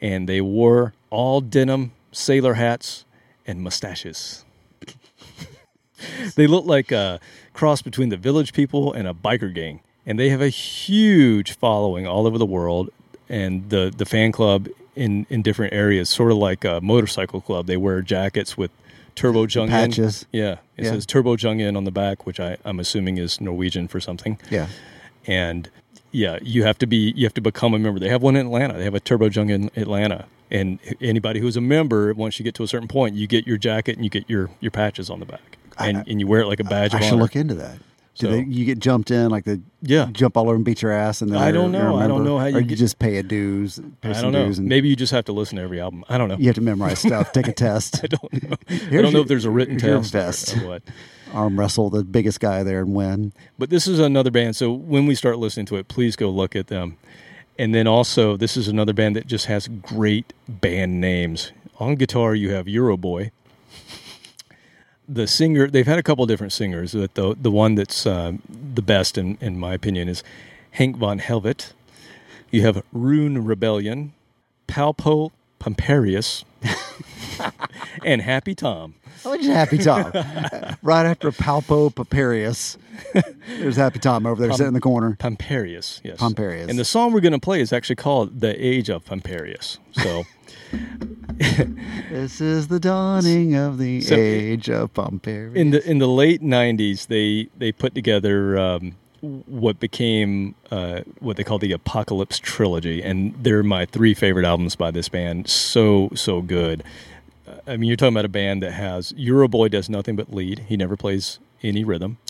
and 0.00 0.28
they 0.28 0.40
wore 0.40 0.94
all 1.10 1.40
denim 1.40 1.92
sailor 2.12 2.54
hats 2.54 3.04
and 3.46 3.62
mustaches. 3.62 4.44
they 6.36 6.46
look 6.46 6.64
like 6.64 6.92
a 6.92 7.20
cross 7.52 7.82
between 7.82 8.08
the 8.08 8.16
village 8.16 8.52
people 8.52 8.92
and 8.92 9.06
a 9.06 9.14
biker 9.14 9.52
gang. 9.52 9.80
And 10.06 10.18
they 10.18 10.30
have 10.30 10.40
a 10.40 10.48
huge 10.48 11.56
following 11.56 12.06
all 12.06 12.26
over 12.26 12.38
the 12.38 12.46
world. 12.46 12.90
And 13.28 13.68
the, 13.70 13.92
the 13.94 14.06
fan 14.06 14.32
club 14.32 14.68
in, 14.96 15.26
in 15.28 15.42
different 15.42 15.72
areas, 15.72 16.08
sort 16.08 16.32
of 16.32 16.38
like 16.38 16.64
a 16.64 16.80
motorcycle 16.80 17.40
club, 17.40 17.66
they 17.66 17.76
wear 17.76 18.00
jackets 18.02 18.56
with 18.56 18.70
Turbo 19.14 19.46
Jung 19.46 19.68
patches. 19.68 20.26
Yeah. 20.32 20.58
It 20.76 20.84
Yeah. 20.84 20.90
says 20.92 21.06
Turbo 21.06 21.36
Jung 21.36 21.62
on 21.76 21.84
the 21.84 21.90
back, 21.90 22.26
which 22.26 22.40
I, 22.40 22.56
I'm 22.64 22.80
assuming 22.80 23.18
is 23.18 23.40
Norwegian 23.40 23.88
for 23.88 24.00
something 24.00 24.38
Yeah. 24.50 24.68
and 25.26 25.68
yeah, 26.12 26.38
you 26.42 26.64
have 26.64 26.76
to 26.78 26.86
be 26.86 27.12
you 27.16 27.24
have 27.24 27.34
to 27.34 27.40
become 27.40 27.72
a 27.72 27.78
member. 27.78 28.00
They 28.00 28.08
have 28.08 28.22
one 28.22 28.34
in 28.34 28.46
Atlanta. 28.46 28.74
They 28.76 28.84
have 28.84 28.94
a 28.96 29.00
Turbo 29.00 29.28
Jung 29.30 29.48
in 29.50 29.70
Atlanta. 29.76 30.26
And 30.50 30.80
anybody 31.00 31.38
who's 31.38 31.56
a 31.56 31.60
member, 31.60 32.12
once 32.14 32.40
you 32.40 32.44
get 32.44 32.56
to 32.56 32.64
a 32.64 32.66
certain 32.66 32.88
point, 32.88 33.14
you 33.14 33.28
get 33.28 33.46
your 33.46 33.56
jacket 33.56 33.94
and 33.94 34.02
you 34.04 34.10
get 34.10 34.28
your, 34.28 34.50
your 34.58 34.72
patches 34.72 35.08
on 35.08 35.20
the 35.20 35.24
back, 35.26 35.58
and, 35.78 35.98
and 36.08 36.18
you 36.18 36.26
wear 36.26 36.40
it 36.40 36.46
like 36.48 36.58
a 36.58 36.64
badge 36.64 36.92
I 36.92 36.98
of 36.98 37.04
should 37.04 37.12
honor. 37.12 37.22
look 37.22 37.36
into 37.36 37.54
that. 37.54 37.78
Do 38.16 38.26
So- 38.26 38.32
they, 38.32 38.42
you 38.42 38.64
get 38.64 38.78
jumped 38.80 39.10
in 39.10 39.30
like 39.30 39.44
the 39.44 39.60
Yeah. 39.82 40.08
jump 40.12 40.36
all 40.36 40.44
over 40.46 40.56
and 40.56 40.64
beat 40.64 40.82
your 40.82 40.90
ass 40.92 41.22
and 41.22 41.30
then 41.30 41.38
I 41.40 41.52
don't 41.52 41.72
you're- 41.72 41.82
you're 41.84 41.90
a 41.90 41.92
know. 41.94 41.98
I 42.00 42.06
don't 42.08 42.24
know 42.24 42.38
how 42.38 42.46
you 42.46 42.56
or 42.58 42.60
get- 42.62 42.76
just 42.78 42.98
pay 42.98 43.16
a 43.18 43.22
dues. 43.22 43.80
Pay 44.00 44.10
I 44.10 44.20
don't 44.20 44.32
know. 44.32 44.44
and 44.44 44.58
Maybe 44.66 44.88
you 44.88 44.96
just 44.96 45.12
have 45.12 45.24
to 45.26 45.32
listen 45.32 45.56
to 45.56 45.62
every 45.62 45.80
album. 45.80 46.04
I 46.08 46.18
don't 46.18 46.28
know. 46.28 46.36
you 46.36 46.46
have 46.46 46.56
to 46.56 46.60
memorize 46.60 46.98
stuff. 46.98 47.32
Take 47.32 47.48
a 47.48 47.52
test. 47.66 48.00
I 48.02 48.08
don't 48.08 48.42
know. 48.42 48.56
I 48.68 48.74
don't 48.90 49.02
know 49.04 49.10
your- 49.10 49.20
if 49.22 49.28
there's 49.28 49.44
a 49.44 49.50
written 49.50 49.78
your 49.78 50.02
test 50.02 50.56
or- 50.56 50.64
or 50.64 50.68
what. 50.68 50.82
Arm 51.32 51.58
wrestle 51.60 51.90
the 51.90 52.02
biggest 52.02 52.40
guy 52.40 52.64
there 52.64 52.80
and 52.80 52.92
win. 52.92 53.32
But 53.58 53.70
this 53.70 53.86
is 53.86 54.00
another 54.00 54.32
band. 54.32 54.56
So 54.56 54.72
when 54.72 55.06
we 55.06 55.14
start 55.14 55.38
listening 55.38 55.66
to 55.66 55.76
it, 55.76 55.86
please 55.86 56.16
go 56.16 56.28
look 56.28 56.56
at 56.56 56.66
them. 56.66 56.96
And 57.56 57.72
then 57.74 57.86
also, 57.86 58.36
this 58.36 58.56
is 58.56 58.66
another 58.66 58.92
band 58.92 59.14
that 59.14 59.28
just 59.28 59.46
has 59.46 59.68
great 59.68 60.32
band 60.48 61.00
names. 61.00 61.52
On 61.78 61.94
guitar, 61.94 62.34
you 62.34 62.50
have 62.50 62.66
Euroboy. 62.66 63.30
The 65.12 65.26
singer, 65.26 65.68
they've 65.68 65.86
had 65.86 65.98
a 65.98 66.04
couple 66.04 66.24
different 66.26 66.52
singers, 66.52 66.94
but 66.94 67.14
the 67.14 67.34
the 67.34 67.50
one 67.50 67.74
that's 67.74 68.06
um, 68.06 68.42
the 68.48 68.82
best, 68.82 69.18
in, 69.18 69.38
in 69.40 69.58
my 69.58 69.74
opinion, 69.74 70.08
is 70.08 70.22
Hank 70.72 70.96
von 70.98 71.18
Helvete. 71.18 71.72
You 72.52 72.62
have 72.62 72.84
Rune 72.92 73.44
Rebellion, 73.44 74.12
Palpo 74.68 75.32
Pamparius, 75.58 76.44
and 78.04 78.20
Happy 78.22 78.54
Tom. 78.54 78.94
Oh, 79.24 79.36
just 79.36 79.48
Happy 79.50 79.78
Tom. 79.78 80.12
right 80.82 81.04
after 81.06 81.30
Palpo 81.30 81.92
Papirius, 81.92 82.76
there's 83.58 83.76
Happy 83.76 83.98
Tom 83.98 84.24
over 84.26 84.40
there 84.40 84.52
sitting 84.52 84.68
in 84.68 84.74
the 84.74 84.80
corner. 84.80 85.16
Pamparius, 85.18 86.00
yes. 86.04 86.18
Pamparius. 86.18 86.68
And 86.70 86.78
the 86.78 86.84
song 86.84 87.12
we're 87.12 87.20
going 87.20 87.32
to 87.32 87.38
play 87.38 87.60
is 87.60 87.72
actually 87.72 87.96
called 87.96 88.40
"The 88.40 88.54
Age 88.64 88.88
of 88.88 89.04
Pamparius." 89.04 89.78
So, 89.92 90.24
This 92.10 92.40
is 92.40 92.68
the 92.68 92.78
dawning 92.80 93.54
of 93.54 93.78
the 93.78 94.00
So- 94.02 94.14
age 94.14 94.68
of 94.70 94.92
Pamparius. 94.94 95.56
in 95.56 95.70
the 95.70 95.88
in 95.90 95.98
the 95.98 96.08
late 96.08 96.42
'90s, 96.42 97.06
they 97.06 97.48
they 97.58 97.72
put 97.72 97.94
together 97.94 98.58
um, 98.58 98.96
what 99.20 99.78
became 99.80 100.54
uh, 100.70 101.00
what 101.18 101.36
they 101.36 101.44
call 101.44 101.58
the 101.58 101.72
Apocalypse 101.72 102.38
trilogy, 102.38 103.02
and 103.02 103.34
they're 103.42 103.62
my 103.62 103.86
three 103.86 104.14
favorite 104.14 104.44
albums 104.46 104.76
by 104.76 104.90
this 104.90 105.08
band. 105.08 105.48
So 105.48 106.10
so 106.14 106.42
good. 106.42 106.82
I 107.66 107.76
mean, 107.76 107.88
you're 107.88 107.96
talking 107.96 108.14
about 108.14 108.24
a 108.24 108.28
band 108.28 108.62
that 108.62 108.72
has 108.72 109.12
Euroboy 109.12 109.70
does 109.70 109.88
nothing 109.88 110.16
but 110.16 110.32
lead. 110.32 110.60
He 110.68 110.76
never 110.76 110.96
plays 110.96 111.38
any 111.62 111.84
rhythm. 111.84 112.18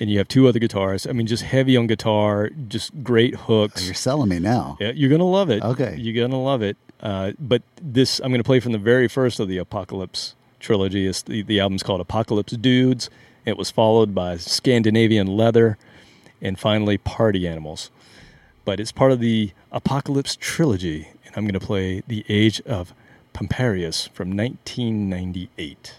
And 0.00 0.08
you 0.08 0.18
have 0.18 0.28
two 0.28 0.46
other 0.46 0.60
guitarists. 0.60 1.10
I 1.10 1.12
mean, 1.12 1.26
just 1.26 1.42
heavy 1.42 1.76
on 1.76 1.88
guitar, 1.88 2.50
just 2.68 3.02
great 3.02 3.34
hooks. 3.34 3.84
You're 3.84 3.94
selling 3.94 4.28
me 4.28 4.38
now. 4.38 4.76
Yeah, 4.78 4.92
you're 4.94 5.10
gonna 5.10 5.24
love 5.24 5.50
it. 5.50 5.60
Okay. 5.60 5.96
you're 5.98 6.14
gonna 6.24 6.40
love 6.40 6.62
it. 6.62 6.76
Uh, 7.00 7.32
but 7.36 7.62
this, 7.82 8.20
I'm 8.20 8.30
gonna 8.30 8.44
play 8.44 8.60
from 8.60 8.70
the 8.70 8.78
very 8.78 9.08
first 9.08 9.40
of 9.40 9.48
the 9.48 9.58
Apocalypse 9.58 10.36
trilogy. 10.60 11.06
It's 11.08 11.22
the, 11.22 11.42
the 11.42 11.58
album's 11.58 11.82
called 11.82 12.00
Apocalypse 12.00 12.52
Dudes. 12.52 13.10
It 13.44 13.56
was 13.56 13.72
followed 13.72 14.14
by 14.14 14.36
Scandinavian 14.36 15.26
Leather, 15.26 15.78
and 16.40 16.58
finally 16.58 16.98
Party 16.98 17.46
Animals. 17.46 17.90
But 18.64 18.80
it's 18.80 18.92
part 18.92 19.12
of 19.12 19.20
the 19.20 19.52
Apocalypse 19.72 20.36
trilogy, 20.36 21.08
and 21.24 21.36
I'm 21.36 21.46
gonna 21.46 21.60
play 21.60 22.02
The 22.06 22.24
Age 22.28 22.60
of 22.62 22.94
Pamparius 23.32 24.08
from 24.08 24.36
1998. 24.36 25.94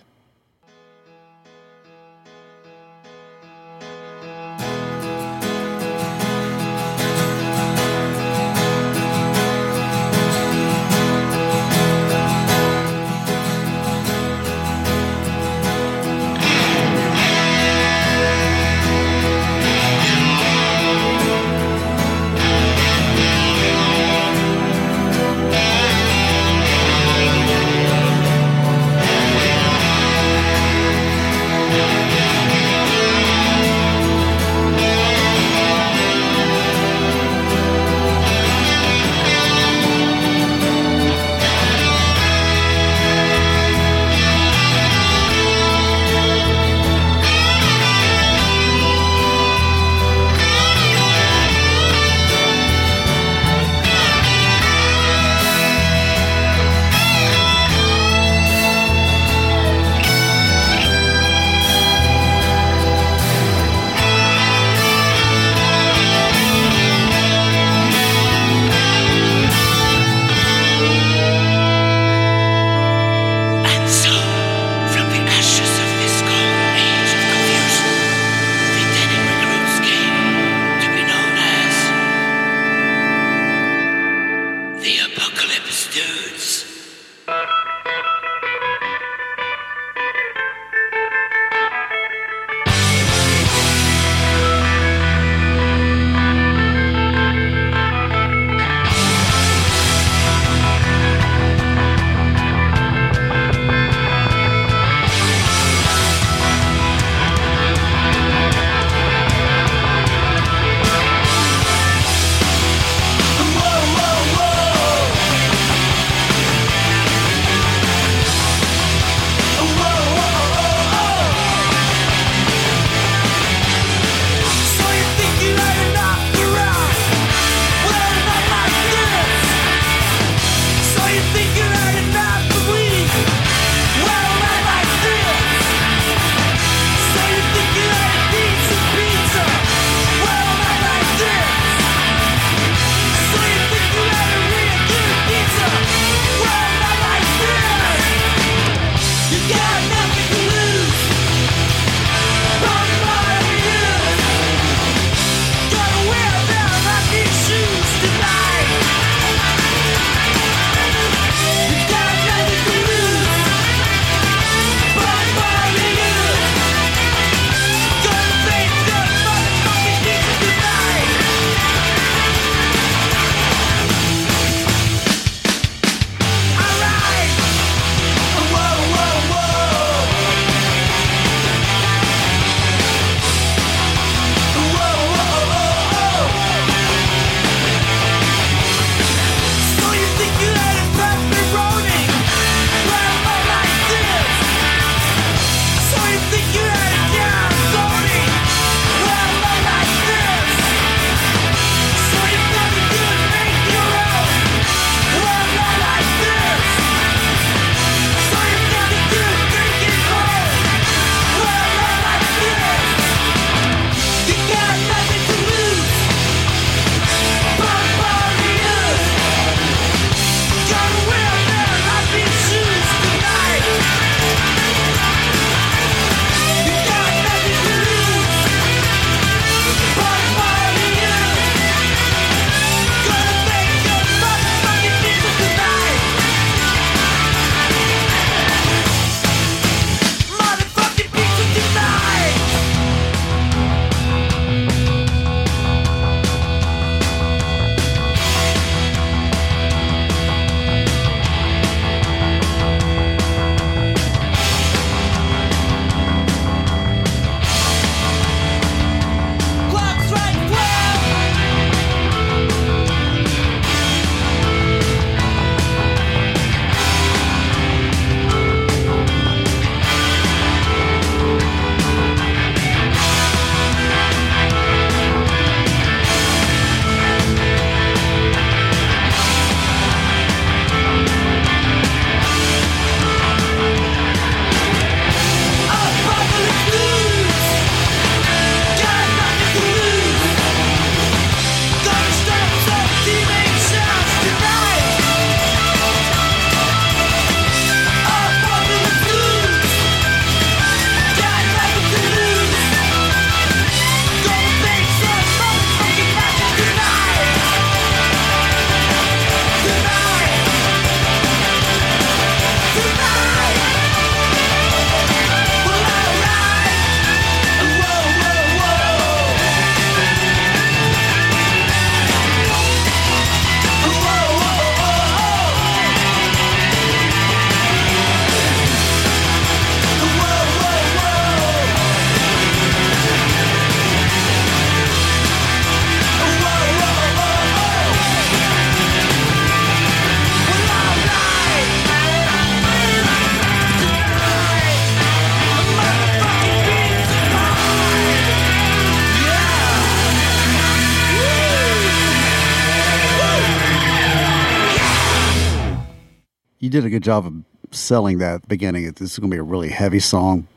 You 356.69 356.71
did 356.71 356.85
a 356.85 356.91
good 356.91 357.01
job 357.01 357.25
of 357.25 357.33
selling 357.71 358.19
that 358.19 358.35
at 358.35 358.41
the 358.43 358.47
beginning. 358.47 358.85
This 358.91 359.13
is 359.13 359.17
going 359.17 359.31
to 359.31 359.35
be 359.35 359.39
a 359.39 359.43
really 359.43 359.69
heavy 359.69 359.99
song, 359.99 360.47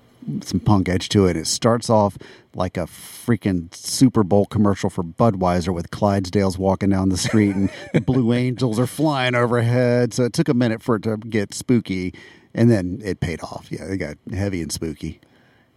some 0.42 0.60
punk 0.60 0.90
edge 0.90 1.08
to 1.08 1.24
it. 1.24 1.38
It 1.38 1.46
starts 1.46 1.88
off 1.88 2.18
like 2.54 2.76
a 2.76 2.82
freaking 2.82 3.74
Super 3.74 4.22
Bowl 4.22 4.44
commercial 4.44 4.90
for 4.90 5.02
Budweiser 5.02 5.72
with 5.72 5.90
Clydesdales 5.90 6.58
walking 6.58 6.90
down 6.90 7.08
the 7.08 7.16
street 7.16 7.56
and 7.56 7.70
the 7.94 8.02
Blue 8.02 8.30
Angels 8.34 8.78
are 8.78 8.86
flying 8.86 9.34
overhead. 9.34 10.12
So 10.12 10.24
it 10.24 10.34
took 10.34 10.50
a 10.50 10.52
minute 10.52 10.82
for 10.82 10.96
it 10.96 11.04
to 11.04 11.16
get 11.16 11.54
spooky, 11.54 12.12
and 12.52 12.70
then 12.70 13.00
it 13.02 13.20
paid 13.20 13.42
off. 13.42 13.68
Yeah, 13.70 13.84
it 13.84 13.96
got 13.96 14.18
heavy 14.34 14.60
and 14.60 14.70
spooky. 14.70 15.18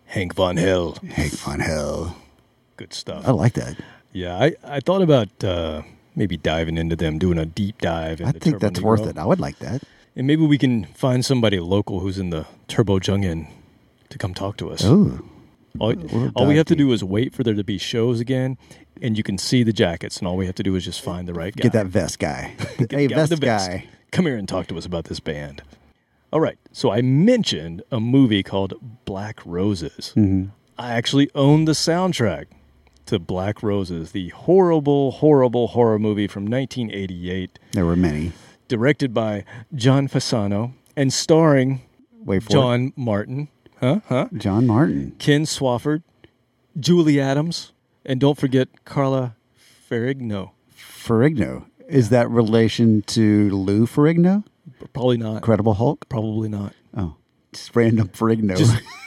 Hank 0.04 0.36
Von 0.36 0.58
Hill. 0.58 0.98
Hank 1.12 1.32
Von 1.32 1.62
Hill. 1.62 2.14
Good 2.76 2.94
stuff. 2.94 3.26
I 3.26 3.32
like 3.32 3.54
that. 3.54 3.78
Yeah, 4.12 4.38
I, 4.38 4.54
I 4.66 4.80
thought 4.82 5.02
about 5.02 5.30
uh, 5.46 5.84
maybe 6.14 6.36
diving 6.36 6.78
into 6.78 6.98
them, 6.98 7.20
doing 7.20 7.38
a 7.38 7.46
deep 7.46 7.80
dive. 7.80 8.20
I 8.20 8.34
think 8.34 8.60
that's 8.60 8.82
Negro. 8.82 8.84
worth 8.84 9.08
it. 9.08 9.18
I 9.18 9.26
would 9.26 9.40
like 9.40 9.60
that. 9.60 9.82
And 10.16 10.26
maybe 10.28 10.46
we 10.46 10.58
can 10.58 10.86
find 10.86 11.26
somebody 11.26 11.60
local 11.60 12.00
who's 12.00 12.18
in 12.18 12.30
the 12.30 12.46
Turbojugend 12.68 13.48
to 14.10 14.18
come 14.18 14.34
talk 14.34 14.58
to 14.58 14.72
us. 14.72 14.82
Oh, 14.86 15.20
all, 15.80 15.94
all 16.36 16.48
we 16.48 16.56
have 16.56 16.68
to 16.68 16.76
do 16.76 16.92
is 16.94 17.04
wait 17.04 17.34
for 17.34 17.44
there 17.44 17.54
to 17.54 17.64
be 17.64 17.78
shows 17.78 18.22
again, 18.22 18.58
and 19.02 19.18
you 19.18 19.24
can 19.24 19.38
see 19.38 19.62
the 19.64 19.74
jackets, 19.74 20.18
and 20.20 20.28
all 20.28 20.38
we 20.38 20.46
have 20.46 20.56
to 20.56 20.64
do 20.64 20.74
is 20.76 20.86
just 20.86 21.02
find 21.02 21.28
the 21.28 21.34
right 21.34 21.54
guy. 21.54 21.64
get 21.64 21.74
that 21.74 21.88
vest 21.88 22.18
guy. 22.20 22.56
hey, 22.90 23.08
Guy 23.08 23.08
vest 23.08 23.34
vest. 23.34 23.70
guy. 23.70 23.88
Come 24.12 24.26
here 24.26 24.38
and 24.38 24.48
talk 24.48 24.68
to 24.68 24.78
us 24.78 24.86
about 24.86 25.06
this 25.06 25.20
band. 25.20 25.64
All 26.32 26.40
right. 26.40 26.58
So 26.72 26.92
I 26.92 27.02
mentioned 27.02 27.84
a 27.92 28.00
movie 28.00 28.44
called 28.44 28.74
Black 29.04 29.42
Roses. 29.46 30.14
Mm-hmm. 30.16 30.46
I 30.78 30.92
actually 30.92 31.30
own 31.36 31.66
the 31.66 31.74
soundtrack 31.74 32.46
to 33.08 33.20
Black 33.20 33.62
Roses, 33.62 34.12
the 34.14 34.30
horrible, 34.30 35.12
horrible 35.12 35.68
horror 35.68 36.00
movie 36.00 36.28
from 36.28 36.44
1988, 36.46 37.60
There 37.74 37.86
were 37.86 37.96
many. 37.96 38.32
Directed 38.68 39.14
by 39.14 39.44
John 39.74 40.08
Fasano 40.08 40.74
and 40.96 41.14
starring 41.14 41.82
Wait 42.24 42.44
for 42.44 42.50
John 42.50 42.94
Martin, 42.96 43.50
huh? 43.80 44.00
Huh? 44.08 44.30
John 44.36 44.66
Martin. 44.66 45.14
Ken 45.20 45.44
Swofford, 45.44 46.02
Julie 46.80 47.20
Adams, 47.20 47.74
and 48.06 48.20
don't 48.20 48.38
forget 48.40 48.84
Carla 48.86 49.36
Ferrigno. 49.90 50.52
Ferrigno. 50.76 51.66
Is 51.88 52.10
that 52.10 52.28
relation 52.32 53.04
to 53.04 53.52
Lou 53.52 53.86
Ferrigno? 53.86 54.44
Probably 54.94 55.18
not. 55.18 55.36
Incredible 55.38 55.76
Hulk? 55.76 56.10
Probably 56.10 56.50
not. 56.50 56.74
Oh, 56.98 57.16
just 57.54 57.76
random 57.76 58.08
Ferrigno. 58.10 58.58
Just- 58.58 58.82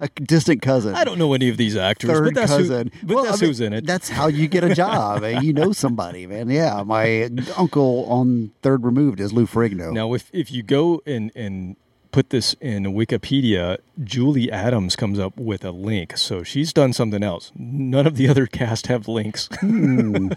a 0.00 0.08
distant 0.08 0.62
cousin. 0.62 0.94
I 0.94 1.04
don't 1.04 1.18
know 1.18 1.32
any 1.34 1.48
of 1.48 1.56
these 1.56 1.76
actors, 1.76 2.10
Third 2.10 2.24
but 2.24 2.34
that's 2.34 2.52
cousin. 2.52 2.90
who. 3.00 3.06
But 3.06 3.14
Well, 3.14 3.24
that's 3.24 3.38
I 3.38 3.40
mean, 3.42 3.50
who's 3.50 3.60
in 3.60 3.72
it. 3.72 3.86
That's 3.86 4.08
how 4.08 4.26
you 4.28 4.48
get 4.48 4.64
a 4.64 4.74
job. 4.74 5.22
and 5.22 5.44
you 5.44 5.52
know 5.52 5.72
somebody, 5.72 6.26
man. 6.26 6.48
Yeah, 6.50 6.82
my 6.84 7.28
uncle 7.56 8.06
on 8.08 8.52
Third 8.62 8.84
Removed 8.84 9.20
is 9.20 9.32
Lou 9.32 9.46
Ferrigno. 9.46 9.92
Now, 9.92 10.12
if 10.14 10.30
if 10.32 10.50
you 10.50 10.62
go 10.62 11.02
and 11.06 11.30
and 11.34 11.76
put 12.12 12.30
this 12.30 12.54
in 12.60 12.84
Wikipedia, 12.84 13.76
Julie 14.02 14.50
Adams 14.50 14.96
comes 14.96 15.18
up 15.18 15.36
with 15.36 15.64
a 15.64 15.70
link. 15.70 16.16
So 16.16 16.42
she's 16.42 16.72
done 16.72 16.92
something 16.94 17.22
else. 17.22 17.52
None 17.56 18.06
of 18.06 18.16
the 18.16 18.28
other 18.28 18.46
cast 18.46 18.86
have 18.86 19.06
links. 19.06 19.48
Hmm. 19.60 20.28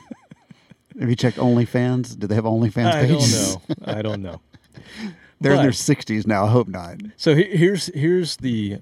Have 1.00 1.10
you 1.10 1.16
checked 1.16 1.38
OnlyFans? 1.38 2.20
Do 2.20 2.28
they 2.28 2.36
have 2.36 2.44
OnlyFans 2.44 2.92
pages? 3.08 3.56
I 3.56 3.62
page? 3.64 3.70
don't 3.70 3.88
know. 3.88 3.94
I 3.98 4.02
don't 4.02 4.22
know. 4.22 4.42
They're 5.42 5.54
in 5.54 5.62
their 5.62 5.72
60s 5.72 6.28
now. 6.28 6.44
I 6.44 6.50
hope 6.50 6.68
not. 6.68 6.98
So 7.16 7.34
here's 7.34 7.86
here's 7.96 8.36
the 8.38 8.80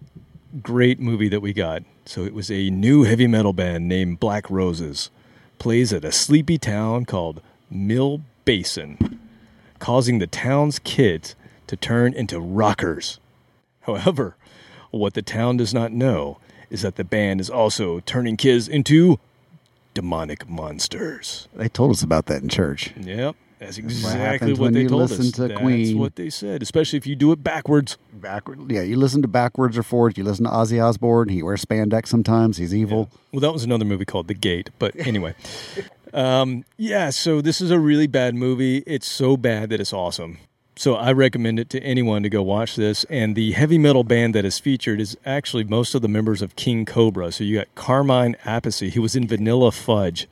great 0.64 1.00
movie 1.00 1.30
that 1.30 1.42
we 1.42 1.54
got. 1.54 1.84
So 2.06 2.24
it 2.24 2.34
was 2.34 2.50
a 2.50 2.70
new 2.70 3.04
heavy 3.04 3.28
metal 3.28 3.54
band 3.54 3.88
named 3.88 4.20
Black 4.20 4.50
Roses, 4.50 5.10
plays 5.60 5.92
at 5.92 6.06
a 6.06 6.12
sleepy 6.12 6.58
town 6.58 7.06
called 7.06 7.42
Mill 7.70 8.22
Basin, 8.46 9.20
causing 9.80 10.20
the 10.20 10.28
town's 10.28 10.80
kids 10.80 11.36
to 11.68 11.76
turn 11.76 12.14
into 12.14 12.40
rockers. 12.40 13.20
However, 13.82 14.36
what 14.92 15.14
the 15.14 15.22
town 15.22 15.58
does 15.58 15.74
not 15.74 15.92
know 15.92 16.40
is 16.70 16.82
that 16.82 16.96
the 16.96 17.04
band 17.04 17.42
is 17.42 17.50
also 17.50 18.00
turning 18.02 18.38
kids 18.38 18.68
into 18.68 19.20
demonic 19.94 20.48
monsters. 20.48 21.48
They 21.56 21.70
told 21.70 21.92
us 21.92 22.04
about 22.04 22.28
that 22.28 22.42
in 22.42 22.50
church. 22.50 22.94
Yep. 22.98 23.36
That's 23.60 23.78
exactly 23.80 24.20
happens 24.20 24.60
what, 24.60 24.74
they 24.74 24.86
told 24.86 25.04
us. 25.04 25.32
to 25.32 25.48
That's 25.48 25.60
Queen. 25.60 25.98
what 25.98 26.16
they 26.16 26.30
said, 26.30 26.62
especially 26.62 26.98
if 26.98 27.08
you 27.08 27.16
do 27.16 27.32
it 27.32 27.44
backwards. 27.44 27.98
Backward, 28.14 28.72
yeah. 28.72 28.82
You 28.82 28.98
listen 28.98 29.24
to 29.24 29.28
backwards 29.28 29.78
or 29.78 29.84
forwards. 29.84 30.18
You 30.18 30.24
listen 30.24 30.46
to 30.46 30.52
Ozzy 30.52 30.84
Osbourne. 30.84 31.30
He 31.30 31.42
wears 31.42 31.66
spandex 31.66 32.08
sometimes. 32.08 32.58
He's 32.58 32.74
evil. 32.74 33.10
Well, 33.32 33.40
that 33.40 33.54
was 33.54 33.64
another 33.64 33.86
movie 33.86 34.06
called 34.06 34.28
The 34.28 34.36
Gate. 34.36 34.70
But 34.78 34.96
anyway, 34.96 35.34
um, 36.14 36.66
yeah. 36.78 37.10
So 37.10 37.42
this 37.42 37.60
is 37.60 37.72
a 37.72 37.80
really 37.80 38.08
bad 38.08 38.36
movie. 38.36 38.84
It's 38.86 39.08
so 39.08 39.38
bad 39.38 39.70
that 39.72 39.80
it's 39.80 39.94
awesome. 39.94 40.38
So 40.76 40.94
I 40.94 41.12
recommend 41.12 41.60
it 41.60 41.72
to 41.72 41.80
anyone 41.82 42.22
to 42.22 42.30
go 42.30 42.44
watch 42.44 42.76
this. 42.76 43.04
And 43.06 43.36
the 43.36 43.54
heavy 43.54 43.80
metal 43.80 44.04
band 44.04 44.36
that 44.36 44.46
is 44.46 44.60
featured 44.60 45.02
is 45.02 45.18
actually 45.26 45.64
most 45.64 45.96
of 45.96 46.04
the 46.04 46.08
members 46.08 46.44
of 46.44 46.56
King 46.56 46.86
Cobra. 46.86 47.32
So 47.32 47.44
you 47.44 47.58
got 47.58 47.74
Carmine 47.74 48.36
Appice. 48.46 48.92
He 48.92 49.00
was 49.00 49.16
in 49.16 49.28
Vanilla 49.28 49.72
Fudge. 49.72 50.28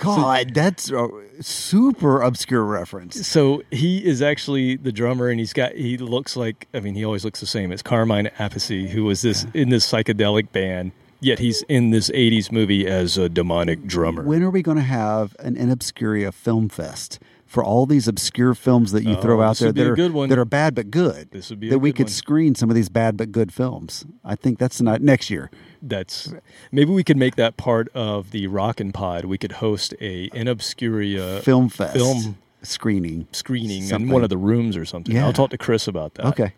God, 0.00 0.54
that's 0.54 0.90
a 0.90 1.08
super 1.40 2.20
obscure 2.20 2.64
reference. 2.64 3.26
So 3.26 3.62
he 3.70 4.04
is 4.04 4.22
actually 4.22 4.76
the 4.76 4.92
drummer, 4.92 5.28
and 5.28 5.38
he's 5.40 5.52
got 5.52 5.72
he 5.72 5.96
looks 5.98 6.36
like 6.36 6.68
I 6.74 6.80
mean 6.80 6.94
he 6.94 7.04
always 7.04 7.24
looks 7.24 7.40
the 7.40 7.46
same. 7.46 7.72
It's 7.72 7.82
Carmine 7.82 8.30
Appice, 8.38 8.88
who 8.88 9.04
was 9.04 9.22
this 9.22 9.46
in 9.54 9.70
this 9.70 9.90
psychedelic 9.90 10.52
band. 10.52 10.92
Yet 11.22 11.38
he's 11.38 11.62
in 11.62 11.90
this 11.90 12.08
'80s 12.10 12.50
movie 12.50 12.86
as 12.86 13.18
a 13.18 13.28
demonic 13.28 13.84
drummer. 13.86 14.22
When 14.22 14.42
are 14.42 14.50
we 14.50 14.62
going 14.62 14.78
to 14.78 14.82
have 14.82 15.36
an 15.38 15.56
In 15.56 15.68
Obscuria 15.68 16.32
film 16.32 16.70
fest 16.70 17.18
for 17.44 17.62
all 17.62 17.84
these 17.84 18.08
obscure 18.08 18.54
films 18.54 18.92
that 18.92 19.02
you 19.02 19.16
Oh, 19.16 19.20
throw 19.20 19.42
out 19.42 19.58
there 19.58 19.72
that 19.72 19.86
are 19.86 20.26
that 20.28 20.38
are 20.38 20.44
bad 20.46 20.74
but 20.74 20.90
good? 20.90 21.30
This 21.30 21.50
would 21.50 21.60
be 21.60 21.68
that 21.68 21.80
we 21.80 21.92
could 21.92 22.06
one. 22.06 22.10
screen 22.12 22.54
some 22.54 22.70
of 22.70 22.76
these 22.76 22.88
bad 22.88 23.18
but 23.18 23.32
good 23.32 23.52
films. 23.52 24.06
I 24.24 24.34
think 24.34 24.58
that's 24.58 24.80
not 24.80 25.02
next 25.02 25.28
year. 25.28 25.50
That's 25.82 26.32
maybe 26.70 26.90
we 26.92 27.02
could 27.04 27.16
make 27.16 27.36
that 27.36 27.56
part 27.56 27.88
of 27.94 28.30
the 28.32 28.46
Rockin' 28.46 28.92
Pod. 28.92 29.24
We 29.24 29.38
could 29.38 29.52
host 29.52 29.94
a 30.00 30.24
in 30.34 30.46
obscuria 30.46 31.40
film 31.42 31.68
fest, 31.68 31.94
film 31.96 32.36
screening. 32.62 33.26
screening 33.32 33.82
Something. 33.84 34.08
in 34.08 34.12
one 34.12 34.22
of 34.22 34.28
the 34.30 34.36
rooms 34.36 34.76
or 34.76 34.84
something. 34.84 35.14
Yeah. 35.14 35.24
I'll 35.26 35.32
talk 35.32 35.50
to 35.50 35.58
Chris 35.58 35.88
about 35.88 36.14
that. 36.14 36.26
Okay. 36.26 36.52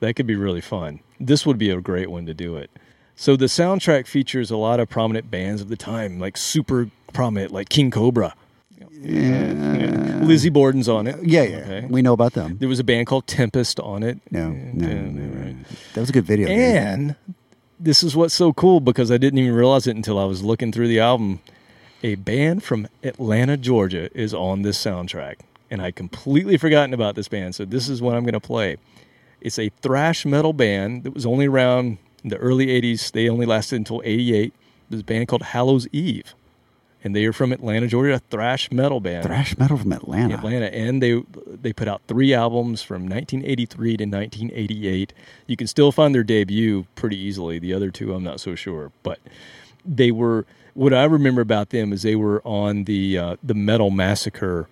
That 0.00 0.14
could 0.14 0.26
be 0.26 0.34
really 0.36 0.60
fun. 0.60 1.00
This 1.20 1.46
would 1.46 1.58
be 1.58 1.70
a 1.70 1.80
great 1.80 2.10
one 2.10 2.26
to 2.26 2.34
do 2.34 2.56
it. 2.56 2.70
So 3.14 3.34
the 3.36 3.46
soundtrack 3.46 4.06
features 4.06 4.50
a 4.50 4.56
lot 4.58 4.78
of 4.80 4.90
prominent 4.90 5.30
bands 5.30 5.62
of 5.62 5.68
the 5.68 5.76
time, 5.76 6.18
like 6.18 6.36
super 6.36 6.90
prominent, 7.14 7.50
like 7.52 7.68
King 7.70 7.90
Cobra. 7.90 8.34
Yeah. 8.90 10.20
Lizzy 10.22 10.48
Borden's 10.50 10.88
on 10.88 11.06
it. 11.06 11.16
Yeah, 11.22 11.42
yeah, 11.42 11.56
Okay. 11.58 11.86
we 11.88 12.02
know 12.02 12.12
about 12.12 12.32
them. 12.32 12.58
There 12.58 12.68
was 12.68 12.78
a 12.78 12.84
band 12.84 13.06
called 13.06 13.26
Tempest 13.26 13.78
on 13.80 14.02
it. 14.02 14.18
No, 14.30 14.48
no, 14.50 14.86
uh, 14.86 14.90
no, 14.90 15.10
no. 15.10 15.54
that 15.94 16.00
was 16.00 16.10
a 16.10 16.12
good 16.12 16.24
video. 16.24 16.48
And 16.48 17.14
this 17.78 18.02
is 18.02 18.16
what's 18.16 18.34
so 18.34 18.52
cool 18.52 18.80
because 18.80 19.10
I 19.10 19.18
didn't 19.18 19.38
even 19.38 19.54
realize 19.54 19.86
it 19.86 19.96
until 19.96 20.18
I 20.18 20.24
was 20.24 20.42
looking 20.42 20.72
through 20.72 20.88
the 20.88 21.00
album. 21.00 21.40
A 22.02 22.14
band 22.14 22.62
from 22.62 22.88
Atlanta, 23.02 23.56
Georgia 23.56 24.08
is 24.18 24.32
on 24.32 24.62
this 24.62 24.82
soundtrack. 24.82 25.36
And 25.70 25.82
I'd 25.82 25.96
completely 25.96 26.56
forgotten 26.56 26.94
about 26.94 27.16
this 27.16 27.28
band. 27.28 27.54
So 27.54 27.64
this 27.64 27.88
is 27.88 28.00
what 28.00 28.14
I'm 28.14 28.22
going 28.22 28.34
to 28.34 28.40
play. 28.40 28.76
It's 29.40 29.58
a 29.58 29.70
thrash 29.82 30.24
metal 30.24 30.52
band 30.52 31.04
that 31.04 31.14
was 31.14 31.26
only 31.26 31.46
around 31.46 31.98
in 32.22 32.30
the 32.30 32.36
early 32.36 32.66
80s. 32.66 33.12
They 33.12 33.28
only 33.28 33.46
lasted 33.46 33.76
until 33.76 34.02
88. 34.04 34.54
This 34.88 35.02
band 35.02 35.28
called 35.28 35.42
Hallows 35.42 35.88
Eve. 35.92 36.34
And 37.06 37.14
they 37.14 37.24
are 37.24 37.32
from 37.32 37.52
Atlanta, 37.52 37.86
Georgia, 37.86 38.14
a 38.14 38.18
thrash 38.18 38.72
metal 38.72 38.98
band. 38.98 39.24
thrash 39.24 39.56
metal 39.56 39.76
from 39.76 39.92
Atlanta. 39.92 40.34
Atlanta, 40.34 40.74
and 40.74 41.00
they 41.00 41.22
they 41.46 41.72
put 41.72 41.86
out 41.86 42.02
three 42.08 42.34
albums 42.34 42.82
from 42.82 43.02
1983 43.02 43.96
to 43.98 44.04
1988. 44.06 45.12
You 45.46 45.56
can 45.56 45.68
still 45.68 45.92
find 45.92 46.12
their 46.12 46.24
debut 46.24 46.84
pretty 46.96 47.16
easily. 47.16 47.60
The 47.60 47.72
other 47.72 47.92
two, 47.92 48.12
I'm 48.12 48.24
not 48.24 48.40
so 48.40 48.56
sure, 48.56 48.90
but 49.04 49.20
they 49.84 50.10
were. 50.10 50.46
What 50.74 50.92
I 50.92 51.04
remember 51.04 51.42
about 51.42 51.70
them 51.70 51.92
is 51.92 52.02
they 52.02 52.16
were 52.16 52.42
on 52.44 52.84
the 52.84 53.16
uh, 53.16 53.36
the 53.40 53.54
Metal 53.54 53.90
Massacre 53.90 54.68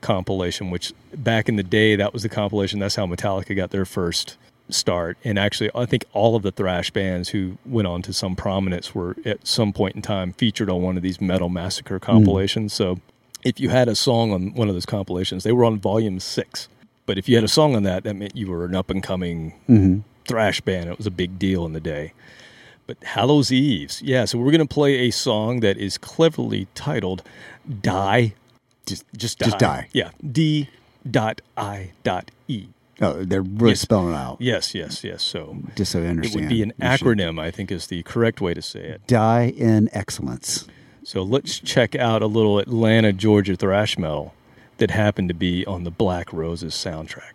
compilation, 0.00 0.70
which 0.70 0.92
back 1.14 1.48
in 1.48 1.54
the 1.54 1.62
day 1.62 1.94
that 1.94 2.12
was 2.12 2.24
the 2.24 2.28
compilation. 2.28 2.80
That's 2.80 2.96
how 2.96 3.06
Metallica 3.06 3.54
got 3.54 3.70
their 3.70 3.84
first 3.84 4.36
start. 4.68 5.16
And 5.24 5.38
actually, 5.38 5.70
I 5.74 5.86
think 5.86 6.04
all 6.12 6.36
of 6.36 6.42
the 6.42 6.52
thrash 6.52 6.90
bands 6.90 7.30
who 7.30 7.58
went 7.64 7.86
on 7.86 8.02
to 8.02 8.12
some 8.12 8.36
prominence 8.36 8.94
were 8.94 9.16
at 9.24 9.46
some 9.46 9.72
point 9.72 9.96
in 9.96 10.02
time 10.02 10.32
featured 10.32 10.70
on 10.70 10.82
one 10.82 10.96
of 10.96 11.02
these 11.02 11.20
Metal 11.20 11.48
Massacre 11.48 11.98
hmm. 11.98 12.04
compilations. 12.04 12.72
So 12.72 12.98
if 13.44 13.60
you 13.60 13.68
had 13.68 13.88
a 13.88 13.94
song 13.94 14.32
on 14.32 14.54
one 14.54 14.68
of 14.68 14.74
those 14.74 14.86
compilations, 14.86 15.44
they 15.44 15.52
were 15.52 15.64
on 15.64 15.78
volume 15.78 16.20
six. 16.20 16.68
But 17.06 17.18
if 17.18 17.28
you 17.28 17.36
had 17.36 17.44
a 17.44 17.48
song 17.48 17.76
on 17.76 17.84
that, 17.84 18.02
that 18.04 18.14
meant 18.14 18.36
you 18.36 18.50
were 18.50 18.64
an 18.64 18.74
up 18.74 18.90
and 18.90 19.02
coming 19.02 19.52
mm-hmm. 19.68 20.00
thrash 20.26 20.60
band. 20.60 20.90
It 20.90 20.98
was 20.98 21.06
a 21.06 21.12
big 21.12 21.38
deal 21.38 21.64
in 21.64 21.72
the 21.72 21.80
day. 21.80 22.12
But 22.86 23.02
Hallows 23.02 23.52
Eves, 23.52 24.02
yeah. 24.02 24.24
So 24.24 24.38
we're 24.38 24.52
gonna 24.52 24.66
play 24.66 25.08
a 25.08 25.10
song 25.10 25.60
that 25.60 25.76
is 25.76 25.98
cleverly 25.98 26.68
titled 26.74 27.22
"Die." 27.82 28.34
Just, 28.86 29.04
Just 29.16 29.38
die. 29.38 29.46
just 29.46 29.58
die. 29.58 29.88
Yeah. 29.92 30.10
D. 30.30 30.68
Dot 31.08 31.40
I. 31.56 31.92
Dot 32.04 32.30
E. 32.46 32.68
Oh, 33.00 33.24
they're 33.24 33.42
really 33.42 33.72
Yes. 33.72 33.80
spelling 33.80 34.14
it 34.14 34.16
out. 34.16 34.38
Yes. 34.40 34.74
Yes. 34.74 35.04
Yes. 35.04 35.22
So 35.22 35.58
Just 35.76 35.92
so 35.92 35.98
you 36.00 36.06
understand. 36.06 36.40
it 36.40 36.44
would 36.44 36.48
be 36.48 36.62
an 36.62 36.72
acronym. 36.80 37.38
I 37.38 37.50
think 37.50 37.70
is 37.70 37.88
the 37.88 38.02
correct 38.04 38.40
way 38.40 38.54
to 38.54 38.62
say 38.62 38.80
it. 38.80 39.06
Die 39.06 39.52
in 39.56 39.90
excellence. 39.92 40.66
So 41.04 41.22
let's 41.22 41.58
check 41.60 41.94
out 41.94 42.22
a 42.22 42.26
little 42.26 42.58
Atlanta, 42.58 43.12
Georgia 43.12 43.54
thrash 43.54 43.96
metal 43.98 44.34
that 44.78 44.90
happened 44.90 45.28
to 45.28 45.34
be 45.34 45.64
on 45.66 45.84
the 45.84 45.90
Black 45.90 46.32
Roses 46.32 46.74
soundtrack. 46.74 47.32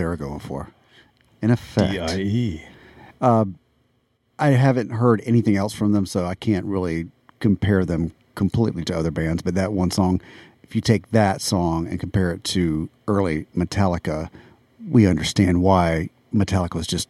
They 0.00 0.06
were 0.06 0.16
going 0.16 0.40
for. 0.40 0.70
In 1.42 1.50
effect. 1.50 1.92
Uh, 3.20 3.44
I 4.38 4.48
haven't 4.48 4.90
heard 4.90 5.22
anything 5.26 5.56
else 5.56 5.74
from 5.74 5.92
them, 5.92 6.06
so 6.06 6.24
I 6.24 6.34
can't 6.34 6.64
really 6.64 7.08
compare 7.38 7.84
them 7.84 8.12
completely 8.34 8.82
to 8.84 8.96
other 8.96 9.10
bands. 9.10 9.42
But 9.42 9.54
that 9.56 9.74
one 9.74 9.90
song, 9.90 10.22
if 10.62 10.74
you 10.74 10.80
take 10.80 11.10
that 11.10 11.42
song 11.42 11.86
and 11.86 12.00
compare 12.00 12.32
it 12.32 12.44
to 12.44 12.88
early 13.06 13.46
Metallica, 13.54 14.30
we 14.88 15.06
understand 15.06 15.62
why 15.62 16.08
Metallica 16.34 16.76
was 16.76 16.86
just 16.86 17.08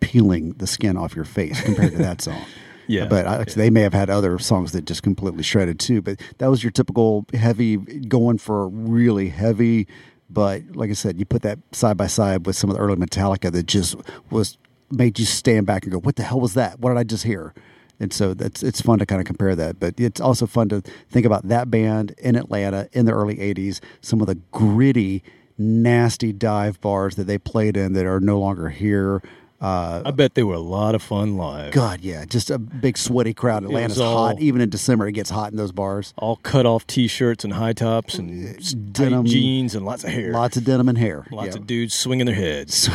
peeling 0.00 0.54
the 0.54 0.66
skin 0.66 0.96
off 0.96 1.14
your 1.14 1.24
face 1.24 1.60
compared 1.60 1.92
to 1.92 1.98
that 1.98 2.20
song. 2.22 2.44
Yeah. 2.88 3.06
But 3.06 3.26
uh, 3.26 3.30
I, 3.30 3.44
they 3.44 3.70
may 3.70 3.82
have 3.82 3.94
had 3.94 4.10
other 4.10 4.36
songs 4.40 4.72
that 4.72 4.84
just 4.84 5.04
completely 5.04 5.44
shredded 5.44 5.78
too. 5.78 6.02
But 6.02 6.20
that 6.38 6.50
was 6.50 6.64
your 6.64 6.72
typical 6.72 7.24
heavy, 7.32 7.76
going 7.76 8.38
for 8.38 8.66
really 8.68 9.28
heavy. 9.28 9.86
But 10.32 10.62
like 10.74 10.90
I 10.90 10.94
said, 10.94 11.18
you 11.18 11.24
put 11.24 11.42
that 11.42 11.58
side 11.72 11.96
by 11.96 12.06
side 12.06 12.46
with 12.46 12.56
some 12.56 12.70
of 12.70 12.76
the 12.76 12.82
early 12.82 12.96
Metallica 12.96 13.52
that 13.52 13.66
just 13.66 13.96
was 14.30 14.56
made 14.90 15.18
you 15.18 15.24
stand 15.24 15.66
back 15.66 15.84
and 15.84 15.92
go, 15.92 15.98
"What 15.98 16.16
the 16.16 16.22
hell 16.22 16.40
was 16.40 16.54
that? 16.54 16.80
What 16.80 16.90
did 16.90 16.98
I 16.98 17.04
just 17.04 17.24
hear?" 17.24 17.54
And 18.00 18.12
so 18.12 18.34
that's 18.34 18.62
it's 18.62 18.80
fun 18.80 18.98
to 18.98 19.06
kind 19.06 19.20
of 19.20 19.26
compare 19.26 19.54
that. 19.54 19.78
But 19.78 19.98
it's 19.98 20.20
also 20.20 20.46
fun 20.46 20.68
to 20.70 20.82
think 21.10 21.26
about 21.26 21.48
that 21.48 21.70
band 21.70 22.14
in 22.18 22.36
Atlanta 22.36 22.88
in 22.92 23.06
the 23.06 23.12
early 23.12 23.36
'80s. 23.36 23.80
Some 24.00 24.20
of 24.20 24.26
the 24.26 24.36
gritty, 24.50 25.22
nasty 25.58 26.32
dive 26.32 26.80
bars 26.80 27.16
that 27.16 27.24
they 27.24 27.38
played 27.38 27.76
in 27.76 27.92
that 27.92 28.06
are 28.06 28.20
no 28.20 28.40
longer 28.40 28.70
here. 28.70 29.22
Uh, 29.62 30.02
I 30.04 30.10
bet 30.10 30.34
they 30.34 30.42
were 30.42 30.54
a 30.54 30.58
lot 30.58 30.96
of 30.96 31.02
fun 31.02 31.36
live. 31.36 31.72
God, 31.72 32.00
yeah, 32.00 32.24
just 32.24 32.50
a 32.50 32.58
big 32.58 32.98
sweaty 32.98 33.32
crowd. 33.32 33.62
Atlanta's 33.62 34.00
all- 34.00 34.26
hot. 34.26 34.40
Even 34.40 34.60
in 34.60 34.68
December, 34.70 35.06
it 35.06 35.12
gets 35.12 35.30
hot 35.30 35.52
in 35.52 35.56
those 35.56 35.70
bars. 35.70 36.12
All 36.18 36.36
cut 36.42 36.66
off 36.66 36.84
T-shirts 36.86 37.44
and 37.44 37.52
high 37.52 37.72
tops 37.72 38.16
and 38.16 38.56
tight 38.56 38.92
denim. 38.92 39.24
jeans 39.24 39.76
and 39.76 39.86
lots 39.86 40.02
of 40.02 40.10
hair. 40.10 40.32
Lots 40.32 40.56
of 40.56 40.64
denim 40.64 40.88
and 40.88 40.98
hair. 40.98 41.26
Lots 41.30 41.54
Yeah. 41.54 41.60
of 41.60 41.66
dudes 41.68 41.94
swinging 41.94 42.26
their 42.26 42.34
heads, 42.34 42.88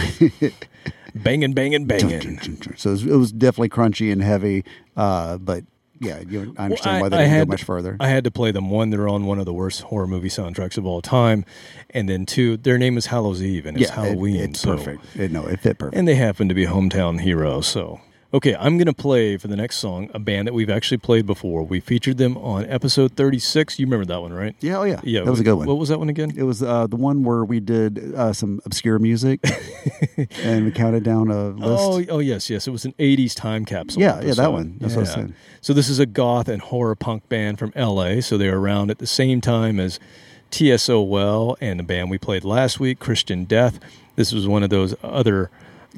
banging, 1.15 1.53
banging, 1.53 1.85
banging. 1.85 2.39
So 2.75 2.89
it 2.89 2.93
was, 2.93 3.05
it 3.05 3.15
was 3.15 3.31
definitely 3.31 3.69
crunchy 3.69 4.11
and 4.11 4.21
heavy. 4.21 4.65
Uh, 4.97 5.37
but 5.37 5.63
yeah, 5.99 6.19
you, 6.19 6.53
I 6.57 6.65
understand 6.65 7.01
why 7.01 7.09
they 7.09 7.17
didn't 7.25 7.47
go 7.47 7.51
much 7.53 7.63
further. 7.63 7.97
I 7.99 8.07
had 8.09 8.23
to 8.23 8.31
play 8.31 8.51
them. 8.51 8.69
One, 8.69 8.89
they're 8.89 9.07
on 9.09 9.25
one 9.25 9.39
of 9.39 9.45
the 9.45 9.53
worst 9.53 9.81
horror 9.81 10.07
movie 10.07 10.29
soundtracks 10.29 10.77
of 10.77 10.85
all 10.85 11.01
time, 11.01 11.45
and 11.91 12.07
then 12.07 12.25
two, 12.25 12.57
their 12.57 12.77
name 12.77 12.97
is 12.97 13.07
Hallows 13.07 13.41
Eve 13.41 13.65
and 13.65 13.77
it's 13.77 13.89
yeah, 13.89 14.01
it- 14.03 14.07
Halloween. 14.09 14.35
it's 14.41 14.59
so- 14.61 14.75
perfect. 14.77 15.03
It, 15.15 15.31
no, 15.31 15.45
it 15.45 15.59
fit 15.59 15.77
perfect. 15.79 15.97
and 15.97 16.07
they 16.07 16.15
happen 16.15 16.47
to 16.49 16.53
be 16.55 16.65
hometown 16.65 17.21
heroes. 17.21 17.67
So, 17.67 17.99
okay, 18.33 18.55
I'm 18.55 18.77
going 18.77 18.87
to 18.87 18.93
play 18.93 19.37
for 19.37 19.47
the 19.47 19.55
next 19.55 19.77
song 19.77 20.09
a 20.13 20.19
band 20.19 20.47
that 20.47 20.53
we've 20.53 20.69
actually 20.69 20.97
played 20.97 21.25
before. 21.25 21.63
We 21.63 21.79
featured 21.79 22.17
them 22.17 22.37
on 22.37 22.65
episode 22.65 23.13
36. 23.13 23.79
You 23.79 23.85
remember 23.85 24.05
that 24.05 24.21
one, 24.21 24.33
right? 24.33 24.55
yeah, 24.59 24.77
oh 24.77 24.83
yeah, 24.83 24.99
Yeah, 25.03 25.23
that 25.23 25.31
was 25.31 25.39
a 25.39 25.43
good 25.43 25.55
one. 25.55 25.67
What 25.67 25.77
was 25.77 25.89
that 25.89 25.99
one 25.99 26.09
again? 26.09 26.33
It 26.35 26.43
was 26.43 26.61
uh, 26.61 26.87
the 26.87 26.95
one 26.95 27.23
where 27.23 27.43
we 27.45 27.59
did 27.59 28.13
uh, 28.15 28.33
some 28.33 28.61
obscure 28.65 28.99
music 28.99 29.39
and 30.43 30.65
we 30.65 30.71
counted 30.71 31.03
down 31.03 31.29
a 31.31 31.49
list. 31.49 32.09
Oh, 32.09 32.15
oh 32.15 32.19
yes, 32.19 32.49
yes. 32.49 32.67
It 32.67 32.71
was 32.71 32.85
an 32.85 32.93
'80s 32.99 33.35
time 33.35 33.65
capsule. 33.65 34.01
Yeah, 34.01 34.21
yeah, 34.21 34.33
that 34.33 34.51
one. 34.51 34.77
That's 34.79 34.93
what 34.93 34.99
I 34.99 35.01
was 35.01 35.13
saying. 35.13 35.35
So 35.61 35.73
this 35.73 35.89
is 35.89 35.99
a 35.99 36.05
goth 36.05 36.47
and 36.47 36.61
horror 36.61 36.95
punk 36.95 37.27
band 37.29 37.59
from 37.59 37.71
L.A. 37.75 38.21
So 38.21 38.37
they're 38.37 38.57
around 38.57 38.91
at 38.91 38.99
the 38.99 39.07
same 39.07 39.41
time 39.41 39.79
as 39.79 39.99
TSOL 40.51 41.55
and 41.59 41.79
the 41.79 41.83
band 41.83 42.09
we 42.09 42.17
played 42.17 42.43
last 42.43 42.79
week, 42.79 42.99
Christian 42.99 43.45
Death. 43.45 43.79
This 44.15 44.31
was 44.31 44.47
one 44.47 44.63
of 44.63 44.69
those 44.69 44.95
other 45.03 45.51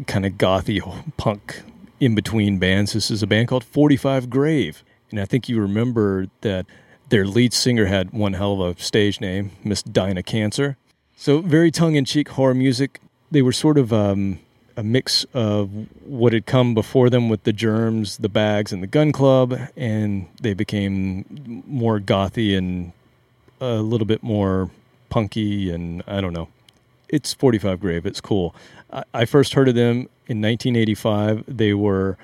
kind 0.07 0.25
of 0.25 0.33
gothy 0.33 0.81
punk 1.17 1.61
in 1.99 2.15
between 2.15 2.59
bands. 2.59 2.93
This 2.93 3.11
is 3.11 3.21
a 3.23 3.27
band 3.27 3.47
called 3.47 3.63
Forty 3.63 3.97
Five 3.97 4.29
Grave, 4.29 4.83
and 5.11 5.19
I 5.19 5.25
think 5.25 5.49
you 5.49 5.59
remember 5.59 6.27
that 6.41 6.65
their 7.09 7.25
lead 7.25 7.53
singer 7.53 7.85
had 7.85 8.11
one 8.11 8.33
hell 8.33 8.61
of 8.61 8.77
a 8.77 8.81
stage 8.81 9.19
name, 9.19 9.51
Miss 9.63 9.81
Dinah 9.81 10.23
Cancer. 10.23 10.77
So 11.15 11.41
very 11.41 11.71
tongue 11.71 11.95
in 11.95 12.05
cheek 12.05 12.29
horror 12.29 12.53
music. 12.53 13.01
They 13.31 13.41
were 13.41 13.51
sort 13.51 13.77
of 13.77 13.91
um, 13.91 14.39
a 14.77 14.83
mix 14.83 15.25
of 15.33 15.69
what 16.05 16.33
had 16.33 16.45
come 16.45 16.73
before 16.73 17.09
them 17.09 17.27
with 17.29 17.43
the 17.43 17.51
germs, 17.51 18.17
the 18.17 18.29
bags, 18.29 18.71
and 18.71 18.81
the 18.81 18.87
gun 18.87 19.11
club, 19.11 19.53
and 19.75 20.27
they 20.41 20.53
became 20.53 21.63
more 21.67 21.99
gothy 21.99 22.57
and 22.57 22.93
a 23.59 23.81
little 23.81 24.07
bit 24.07 24.23
more 24.23 24.71
punky, 25.09 25.69
and 25.69 26.01
I 26.07 26.21
don't 26.21 26.33
know. 26.33 26.47
It's 27.09 27.33
45 27.33 27.79
Grave. 27.79 28.05
It's 28.05 28.21
cool. 28.21 28.55
I, 28.93 29.03
I 29.13 29.25
first 29.25 29.53
heard 29.53 29.67
of 29.67 29.75
them 29.75 30.07
in 30.29 30.41
1985. 30.41 31.43
They 31.47 31.73
were 31.73 32.17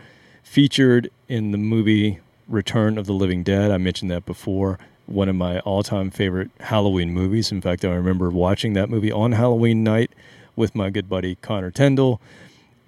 featured 0.43 1.09
in 1.27 1.51
the 1.51 1.57
movie 1.57 2.19
Return 2.47 2.97
of 2.97 3.07
the 3.07 3.13
Living 3.13 3.43
Dead. 3.43 3.71
I 3.71 3.77
mentioned 3.77 4.11
that 4.11 4.25
before. 4.25 4.79
One 5.07 5.29
of 5.29 5.35
my 5.35 5.59
all 5.59 5.83
time 5.83 6.09
favorite 6.11 6.49
Halloween 6.61 7.11
movies. 7.11 7.51
In 7.51 7.61
fact, 7.61 7.83
I 7.83 7.89
remember 7.89 8.29
watching 8.29 8.73
that 8.73 8.89
movie 8.89 9.11
on 9.11 9.33
Halloween 9.33 9.83
night 9.83 10.11
with 10.55 10.73
my 10.75 10.89
good 10.89 11.09
buddy 11.09 11.35
Connor 11.35 11.71
Tyndall 11.71 12.21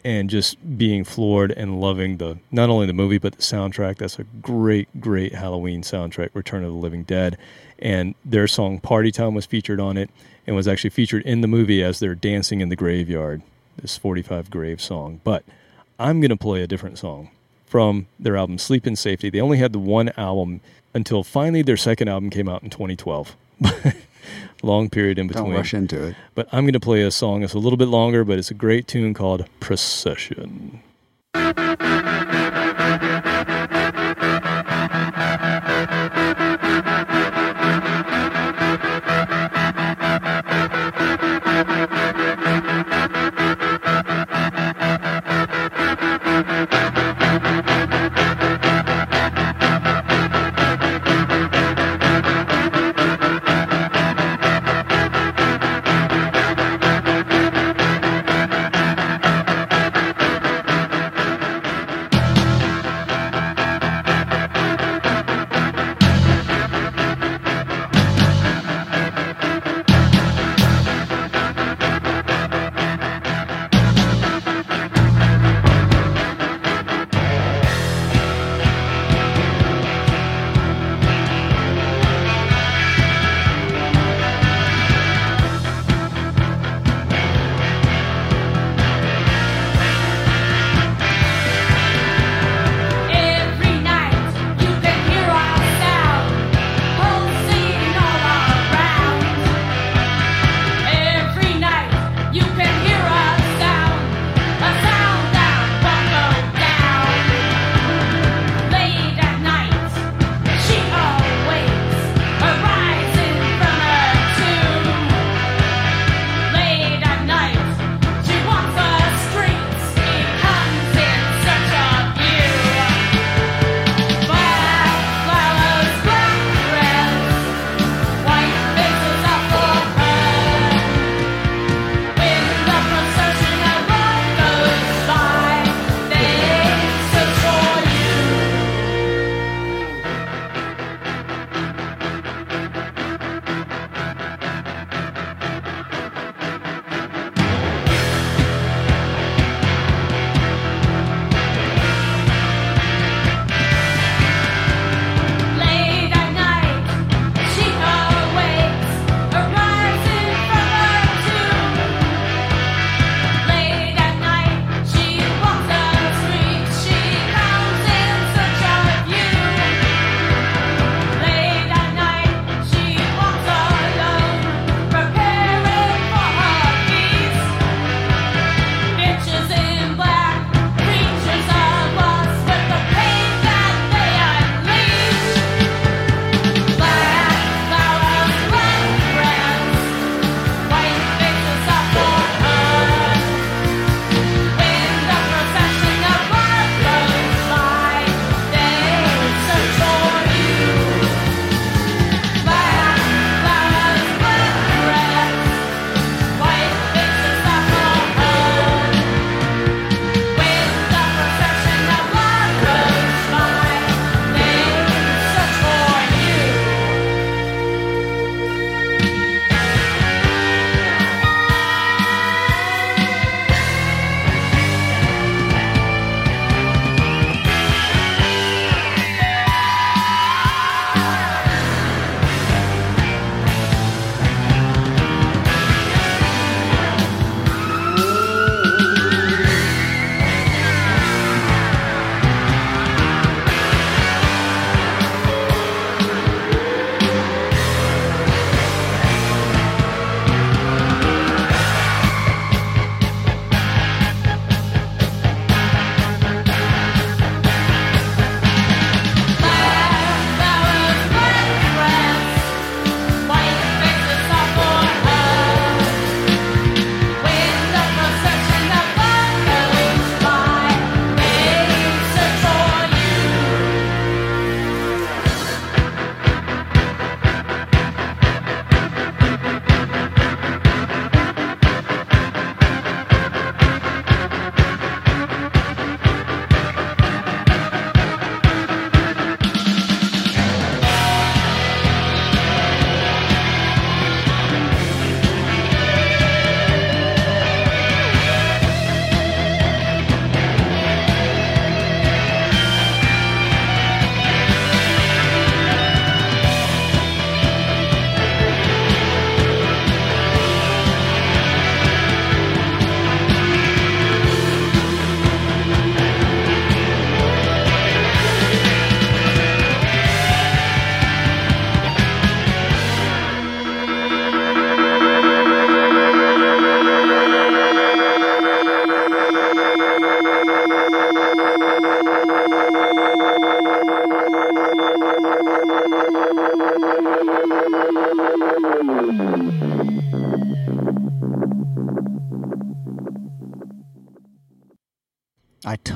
and 0.03 0.29
just 0.29 0.77
being 0.77 1.03
floored 1.03 1.51
and 1.51 1.81
loving 1.81 2.17
the 2.17 2.37
not 2.51 2.69
only 2.69 2.85
the 2.85 2.93
movie 2.93 3.17
but 3.17 3.33
the 3.33 3.41
soundtrack. 3.41 3.97
That's 3.97 4.19
a 4.19 4.23
great, 4.23 4.87
great 5.01 5.35
Halloween 5.35 5.81
soundtrack, 5.81 6.29
Return 6.33 6.63
of 6.63 6.71
the 6.71 6.77
Living 6.77 7.03
Dead. 7.03 7.37
And 7.79 8.15
their 8.23 8.47
song 8.47 8.79
Party 8.79 9.11
Time 9.11 9.33
was 9.33 9.45
featured 9.45 9.79
on 9.79 9.97
it 9.97 10.09
and 10.45 10.55
was 10.55 10.67
actually 10.67 10.91
featured 10.91 11.23
in 11.23 11.41
the 11.41 11.47
movie 11.47 11.83
as 11.83 11.99
they're 11.99 12.15
dancing 12.15 12.61
in 12.61 12.69
the 12.69 12.75
graveyard, 12.75 13.41
this 13.81 13.97
45 13.97 14.49
Grave 14.49 14.81
song. 14.81 15.21
But 15.23 15.43
I'm 15.99 16.19
going 16.19 16.29
to 16.29 16.37
play 16.37 16.61
a 16.61 16.67
different 16.67 16.97
song 16.97 17.29
from 17.65 18.07
their 18.19 18.37
album 18.37 18.57
Sleep 18.57 18.87
in 18.87 18.95
Safety. 18.95 19.29
They 19.29 19.41
only 19.41 19.57
had 19.57 19.73
the 19.73 19.79
one 19.79 20.09
album 20.17 20.61
until 20.93 21.23
finally 21.23 21.61
their 21.61 21.77
second 21.77 22.07
album 22.07 22.29
came 22.29 22.49
out 22.49 22.63
in 22.63 22.69
2012. 22.69 23.35
Long 24.63 24.89
period 24.89 25.19
in 25.19 25.27
between. 25.27 25.45
Don't 25.45 25.53
rush 25.53 25.73
into 25.73 26.07
it. 26.07 26.15
But 26.33 26.47
I'm 26.51 26.63
going 26.63 26.73
to 26.73 26.79
play 26.79 27.03
a 27.03 27.11
song 27.11 27.41
that's 27.41 27.53
a 27.53 27.59
little 27.59 27.77
bit 27.77 27.87
longer, 27.87 28.23
but 28.23 28.39
it's 28.39 28.51
a 28.51 28.55
great 28.55 28.87
tune 28.87 29.13
called 29.13 29.45
Procession. 29.59 30.81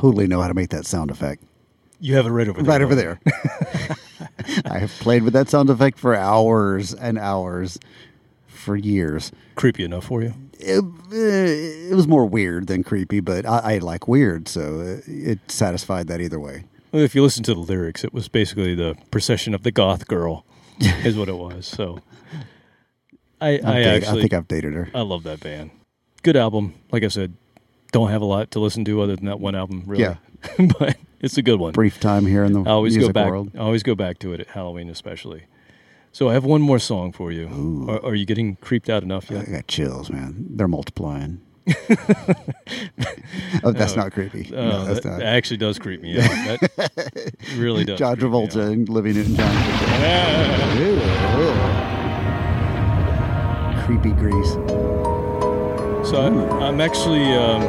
Totally 0.02 0.28
know 0.28 0.42
how 0.42 0.48
to 0.48 0.54
make 0.56 0.70
that 0.70 0.86
sound 0.86 1.12
effect. 1.12 1.44
You 2.00 2.16
have 2.16 2.26
it 2.26 2.32
right 2.32 2.48
over 2.48 2.62
there. 2.64 2.72
Right 2.72 2.82
over 2.82 2.96
there. 2.96 3.20
I 4.66 4.80
have 4.80 4.92
played 5.00 5.22
with 5.22 5.34
that 5.34 5.50
sound 5.50 5.70
effect 5.70 6.00
for 6.00 6.16
hours 6.16 6.94
and 6.96 7.20
hours 7.20 7.78
for 8.48 8.76
years. 8.76 9.32
Creepy 9.56 9.84
enough 9.84 10.06
for 10.06 10.24
you. 10.24 10.34
It, 10.60 10.84
uh, 10.84 11.92
it 11.92 11.96
was 11.96 12.08
more 12.08 12.26
weird 12.26 12.66
than 12.68 12.84
creepy, 12.84 13.20
but 13.20 13.46
I, 13.46 13.76
I 13.76 13.78
like 13.78 14.08
weird, 14.08 14.48
so 14.48 15.00
it 15.06 15.40
satisfied 15.52 16.08
that 16.08 16.22
either 16.22 16.40
way. 16.40 16.64
Well, 16.92 17.04
if 17.04 17.14
you 17.14 17.22
listen 17.22 17.44
to 17.44 17.54
the 17.54 17.60
lyrics, 17.60 18.04
it 18.04 18.14
was 18.14 18.28
basically 18.28 18.74
the 18.74 18.96
procession 19.12 19.54
of 19.54 19.62
the 19.64 19.72
goth 19.72 20.08
girl, 20.08 20.46
is 20.80 21.16
what 21.16 21.30
it 21.30 21.38
was. 21.38 21.68
So, 21.68 22.00
I, 23.40 23.50
I 23.50 23.58
dated- 23.60 24.04
actually, 24.04 24.20
I 24.20 24.22
think 24.22 24.34
I've 24.34 24.48
dated 24.48 24.74
her. 24.74 24.90
I 24.94 25.02
love 25.02 25.24
that 25.24 25.40
band. 25.40 25.70
Good 26.24 26.36
album. 26.36 26.74
Like 26.92 27.04
I 27.04 27.08
said, 27.08 27.34
don't 27.92 28.10
have 28.10 28.22
a 28.22 28.26
lot 28.26 28.52
to 28.52 28.60
listen 28.60 28.86
to 28.86 29.02
other 29.02 29.16
than 29.16 29.26
that 29.26 29.40
one 29.40 29.56
album, 29.56 29.84
really. 29.86 30.04
Yeah. 30.04 30.16
but 30.80 30.98
it's 31.20 31.38
a 31.38 31.42
good 31.42 31.60
one. 31.60 31.74
Brief 31.74 32.00
time 32.00 32.26
here 32.26 32.44
in 32.44 32.54
the 32.54 32.62
I 32.62 32.72
always 32.72 32.96
music 32.96 33.14
go 33.14 33.22
back. 33.22 33.30
world. 33.30 33.52
I 33.56 33.60
always 33.60 33.84
go 33.84 33.96
back 33.96 34.20
to 34.20 34.34
it 34.34 34.40
at 34.40 34.48
Halloween, 34.48 34.90
especially. 34.90 35.44
So 36.12 36.30
I 36.30 36.34
have 36.34 36.44
one 36.44 36.62
more 36.62 36.80
song 36.80 37.14
for 37.14 37.32
you. 37.32 37.88
Are, 37.90 38.08
are 38.08 38.16
you 38.16 38.26
getting 38.26 38.58
creeped 38.58 38.90
out 38.90 39.04
enough 39.04 39.32
yet? 39.32 39.48
I 39.48 39.52
got 39.52 39.68
chills, 39.68 40.10
man. 40.10 40.46
They're 40.50 40.68
multiplying. 40.68 41.40
oh, 43.64 43.72
that's 43.72 43.96
not 43.96 44.12
creepy. 44.12 44.54
Uh, 44.54 44.62
no, 44.62 44.86
that's 44.86 45.02
that, 45.02 45.20
not. 45.20 45.22
actually 45.22 45.58
does 45.58 45.80
creep 45.80 46.02
me 46.02 46.20
out. 46.20 46.30
That 46.30 47.34
really 47.56 47.86
does. 47.86 48.00
John 48.00 48.18
Travolta 48.18 48.72
and 48.72 48.90
Olivia 48.90 49.14
Newton-John. 49.14 49.56
Creepy 53.86 54.12
grease. 54.12 55.11
So 56.04 56.60
I'm 56.62 56.82
actually. 56.82 57.24
Um, 57.34 57.62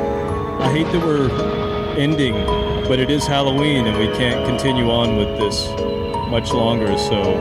I 0.61 0.71
hate 0.73 0.87
that 0.93 1.05
we're 1.05 1.31
ending, 1.99 2.35
but 2.89 2.99
it 3.01 3.11
is 3.11 3.27
Halloween 3.27 3.87
and 3.87 3.99
we 3.99 4.07
can't 4.17 4.47
continue 4.47 4.91
on 4.91 5.17
with 5.17 5.39
this 5.39 5.69
much 6.31 6.53
longer. 6.53 6.97
So 6.99 7.35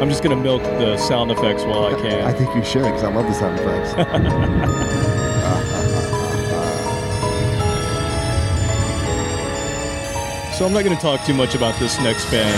I'm 0.00 0.08
just 0.08 0.22
gonna 0.22 0.36
milk 0.36 0.62
the 0.62 0.96
sound 0.96 1.30
effects 1.30 1.64
while 1.64 1.86
I 1.86 2.00
can. 2.00 2.24
I 2.24 2.32
think 2.32 2.54
you 2.54 2.64
should, 2.64 2.84
because 2.84 3.04
I 3.04 3.12
love 3.12 3.26
the 3.26 3.34
sound 3.34 3.58
effects. 3.60 4.96
So 10.56 10.64
I'm 10.64 10.72
not 10.72 10.84
going 10.84 10.96
to 10.96 11.02
talk 11.02 11.22
too 11.26 11.34
much 11.34 11.54
about 11.54 11.78
this 11.78 12.00
next 12.00 12.24
band. 12.30 12.56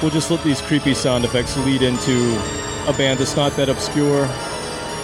We'll 0.00 0.12
just 0.12 0.30
let 0.30 0.44
these 0.44 0.60
creepy 0.60 0.94
sound 0.94 1.24
effects 1.24 1.56
lead 1.56 1.82
into 1.82 2.36
a 2.86 2.92
band 2.96 3.18
that's 3.18 3.34
not 3.34 3.56
that 3.56 3.68
obscure, 3.68 4.28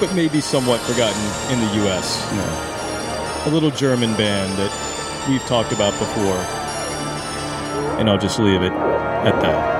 but 0.00 0.14
maybe 0.14 0.40
somewhat 0.40 0.80
forgotten 0.80 1.52
in 1.52 1.60
the 1.60 1.74
U.S. 1.84 2.26
A 3.46 3.50
little 3.50 3.70
German 3.70 4.16
band 4.16 4.58
that 4.58 5.26
we've 5.28 5.42
talked 5.42 5.72
about 5.72 5.92
before. 5.98 6.38
And 8.00 8.08
I'll 8.08 8.18
just 8.18 8.38
leave 8.38 8.62
it 8.62 8.72
at 8.72 9.40
that. 9.42 9.79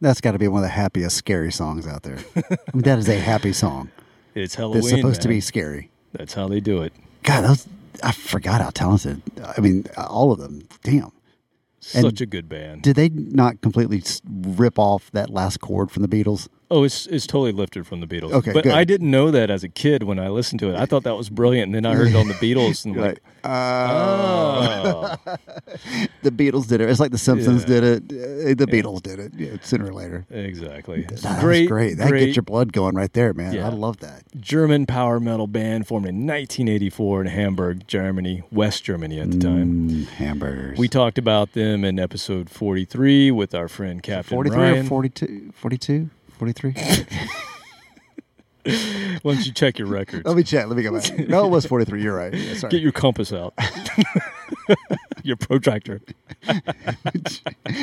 That's 0.00 0.20
got 0.20 0.32
to 0.32 0.38
be 0.38 0.48
one 0.48 0.62
of 0.62 0.68
the 0.68 0.74
happiest 0.74 1.16
scary 1.16 1.52
songs 1.52 1.86
out 1.86 2.02
there. 2.02 2.18
I 2.36 2.56
mean, 2.72 2.82
that 2.82 2.98
is 2.98 3.08
a 3.08 3.18
happy 3.18 3.52
song. 3.52 3.90
It's 4.34 4.54
Halloween. 4.54 4.82
That's 4.82 4.94
supposed 4.94 5.22
to 5.22 5.28
be 5.28 5.40
scary. 5.40 5.90
That's 6.12 6.34
how 6.34 6.48
they 6.48 6.60
do 6.60 6.82
it. 6.82 6.92
God, 7.22 7.42
those 7.42 7.68
I 8.02 8.12
forgot 8.12 8.60
how 8.60 8.70
talented. 8.70 9.22
I 9.56 9.60
mean, 9.60 9.86
all 9.96 10.32
of 10.32 10.38
them. 10.38 10.66
Damn. 10.82 11.12
And 11.94 12.04
Such 12.04 12.20
a 12.20 12.26
good 12.26 12.48
band. 12.48 12.82
Did 12.82 12.96
they 12.96 13.08
not 13.08 13.60
completely 13.62 14.02
rip 14.28 14.78
off 14.78 15.10
that 15.12 15.30
last 15.30 15.60
chord 15.60 15.90
from 15.90 16.02
the 16.02 16.08
Beatles? 16.08 16.48
Oh, 16.72 16.84
it's 16.84 17.06
it's 17.08 17.26
totally 17.26 17.50
lifted 17.52 17.86
from 17.86 18.00
the 18.00 18.06
Beatles. 18.06 18.32
Okay, 18.32 18.52
but 18.52 18.62
good. 18.64 18.72
I 18.72 18.84
didn't 18.84 19.10
know 19.10 19.30
that 19.32 19.50
as 19.50 19.64
a 19.64 19.68
kid 19.68 20.04
when 20.04 20.18
I 20.20 20.28
listened 20.28 20.60
to 20.60 20.70
it. 20.70 20.76
I 20.76 20.86
thought 20.86 21.02
that 21.02 21.16
was 21.16 21.28
brilliant, 21.28 21.66
and 21.66 21.74
then 21.74 21.84
I 21.84 21.96
heard 21.96 22.08
it 22.08 22.14
on 22.16 22.28
the 22.28 22.34
Beatles, 22.40 22.84
and 22.84 22.94
I'm 22.96 23.02
like, 23.02 23.20
oh, 23.44 25.16
The 26.22 26.30
Beatles 26.30 26.68
did 26.68 26.80
it. 26.80 26.88
It's 26.88 27.00
like 27.00 27.10
the 27.10 27.18
Simpsons 27.18 27.62
Yeah. 27.62 27.80
did 27.80 27.84
it. 27.84 28.02
Uh, 28.12 28.54
The 28.64 28.66
Beatles 28.70 29.02
did 29.02 29.18
it. 29.18 29.32
Yeah, 29.36 29.56
sooner 29.62 29.86
or 29.86 29.92
later. 29.94 30.26
exactly. 30.30 31.02
That 31.02 31.40
great, 31.40 31.62
was 31.62 31.68
great. 31.68 31.94
That 31.98 32.08
great 32.08 32.26
gets 32.26 32.36
your 32.36 32.42
blood 32.44 32.72
going 32.72 32.94
right 32.94 33.12
there, 33.12 33.32
man. 33.34 33.52
Yeah. 33.52 33.66
I 33.66 33.70
love 33.70 33.98
that. 33.98 34.22
German 34.40 34.86
power 34.86 35.18
metal 35.20 35.46
band 35.46 35.86
formed 35.88 36.06
in 36.06 36.26
1984 36.26 37.22
in 37.22 37.26
Hamburg, 37.28 37.86
Germany, 37.88 38.42
West 38.52 38.84
Germany 38.84 39.18
at 39.20 39.30
the 39.32 39.38
time. 39.38 39.88
Mm, 39.90 40.06
hamburgers. 40.06 40.78
We 40.78 40.88
talked 40.88 41.18
about 41.18 41.52
them 41.52 41.84
in 41.84 41.98
episode 41.98 42.48
43 42.50 43.30
with 43.32 43.54
our 43.54 43.68
friend 43.68 44.02
Captain 44.02 44.36
43 44.36 44.56
Ryan. 44.58 44.86
or 44.86 44.88
42? 44.88 45.52
42? 45.56 46.10
43? 46.40 46.72
Why 49.22 49.34
don't 49.34 49.44
you 49.44 49.52
check 49.52 49.78
your 49.78 49.88
records? 49.88 50.24
Let 50.24 50.34
me 50.38 50.42
check. 50.42 50.66
Let 50.68 50.74
me 50.74 50.82
go 50.82 50.98
back. 50.98 51.18
No, 51.28 51.44
it 51.44 51.50
was 51.50 51.66
43. 51.66 52.02
You're 52.02 52.16
right. 52.16 52.32
Yeah, 52.32 52.54
sorry. 52.54 52.70
Get 52.70 52.80
your 52.80 52.92
compass 52.92 53.30
out. 53.30 53.52
your 55.22 55.36
protractor. 55.36 56.00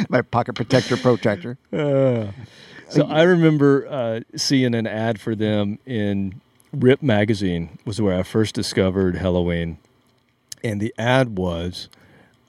My 0.10 0.24
pocket 0.24 0.56
protector 0.56 0.98
protractor. 0.98 1.60
Uh, 1.72 2.32
so 2.90 3.06
I 3.06 3.22
remember 3.22 3.88
uh, 3.88 4.22
seeing 4.36 4.74
an 4.74 4.88
ad 4.88 5.22
for 5.22 5.36
them 5.36 5.78
in 5.86 6.42
Rip 6.74 7.04
magazine 7.04 7.78
was 7.86 8.02
where 8.02 8.18
I 8.18 8.24
first 8.24 8.56
discovered 8.56 9.18
Helloween, 9.18 9.78
and 10.64 10.82
the 10.82 10.96
ad 10.98 11.38
was 11.38 11.90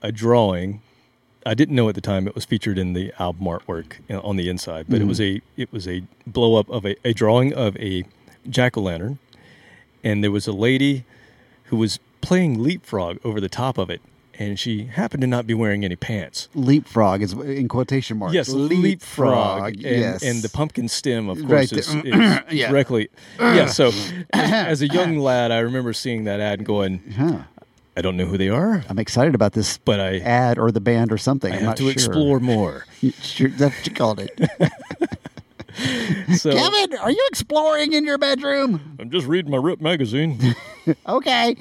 a 0.00 0.10
drawing. 0.10 0.80
I 1.48 1.54
didn't 1.54 1.74
know 1.74 1.88
at 1.88 1.94
the 1.94 2.02
time 2.02 2.28
it 2.28 2.34
was 2.34 2.44
featured 2.44 2.76
in 2.76 2.92
the 2.92 3.10
album 3.18 3.46
artwork 3.46 3.94
on 4.22 4.36
the 4.36 4.50
inside, 4.50 4.86
but 4.86 4.96
it 4.96 4.98
mm-hmm. 5.00 5.08
was 5.08 5.20
a 5.20 5.40
it 5.56 5.72
was 5.72 5.88
a 5.88 6.02
blow 6.26 6.56
up 6.56 6.68
of 6.68 6.84
a, 6.84 6.94
a 7.04 7.14
drawing 7.14 7.54
of 7.54 7.74
a 7.78 8.04
jack 8.50 8.76
o' 8.76 8.82
lantern, 8.82 9.18
and 10.04 10.22
there 10.22 10.30
was 10.30 10.46
a 10.46 10.52
lady 10.52 11.04
who 11.64 11.76
was 11.76 11.98
playing 12.20 12.62
leapfrog 12.62 13.18
over 13.24 13.40
the 13.40 13.48
top 13.48 13.78
of 13.78 13.88
it, 13.88 14.02
and 14.34 14.58
she 14.58 14.84
happened 14.84 15.22
to 15.22 15.26
not 15.26 15.46
be 15.46 15.54
wearing 15.54 15.86
any 15.86 15.96
pants. 15.96 16.48
Leapfrog 16.54 17.22
is 17.22 17.32
in 17.32 17.66
quotation 17.66 18.18
marks. 18.18 18.34
Yes, 18.34 18.50
leapfrog, 18.50 19.74
and, 19.74 19.80
yes. 19.80 20.22
and 20.22 20.42
the 20.42 20.50
pumpkin 20.50 20.86
stem, 20.86 21.30
of 21.30 21.38
Right 21.50 21.68
course, 21.68 21.88
is, 21.88 21.94
uh, 21.94 22.42
Yeah. 22.50 22.68
directly. 22.70 23.08
Yeah, 23.40 23.66
so 23.66 23.88
as, 24.34 24.52
as 24.52 24.82
a 24.82 24.88
young 24.88 25.18
lad, 25.18 25.50
I 25.50 25.60
remember 25.60 25.94
seeing 25.94 26.24
that 26.24 26.40
ad 26.40 26.60
and 26.60 26.66
going, 26.66 27.14
Huh. 27.16 27.42
"I 27.98 28.02
don't 28.02 28.16
know 28.16 28.26
who 28.26 28.38
they 28.38 28.48
are, 28.48 28.84
I'm 28.88 28.98
excited 28.98 29.34
about 29.34 29.52
this 29.52 29.78
but 29.78 29.98
I, 30.00 30.18
ad 30.18 30.58
or 30.58 30.70
the 30.70 30.80
band 30.80 31.12
or 31.12 31.18
something. 31.18 31.52
I 31.52 31.56
I'm 31.58 31.64
have 31.64 31.74
to 31.76 31.82
sure. 31.84 31.92
explore 31.92 32.40
more." 32.40 32.84
Sure, 33.22 33.48
that's 33.48 33.76
what 33.76 33.86
you 33.86 33.94
called 33.94 34.20
it. 34.20 34.40
So 36.36 36.50
Kevin, 36.52 36.98
are 36.98 37.10
you 37.12 37.24
exploring 37.30 37.92
in 37.92 38.04
your 38.04 38.18
bedroom? 38.18 38.96
I'm 38.98 39.10
just 39.10 39.28
reading 39.28 39.52
my 39.52 39.58
Rip 39.58 39.80
magazine. 39.80 40.54
Okay. 41.06 41.54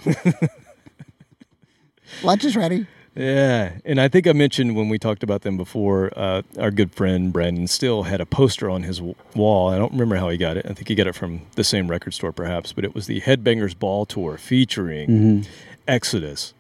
Lunch 2.24 2.46
is 2.46 2.56
ready. 2.56 2.88
Yeah, 3.16 3.74
and 3.84 4.00
I 4.00 4.08
think 4.08 4.26
I 4.28 4.32
mentioned 4.34 4.76
when 4.76 4.90
we 4.90 4.98
talked 5.00 5.22
about 5.24 5.42
them 5.42 5.58
before. 5.58 6.12
Uh, 6.16 6.44
our 6.60 6.72
good 6.72 6.94
friend 6.94 7.34
Brandon 7.34 7.68
still 7.68 8.04
had 8.04 8.22
a 8.22 8.26
poster 8.26 8.70
on 8.70 8.84
his 8.84 8.98
w- 8.98 9.16
wall. 9.36 9.70
I 9.70 9.78
don't 9.78 9.92
remember 9.92 10.16
how 10.18 10.30
he 10.30 10.38
got 10.38 10.56
it. 10.56 10.66
I 10.70 10.74
think 10.74 10.88
he 10.88 10.96
got 10.96 11.08
it 11.08 11.16
from 11.16 11.42
the 11.56 11.64
same 11.64 11.88
record 11.90 12.14
store, 12.14 12.32
perhaps. 12.32 12.74
But 12.74 12.86
it 12.86 12.94
was 12.96 13.08
the 13.08 13.22
Headbangers 13.22 13.78
Ball 13.78 14.06
Tour 14.06 14.38
featuring 14.38 15.10
Mm-hmm. 15.10 15.52
Exodus, 15.88 16.54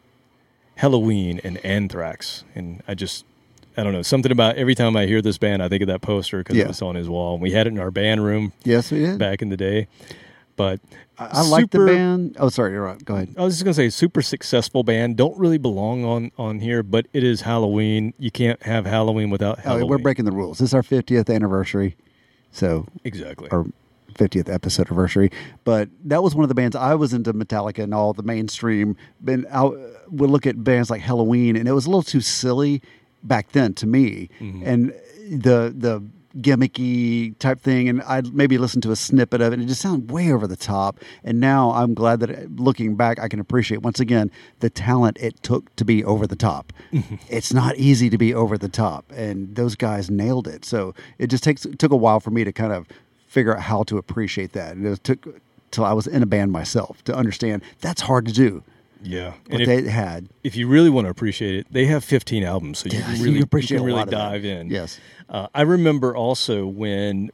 Helloween, 0.79 1.39
and 1.43 1.57
Anthrax. 1.65 2.43
And 2.55 2.81
I 2.87 2.93
just, 2.95 3.25
I 3.75 3.83
don't 3.83 3.93
know, 3.93 4.01
something 4.01 4.31
about 4.31 4.55
every 4.57 4.75
time 4.75 4.95
I 4.95 5.05
hear 5.05 5.21
this 5.21 5.37
band, 5.37 5.61
I 5.63 5.69
think 5.69 5.81
of 5.81 5.87
that 5.87 6.01
poster 6.01 6.39
because 6.39 6.55
Yeah. 6.55 6.65
it 6.65 6.67
was 6.69 6.81
on 6.81 6.95
his 6.95 7.09
wall. 7.09 7.33
And 7.33 7.41
We 7.41 7.51
had 7.51 7.67
it 7.67 7.73
in 7.73 7.79
our 7.79 7.91
band 7.91 8.23
room 8.23 8.53
Yes, 8.63 8.91
we 8.91 8.99
did. 8.99 9.19
back 9.19 9.41
in 9.41 9.49
the 9.49 9.57
day. 9.57 9.87
But 10.55 10.79
I, 11.19 11.27
I 11.33 11.41
like 11.43 11.69
the 11.69 11.85
band. 11.85 12.35
Oh, 12.39 12.49
sorry. 12.49 12.71
You're 12.71 12.83
right. 12.83 13.03
Go 13.05 13.15
ahead. 13.15 13.35
I 13.37 13.43
was 13.43 13.53
just 13.55 13.63
gonna 13.63 13.75
say, 13.75 13.89
super 13.89 14.23
successful 14.23 14.81
band. 14.83 15.15
Don't 15.15 15.37
really 15.37 15.59
belong 15.59 16.03
on 16.03 16.31
on 16.39 16.59
here, 16.61 16.81
but 16.81 17.05
it 17.13 17.23
is 17.23 17.41
Halloween. 17.41 18.15
You 18.17 18.31
can't 18.31 18.61
have 18.63 18.87
Halloween 18.87 19.29
without 19.29 19.59
Oh, 19.59 19.69
Helloween. 19.69 19.87
we're 19.87 19.97
breaking 19.99 20.25
the 20.25 20.31
rules. 20.31 20.57
This 20.57 20.69
is 20.69 20.73
our 20.73 20.81
50th 20.81 21.29
anniversary. 21.33 21.95
So, 22.51 22.87
exactly. 23.03 23.49
our 23.51 23.65
50th 24.17 24.53
episode 24.53 24.87
anniversary. 24.87 25.31
But 25.63 25.89
that 26.05 26.23
was 26.23 26.35
one 26.35 26.43
of 26.43 26.49
the 26.49 26.55
bands 26.55 26.75
I 26.75 26.95
was 26.95 27.13
into 27.13 27.33
Metallica 27.33 27.83
and 27.83 27.93
all 27.93 28.13
the 28.13 28.23
mainstream. 28.23 28.97
And 29.25 29.45
I 29.51 29.63
would 29.63 30.29
look 30.29 30.45
at 30.45 30.63
bands 30.63 30.89
like 30.89 31.01
Helloween, 31.01 31.57
and 31.57 31.67
it 31.67 31.73
was 31.73 31.85
a 31.85 31.89
little 31.89 32.03
too 32.03 32.21
silly 32.21 32.81
back 33.23 33.51
then 33.51 33.73
to 33.75 33.87
me. 33.87 34.29
Mm-hmm. 34.39 34.63
And 34.65 34.93
the 35.29 35.73
the 35.75 36.03
gimmicky 36.41 37.37
type 37.39 37.61
thing, 37.61 37.89
and 37.89 38.01
I'd 38.03 38.33
maybe 38.33 38.57
listen 38.57 38.81
to 38.81 38.91
a 38.91 38.95
snippet 38.95 39.41
of 39.41 39.53
it, 39.53 39.55
and 39.55 39.63
it 39.63 39.67
just 39.67 39.81
sounded 39.81 40.11
way 40.11 40.31
over 40.31 40.47
the 40.47 40.55
top. 40.55 40.99
And 41.23 41.39
now 41.39 41.71
I'm 41.71 41.93
glad 41.93 42.19
that 42.21 42.59
looking 42.59 42.95
back, 42.95 43.19
I 43.19 43.27
can 43.27 43.39
appreciate 43.39 43.81
once 43.81 43.99
again 43.99 44.31
the 44.59 44.69
talent 44.69 45.17
it 45.19 45.41
took 45.43 45.75
to 45.77 45.85
be 45.85 46.03
over 46.03 46.27
the 46.27 46.35
top. 46.35 46.73
it's 47.29 47.53
not 47.53 47.75
easy 47.75 48.09
to 48.09 48.17
be 48.17 48.33
over 48.33 48.57
the 48.57 48.69
top, 48.69 49.11
and 49.15 49.55
those 49.55 49.75
guys 49.75 50.09
nailed 50.09 50.47
it. 50.47 50.65
So 50.65 50.93
it 51.17 51.27
just 51.27 51.43
takes 51.43 51.65
took 51.77 51.91
a 51.91 51.97
while 51.97 52.19
for 52.19 52.31
me 52.31 52.43
to 52.43 52.51
kind 52.51 52.73
of 52.73 52.87
figure 53.27 53.55
out 53.55 53.63
how 53.63 53.83
to 53.83 53.97
appreciate 53.97 54.53
that. 54.53 54.75
And 54.75 54.85
it 54.85 55.03
took 55.03 55.27
till 55.71 55.85
I 55.85 55.93
was 55.93 56.07
in 56.07 56.23
a 56.23 56.25
band 56.25 56.51
myself 56.51 57.03
to 57.03 57.15
understand 57.15 57.61
that's 57.81 58.01
hard 58.01 58.25
to 58.25 58.33
do. 58.33 58.63
yeah. 59.03 59.33
but 59.49 59.61
if, 59.61 59.67
they 59.67 59.89
had. 59.89 60.29
if 60.43 60.55
you 60.55 60.67
really 60.67 60.89
want 60.89 61.05
to 61.05 61.11
appreciate 61.11 61.55
it, 61.55 61.67
they 61.69 61.85
have 61.85 62.03
15 62.03 62.43
albums, 62.43 62.79
so 62.79 62.89
you 62.89 62.97
Yeah, 62.97 63.05
can 63.05 63.15
you 63.17 63.23
really 63.23 63.41
appreciate 63.41 63.79
you 63.79 63.85
really 63.85 64.05
dive 64.05 64.45
in. 64.45 64.69
Yes. 64.69 64.99
Uh, 65.29 65.47
I 65.53 65.61
remember 65.61 66.15
also 66.15 66.65
when. 66.65 67.31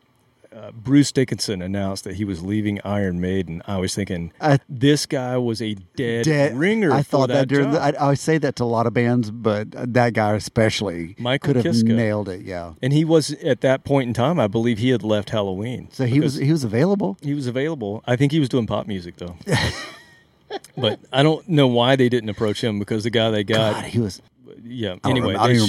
Uh, 0.54 0.72
Bruce 0.72 1.12
Dickinson 1.12 1.62
announced 1.62 2.04
that 2.04 2.16
he 2.16 2.24
was 2.26 2.44
leaving 2.44 2.80
Iron 2.84 3.20
Maiden. 3.20 3.62
I 3.68 3.78
was 3.78 3.96
thinking 3.96 4.32
I- 4.40 4.60
this 4.70 5.06
guy 5.06 5.36
was 5.38 5.62
a 5.62 5.74
dead, 5.96 6.26
Dead- 6.26 6.56
ringer. 6.56 6.92
I 6.92 6.98
for 7.02 7.04
thought 7.04 7.30
that, 7.30 7.48
during 7.48 7.72
job. 7.72 7.94
the, 7.94 8.00
I, 8.02 8.10
I 8.12 8.14
say 8.14 8.38
that 8.38 8.56
to 8.58 8.64
a 8.64 8.66
lot 8.66 8.86
of 8.86 8.94
bands, 8.94 9.32
but 9.32 9.72
that 9.94 10.14
guy 10.14 10.34
especially 10.36 11.16
Michael 11.18 11.54
could 11.54 11.66
have 11.66 11.76
Kiske. 11.76 11.86
nailed 11.88 12.30
it. 12.30 12.42
Yeah. 12.42 12.74
and 12.82 12.94
he 12.94 13.04
was 13.04 13.32
at 13.44 13.62
that 13.62 13.84
point 13.84 14.08
in 14.10 14.14
time. 14.14 14.40
I 14.40 14.48
believe 14.48 14.78
he 14.78 14.90
had 14.90 15.02
left 15.04 15.30
Helloween. 15.30 15.92
So 15.94 16.06
he 16.06 16.20
was 16.20 16.36
he 16.36 16.52
was 16.52 16.64
available. 16.64 17.18
He 17.22 17.34
was 17.34 17.48
available. 17.48 18.04
I 18.06 18.16
think 18.16 18.32
he 18.32 18.40
was 18.40 18.50
doing 18.50 18.68
pop 18.68 18.86
music 18.88 19.16
though. 19.18 19.36
but 20.78 21.00
I 21.12 21.24
don't 21.24 21.48
know 21.48 21.68
why 21.68 21.96
they 21.96 22.10
didn't 22.10 22.30
approach 22.30 22.64
him 22.64 22.80
because 22.80 23.04
the 23.04 23.10
guy 23.10 23.32
they 23.32 23.44
got, 23.44 23.74
God, 23.76 23.86
he 23.86 24.00
was. 24.00 24.22
yeah. 24.64 24.90
don't 24.90 25.06
Anyway, 25.06 25.28
remember- 25.34 25.40
I 25.44 25.48
don't 25.48 25.56
even 25.56 25.68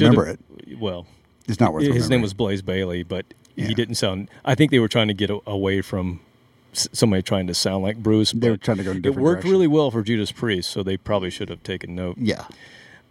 should've- 0.69 0.81
Well, 0.81 1.07
It's 1.49 1.61
not 1.61 1.73
worth. 1.73 1.85
his 1.85 2.11
name 2.11 2.21
was 2.23 2.35
Blaze 2.35 2.63
Bayley, 2.63 3.03
but 3.03 3.25
Yeah. 3.57 3.67
he 3.67 3.75
didn't 3.75 3.95
sound. 3.97 4.29
I 4.45 4.55
think 4.55 4.71
they 4.71 4.79
were 4.81 4.89
trying 4.89 5.09
to 5.09 5.15
get 5.15 5.31
a, 5.31 5.39
away 5.47 5.81
from 5.81 6.21
somebody 6.73 7.23
trying 7.23 7.47
to 7.47 7.55
sound 7.55 7.83
like 7.85 7.97
Bruce. 8.03 8.33
They 8.33 8.51
were 8.51 8.57
trying 8.57 8.79
to 8.79 8.85
go 8.85 8.91
It 8.91 9.05
worked 9.15 9.15
direction. 9.43 9.51
really 9.51 9.69
well 9.69 9.91
for 9.91 10.03
Judas 10.03 10.33
Priest, 10.33 10.71
so 10.71 10.83
they 10.83 10.97
probably 10.97 11.31
should 11.31 11.49
have 11.49 11.63
taken 11.63 11.95
note. 11.95 12.17
Yeah. 12.19 12.45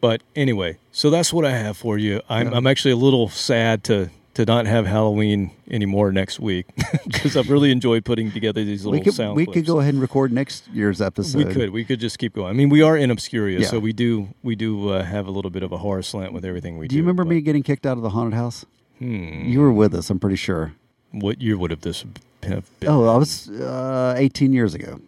But 0.02 0.22
anyway, 0.36 0.78
so 0.92 1.10
that's 1.10 1.32
what 1.32 1.46
I 1.46 1.52
have 1.52 1.78
for 1.78 1.98
you. 1.98 2.22
I'm, 2.28 2.54
I'm 2.54 2.68
actually 2.68 2.92
a 2.92 2.98
little 2.98 3.30
sad 3.30 3.84
to 3.86 4.10
to 4.34 4.46
not 4.46 4.66
have 4.66 4.88
Halloween 4.88 5.52
anymore 5.70 6.12
next 6.12 6.40
week 6.40 6.66
because 7.06 7.38
I've 7.38 7.52
really 7.52 7.70
enjoyed 7.72 8.04
putting 8.04 8.32
together 8.32 8.64
these 8.64 8.84
little 8.84 8.98
We 9.00 9.04
could 9.04 9.14
sound 9.14 9.36
we 9.36 9.46
clips. 9.46 9.58
could 9.60 9.66
go 9.68 9.80
ahead 9.80 9.94
and 9.94 10.02
record 10.02 10.34
next 10.34 10.68
year's 10.70 11.02
episode. 11.02 11.38
We 11.48 11.54
could. 11.54 11.70
We 11.70 11.86
could 11.86 12.00
just 12.00 12.18
keep 12.18 12.34
going. 12.34 12.50
I 12.50 12.54
mean, 12.54 12.70
we 12.70 12.82
are 12.82 12.98
in 12.98 13.12
obscuria, 13.12 13.60
Yeah. 13.60 13.68
so 13.68 13.78
we 13.78 13.94
do 13.94 14.30
we 14.42 14.56
do 14.56 14.90
uh, 14.90 15.04
have 15.04 15.28
a 15.28 15.32
little 15.32 15.52
bit 15.52 15.62
of 15.62 15.72
a 15.72 15.78
horror 15.78 16.02
slant 16.02 16.34
with 16.34 16.44
everything 16.44 16.80
we 16.80 16.88
do. 16.88 16.94
Do 16.94 16.96
you 16.98 17.04
remember 17.04 17.24
but- 17.24 17.30
me 17.30 17.42
getting 17.42 17.62
kicked 17.64 17.86
out 17.86 17.96
of 17.98 18.02
the 18.04 18.10
haunted 18.10 18.34
house? 18.34 18.66
Hmm. 19.04 19.50
You 19.50 19.60
were 19.60 19.74
with 19.74 19.94
us, 19.94 20.10
I'm 20.10 20.18
pretty 20.18 20.38
sure. 20.38 20.74
What 21.12 21.42
year 21.42 21.58
would 21.58 21.72
have 21.72 21.82
this 21.82 22.06
have 22.44 22.80
been? 22.80 22.90
Oh, 22.90 23.06
I 23.08 23.18
was 23.18 23.50
uh, 23.50 24.16
18 24.18 24.54
years 24.54 24.74
ago. 24.74 25.02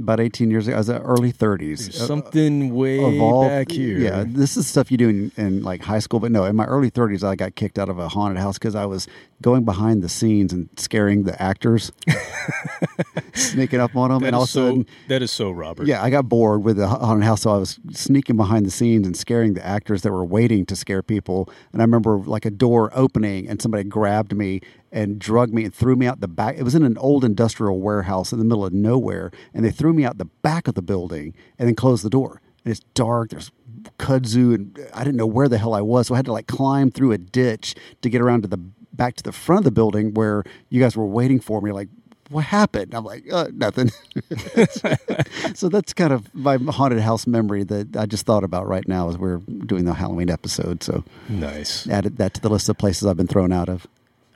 About 0.00 0.18
18 0.20 0.50
years 0.50 0.66
ago. 0.66 0.76
I 0.76 0.78
was 0.78 0.88
at 0.90 1.02
early 1.04 1.32
30s. 1.32 1.88
Uh, 1.90 1.92
something 2.06 2.74
way 2.74 2.98
of 3.04 3.20
all 3.20 3.46
back 3.48 3.70
here. 3.70 3.98
Yeah, 3.98 4.24
this 4.26 4.56
is 4.56 4.66
stuff 4.66 4.90
you 4.90 4.96
do 4.96 5.08
in, 5.08 5.32
in 5.36 5.62
like 5.62 5.82
high 5.82 5.98
school, 5.98 6.20
but 6.20 6.32
no, 6.32 6.44
in 6.44 6.56
my 6.56 6.64
early 6.64 6.90
30s, 6.90 7.22
I 7.22 7.36
got 7.36 7.54
kicked 7.54 7.78
out 7.78 7.88
of 7.88 7.98
a 7.98 8.08
haunted 8.08 8.38
house 8.38 8.58
because 8.58 8.74
I 8.74 8.86
was 8.86 9.06
going 9.42 9.64
behind 9.64 10.02
the 10.02 10.08
scenes 10.08 10.52
and 10.52 10.68
scaring 10.76 11.24
the 11.24 11.40
actors, 11.40 11.92
sneaking 13.34 13.80
up 13.80 13.94
on 13.96 14.10
them, 14.10 14.20
That 14.20 14.28
and 14.28 14.36
all 14.36 14.44
is 14.44 14.56
of 14.56 14.64
a 14.64 14.68
sudden. 14.68 14.86
That 15.08 15.22
is 15.22 15.30
so, 15.30 15.50
Robert. 15.50 15.86
yeah, 15.86 16.02
I 16.02 16.10
got 16.10 16.28
bored 16.28 16.62
with 16.62 16.76
the 16.76 16.88
haunted 16.88 17.24
house, 17.24 17.42
so 17.42 17.50
I 17.54 17.58
was 17.58 17.78
sneaking 17.92 18.36
behind 18.36 18.66
the 18.66 18.70
scenes 18.70 19.06
and 19.06 19.16
scaring 19.16 19.54
the 19.54 19.64
actors 19.66 20.02
that 20.02 20.12
were 20.12 20.24
waiting 20.24 20.66
to 20.66 20.76
scare 20.76 21.02
people. 21.02 21.48
And 21.72 21.80
I 21.82 21.84
remember 21.84 22.18
like 22.18 22.44
a 22.44 22.50
door 22.50 22.90
opening, 22.94 23.48
and 23.48 23.60
somebody 23.60 23.84
grabbed 23.84 24.34
me 24.36 24.60
and 24.92 25.18
drugged 25.18 25.54
me 25.54 25.64
and 25.64 25.74
threw 25.74 25.96
me 25.96 26.06
out 26.06 26.20
the 26.20 26.28
back. 26.28 26.56
It 26.58 26.62
was 26.64 26.74
in 26.74 26.82
an 26.82 26.98
old 26.98 27.24
industrial 27.24 27.80
warehouse 27.80 28.32
in 28.32 28.38
the 28.38 28.44
middle 28.44 28.64
of 28.64 28.72
nowhere, 28.72 29.30
and 29.54 29.64
they 29.64 29.70
threw 29.70 29.92
me 29.92 30.04
out 30.04 30.18
the 30.18 30.24
back 30.24 30.66
of 30.68 30.74
the 30.74 30.82
building 30.82 31.34
and 31.58 31.68
then 31.68 31.74
closed 31.76 32.04
the 32.04 32.10
door. 32.10 32.40
And 32.64 32.70
it's 32.72 32.80
dark. 32.94 33.30
There's 33.30 33.50
kudzu, 33.98 34.54
and 34.54 34.78
I 34.92 35.04
didn't 35.04 35.16
know 35.16 35.26
where 35.26 35.48
the 35.48 35.58
hell 35.58 35.74
I 35.74 35.80
was, 35.80 36.08
so 36.08 36.14
I 36.14 36.18
had 36.18 36.26
to 36.26 36.32
like 36.32 36.46
climb 36.46 36.90
through 36.90 37.12
a 37.12 37.18
ditch 37.18 37.74
to 38.02 38.10
get 38.10 38.20
around 38.20 38.42
to 38.42 38.48
the 38.48 38.58
back 38.92 39.14
to 39.16 39.22
the 39.22 39.32
front 39.32 39.60
of 39.60 39.64
the 39.64 39.70
building 39.70 40.12
where 40.12 40.44
you 40.68 40.80
guys 40.80 40.96
were 40.96 41.06
waiting 41.06 41.40
for 41.40 41.60
me. 41.62 41.72
Like, 41.72 41.88
what 42.28 42.44
happened? 42.44 42.94
I'm 42.94 43.04
like, 43.04 43.24
uh, 43.32 43.48
nothing. 43.54 43.90
so 45.54 45.68
that's 45.68 45.92
kind 45.92 46.12
of 46.12 46.32
my 46.34 46.56
haunted 46.56 47.00
house 47.00 47.26
memory 47.26 47.64
that 47.64 47.96
I 47.96 48.06
just 48.06 48.26
thought 48.26 48.44
about 48.44 48.68
right 48.68 48.86
now 48.86 49.08
as 49.08 49.18
we're 49.18 49.38
doing 49.38 49.84
the 49.84 49.94
Halloween 49.94 50.30
episode. 50.30 50.82
So 50.82 51.04
Nice. 51.28 51.88
added 51.88 52.18
that 52.18 52.34
to 52.34 52.40
the 52.40 52.48
list 52.50 52.68
of 52.68 52.78
places 52.78 53.06
I've 53.06 53.16
been 53.16 53.26
thrown 53.26 53.52
out 53.52 53.68
of. 53.68 53.86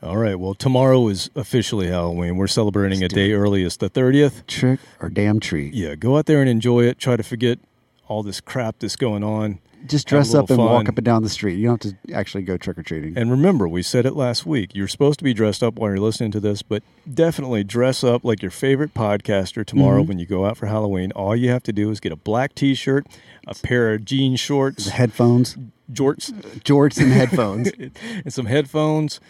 All 0.04 0.18
right. 0.18 0.38
Well, 0.38 0.54
tomorrow 0.54 1.08
is 1.08 1.30
officially 1.34 1.88
Halloween. 1.88 2.36
We're 2.36 2.46
celebrating 2.46 3.02
a 3.02 3.08
day 3.08 3.32
early. 3.32 3.62
It's 3.64 3.76
the 3.78 3.88
30th. 3.90 4.46
Trick 4.46 4.80
or 5.00 5.08
damn 5.08 5.40
treat. 5.40 5.72
Yeah, 5.74 5.94
go 5.94 6.18
out 6.18 6.26
there 6.26 6.40
and 6.40 6.48
enjoy 6.50 6.84
it. 6.84 6.98
Try 6.98 7.16
to 7.16 7.22
forget 7.22 7.58
all 8.06 8.22
this 8.22 8.40
crap 8.40 8.80
that's 8.80 8.96
going 8.96 9.24
on. 9.24 9.60
Just 9.86 10.06
dress 10.06 10.32
up 10.34 10.48
and 10.48 10.58
little 10.58 10.64
walk 10.72 10.88
up 10.88 10.96
and 10.96 11.04
down 11.04 11.22
the 11.22 11.28
street. 11.28 11.56
You 11.56 11.66
don't 11.66 11.82
have 11.82 11.92
to 12.06 12.12
actually 12.14 12.42
go 12.42 12.56
trick 12.56 12.78
or 12.78 12.82
treating. 12.82 13.18
And 13.18 13.30
remember, 13.30 13.68
we 13.68 13.82
said 13.82 14.06
it 14.06 14.14
last 14.14 14.46
week. 14.46 14.74
You're 14.74 14.88
supposed 14.88 15.18
to 15.18 15.24
be 15.24 15.34
dressed 15.34 15.62
up 15.62 15.74
while 15.74 15.90
you're 15.90 15.98
listening 16.00 16.30
to 16.32 16.40
this, 16.40 16.62
but 16.62 16.82
definitely 17.12 17.64
dress 17.64 18.02
up 18.02 18.24
like 18.24 18.40
your 18.40 18.50
favorite 18.50 18.94
podcaster 18.94 19.64
tomorrow 19.64 20.00
Mm-hmm. 20.00 20.08
when 20.08 20.18
you 20.18 20.24
go 20.26 20.46
out 20.46 20.56
for 20.56 20.66
Halloween. 20.66 21.12
All 21.12 21.36
you 21.36 21.50
have 21.50 21.62
to 21.64 21.72
do 21.72 21.90
is 21.90 22.00
get 22.00 22.12
a 22.12 22.16
black 22.16 22.54
t 22.54 22.74
shirt, 22.74 23.06
a 23.46 23.54
pair 23.54 23.92
of 23.92 24.06
jean 24.06 24.36
shorts, 24.36 24.88
Headphones, 24.88 25.56
jorts, 25.92 26.32
jorts, 26.60 26.98
and 26.98 27.12
headphones. 27.12 27.70
and 28.24 28.32
some 28.32 28.46
headphones. 28.46 29.20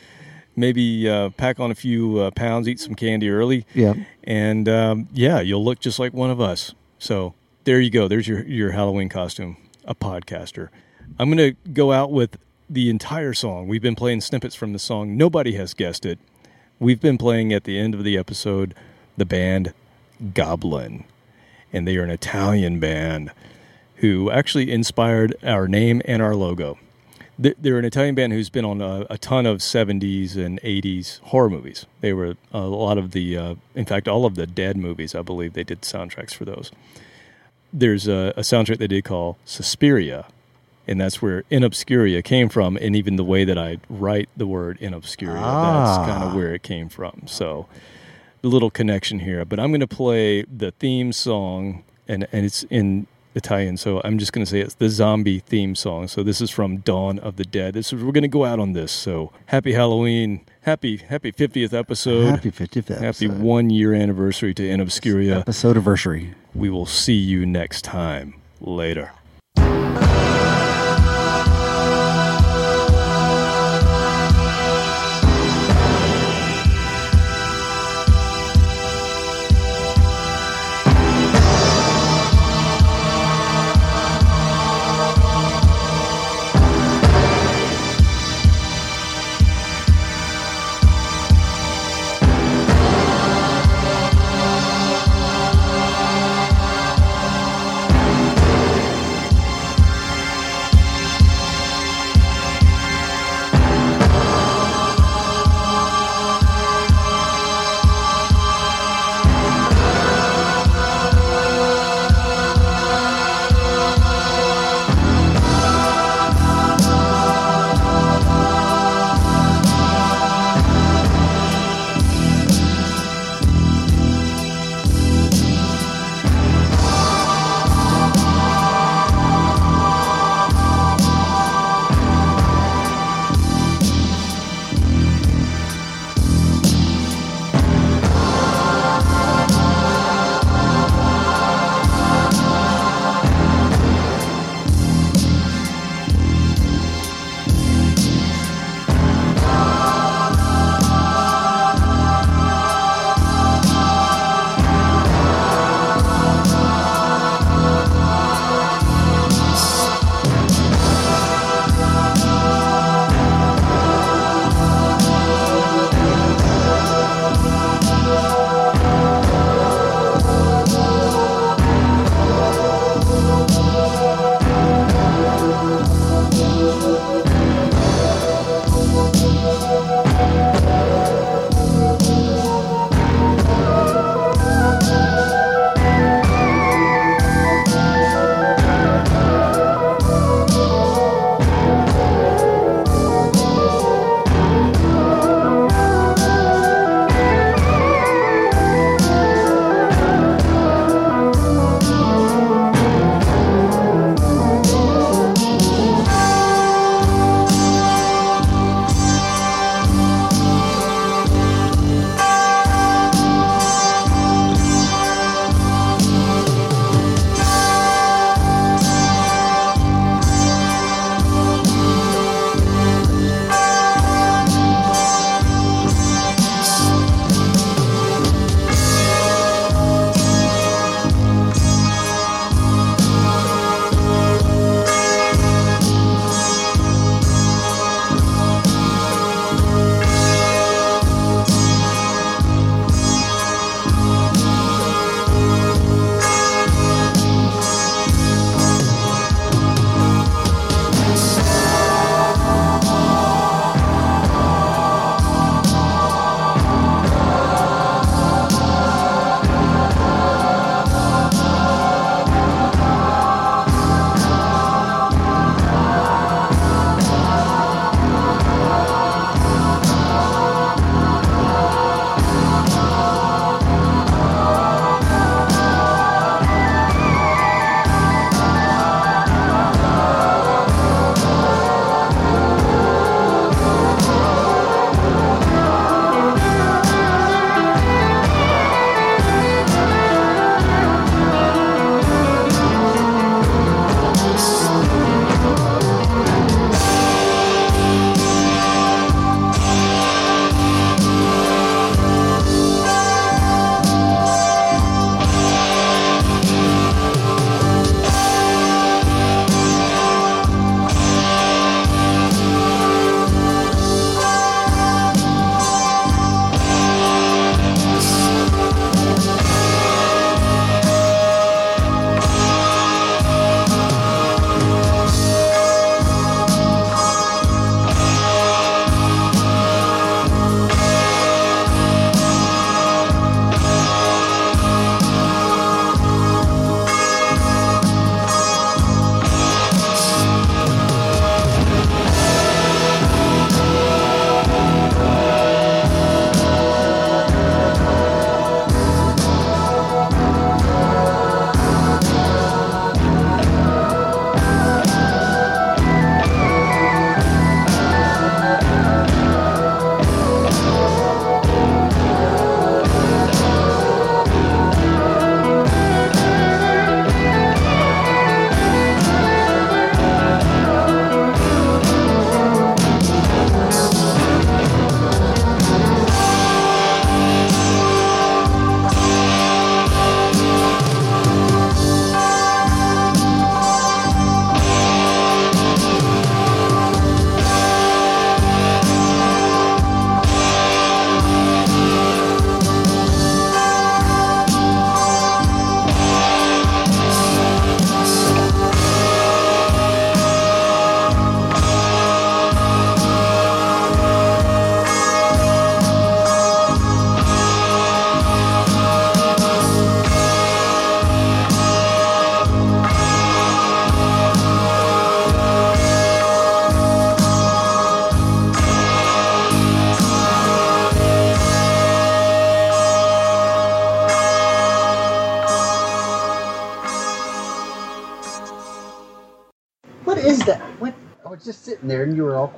Maybe 0.57 1.09
uh, 1.09 1.31
pack 1.31 1.59
on 1.59 1.71
a 1.71 1.75
few 1.75 2.19
uh, 2.19 2.31
pounds, 2.31 2.69
eat 2.69 2.79
some 2.81 2.95
candy 2.95 3.29
early. 3.29 3.67
Yeah. 3.75 3.95
And 4.23 4.69
um, 4.69 5.09
yeah, 5.13 5.41
you'll 5.41 5.65
look 5.65 5.81
just 5.81 5.99
like 5.99 6.13
one 6.13 6.31
of 6.31 6.41
us. 6.41 6.75
So 6.99 7.35
there 7.65 7.81
you 7.81 7.91
go. 7.91 8.09
There's 8.09 8.29
your, 8.29 8.45
your 8.45 8.71
Halloween 8.73 9.09
costume, 9.09 9.57
a 9.85 9.95
podcaster. 9.95 10.69
I'm 11.19 11.31
going 11.31 11.55
to 11.55 11.71
go 11.71 11.93
out 11.93 12.13
with 12.13 12.39
the 12.69 12.89
entire 12.89 13.35
song. 13.35 13.69
We've 13.69 13.83
been 13.83 13.95
playing 13.95 14.21
snippets 14.21 14.55
from 14.55 14.73
the 14.73 14.79
song. 14.79 15.17
Nobody 15.17 15.53
has 15.55 15.75
guessed 15.75 16.07
it. 16.07 16.19
We've 16.79 17.01
been 17.01 17.19
playing 17.19 17.53
at 17.53 17.65
the 17.65 17.79
end 17.79 17.95
of 17.95 18.05
the 18.05 18.17
episode 18.17 18.75
the 19.17 19.25
band 19.25 19.73
Goblin. 20.33 21.05
And 21.73 21.87
they 21.87 21.97
are 21.97 22.05
an 22.05 22.11
Italian 22.11 22.81
band 22.81 23.33
who 23.97 24.31
actually 24.31 24.71
inspired 24.71 25.35
our 25.43 25.69
name 25.69 26.03
and 26.05 26.23
our 26.23 26.35
logo. 26.35 26.79
They- 27.39 27.55
They're 27.59 27.79
an 27.79 27.85
Italian 27.85 28.15
band 28.15 28.33
who's 28.33 28.49
been 28.51 28.65
on 28.65 28.81
a, 28.81 29.07
a 29.11 29.19
ton 29.19 29.45
of 29.47 29.59
70s 29.59 30.37
and 30.37 30.61
80s 30.63 31.19
horror 31.21 31.51
movies. 31.51 31.85
They 32.01 32.13
were 32.13 32.37
a 32.53 32.61
lot 32.61 32.97
of 32.99 33.11
the, 33.11 33.37
uh, 33.37 33.55
in 33.75 33.85
fact, 33.85 34.07
all 34.07 34.25
of 34.25 34.35
the 34.37 34.47
Dead 34.47 34.77
movies, 34.77 35.15
I 35.15 35.23
believe 35.23 35.53
they 35.55 35.65
did 35.65 35.83
soundtracks 35.83 36.33
for 36.35 36.45
those. 36.45 36.71
There's 37.73 38.07
a, 38.07 38.33
a 38.37 38.41
soundtrack 38.43 38.79
they 38.79 38.87
did 38.87 39.03
called 39.05 39.35
Suspiria, 39.45 40.27
and 40.87 41.01
that's 41.01 41.21
where 41.21 41.43
In 41.51 41.65
Obscuria 41.65 42.23
came 42.23 42.49
from. 42.49 42.77
And 42.77 42.95
even 42.95 43.17
the 43.17 43.25
way 43.25 43.45
that 43.45 43.59
I 43.59 43.79
write 43.89 44.29
the 44.37 44.47
word 44.47 44.79
In 44.81 44.93
Obscuria, 44.93 45.35
that's 45.41 46.09
kind 46.09 46.23
of 46.23 46.35
where 46.35 46.55
it 46.55 46.63
came 46.63 46.89
from. 46.89 47.23
So, 47.27 47.67
a 48.45 48.47
little 48.47 48.71
connection 48.71 49.21
here. 49.21 49.45
But 49.45 49.59
I'm 49.59 49.71
going 49.71 49.81
to 49.81 49.87
play 49.89 50.43
the 50.43 50.71
theme 50.73 51.11
song, 51.13 51.83
and, 52.07 52.29
and 52.31 52.45
it's 52.47 52.63
in 52.65 53.07
Italian, 53.35 53.77
so 53.77 54.01
I'm 54.05 54.19
just 54.19 54.33
going 54.33 54.45
to 54.45 54.51
say 54.51 54.61
it's 54.61 54.75
the 54.75 54.89
zombie 54.89 55.41
theme 55.41 55.75
song. 55.75 56.09
So 56.09 56.23
this 56.23 56.41
is 56.41 56.51
from 56.51 56.79
Dawn 56.79 57.19
of 57.19 57.37
the 57.37 57.45
Dead. 57.45 57.75
This 57.75 57.93
is 57.93 58.03
we're 58.03 58.13
going 58.13 58.23
to 58.23 58.29
go 58.29 58.45
out 58.45 58.61
on 58.61 58.73
this. 58.73 58.93
So 58.93 59.33
happy 59.47 59.73
Halloween, 59.73 60.41
happy 60.63 60.99
happy 60.99 61.33
50th 61.33 61.73
episode, 61.73 62.27
Happy 62.27 62.51
50th 62.51 62.91
episode. 62.91 63.01
happy 63.01 63.29
one 63.29 63.71
year 63.71 63.93
anniversary 63.95 64.55
to 64.55 64.69
In 64.69 64.81
Obscuria. 64.81 65.41
Episode 65.41 65.71
anniversary. 65.71 66.35
We 66.55 66.71
will 66.71 66.87
see 66.87 67.15
you 67.15 67.45
next 67.45 67.83
time. 67.83 68.35
Later. 68.61 69.13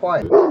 There 0.00 0.45